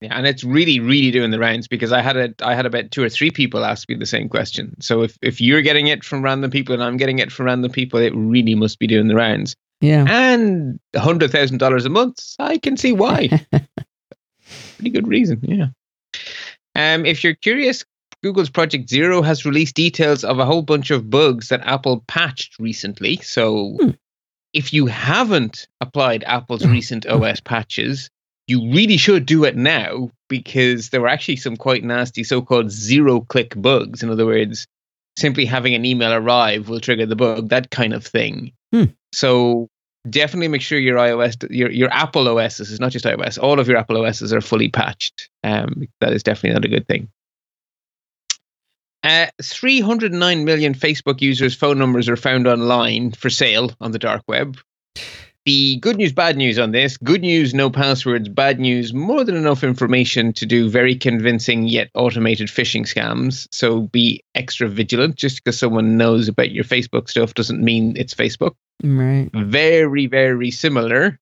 Yeah, 0.00 0.16
and 0.16 0.26
it's 0.26 0.42
really, 0.42 0.80
really 0.80 1.12
doing 1.12 1.30
the 1.30 1.38
rounds 1.38 1.68
because 1.68 1.92
I 1.92 2.00
had 2.00 2.16
a 2.16 2.34
I 2.42 2.54
had 2.54 2.66
about 2.66 2.90
two 2.90 3.04
or 3.04 3.08
three 3.08 3.30
people 3.30 3.64
ask 3.64 3.88
me 3.88 3.94
the 3.94 4.06
same 4.06 4.28
question. 4.28 4.74
So 4.80 5.02
if 5.02 5.16
if 5.22 5.40
you're 5.40 5.62
getting 5.62 5.86
it 5.86 6.02
from 6.02 6.22
random 6.22 6.50
people 6.50 6.74
and 6.74 6.82
I'm 6.82 6.96
getting 6.96 7.20
it 7.20 7.30
from 7.30 7.46
random 7.46 7.70
people, 7.70 8.00
it 8.00 8.12
really 8.14 8.54
must 8.54 8.78
be 8.78 8.86
doing 8.86 9.06
the 9.06 9.14
rounds. 9.14 9.54
Yeah, 9.80 10.04
And 10.08 10.78
a 10.94 11.00
hundred 11.00 11.32
thousand 11.32 11.58
dollars 11.58 11.84
a 11.84 11.90
month, 11.90 12.36
I 12.38 12.58
can 12.58 12.76
see 12.76 12.92
why. 12.92 13.28
Pretty 14.76 14.90
good 14.90 15.08
reason, 15.08 15.40
yeah. 15.42 15.66
Um, 16.74 17.04
if 17.04 17.22
you're 17.22 17.34
curious, 17.34 17.84
Google's 18.22 18.50
Project 18.50 18.88
Zero 18.88 19.22
has 19.22 19.44
released 19.44 19.74
details 19.74 20.22
of 20.24 20.38
a 20.38 20.44
whole 20.46 20.62
bunch 20.62 20.90
of 20.90 21.10
bugs 21.10 21.48
that 21.48 21.60
Apple 21.66 22.04
patched 22.06 22.58
recently. 22.58 23.16
So 23.16 23.76
Hmm. 23.80 23.90
if 24.52 24.72
you 24.72 24.86
haven't 24.86 25.66
applied 25.80 26.22
Apple's 26.24 26.64
recent 26.66 27.06
OS 27.06 27.40
patches, 27.40 28.10
you 28.46 28.70
really 28.72 28.96
should 28.96 29.26
do 29.26 29.44
it 29.44 29.56
now 29.56 30.10
because 30.28 30.90
there 30.90 31.00
were 31.00 31.08
actually 31.08 31.36
some 31.36 31.56
quite 31.56 31.84
nasty 31.84 32.22
so-called 32.24 32.70
zero-click 32.70 33.54
bugs. 33.60 34.02
In 34.02 34.10
other 34.10 34.26
words, 34.26 34.66
simply 35.18 35.44
having 35.44 35.74
an 35.74 35.84
email 35.84 36.12
arrive 36.12 36.68
will 36.68 36.80
trigger 36.80 37.06
the 37.06 37.16
bug, 37.16 37.48
that 37.48 37.70
kind 37.70 37.92
of 37.92 38.04
thing. 38.06 38.52
Hmm. 38.72 38.84
So 39.12 39.68
definitely 40.08 40.48
make 40.48 40.62
sure 40.62 40.78
your 40.78 40.96
iOS, 40.96 41.46
your 41.50 41.70
your 41.70 41.92
Apple 41.92 42.28
OSs 42.28 42.70
is 42.70 42.80
not 42.80 42.92
just 42.92 43.04
iOS. 43.04 43.38
All 43.40 43.58
of 43.60 43.68
your 43.68 43.76
Apple 43.78 43.96
OSs 44.04 44.32
are 44.32 44.40
fully 44.40 44.68
patched. 44.68 45.28
Um, 45.44 45.88
that 46.00 46.12
is 46.12 46.22
definitely 46.22 46.54
not 46.54 46.64
a 46.64 46.68
good 46.68 46.86
thing. 46.86 47.08
Uh, 49.04 49.26
309 49.42 50.44
million 50.44 50.74
Facebook 50.74 51.20
users' 51.20 51.54
phone 51.54 51.78
numbers 51.78 52.08
are 52.08 52.16
found 52.16 52.46
online 52.46 53.12
for 53.12 53.30
sale 53.30 53.72
on 53.80 53.90
the 53.92 53.98
dark 53.98 54.22
web. 54.28 54.58
The 55.44 55.78
good 55.78 55.96
news, 55.96 56.12
bad 56.12 56.36
news 56.36 56.56
on 56.56 56.70
this 56.70 56.96
good 56.96 57.22
news, 57.22 57.52
no 57.52 57.68
passwords. 57.68 58.28
Bad 58.28 58.60
news, 58.60 58.94
more 58.94 59.24
than 59.24 59.34
enough 59.34 59.64
information 59.64 60.32
to 60.34 60.46
do 60.46 60.70
very 60.70 60.94
convincing 60.94 61.66
yet 61.66 61.90
automated 61.94 62.46
phishing 62.46 62.82
scams. 62.82 63.48
So 63.50 63.80
be 63.80 64.22
extra 64.36 64.68
vigilant. 64.68 65.16
Just 65.16 65.42
because 65.42 65.58
someone 65.58 65.96
knows 65.96 66.28
about 66.28 66.52
your 66.52 66.62
Facebook 66.62 67.08
stuff 67.08 67.34
doesn't 67.34 67.60
mean 67.60 67.96
it's 67.96 68.14
Facebook 68.14 68.54
right. 68.84 69.30
very, 69.34 70.06
very 70.06 70.52
similar. 70.52 71.18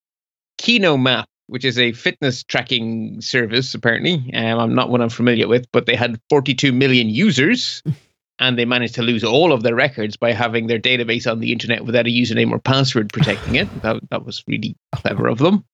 Kinomap, 0.60 1.24
which 1.50 1.64
is 1.64 1.78
a 1.78 1.92
fitness 1.92 2.44
tracking 2.44 3.20
service, 3.20 3.74
apparently. 3.74 4.32
Um, 4.34 4.60
I'm 4.60 4.74
not 4.74 4.90
one 4.90 5.02
I'm 5.02 5.10
familiar 5.10 5.48
with, 5.48 5.66
but 5.72 5.86
they 5.86 5.96
had 5.96 6.20
42 6.30 6.72
million 6.72 7.10
users 7.10 7.82
and 8.40 8.58
they 8.58 8.64
managed 8.64 8.96
to 8.96 9.02
lose 9.02 9.24
all 9.24 9.52
of 9.52 9.62
their 9.62 9.74
records 9.74 10.16
by 10.16 10.32
having 10.32 10.68
their 10.68 10.80
database 10.80 11.30
on 11.30 11.40
the 11.40 11.52
internet 11.52 11.84
without 11.84 12.06
a 12.06 12.10
username 12.10 12.52
or 12.52 12.60
password 12.60 13.12
protecting 13.12 13.56
it. 13.56 13.70
That, 13.82 14.00
that 14.10 14.24
was 14.26 14.44
really 14.46 14.76
clever 14.94 15.28
of 15.28 15.38
them. 15.38 15.64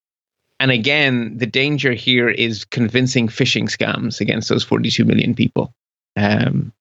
And 0.60 0.70
again, 0.70 1.36
the 1.38 1.46
danger 1.46 1.92
here 1.92 2.30
is 2.30 2.64
convincing 2.64 3.28
phishing 3.28 3.64
scams 3.68 4.20
against 4.20 4.48
those 4.48 4.64
42 4.64 5.04
million 5.04 5.34
people. 5.34 5.72
Um, 6.16 6.72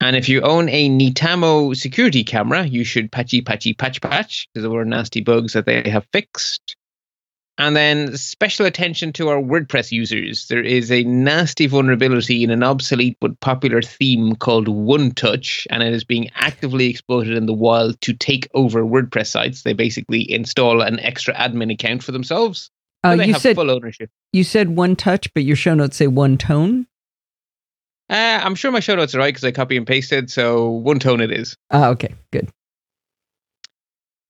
And 0.00 0.16
if 0.16 0.28
you 0.28 0.42
own 0.42 0.68
a 0.68 0.90
Netatmo 0.90 1.76
security 1.76 2.24
camera, 2.24 2.64
you 2.66 2.84
should 2.84 3.10
patchy 3.10 3.42
patchy 3.42 3.74
patch 3.74 4.00
patch 4.00 4.48
because 4.54 4.62
there 4.62 4.70
were 4.70 4.84
nasty 4.84 5.22
bugs 5.22 5.54
that 5.54 5.66
they 5.66 5.88
have 5.90 6.06
fixed. 6.12 6.76
And 7.56 7.76
then 7.76 8.16
special 8.16 8.66
attention 8.66 9.12
to 9.12 9.28
our 9.28 9.40
WordPress 9.40 9.92
users. 9.92 10.48
There 10.48 10.62
is 10.62 10.90
a 10.90 11.04
nasty 11.04 11.66
vulnerability 11.68 12.42
in 12.42 12.50
an 12.50 12.64
obsolete 12.64 13.16
but 13.20 13.38
popular 13.38 13.80
theme 13.80 14.34
called 14.34 14.66
OneTouch, 14.66 15.68
and 15.70 15.80
it 15.82 15.92
is 15.92 16.02
being 16.02 16.30
actively 16.34 16.90
exploited 16.90 17.36
in 17.36 17.46
the 17.46 17.52
wild 17.52 18.00
to 18.00 18.12
take 18.12 18.48
over 18.54 18.82
WordPress 18.82 19.28
sites. 19.28 19.62
They 19.62 19.72
basically 19.72 20.28
install 20.32 20.80
an 20.82 20.98
extra 20.98 21.32
admin 21.34 21.72
account 21.72 22.02
for 22.02 22.10
themselves. 22.10 22.70
Uh, 23.04 23.12
so 23.12 23.16
they 23.18 23.26
you 23.26 23.32
have 23.34 23.42
said 23.42 23.54
full 23.54 23.70
ownership. 23.70 24.10
you 24.32 24.42
said 24.42 24.70
one 24.70 24.96
touch, 24.96 25.32
but 25.32 25.44
your 25.44 25.56
show 25.56 25.74
notes 25.74 25.96
say 25.96 26.08
one 26.08 26.36
tone. 26.36 26.88
Uh, 28.10 28.40
I'm 28.42 28.54
sure 28.56 28.72
my 28.72 28.80
show 28.80 28.96
notes 28.96 29.14
are 29.14 29.18
right 29.18 29.32
because 29.32 29.44
I 29.44 29.52
copy 29.52 29.76
and 29.76 29.86
pasted, 29.86 30.30
so 30.30 30.68
one 30.70 30.98
tone 30.98 31.20
it 31.20 31.30
is. 31.30 31.56
Ah, 31.70 31.88
okay, 31.90 32.14
good. 32.32 32.48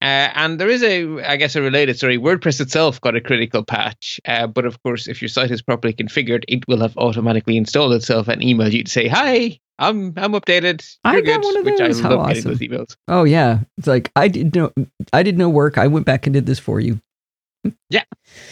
Uh, 0.05 0.29
and 0.35 0.59
there 0.59 0.69
is 0.69 0.83
a, 0.83 1.19
I 1.27 1.35
guess, 1.35 1.55
a 1.55 1.63
related 1.63 1.97
story. 1.97 2.19
WordPress 2.19 2.61
itself 2.61 3.01
got 3.01 3.15
a 3.15 3.21
critical 3.21 3.63
patch, 3.63 4.21
uh, 4.25 4.45
but 4.45 4.63
of 4.63 4.83
course, 4.83 5.07
if 5.07 5.19
your 5.19 5.29
site 5.29 5.49
is 5.49 5.63
properly 5.63 5.95
configured, 5.95 6.43
it 6.47 6.67
will 6.67 6.81
have 6.81 6.95
automatically 6.95 7.57
installed 7.57 7.91
itself 7.91 8.27
and 8.27 8.39
emailed 8.39 8.71
you 8.71 8.83
to 8.83 8.91
say, 8.91 9.07
"Hi, 9.07 9.59
I'm 9.79 10.13
I'm 10.15 10.33
updated. 10.33 10.85
I 11.03 11.13
You're 11.13 11.23
got 11.23 11.41
good," 11.41 11.45
one 11.45 11.57
of 11.57 11.65
which 11.65 11.79
those. 11.79 11.99
I 12.01 12.03
How 12.03 12.09
love 12.11 12.29
awesome. 12.29 12.51
those 12.51 12.59
emails. 12.59 12.95
Oh 13.07 13.23
yeah, 13.23 13.61
it's 13.79 13.87
like 13.87 14.11
I 14.15 14.27
did 14.27 14.53
no, 14.53 14.71
I 15.11 15.23
did 15.23 15.39
no 15.39 15.49
work. 15.49 15.79
I 15.79 15.87
went 15.87 16.05
back 16.05 16.27
and 16.27 16.35
did 16.35 16.45
this 16.45 16.59
for 16.59 16.79
you. 16.79 17.01
Yeah, 17.89 18.03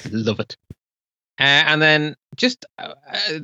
love 0.10 0.40
it. 0.40 0.58
Uh, 1.40 1.44
and 1.44 1.84
then 1.84 2.16
just, 2.36 2.66
uh, 2.80 2.96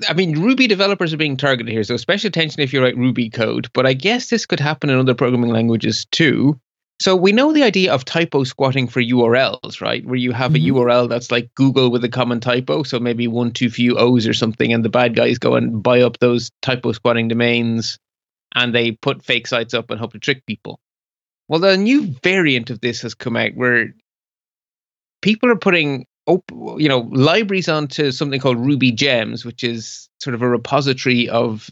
I 0.07 0.13
mean, 0.13 0.41
Ruby 0.41 0.65
developers 0.65 1.13
are 1.13 1.17
being 1.17 1.37
targeted 1.37 1.71
here, 1.71 1.83
so 1.83 1.95
special 1.97 2.29
attention 2.29 2.61
if 2.61 2.73
you 2.73 2.81
write 2.81 2.97
Ruby 2.97 3.29
code. 3.29 3.67
But 3.73 3.85
I 3.85 3.93
guess 3.93 4.31
this 4.31 4.47
could 4.47 4.59
happen 4.59 4.89
in 4.89 4.97
other 4.97 5.13
programming 5.13 5.51
languages 5.51 6.05
too. 6.11 6.59
So 6.99 7.15
we 7.15 7.31
know 7.31 7.53
the 7.53 7.63
idea 7.63 7.93
of 7.93 8.03
typo 8.03 8.43
squatting 8.43 8.87
for 8.87 9.01
URLs, 9.01 9.79
right? 9.79 10.05
Where 10.05 10.17
you 10.17 10.33
have 10.33 10.51
Mhm. 10.51 10.55
a 10.55 10.59
URL 10.73 11.07
that's 11.07 11.31
like 11.31 11.53
Google 11.55 11.91
with 11.91 12.03
a 12.03 12.09
common 12.09 12.41
typo, 12.41 12.83
so 12.83 12.99
maybe 12.99 13.25
one 13.27 13.51
too 13.51 13.69
few 13.69 13.97
O's 13.97 14.27
or 14.27 14.33
something, 14.33 14.73
and 14.73 14.83
the 14.83 14.89
bad 14.89 15.15
guys 15.15 15.37
go 15.37 15.55
and 15.55 15.81
buy 15.81 16.01
up 16.01 16.19
those 16.19 16.51
typo 16.61 16.91
squatting 16.91 17.29
domains, 17.29 17.97
and 18.53 18.75
they 18.75 18.91
put 18.91 19.23
fake 19.23 19.47
sites 19.47 19.73
up 19.73 19.89
and 19.91 19.99
hope 19.99 20.11
to 20.11 20.19
trick 20.19 20.45
people. 20.45 20.79
Well, 21.47 21.61
the 21.61 21.77
new 21.77 22.13
variant 22.21 22.69
of 22.69 22.81
this 22.81 23.01
has 23.01 23.13
come 23.15 23.37
out 23.37 23.55
where 23.55 23.93
people 25.21 25.49
are 25.49 25.55
putting 25.57 26.05
op- 26.27 26.51
you 26.77 26.87
know 26.87 27.09
libraries 27.11 27.67
onto 27.69 28.11
something 28.11 28.39
called 28.39 28.57
ruby 28.57 28.91
gems 28.91 29.43
which 29.43 29.63
is 29.63 30.07
sort 30.21 30.33
of 30.33 30.41
a 30.41 30.47
repository 30.47 31.27
of 31.29 31.69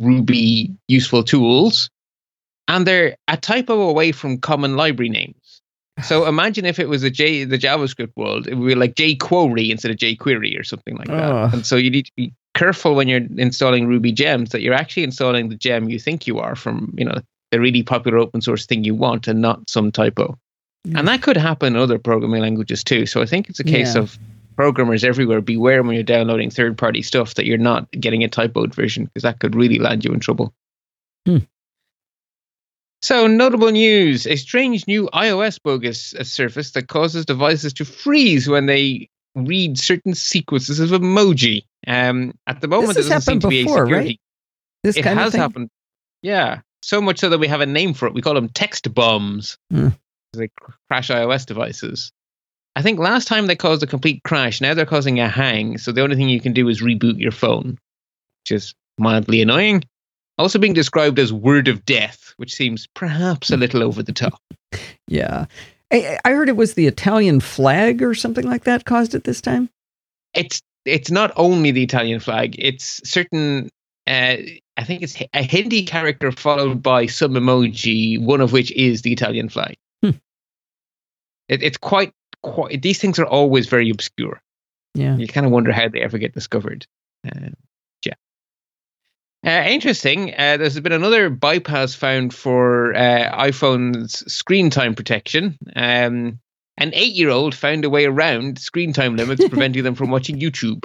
ruby 0.00 0.74
useful 0.88 1.22
tools 1.22 1.88
and 2.70 2.86
they're 2.86 3.14
a 3.28 3.36
typo 3.36 3.80
away 3.88 4.12
from 4.12 4.38
common 4.38 4.76
library 4.76 5.08
names 5.10 5.60
so 6.02 6.26
imagine 6.34 6.64
if 6.64 6.78
it 6.78 6.88
was 6.88 7.02
a 7.02 7.10
j 7.10 7.44
the 7.44 7.58
javascript 7.58 8.12
world 8.16 8.46
it 8.46 8.54
would 8.54 8.66
be 8.66 8.74
like 8.74 8.94
jquery 8.94 9.70
instead 9.70 9.90
of 9.90 9.96
jquery 9.98 10.58
or 10.58 10.64
something 10.64 10.96
like 10.96 11.08
that 11.08 11.30
Ugh. 11.30 11.54
and 11.54 11.66
so 11.66 11.76
you 11.76 11.90
need 11.90 12.06
to 12.06 12.12
be 12.16 12.32
careful 12.54 12.94
when 12.94 13.08
you're 13.08 13.26
installing 13.36 13.86
ruby 13.86 14.12
gems 14.12 14.50
that 14.50 14.60
you're 14.62 14.74
actually 14.74 15.04
installing 15.04 15.48
the 15.50 15.56
gem 15.56 15.88
you 15.88 15.98
think 15.98 16.26
you 16.26 16.38
are 16.38 16.56
from 16.56 16.94
you 16.96 17.04
know 17.04 17.18
the 17.50 17.60
really 17.60 17.82
popular 17.82 18.18
open 18.18 18.40
source 18.40 18.64
thing 18.66 18.84
you 18.84 18.94
want 18.94 19.26
and 19.28 19.40
not 19.40 19.68
some 19.68 19.90
typo 19.92 20.36
and 20.94 21.06
that 21.08 21.20
could 21.22 21.36
happen 21.36 21.74
in 21.76 21.80
other 21.82 21.98
programming 21.98 22.40
languages 22.40 22.82
too. 22.82 23.04
So 23.04 23.20
I 23.20 23.26
think 23.26 23.50
it's 23.50 23.60
a 23.60 23.64
case 23.64 23.94
Yeah. 23.94 24.00
of 24.02 24.18
programmers 24.56 25.04
everywhere 25.04 25.42
beware 25.42 25.82
when 25.82 25.94
you're 25.94 26.02
downloading 26.02 26.48
third 26.50 26.78
party 26.78 27.02
stuff 27.02 27.34
that 27.34 27.44
you're 27.44 27.58
not 27.58 27.90
getting 27.92 28.24
a 28.24 28.28
typoed 28.28 28.74
version 28.74 29.04
because 29.04 29.22
that 29.22 29.40
could 29.40 29.54
really 29.54 29.78
land 29.78 30.04
you 30.06 30.12
in 30.12 30.20
trouble. 30.20 30.54
Hmm. 31.26 31.38
So, 33.02 33.26
notable 33.26 33.70
news 33.70 34.26
a 34.26 34.36
strange 34.36 34.86
new 34.86 35.08
iOS 35.14 35.60
bug 35.62 35.84
has, 35.84 36.14
surfaced 36.22 36.74
that 36.74 36.88
causes 36.88 37.24
devices 37.24 37.72
to 37.74 37.84
freeze 37.84 38.48
when 38.48 38.66
they 38.66 39.08
read 39.34 39.78
certain 39.78 40.14
sequences 40.14 40.80
of 40.80 40.90
emoji. 40.90 41.64
Um, 41.86 42.34
at 42.46 42.60
the 42.60 42.68
moment, 42.68 42.96
has 42.96 43.08
there 43.08 43.16
doesn't 43.16 43.32
seem 43.32 43.40
to 43.40 43.48
be 43.48 43.60
a 43.60 43.64
before, 43.64 43.86
right? 43.86 44.20
This 44.82 44.96
it 44.96 45.02
kind 45.02 45.18
has 45.18 45.28
of 45.28 45.32
thing. 45.32 45.40
happened. 45.40 45.70
Yeah. 46.22 46.60
So 46.82 47.00
much 47.00 47.18
so 47.18 47.28
that 47.28 47.38
we 47.38 47.48
have 47.48 47.60
a 47.60 47.66
name 47.66 47.94
for 47.94 48.06
it. 48.06 48.14
We 48.14 48.22
call 48.22 48.34
them 48.34 48.48
text 48.48 48.92
bombs. 48.94 49.56
Hmm. 49.70 49.88
They 50.32 50.50
crash 50.88 51.08
iOS 51.08 51.46
devices. 51.46 52.12
I 52.76 52.82
think 52.82 52.98
last 52.98 53.26
time 53.26 53.46
they 53.46 53.56
caused 53.56 53.82
a 53.82 53.86
complete 53.86 54.22
crash. 54.22 54.60
Now 54.60 54.74
they're 54.74 54.86
causing 54.86 55.20
a 55.20 55.28
hang. 55.28 55.76
So 55.78 55.92
the 55.92 56.02
only 56.02 56.16
thing 56.16 56.28
you 56.28 56.40
can 56.40 56.52
do 56.52 56.68
is 56.68 56.80
reboot 56.80 57.18
your 57.18 57.32
phone, 57.32 57.78
which 58.42 58.52
is 58.52 58.74
mildly 58.98 59.42
annoying. 59.42 59.82
Also 60.40 60.58
being 60.58 60.72
described 60.72 61.18
as 61.18 61.34
word 61.34 61.68
of 61.68 61.84
death, 61.84 62.32
which 62.38 62.54
seems 62.54 62.86
perhaps 62.94 63.50
a 63.50 63.58
little 63.58 63.82
over 63.82 64.02
the 64.02 64.10
top. 64.12 64.40
Yeah, 65.06 65.44
I, 65.92 66.18
I 66.24 66.30
heard 66.30 66.48
it 66.48 66.56
was 66.56 66.74
the 66.74 66.86
Italian 66.86 67.40
flag 67.40 68.02
or 68.02 68.14
something 68.14 68.46
like 68.46 68.64
that 68.64 68.86
caused 68.86 69.14
it 69.14 69.24
this 69.24 69.42
time. 69.42 69.68
It's 70.32 70.62
it's 70.86 71.10
not 71.10 71.30
only 71.36 71.72
the 71.72 71.82
Italian 71.82 72.20
flag. 72.20 72.56
It's 72.58 73.02
certain. 73.06 73.68
Uh, 74.06 74.36
I 74.78 74.84
think 74.84 75.02
it's 75.02 75.20
a 75.34 75.42
Hindi 75.42 75.84
character 75.84 76.32
followed 76.32 76.82
by 76.82 77.04
some 77.04 77.32
emoji, 77.34 78.18
one 78.18 78.40
of 78.40 78.50
which 78.50 78.72
is 78.72 79.02
the 79.02 79.12
Italian 79.12 79.50
flag. 79.50 79.76
Hmm. 80.02 80.12
It, 81.48 81.62
it's 81.62 81.76
quite 81.76 82.14
quite. 82.42 82.80
These 82.80 82.98
things 82.98 83.18
are 83.18 83.26
always 83.26 83.66
very 83.66 83.90
obscure. 83.90 84.40
Yeah. 84.94 85.16
You 85.18 85.26
kind 85.26 85.44
of 85.44 85.52
wonder 85.52 85.70
how 85.70 85.88
they 85.88 86.00
ever 86.00 86.16
get 86.16 86.32
discovered. 86.32 86.86
Uh. 87.26 87.50
Uh, 89.46 89.64
interesting. 89.66 90.34
Uh, 90.36 90.58
there's 90.58 90.78
been 90.80 90.92
another 90.92 91.30
bypass 91.30 91.94
found 91.94 92.34
for 92.34 92.94
uh, 92.94 93.30
iPhone's 93.38 94.30
screen 94.32 94.68
time 94.68 94.94
protection. 94.94 95.56
Um, 95.74 96.38
an 96.76 96.92
eight-year-old 96.94 97.54
found 97.54 97.84
a 97.84 97.90
way 97.90 98.06
around 98.06 98.58
screen 98.58 98.92
time 98.92 99.16
limits, 99.16 99.46
preventing 99.48 99.84
them 99.84 99.94
from 99.94 100.10
watching 100.10 100.40
YouTube. 100.40 100.84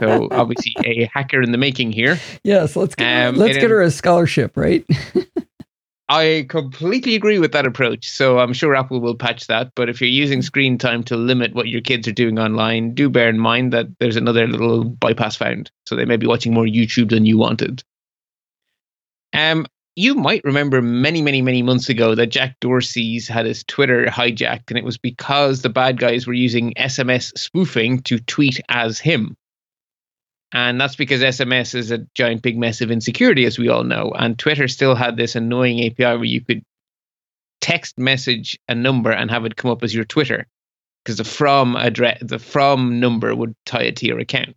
So 0.00 0.28
obviously, 0.30 0.74
a 0.84 1.10
hacker 1.12 1.42
in 1.42 1.52
the 1.52 1.58
making 1.58 1.92
here. 1.92 2.18
yes, 2.44 2.76
let's 2.76 2.94
get 2.94 3.28
Um, 3.28 3.36
let's 3.36 3.56
get 3.56 3.70
her 3.70 3.82
a 3.82 3.90
scholarship, 3.90 4.56
right? 4.56 4.84
I 6.10 6.46
completely 6.48 7.14
agree 7.14 7.38
with 7.38 7.52
that 7.52 7.66
approach. 7.66 8.10
So 8.10 8.40
I'm 8.40 8.52
sure 8.52 8.74
Apple 8.74 9.00
will 9.00 9.14
patch 9.14 9.46
that. 9.46 9.72
But 9.76 9.88
if 9.88 10.00
you're 10.00 10.10
using 10.10 10.42
screen 10.42 10.76
time 10.76 11.04
to 11.04 11.16
limit 11.16 11.54
what 11.54 11.68
your 11.68 11.80
kids 11.80 12.08
are 12.08 12.12
doing 12.12 12.36
online, 12.36 12.94
do 12.94 13.08
bear 13.08 13.28
in 13.28 13.38
mind 13.38 13.72
that 13.72 13.86
there's 14.00 14.16
another 14.16 14.48
little 14.48 14.82
bypass 14.82 15.36
found. 15.36 15.70
So 15.86 15.94
they 15.94 16.04
may 16.04 16.16
be 16.16 16.26
watching 16.26 16.52
more 16.52 16.64
YouTube 16.64 17.10
than 17.10 17.26
you 17.26 17.38
wanted. 17.38 17.84
Um, 19.32 19.66
you 19.96 20.14
might 20.14 20.44
remember 20.44 20.80
many, 20.80 21.20
many, 21.20 21.42
many 21.42 21.62
months 21.62 21.88
ago 21.88 22.14
that 22.14 22.28
Jack 22.28 22.58
Dorsey's 22.60 23.28
had 23.28 23.46
his 23.46 23.64
Twitter 23.64 24.06
hijacked, 24.06 24.70
and 24.70 24.78
it 24.78 24.84
was 24.84 24.98
because 24.98 25.62
the 25.62 25.68
bad 25.68 25.98
guys 25.98 26.26
were 26.26 26.32
using 26.32 26.74
SMS 26.74 27.36
spoofing 27.36 28.02
to 28.02 28.18
tweet 28.20 28.60
as 28.68 28.98
him. 28.98 29.36
And 30.52 30.80
that's 30.80 30.96
because 30.96 31.20
SMS 31.20 31.74
is 31.74 31.90
a 31.90 32.06
giant 32.14 32.42
big 32.42 32.58
mess 32.58 32.80
of 32.80 32.90
insecurity, 32.90 33.44
as 33.44 33.58
we 33.58 33.68
all 33.68 33.84
know. 33.84 34.12
And 34.16 34.38
Twitter 34.38 34.68
still 34.68 34.94
had 34.94 35.16
this 35.16 35.36
annoying 35.36 35.84
API 35.84 36.16
where 36.16 36.24
you 36.24 36.44
could 36.44 36.62
text 37.60 37.98
message 37.98 38.58
a 38.68 38.74
number 38.74 39.12
and 39.12 39.30
have 39.30 39.44
it 39.44 39.56
come 39.56 39.70
up 39.70 39.82
as 39.84 39.94
your 39.94 40.04
Twitter, 40.04 40.46
because 41.04 41.18
the 41.18 41.24
from 41.24 41.76
address, 41.76 42.18
the 42.22 42.38
from 42.38 43.00
number 43.00 43.34
would 43.34 43.54
tie 43.66 43.82
it 43.82 43.96
to 43.96 44.06
your 44.06 44.18
account. 44.18 44.56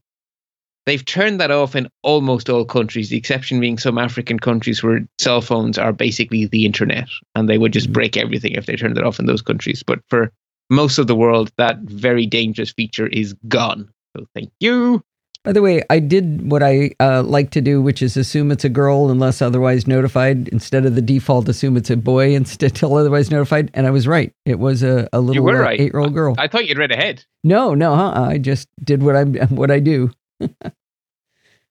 They've 0.86 1.06
turned 1.06 1.40
that 1.40 1.52
off 1.52 1.76
in 1.76 1.88
almost 2.02 2.50
all 2.50 2.66
countries, 2.66 3.10
the 3.10 3.18
exception 3.18 3.60
being 3.60 3.78
some 3.78 3.98
African 3.98 4.38
countries 4.38 4.84
where 4.84 5.08
cell 5.18 5.42
phones 5.42 5.78
are 5.78 5.94
basically 5.94 6.46
the 6.46 6.66
internet, 6.66 7.08
and 7.36 7.48
they 7.48 7.58
would 7.58 7.72
just 7.72 7.92
break 7.92 8.18
everything 8.18 8.54
if 8.54 8.66
they 8.66 8.76
turned 8.76 8.98
it 8.98 9.06
off 9.06 9.20
in 9.20 9.26
those 9.26 9.42
countries. 9.42 9.82
But 9.82 10.00
for 10.10 10.32
most 10.70 10.98
of 10.98 11.08
the 11.08 11.16
world, 11.16 11.52
that 11.58 11.80
very 11.80 12.26
dangerous 12.26 12.72
feature 12.72 13.08
is 13.08 13.34
gone. 13.48 13.90
So 14.18 14.26
thank 14.36 14.52
you. 14.60 15.04
By 15.44 15.52
the 15.52 15.62
way, 15.62 15.84
I 15.90 16.00
did 16.00 16.50
what 16.50 16.64
I 16.64 16.92
uh, 17.02 17.22
like 17.22 17.52
to 17.52 17.60
do, 17.60 17.82
which 17.82 18.02
is 18.02 18.16
assume 18.16 18.50
it's 18.50 18.64
a 18.64 18.70
girl 18.70 19.10
unless 19.10 19.42
otherwise 19.42 19.88
notified, 19.88 20.48
instead 20.50 20.86
of 20.86 20.96
the 20.96 21.02
default 21.02 21.50
assume 21.50 21.76
it's 21.76 21.90
a 21.90 21.98
boy 21.98 22.34
instead 22.36 22.76
till 22.76 22.96
otherwise 22.96 23.30
notified. 23.30 23.70
And 23.74 23.86
I 23.86 23.90
was 23.90 24.08
right; 24.08 24.34
it 24.46 24.60
was 24.60 24.84
a, 24.84 25.10
a 25.12 25.20
little 25.20 25.48
uh, 25.50 25.54
right. 25.54 25.80
eight-year-old 25.80 26.14
girl. 26.14 26.36
I 26.38 26.48
thought 26.48 26.66
you'd 26.66 26.78
read 26.78 26.92
ahead. 26.92 27.26
no, 27.44 27.74
no, 27.74 27.94
huh? 27.96 28.14
I 28.16 28.38
just 28.38 28.70
did 28.84 29.04
what 29.04 29.16
I 29.18 29.24
what 29.50 29.70
I 29.70 29.80
do. 29.80 30.12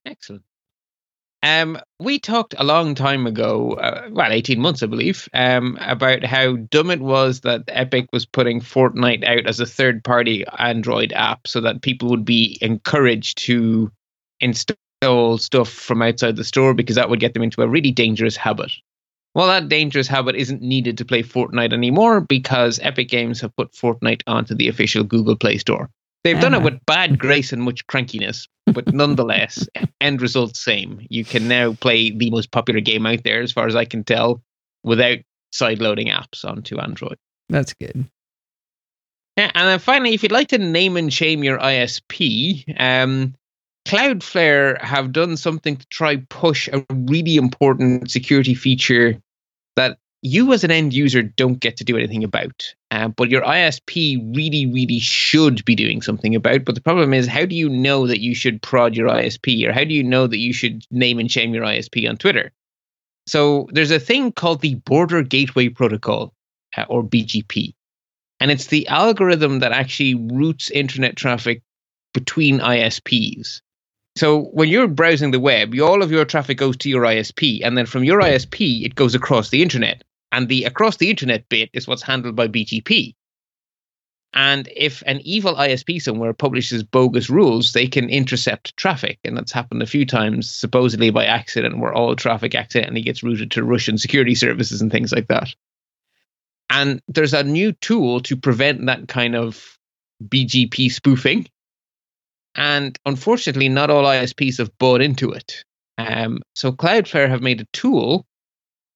Excellent. 0.05 0.43
Um, 1.43 1.77
we 1.99 2.19
talked 2.19 2.55
a 2.57 2.63
long 2.63 2.95
time 2.95 3.27
ago, 3.27 3.73
uh, 3.73 4.07
well, 4.11 4.31
18 4.31 4.61
months, 4.61 4.81
I 4.81 4.85
believe, 4.85 5.27
um, 5.33 5.77
about 5.81 6.23
how 6.23 6.55
dumb 6.55 6.89
it 6.89 7.01
was 7.01 7.41
that 7.41 7.63
Epic 7.67 8.07
was 8.13 8.25
putting 8.25 8.61
Fortnite 8.61 9.25
out 9.25 9.45
as 9.45 9.59
a 9.59 9.65
third 9.65 10.05
party 10.05 10.45
Android 10.57 11.11
app 11.11 11.45
so 11.45 11.59
that 11.59 11.81
people 11.81 12.09
would 12.09 12.23
be 12.23 12.57
encouraged 12.61 13.39
to 13.39 13.91
install 14.39 15.37
stuff 15.37 15.67
from 15.67 16.01
outside 16.01 16.37
the 16.37 16.45
store 16.45 16.73
because 16.73 16.95
that 16.95 17.09
would 17.09 17.19
get 17.19 17.33
them 17.33 17.43
into 17.43 17.61
a 17.61 17.67
really 17.67 17.91
dangerous 17.91 18.37
habit. 18.37 18.71
Well, 19.35 19.47
that 19.47 19.67
dangerous 19.67 20.07
habit 20.07 20.37
isn't 20.37 20.61
needed 20.61 20.97
to 20.99 21.05
play 21.05 21.23
Fortnite 21.23 21.73
anymore 21.73 22.21
because 22.21 22.79
Epic 22.81 23.09
Games 23.09 23.41
have 23.41 23.55
put 23.57 23.73
Fortnite 23.73 24.21
onto 24.27 24.55
the 24.55 24.69
official 24.69 25.03
Google 25.03 25.35
Play 25.35 25.57
Store. 25.57 25.89
They've 26.23 26.39
done 26.39 26.53
it 26.53 26.61
with 26.61 26.85
bad 26.85 27.19
grace 27.19 27.51
and 27.51 27.61
much 27.61 27.85
crankiness, 27.87 28.47
but 28.67 28.87
nonetheless, 28.93 29.67
end 29.99 30.21
result 30.21 30.55
same. 30.55 31.05
You 31.09 31.25
can 31.25 31.47
now 31.47 31.73
play 31.73 32.11
the 32.11 32.29
most 32.29 32.51
popular 32.51 32.79
game 32.79 33.05
out 33.05 33.23
there, 33.23 33.41
as 33.41 33.51
far 33.51 33.67
as 33.67 33.75
I 33.75 33.85
can 33.85 34.03
tell, 34.03 34.41
without 34.83 35.19
side-loading 35.51 36.07
apps 36.07 36.45
onto 36.45 36.79
Android. 36.79 37.17
That's 37.49 37.73
good. 37.73 38.07
Yeah, 39.37 39.51
and 39.53 39.67
then 39.67 39.79
finally, 39.79 40.13
if 40.13 40.23
you'd 40.23 40.31
like 40.31 40.49
to 40.49 40.57
name 40.57 40.95
and 40.95 41.11
shame 41.11 41.43
your 41.43 41.57
ISP, 41.57 42.63
um, 42.79 43.33
Cloudflare 43.85 44.81
have 44.81 45.11
done 45.11 45.35
something 45.35 45.75
to 45.75 45.85
try 45.87 46.17
push 46.29 46.69
a 46.69 46.85
really 46.89 47.35
important 47.35 48.09
security 48.09 48.53
feature 48.53 49.21
you 50.23 50.53
as 50.53 50.63
an 50.63 50.71
end 50.71 50.93
user 50.93 51.21
don't 51.21 51.59
get 51.59 51.77
to 51.77 51.83
do 51.83 51.97
anything 51.97 52.23
about. 52.23 52.73
Uh, 52.89 53.09
but 53.09 53.29
your 53.29 53.43
ISP 53.43 54.35
really, 54.35 54.65
really 54.65 54.99
should 54.99 55.63
be 55.65 55.75
doing 55.75 56.01
something 56.01 56.33
about. 56.33 56.65
But 56.65 56.75
the 56.75 56.81
problem 56.81 57.13
is, 57.13 57.27
how 57.27 57.45
do 57.45 57.55
you 57.55 57.69
know 57.69 58.07
that 58.07 58.21
you 58.21 58.33
should 58.33 58.61
prod 58.61 58.95
your 58.95 59.09
ISP, 59.09 59.67
or 59.67 59.71
how 59.71 59.83
do 59.83 59.93
you 59.93 60.03
know 60.03 60.25
that 60.25 60.37
you 60.37 60.53
should 60.53 60.85
name 60.89 61.19
and 61.19 61.31
shame 61.31 61.53
your 61.53 61.65
ISP 61.65 62.09
on 62.09 62.17
Twitter? 62.17 62.51
So 63.27 63.67
there's 63.71 63.91
a 63.91 63.99
thing 63.99 64.31
called 64.31 64.61
the 64.61 64.75
Border 64.75 65.21
Gateway 65.21 65.69
Protocol, 65.69 66.33
uh, 66.75 66.85
or 66.89 67.03
BGP 67.03 67.73
and 68.43 68.51
it's 68.51 68.67
the 68.67 68.85
algorithm 68.89 69.59
that 69.59 69.71
actually 69.71 70.15
routes 70.15 70.69
internet 70.69 71.15
traffic 71.15 71.61
between 72.13 72.59
ISPs. 72.59 73.61
So 74.17 74.41
when 74.51 74.67
you're 74.67 74.89
browsing 74.89 75.31
the 75.31 75.39
web, 75.39 75.73
all 75.79 76.03
of 76.03 76.11
your 76.11 76.25
traffic 76.25 76.57
goes 76.57 76.75
to 76.77 76.89
your 76.89 77.03
ISP, 77.03 77.61
and 77.63 77.77
then 77.77 77.85
from 77.85 78.03
your 78.03 78.19
ISP, 78.19 78.85
it 78.85 78.95
goes 78.95 79.15
across 79.15 79.49
the 79.49 79.61
internet. 79.61 80.03
And 80.33 80.49
the 80.49 80.63
across 80.63 80.97
the 80.97 81.11
internet 81.11 81.47
bit 81.47 81.69
is 81.73 81.87
what's 81.87 82.01
handled 82.01 82.35
by 82.35 82.47
BGP. 82.47 83.13
And 84.33 84.67
if 84.75 85.03
an 85.05 85.21
evil 85.23 85.53
ISP 85.53 86.01
somewhere 86.01 86.33
publishes 86.33 86.81
bogus 86.81 87.29
rules, 87.29 87.73
they 87.73 87.85
can 87.85 88.09
intercept 88.09 88.75
traffic. 88.75 89.19
And 89.23 89.37
that's 89.37 89.51
happened 89.51 89.83
a 89.83 89.87
few 89.87 90.07
times, 90.07 90.49
supposedly 90.49 91.11
by 91.11 91.25
accident, 91.25 91.77
where 91.77 91.93
all 91.93 92.15
traffic 92.15 92.55
accidentally 92.55 93.03
gets 93.03 93.21
routed 93.21 93.51
to 93.51 93.63
Russian 93.63 93.99
security 93.99 94.33
services 94.33 94.81
and 94.81 94.91
things 94.91 95.11
like 95.11 95.27
that. 95.27 95.53
And 96.71 96.99
there's 97.07 97.35
a 97.35 97.43
new 97.43 97.73
tool 97.73 98.19
to 98.21 98.35
prevent 98.35 98.87
that 98.87 99.07
kind 99.07 99.35
of 99.35 99.77
BGP 100.27 100.91
spoofing. 100.91 101.47
And 102.55 102.97
unfortunately, 103.05 103.69
not 103.69 103.91
all 103.91 104.05
ISPs 104.05 104.57
have 104.57 104.75
bought 104.79 105.01
into 105.01 105.31
it. 105.31 105.63
Um, 105.99 106.41
so 106.55 106.71
Cloudflare 106.71 107.29
have 107.29 107.43
made 107.43 107.61
a 107.61 107.67
tool 107.71 108.25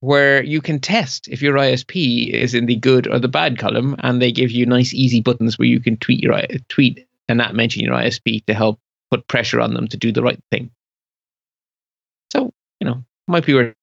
where 0.01 0.43
you 0.43 0.61
can 0.61 0.79
test 0.79 1.27
if 1.27 1.41
your 1.41 1.55
ISP 1.55 2.29
is 2.29 2.53
in 2.53 2.65
the 2.67 2.75
good 2.75 3.07
or 3.07 3.19
the 3.19 3.27
bad 3.27 3.57
column, 3.57 3.95
and 3.99 4.21
they 4.21 4.31
give 4.31 4.51
you 4.51 4.65
nice, 4.65 4.93
easy 4.93 5.21
buttons 5.21 5.57
where 5.57 5.67
you 5.67 5.79
can 5.79 5.97
tweet 5.97 6.21
your 6.23 6.39
tweet 6.69 7.07
and 7.27 7.37
not 7.37 7.55
mention 7.55 7.83
your 7.83 7.95
ISP 7.95 8.45
to 8.45 8.53
help 8.53 8.79
put 9.11 9.27
pressure 9.27 9.59
on 9.61 9.73
them 9.73 9.87
to 9.87 9.97
do 9.97 10.11
the 10.11 10.23
right 10.23 10.39
thing. 10.51 10.71
So 12.31 12.51
you 12.79 12.87
know, 12.87 13.03
might 13.27 13.45
be 13.45 13.53
worth 13.53 13.73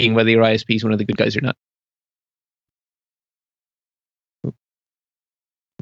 seeing 0.00 0.14
whether 0.14 0.30
your 0.30 0.44
ISP 0.44 0.76
is 0.76 0.84
one 0.84 0.92
of 0.92 0.98
the 0.98 1.04
good 1.04 1.16
guys 1.16 1.36
or 1.36 1.42
not. 1.42 1.56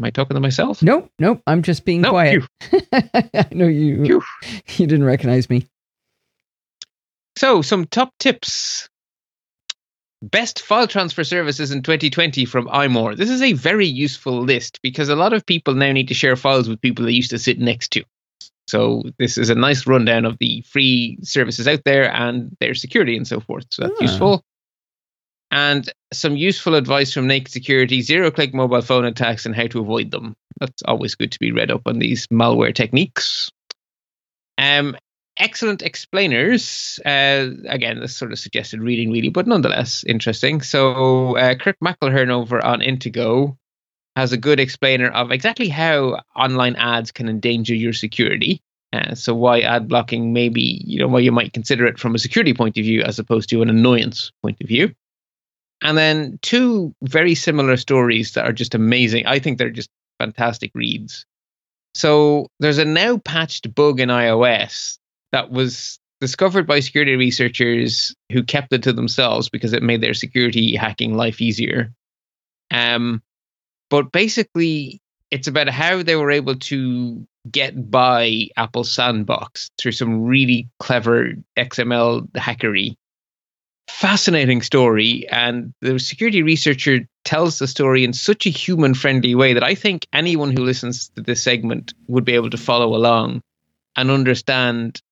Am 0.01 0.05
I 0.05 0.11
talking 0.11 0.35
to 0.35 0.41
myself? 0.41 0.83
Nope, 0.83 1.11
nope. 1.19 1.43
I'm 1.47 1.63
just 1.63 1.85
being 1.85 2.01
No, 2.03 2.11
quiet. 2.11 2.43
I 2.93 3.49
know 3.53 3.67
you. 3.67 4.05
Phew. 4.05 4.23
You 4.79 4.87
didn't 4.87 5.05
recognize 5.05 5.51
me. 5.51 5.67
So, 7.37 7.63
some 7.63 7.87
top 7.87 8.13
tips. 8.19 8.90
Best 10.23 10.61
file 10.61 10.87
transfer 10.87 11.25
services 11.25 11.71
in 11.71 11.83
2020 11.83 12.45
from 12.45 12.67
iMore. 12.67 13.17
This 13.17 13.31
is 13.31 13.41
a 13.41 13.55
very 13.55 13.87
useful 13.87 14.43
list 14.43 14.79
because 14.83 15.09
a 15.09 15.17
lot 15.17 15.33
of 15.33 15.47
people 15.47 15.75
now 15.75 15.93
need 15.93 16.09
to 16.09 16.15
share 16.15 16.37
files 16.37 16.69
with 16.69 16.81
people 16.81 17.07
they 17.07 17.13
used 17.13 17.31
to 17.31 17.39
sit 17.39 17.59
next 17.59 17.89
to. 17.93 18.05
So, 18.69 19.03
this 19.19 19.39
is 19.39 19.49
a 19.51 19.55
nice 19.55 19.87
rundown 19.87 20.25
of 20.27 20.37
the 20.39 20.61
free 20.63 21.19
services 21.23 21.67
out 21.67 21.83
there 21.85 22.13
and 22.15 22.55
their 22.61 22.75
security 22.75 23.17
and 23.17 23.27
so 23.27 23.41
forth. 23.41 23.65
So, 23.71 23.83
that's 23.83 23.99
Ah. 24.01 24.05
useful. 24.05 24.45
And 25.51 25.91
some 26.13 26.37
useful 26.37 26.77
advice 26.77 27.13
from 27.13 27.27
Naked 27.27 27.51
Security 27.51 28.03
zero 28.03 28.31
click 28.31 28.55
mobile 28.55 28.83
phone 28.83 29.05
attacks 29.07 29.47
and 29.47 29.57
how 29.57 29.67
to 29.69 29.81
avoid 29.81 30.11
them. 30.13 30.37
That's 30.61 30.83
always 30.83 31.15
good 31.17 31.33
to 31.33 31.39
be 31.41 31.51
read 31.51 31.71
up 31.73 31.83
on 31.87 31.99
these 31.99 32.27
malware 32.29 32.75
techniques. 32.75 33.51
Um, 34.59 34.97
excellent 35.41 35.83
explainers. 35.83 37.01
Uh, 37.05 37.49
again, 37.67 37.99
this 37.99 38.17
sort 38.17 38.33
of 38.33 38.39
suggested 38.39 38.81
reading, 38.81 39.11
really, 39.11 39.31
but 39.31 39.47
nonetheless 39.47 40.05
interesting. 40.05 40.61
So, 40.61 41.37
uh, 41.37 41.57
Kirk 41.57 41.77
McElhearn 41.83 42.31
over 42.31 42.65
on 42.65 42.81
Intego 42.81 43.57
has 44.15 44.33
a 44.33 44.37
good 44.37 44.61
explainer 44.61 45.09
of 45.09 45.33
exactly 45.33 45.69
how 45.69 46.21
online 46.37 46.77
ads 46.77 47.11
can 47.11 47.29
endanger 47.29 47.75
your 47.75 47.93
security. 47.93 48.61
Uh, 48.93 49.15
so, 49.15 49.35
why 49.35 49.61
ad 49.61 49.89
blocking 49.89 50.33
maybe, 50.33 50.83
you 50.85 50.99
know, 50.99 51.09
why 51.09 51.21
you 51.21 51.33
might 51.33 51.53
consider 51.53 51.87
it 51.87 51.99
from 51.99 52.15
a 52.15 52.19
security 52.19 52.55
point 52.55 52.77
of 52.77 52.85
view 52.85 53.03
as 53.03 53.19
opposed 53.19 53.49
to 53.49 53.63
an 53.63 53.71
annoyance 53.71 54.31
point 54.43 54.61
of 54.61 54.69
view. 54.69 54.95
And 55.83 55.97
then 55.97 56.39
two 56.43 56.95
very 57.03 57.35
similar 57.35 57.79
stories 57.79 58.35
that 58.35 58.45
are 58.45 58.53
just 58.53 58.75
amazing. 58.75 59.27
I 59.27 59.39
think 59.39 59.57
they're 59.57 59.71
just 59.71 59.89
fantastic 60.19 60.71
reads. 60.75 61.25
So 61.95 62.49
there's 62.61 62.79
a 62.79 62.85
now 62.85 63.19
patched 63.19 63.75
bug 63.75 63.99
in 63.99 64.11
iOS 64.11 65.00
that 65.33 65.51
was 65.51 65.99
discovered 66.21 66.67
by 66.67 66.81
security 66.81 67.17
researchers 67.17 68.15
who 68.31 68.43
kept 68.43 68.73
it 68.73 68.83
to 68.83 68.93
themselves 68.93 69.49
because 69.49 69.73
it 69.73 69.83
made 69.83 70.01
their 70.01 70.15
security 70.15 70.77
hacking 70.77 71.15
life 71.17 71.41
easier. 71.41 71.93
Um, 72.71 73.23
but 73.89 74.13
basically, 74.13 75.01
it's 75.31 75.49
about 75.49 75.69
how 75.69 76.03
they 76.03 76.17
were 76.17 76.31
able 76.31 76.57
to 76.57 77.27
get 77.51 77.91
by 77.91 78.49
Apple 78.57 78.85
Sandbox 78.85 79.71
through 79.79 79.93
some 79.93 80.25
really 80.25 80.69
clever 80.79 81.33
XML 81.57 82.31
hackery 82.33 82.97
fascinating 83.91 84.63
story 84.63 85.27
and 85.31 85.75
the 85.81 85.99
security 85.99 86.43
researcher 86.43 87.01
tells 87.25 87.59
the 87.59 87.67
story 87.67 88.05
in 88.05 88.13
such 88.13 88.47
a 88.47 88.51
human 88.51 88.95
friendly 88.95 89.35
way 89.35 89.53
that 89.53 89.65
i 89.65 89.75
think 89.75 90.07
anyone 90.13 90.53
who 90.53 90.65
listens 90.65 91.09
to 91.11 91.21
this 91.21 91.43
segment 91.43 91.93
would 92.07 92.25
be 92.25 92.35
able 92.35 92.49
to 92.49 92.57
follow 92.57 92.95
along 92.95 93.43
and 93.97 94.11
understand 94.11 95.03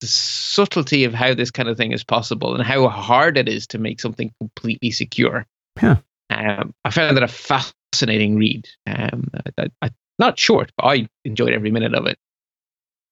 the 0.00 0.06
subtlety 0.06 1.04
of 1.04 1.14
how 1.14 1.34
this 1.34 1.50
kind 1.50 1.68
of 1.68 1.76
thing 1.76 1.92
is 1.92 2.04
possible 2.04 2.54
and 2.54 2.64
how 2.64 2.88
hard 2.88 3.36
it 3.36 3.48
is 3.48 3.66
to 3.68 3.78
make 3.78 4.00
something 4.00 4.32
completely 4.40 4.90
secure. 4.90 5.46
Yeah. 5.80 5.96
um, 6.30 6.74
i 6.84 6.90
found 6.90 7.16
that 7.16 7.22
a 7.22 7.28
fascinating 7.28 8.36
read. 8.36 8.68
Um, 8.86 9.30
I, 9.58 9.68
I, 9.82 9.90
not 10.18 10.38
short 10.38 10.70
but 10.76 10.84
i 10.86 11.08
enjoyed 11.24 11.52
every 11.52 11.70
minute 11.70 11.94
of 11.94 12.06
it. 12.06 12.18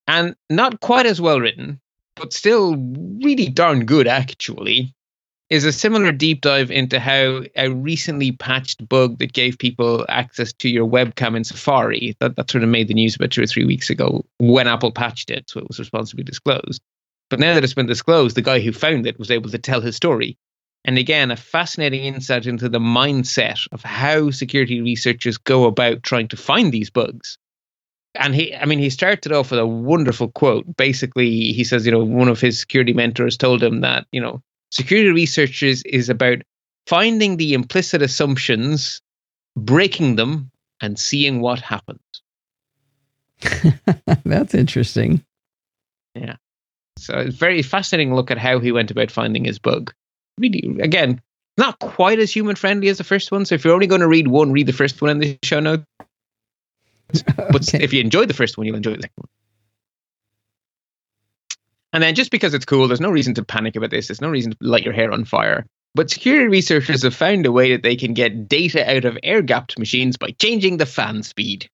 And 0.06 0.34
not 0.48 0.80
quite 0.80 1.06
as 1.06 1.20
well 1.20 1.40
written 1.40 1.80
but 2.18 2.32
still 2.32 2.76
really 2.76 3.48
darn 3.48 3.86
good 3.86 4.08
actually, 4.08 4.94
is 5.50 5.64
a 5.64 5.72
similar 5.72 6.12
deep 6.12 6.42
dive 6.42 6.70
into 6.70 7.00
how 7.00 7.42
a 7.56 7.70
recently 7.70 8.32
patched 8.32 8.86
bug 8.86 9.18
that 9.18 9.32
gave 9.32 9.58
people 9.58 10.04
access 10.08 10.52
to 10.52 10.68
your 10.68 10.86
webcam 10.86 11.36
in 11.36 11.44
Safari, 11.44 12.16
that, 12.20 12.36
that 12.36 12.50
sort 12.50 12.62
of 12.64 12.70
made 12.70 12.88
the 12.88 12.94
news 12.94 13.16
about 13.16 13.30
two 13.30 13.42
or 13.42 13.46
three 13.46 13.64
weeks 13.64 13.88
ago 13.88 14.24
when 14.38 14.68
Apple 14.68 14.92
patched 14.92 15.30
it, 15.30 15.48
so 15.48 15.60
it 15.60 15.68
was 15.68 15.78
responsibly 15.78 16.22
disclosed. 16.22 16.82
But 17.30 17.40
now 17.40 17.54
that 17.54 17.64
it's 17.64 17.74
been 17.74 17.86
disclosed, 17.86 18.36
the 18.36 18.42
guy 18.42 18.60
who 18.60 18.72
found 18.72 19.06
it 19.06 19.18
was 19.18 19.30
able 19.30 19.50
to 19.50 19.58
tell 19.58 19.80
his 19.80 19.96
story. 19.96 20.36
And 20.84 20.96
again, 20.96 21.30
a 21.30 21.36
fascinating 21.36 22.04
insight 22.04 22.46
into 22.46 22.68
the 22.68 22.78
mindset 22.78 23.66
of 23.72 23.82
how 23.82 24.30
security 24.30 24.80
researchers 24.80 25.36
go 25.38 25.64
about 25.64 26.02
trying 26.02 26.28
to 26.28 26.36
find 26.36 26.72
these 26.72 26.90
bugs 26.90 27.38
and 28.14 28.34
he 28.34 28.54
i 28.56 28.64
mean 28.64 28.78
he 28.78 28.90
started 28.90 29.32
off 29.32 29.50
with 29.50 29.60
a 29.60 29.66
wonderful 29.66 30.28
quote 30.28 30.76
basically 30.76 31.52
he 31.52 31.64
says 31.64 31.84
you 31.84 31.92
know 31.92 32.02
one 32.02 32.28
of 32.28 32.40
his 32.40 32.58
security 32.58 32.92
mentors 32.92 33.36
told 33.36 33.62
him 33.62 33.80
that 33.80 34.06
you 34.12 34.20
know 34.20 34.42
security 34.70 35.10
researchers 35.10 35.82
is 35.84 36.08
about 36.08 36.38
finding 36.86 37.36
the 37.36 37.54
implicit 37.54 38.02
assumptions 38.02 39.00
breaking 39.56 40.16
them 40.16 40.50
and 40.80 40.98
seeing 40.98 41.40
what 41.40 41.60
happens 41.60 42.00
That's 44.24 44.54
interesting. 44.54 45.24
Yeah. 46.14 46.36
So 46.98 47.18
it's 47.18 47.36
very 47.36 47.62
fascinating 47.62 48.14
look 48.14 48.30
at 48.30 48.38
how 48.38 48.58
he 48.58 48.72
went 48.72 48.90
about 48.90 49.10
finding 49.10 49.44
his 49.44 49.58
bug 49.58 49.92
really 50.40 50.76
again 50.80 51.20
not 51.56 51.78
quite 51.78 52.18
as 52.18 52.34
human 52.34 52.56
friendly 52.56 52.88
as 52.88 52.98
the 52.98 53.04
first 53.04 53.30
one 53.30 53.44
so 53.44 53.54
if 53.54 53.64
you're 53.64 53.74
only 53.74 53.86
going 53.86 54.00
to 54.00 54.08
read 54.08 54.28
one 54.28 54.50
read 54.52 54.66
the 54.66 54.72
first 54.72 55.00
one 55.00 55.10
in 55.10 55.18
the 55.18 55.38
show 55.44 55.60
notes 55.60 55.84
but 57.36 57.68
Okay. 57.74 57.82
if 57.82 57.92
you 57.92 58.00
enjoy 58.00 58.26
the 58.26 58.34
first 58.34 58.58
one, 58.58 58.66
you'll 58.66 58.76
enjoy 58.76 58.94
the 58.94 59.02
second 59.02 59.14
one. 59.16 59.28
And 61.92 62.02
then 62.02 62.14
just 62.14 62.30
because 62.30 62.54
it's 62.54 62.64
cool, 62.64 62.86
there's 62.86 63.00
no 63.00 63.10
reason 63.10 63.34
to 63.34 63.44
panic 63.44 63.76
about 63.76 63.90
this. 63.90 64.08
There's 64.08 64.20
no 64.20 64.28
reason 64.28 64.52
to 64.52 64.56
light 64.60 64.84
your 64.84 64.92
hair 64.92 65.10
on 65.10 65.24
fire. 65.24 65.66
But 65.94 66.10
security 66.10 66.48
researchers 66.48 67.02
have 67.02 67.14
found 67.14 67.46
a 67.46 67.52
way 67.52 67.72
that 67.72 67.82
they 67.82 67.96
can 67.96 68.12
get 68.14 68.48
data 68.48 68.88
out 68.88 69.04
of 69.04 69.18
air 69.22 69.42
gapped 69.42 69.78
machines 69.78 70.16
by 70.16 70.32
changing 70.32 70.76
the 70.76 70.86
fan 70.86 71.22
speed. 71.22 71.68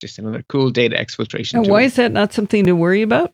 Just 0.00 0.18
another 0.18 0.42
cool 0.48 0.70
data 0.70 0.96
exfiltration. 0.96 1.62
Now, 1.62 1.70
why 1.70 1.82
is 1.82 1.96
that 1.96 2.12
not 2.12 2.32
something 2.32 2.64
to 2.64 2.72
worry 2.72 3.02
about? 3.02 3.32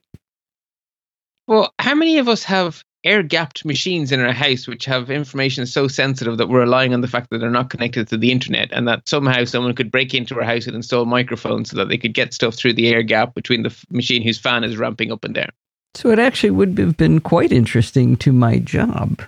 Well, 1.47 1.73
how 1.79 1.95
many 1.95 2.19
of 2.19 2.29
us 2.29 2.43
have 2.45 2.85
air 3.05 3.23
gapped 3.23 3.65
machines 3.65 4.11
in 4.11 4.21
our 4.21 4.33
house 4.33 4.67
which 4.67 4.85
have 4.85 5.11
information 5.11 5.65
so 5.67 5.87
sensitive 5.87 6.39
that 6.39 6.49
we're 6.49 6.61
relying 6.61 6.93
on 6.93 7.01
the 7.03 7.09
fact 7.09 7.31
that 7.31 7.39
they're 7.39 7.51
not 7.51 7.71
connected 7.71 8.09
to 8.09 8.17
the 8.17 8.33
internet 8.33 8.69
and 8.73 8.89
that 8.89 9.09
somehow 9.09 9.45
someone 9.45 9.75
could 9.75 9.91
break 9.93 10.13
into 10.15 10.35
our 10.37 10.43
house 10.45 10.67
and 10.67 10.75
install 10.75 11.05
microphones 11.05 11.71
so 11.71 11.77
that 11.77 11.89
they 11.89 11.99
could 11.99 12.15
get 12.15 12.35
stuff 12.35 12.55
through 12.55 12.73
the 12.73 12.89
air 12.89 13.03
gap 13.03 13.35
between 13.35 13.63
the 13.63 13.69
f- 13.71 13.85
machine 13.91 14.23
whose 14.23 14.39
fan 14.39 14.65
is 14.65 14.77
ramping 14.77 15.13
up 15.13 15.25
and 15.25 15.35
down. 15.35 15.51
So 15.95 16.11
it 16.11 16.19
actually 16.19 16.51
would 16.51 16.77
have 16.79 16.97
been 16.97 17.21
quite 17.21 17.53
interesting 17.53 18.17
to 18.19 18.33
my 18.33 18.59
job. 18.59 19.23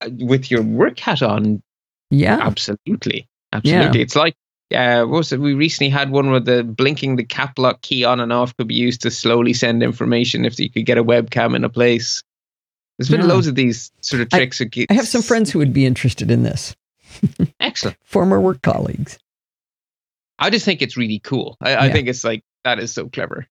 Uh, 0.00 0.08
With 0.18 0.50
your 0.50 0.62
work 0.62 0.98
hat 0.98 1.22
on, 1.22 1.62
Yeah. 2.10 2.38
absolutely. 2.40 3.28
Absolutely. 3.52 4.00
It's 4.00 4.16
like 4.16 4.34
uh, 4.74 5.04
what 5.04 5.18
was 5.18 5.32
it? 5.32 5.40
We 5.40 5.54
recently 5.54 5.90
had 5.90 6.10
one 6.10 6.30
where 6.30 6.40
the 6.40 6.62
blinking 6.64 7.16
the 7.16 7.24
cap 7.24 7.58
lock 7.58 7.80
key 7.82 8.04
on 8.04 8.20
and 8.20 8.32
off 8.32 8.56
could 8.56 8.68
be 8.68 8.74
used 8.74 9.02
to 9.02 9.10
slowly 9.10 9.52
send 9.52 9.82
information 9.82 10.44
if 10.44 10.58
you 10.60 10.70
could 10.70 10.86
get 10.86 10.98
a 10.98 11.04
webcam 11.04 11.54
in 11.56 11.64
a 11.64 11.68
place. 11.68 12.22
There's 12.98 13.08
been 13.08 13.20
Yeah. 13.20 13.26
loads 13.26 13.46
of 13.46 13.54
these 13.54 13.90
sort 14.00 14.22
of 14.22 14.28
tricks. 14.30 14.60
get- 14.60 14.90
I 14.90 14.94
have 14.94 15.08
some 15.08 15.22
friends 15.22 15.50
who 15.50 15.58
would 15.58 15.72
be 15.72 15.86
interested 15.86 16.30
in 16.30 16.42
this, 16.42 16.74
Excellent. 17.60 17.96
former 18.04 18.40
work 18.40 18.62
colleagues. 18.62 19.18
I 20.38 20.50
just 20.50 20.64
think 20.64 20.82
it's 20.82 20.96
really 20.96 21.18
cool. 21.18 21.56
I, 21.60 21.76
I 21.76 21.92
think 21.92 22.08
it's 22.08 22.24
like 22.24 22.42
that 22.64 22.78
is 22.78 22.92
so 22.94 23.08
clever. 23.08 23.46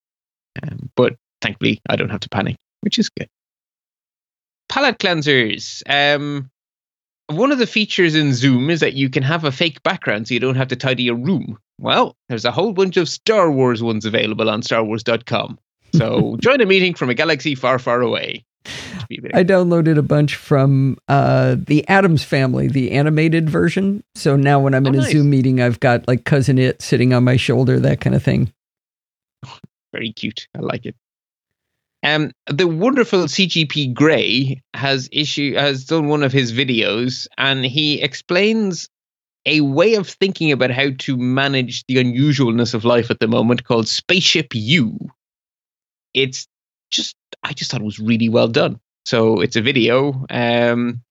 Um, 0.64 0.90
but 0.96 1.16
thankfully, 1.42 1.82
I 1.90 1.96
don't 1.96 2.10
have 2.10 2.22
to 2.22 2.30
panic, 2.30 2.56
which 2.82 2.98
is 2.98 3.10
good. 3.10 3.28
Palette 4.70 5.00
cleansers. 5.00 5.82
Um, 5.88 6.50
one 7.30 7.52
of 7.52 7.58
the 7.60 7.68
features 7.68 8.16
in 8.16 8.34
Zoom 8.34 8.70
is 8.70 8.80
that 8.82 8.94
you 8.94 9.10
can 9.10 9.24
have 9.24 9.44
a 9.44 9.52
fake 9.52 9.82
background 9.84 10.28
so 10.28 10.34
you 10.34 10.40
don't 10.40 10.56
have 10.56 10.68
to 10.70 10.76
tidy 10.76 11.04
your 11.04 11.16
room. 11.16 11.58
Well, 11.80 12.16
there's 12.28 12.46
a 12.46 12.52
whole 12.52 12.74
bunch 12.74 12.98
of 12.98 13.08
Star 13.08 13.52
Wars 13.52 13.82
ones 13.84 14.06
available 14.06 14.50
on 14.50 14.62
StarWars.com. 14.62 15.58
So 15.94 16.38
join 16.42 16.62
a 16.62 16.66
meeting 16.66 16.94
from 16.94 17.10
a 17.10 17.14
galaxy 17.14 17.56
far, 17.56 17.80
far 17.80 18.02
away. 18.02 18.44
Should 18.66 19.08
be 19.08 19.18
a 19.20 19.22
bit- 19.22 19.36
I 19.36 19.44
downloaded 19.44 19.98
a 19.98 20.02
bunch 20.02 20.36
from 20.36 20.98
uh, 21.08 21.56
the 21.58 21.88
Addams 21.88 22.24
Family, 22.24 22.68
the 22.68 22.92
animated 22.92 23.50
version. 23.50 24.04
So 24.16 24.36
now 24.36 24.60
when 24.60 24.74
I'm 24.74 24.86
in 24.88 24.96
Oh, 24.96 25.00
a 25.00 25.02
nice. 25.04 25.12
Zoom 25.12 25.30
meeting, 25.30 25.62
I've 25.62 25.80
got 25.80 26.08
like 26.08 26.26
cousin 26.26 26.58
Itt 26.58 26.82
sitting 26.82 27.14
on 27.14 27.24
my 27.24 27.38
shoulder, 27.38 27.80
that 27.80 28.02
kind 28.02 28.16
of 28.16 28.22
thing. 28.24 28.52
very 29.94 30.12
cute. 30.12 30.48
I 30.56 30.60
like 30.60 30.86
it. 30.86 30.96
Um, 32.02 32.32
the 32.48 32.68
wonderful 32.68 33.24
CGP 33.26 33.94
Grey 33.94 34.62
has 34.74 35.10
issue 35.12 35.56
has 35.56 35.86
done 35.86 36.08
one 36.08 36.24
of 36.24 36.32
his 36.32 36.54
videos, 36.54 37.28
and 37.38 37.66
he 37.66 38.02
explains 38.02 38.88
a 39.46 39.62
way 39.62 39.96
of 39.96 40.08
thinking 40.08 40.52
about 40.52 40.72
how 40.72 40.90
to 41.00 41.18
manage 41.18 41.84
the 41.88 41.96
unusualness 41.96 42.74
of 42.74 42.86
life 42.86 43.10
at 43.12 43.20
the 43.20 43.28
moment 43.28 43.64
called 43.66 43.88
Spaceship 43.88 44.48
You. 44.54 44.98
It's 46.14 46.48
just 46.90 47.16
I 47.44 47.54
just 47.54 47.72
thought 47.72 47.82
it 47.82 47.86
was 47.86 48.00
really 48.00 48.30
well 48.30 48.48
done. 48.48 48.80
So 49.06 49.42
it's 49.42 49.56
a 49.56 49.62
video. 49.62 50.26
Um, 50.30 51.02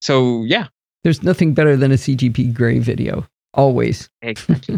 so 0.00 0.44
yeah, 0.44 0.68
There's 1.02 1.22
nothing 1.22 1.54
better 1.54 1.76
than 1.76 1.90
a 1.92 1.96
CGP 1.96 2.52
Grey 2.54 2.78
video, 2.78 3.26
always. 3.54 4.08
exactly. 4.22 4.74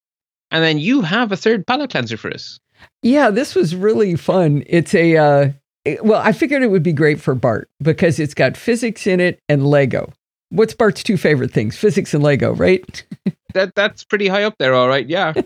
and 0.50 0.64
then 0.64 0.78
you 0.78 1.02
have 1.02 1.32
a 1.32 1.36
third 1.36 1.66
palette 1.66 1.90
cleanser 1.90 2.16
for 2.16 2.32
us. 2.32 2.60
Yeah, 3.02 3.30
this 3.30 3.54
was 3.54 3.74
really 3.76 4.16
fun. 4.16 4.64
It's 4.66 4.94
a 4.94 5.16
uh 5.16 5.48
it- 5.84 6.04
well, 6.04 6.20
I 6.24 6.32
figured 6.32 6.62
it 6.62 6.70
would 6.70 6.82
be 6.82 6.92
great 6.92 7.20
for 7.20 7.34
Bart 7.34 7.70
because 7.80 8.18
it's 8.18 8.34
got 8.34 8.56
physics 8.56 9.06
in 9.06 9.20
it 9.20 9.40
and 9.48 9.66
Lego. 9.66 10.12
What's 10.50 10.74
Bart's 10.74 11.02
two 11.02 11.16
favorite 11.16 11.52
things? 11.52 11.76
Physics 11.76 12.14
and 12.14 12.22
Lego, 12.22 12.54
right? 12.54 13.04
That 13.54 13.74
that's 13.74 14.04
pretty 14.04 14.28
high 14.28 14.42
up 14.42 14.56
there, 14.58 14.74
all 14.74 14.88
right. 14.88 15.08
Yeah. 15.08 15.32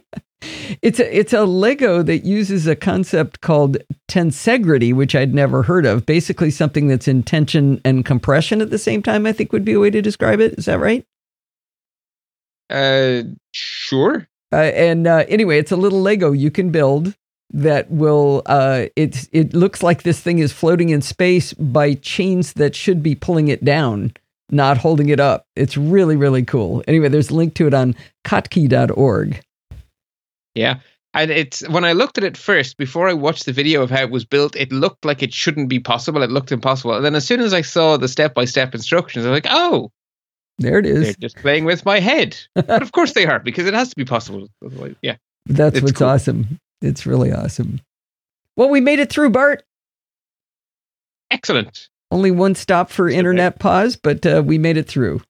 It's 0.82 0.98
a 0.98 1.16
it's 1.16 1.32
a 1.32 1.44
Lego 1.44 2.02
that 2.02 2.24
uses 2.24 2.66
a 2.66 2.74
concept 2.74 3.42
called 3.42 3.76
tensegrity, 4.08 4.92
which 4.92 5.14
I'd 5.14 5.32
never 5.32 5.62
heard 5.62 5.86
of. 5.86 6.04
Basically, 6.04 6.50
something 6.50 6.88
that's 6.88 7.06
in 7.06 7.22
tension 7.22 7.80
and 7.84 8.04
compression 8.04 8.60
at 8.60 8.70
the 8.70 8.78
same 8.78 9.04
time. 9.04 9.24
I 9.24 9.32
think 9.32 9.52
would 9.52 9.64
be 9.64 9.74
a 9.74 9.78
way 9.78 9.90
to 9.90 10.02
describe 10.02 10.40
it. 10.40 10.54
Is 10.58 10.64
that 10.64 10.80
right? 10.80 11.06
Uh, 12.68 13.22
sure. 13.52 14.26
Uh, 14.52 14.56
and 14.56 15.06
uh, 15.06 15.24
anyway, 15.28 15.58
it's 15.58 15.70
a 15.72 15.76
little 15.76 16.00
Lego 16.00 16.32
you 16.32 16.50
can 16.50 16.70
build 16.70 17.14
that 17.52 17.90
will. 17.90 18.42
Uh, 18.46 18.86
it's 18.96 19.28
it 19.32 19.54
looks 19.54 19.82
like 19.82 20.02
this 20.02 20.20
thing 20.20 20.38
is 20.38 20.52
floating 20.52 20.90
in 20.90 21.02
space 21.02 21.52
by 21.54 21.94
chains 21.94 22.54
that 22.54 22.74
should 22.74 23.02
be 23.02 23.14
pulling 23.14 23.48
it 23.48 23.64
down, 23.64 24.12
not 24.50 24.78
holding 24.78 25.08
it 25.08 25.20
up. 25.20 25.46
It's 25.56 25.76
really 25.76 26.16
really 26.16 26.44
cool. 26.44 26.82
Anyway, 26.88 27.08
there's 27.08 27.30
a 27.30 27.34
link 27.34 27.54
to 27.54 27.66
it 27.66 27.74
on 27.74 27.94
kottke.org. 28.24 29.40
Yeah. 30.54 30.80
And 31.14 31.30
it's 31.30 31.66
when 31.68 31.84
I 31.84 31.92
looked 31.92 32.16
at 32.16 32.24
it 32.24 32.38
first, 32.38 32.78
before 32.78 33.06
I 33.06 33.12
watched 33.12 33.44
the 33.44 33.52
video 33.52 33.82
of 33.82 33.90
how 33.90 34.00
it 34.00 34.10
was 34.10 34.24
built, 34.24 34.56
it 34.56 34.72
looked 34.72 35.04
like 35.04 35.22
it 35.22 35.34
shouldn't 35.34 35.68
be 35.68 35.78
possible. 35.78 36.22
It 36.22 36.30
looked 36.30 36.52
impossible. 36.52 36.94
And 36.94 37.04
then 37.04 37.14
as 37.14 37.26
soon 37.26 37.40
as 37.40 37.52
I 37.52 37.60
saw 37.60 37.98
the 37.98 38.08
step 38.08 38.32
by 38.32 38.46
step 38.46 38.74
instructions, 38.74 39.26
I 39.26 39.30
was 39.30 39.36
like, 39.36 39.52
oh, 39.54 39.90
There 40.58 40.78
it 40.78 40.86
is. 40.86 41.02
they're 41.04 41.14
just 41.20 41.36
playing 41.36 41.66
with 41.66 41.84
my 41.84 42.00
head. 42.00 42.38
but 42.54 42.80
of 42.80 42.92
course 42.92 43.12
they 43.12 43.26
are, 43.26 43.38
because 43.40 43.66
it 43.66 43.74
has 43.74 43.90
to 43.90 43.96
be 43.96 44.06
possible. 44.06 44.48
Yeah. 45.02 45.16
That's 45.44 45.76
It's 45.76 45.84
what's 45.84 45.98
cool. 45.98 46.08
awesome. 46.08 46.58
It's 46.82 47.06
really 47.06 47.32
awesome. 47.32 47.80
Well, 48.56 48.68
we 48.68 48.80
made 48.80 48.98
it 48.98 49.10
through, 49.10 49.30
Bart. 49.30 49.64
Excellent. 51.30 51.88
Only 52.10 52.30
one 52.30 52.54
stop 52.54 52.90
for 52.90 53.08
internet 53.08 53.58
pause, 53.58 53.96
but 53.96 54.26
uh, 54.26 54.42
we 54.44 54.58
made 54.58 54.76
it 54.76 54.86
through. 54.86 55.22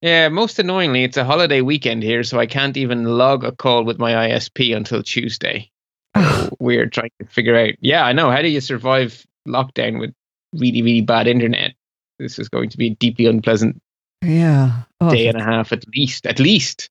Yeah, 0.00 0.28
most 0.28 0.58
annoyingly, 0.58 1.02
it's 1.02 1.16
a 1.16 1.24
holiday 1.24 1.62
weekend 1.62 2.02
here, 2.02 2.22
so 2.22 2.38
I 2.38 2.46
can't 2.46 2.76
even 2.76 3.04
log 3.04 3.42
a 3.42 3.52
call 3.52 3.84
with 3.84 3.98
my 3.98 4.12
ISP 4.28 4.76
until 4.76 5.02
Tuesday. 5.02 5.70
We're 6.60 6.86
trying 6.86 7.10
to 7.20 7.26
figure 7.26 7.56
out. 7.56 7.74
Yeah, 7.80 8.04
I 8.04 8.12
know. 8.12 8.30
How 8.30 8.42
do 8.42 8.48
you 8.48 8.60
survive 8.60 9.24
lockdown 9.48 9.98
with 9.98 10.12
really, 10.52 10.82
really 10.82 11.00
bad 11.00 11.26
internet? 11.26 11.72
This 12.18 12.38
is 12.38 12.48
going 12.48 12.68
to 12.68 12.76
be 12.76 12.88
a 12.88 12.94
deeply 12.94 13.26
unpleasant 13.26 13.80
yeah. 14.24 14.82
Oh, 15.00 15.10
day 15.10 15.28
and 15.28 15.40
a 15.40 15.44
half 15.44 15.72
at 15.72 15.84
least. 15.94 16.26
At 16.26 16.38
least. 16.38 16.88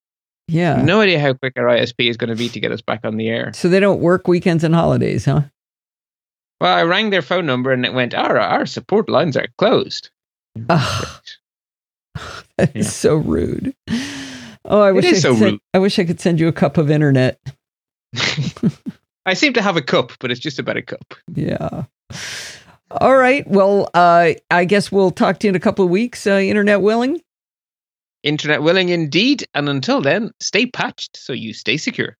Yeah. 0.48 0.82
No 0.82 1.02
idea 1.02 1.20
how 1.20 1.34
quick 1.34 1.53
our 1.57 1.65
ISP 1.65 2.10
is 2.10 2.18
going 2.18 2.30
to 2.30 2.36
be 2.36 2.49
to 2.49 2.60
get 2.60 2.72
us 2.72 2.82
back 2.82 3.02
on 3.03 3.18
the 3.18 3.30
air. 3.30 3.52
So 3.53 3.70
they 3.70 3.80
don't 3.80 3.99
work 4.02 4.28
weekends 4.28 4.64
and 4.64 4.74
holidays, 4.76 5.26
huh? 5.26 5.41
Well, 6.61 6.76
I 6.76 6.84
rang 6.84 7.10
their 7.10 7.22
phone 7.22 7.45
number 7.45 7.72
and 7.72 7.86
it 7.86 7.94
went, 7.94 8.14
our, 8.14 8.40
our 8.40 8.65
support 8.65 9.10
lines 9.10 9.36
are 9.38 9.48
closed. 9.57 10.10
Ugh. 10.70 11.07
That 12.57 12.76
is 12.76 12.86
Yeah. 12.86 12.91
so 12.91 13.15
rude. 13.15 13.74
Oh, 14.65 14.82
I 14.82 14.91
wish 14.91 15.06
is 15.06 15.26
I 15.26 15.30
so 15.30 15.34
could 15.34 15.40
send. 15.40 15.60
I 15.74 15.80
wish 15.80 15.98
I 15.98 16.03
could 16.06 16.20
send 16.20 16.40
you 16.40 16.48
a 16.48 16.52
cup 16.53 16.78
of 16.78 16.91
internet. 16.91 17.40
I 19.26 19.34
seem 19.34 19.53
to 19.53 19.61
have 19.64 19.76
a 19.78 19.82
cup, 19.82 20.11
but 20.20 20.30
it's 20.30 20.40
just 20.40 20.60
about 20.60 20.78
a 20.78 20.84
cup. 20.84 21.15
Yeah. 21.34 21.86
All 22.91 23.18
right. 23.18 23.48
Well, 23.48 23.90
uh, 23.95 24.34
I 24.52 24.65
guess 24.65 24.91
we'll 24.91 25.10
talk 25.10 25.40
to 25.40 25.48
you 25.48 25.49
in 25.49 25.56
a 25.56 25.60
couple 25.60 25.84
of 25.84 25.90
weeks, 25.90 26.28
uh, 26.28 26.34
internet 26.34 26.82
willing. 26.82 27.23
Internet 28.24 28.64
willing 28.64 28.90
indeed. 28.90 29.45
And 29.54 29.70
until 29.70 30.02
then, 30.02 30.32
stay 30.40 30.66
patched 30.66 31.18
so 31.18 31.34
you 31.34 31.54
stay 31.54 31.78
secure. 31.78 32.18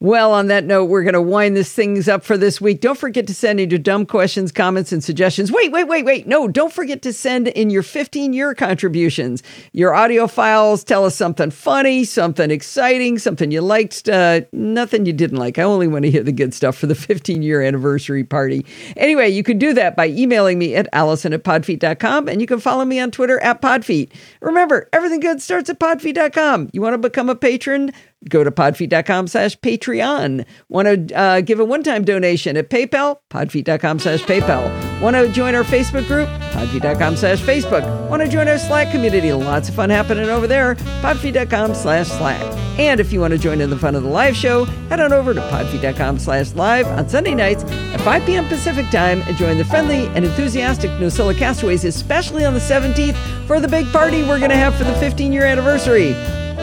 Well, 0.00 0.32
on 0.32 0.46
that 0.46 0.62
note, 0.62 0.84
we're 0.84 1.02
going 1.02 1.14
to 1.14 1.20
wind 1.20 1.56
this 1.56 1.72
things 1.72 2.08
up 2.08 2.22
for 2.22 2.36
this 2.36 2.60
week. 2.60 2.80
Don't 2.80 2.96
forget 2.96 3.26
to 3.26 3.34
send 3.34 3.58
in 3.58 3.68
your 3.68 3.80
dumb 3.80 4.06
questions, 4.06 4.52
comments, 4.52 4.92
and 4.92 5.02
suggestions. 5.02 5.50
Wait, 5.50 5.72
wait, 5.72 5.88
wait, 5.88 6.04
wait. 6.04 6.24
No, 6.24 6.46
don't 6.46 6.72
forget 6.72 7.02
to 7.02 7.12
send 7.12 7.48
in 7.48 7.68
your 7.68 7.82
15 7.82 8.32
year 8.32 8.54
contributions, 8.54 9.42
your 9.72 9.96
audio 9.96 10.28
files. 10.28 10.84
Tell 10.84 11.04
us 11.04 11.16
something 11.16 11.50
funny, 11.50 12.04
something 12.04 12.52
exciting, 12.52 13.18
something 13.18 13.50
you 13.50 13.60
liked, 13.60 14.08
uh, 14.08 14.42
nothing 14.52 15.04
you 15.04 15.12
didn't 15.12 15.38
like. 15.38 15.58
I 15.58 15.64
only 15.64 15.88
want 15.88 16.04
to 16.04 16.12
hear 16.12 16.22
the 16.22 16.30
good 16.30 16.54
stuff 16.54 16.76
for 16.76 16.86
the 16.86 16.94
15 16.94 17.42
year 17.42 17.60
anniversary 17.60 18.22
party. 18.22 18.64
Anyway, 18.96 19.28
you 19.30 19.42
can 19.42 19.58
do 19.58 19.74
that 19.74 19.96
by 19.96 20.06
emailing 20.06 20.60
me 20.60 20.76
at 20.76 20.88
allison 20.92 21.32
at 21.32 21.42
podfeet.com 21.42 22.28
and 22.28 22.40
you 22.40 22.46
can 22.46 22.60
follow 22.60 22.84
me 22.84 23.00
on 23.00 23.10
Twitter 23.10 23.40
at 23.40 23.60
podfeet. 23.60 24.12
Remember, 24.42 24.88
everything 24.92 25.18
good 25.18 25.42
starts 25.42 25.68
at 25.68 25.80
podfeet.com. 25.80 26.70
You 26.72 26.82
want 26.82 26.94
to 26.94 26.98
become 26.98 27.28
a 27.28 27.34
patron? 27.34 27.90
Go 28.28 28.42
to 28.42 28.50
podfeet.com 28.50 29.28
slash 29.28 29.58
Patreon. 29.60 30.44
Want 30.68 31.08
to 31.08 31.16
uh, 31.16 31.40
give 31.40 31.60
a 31.60 31.64
one-time 31.64 32.04
donation 32.04 32.56
at 32.56 32.68
PayPal? 32.68 33.18
Podfeet.com 33.30 34.00
slash 34.00 34.22
PayPal. 34.22 35.00
Want 35.00 35.14
to 35.14 35.28
join 35.28 35.54
our 35.54 35.62
Facebook 35.62 36.06
group? 36.08 36.28
Podfeet.com 36.50 37.16
slash 37.16 37.40
Facebook. 37.40 38.08
Want 38.10 38.22
to 38.22 38.28
join 38.28 38.48
our 38.48 38.58
Slack 38.58 38.90
community? 38.90 39.32
Lots 39.32 39.68
of 39.68 39.76
fun 39.76 39.90
happening 39.90 40.28
over 40.28 40.48
there. 40.48 40.74
Podfeet.com 40.74 41.74
slash 41.74 42.08
Slack. 42.08 42.42
And 42.78 43.00
if 43.00 43.12
you 43.12 43.20
want 43.20 43.32
to 43.32 43.38
join 43.38 43.60
in 43.60 43.70
the 43.70 43.78
fun 43.78 43.94
of 43.96 44.04
the 44.04 44.08
live 44.08 44.36
show, 44.36 44.64
head 44.64 45.00
on 45.00 45.12
over 45.12 45.34
to 45.34 45.40
podfeet.com 45.40 46.18
slash 46.20 46.52
live 46.54 46.86
on 46.86 47.08
Sunday 47.08 47.34
nights 47.34 47.64
at 47.64 48.00
5 48.02 48.24
p.m. 48.24 48.46
Pacific 48.46 48.88
time 48.90 49.20
and 49.22 49.36
join 49.36 49.58
the 49.58 49.64
friendly 49.64 50.06
and 50.08 50.24
enthusiastic 50.24 50.90
Nosilla 50.92 51.36
Castaways, 51.36 51.84
especially 51.84 52.44
on 52.44 52.54
the 52.54 52.60
17th 52.60 53.16
for 53.46 53.58
the 53.58 53.66
big 53.66 53.86
party 53.92 54.22
we're 54.22 54.38
going 54.38 54.50
to 54.50 54.56
have 54.56 54.76
for 54.76 54.84
the 54.84 54.94
15 54.94 55.32
year 55.32 55.44
anniversary. 55.44 56.14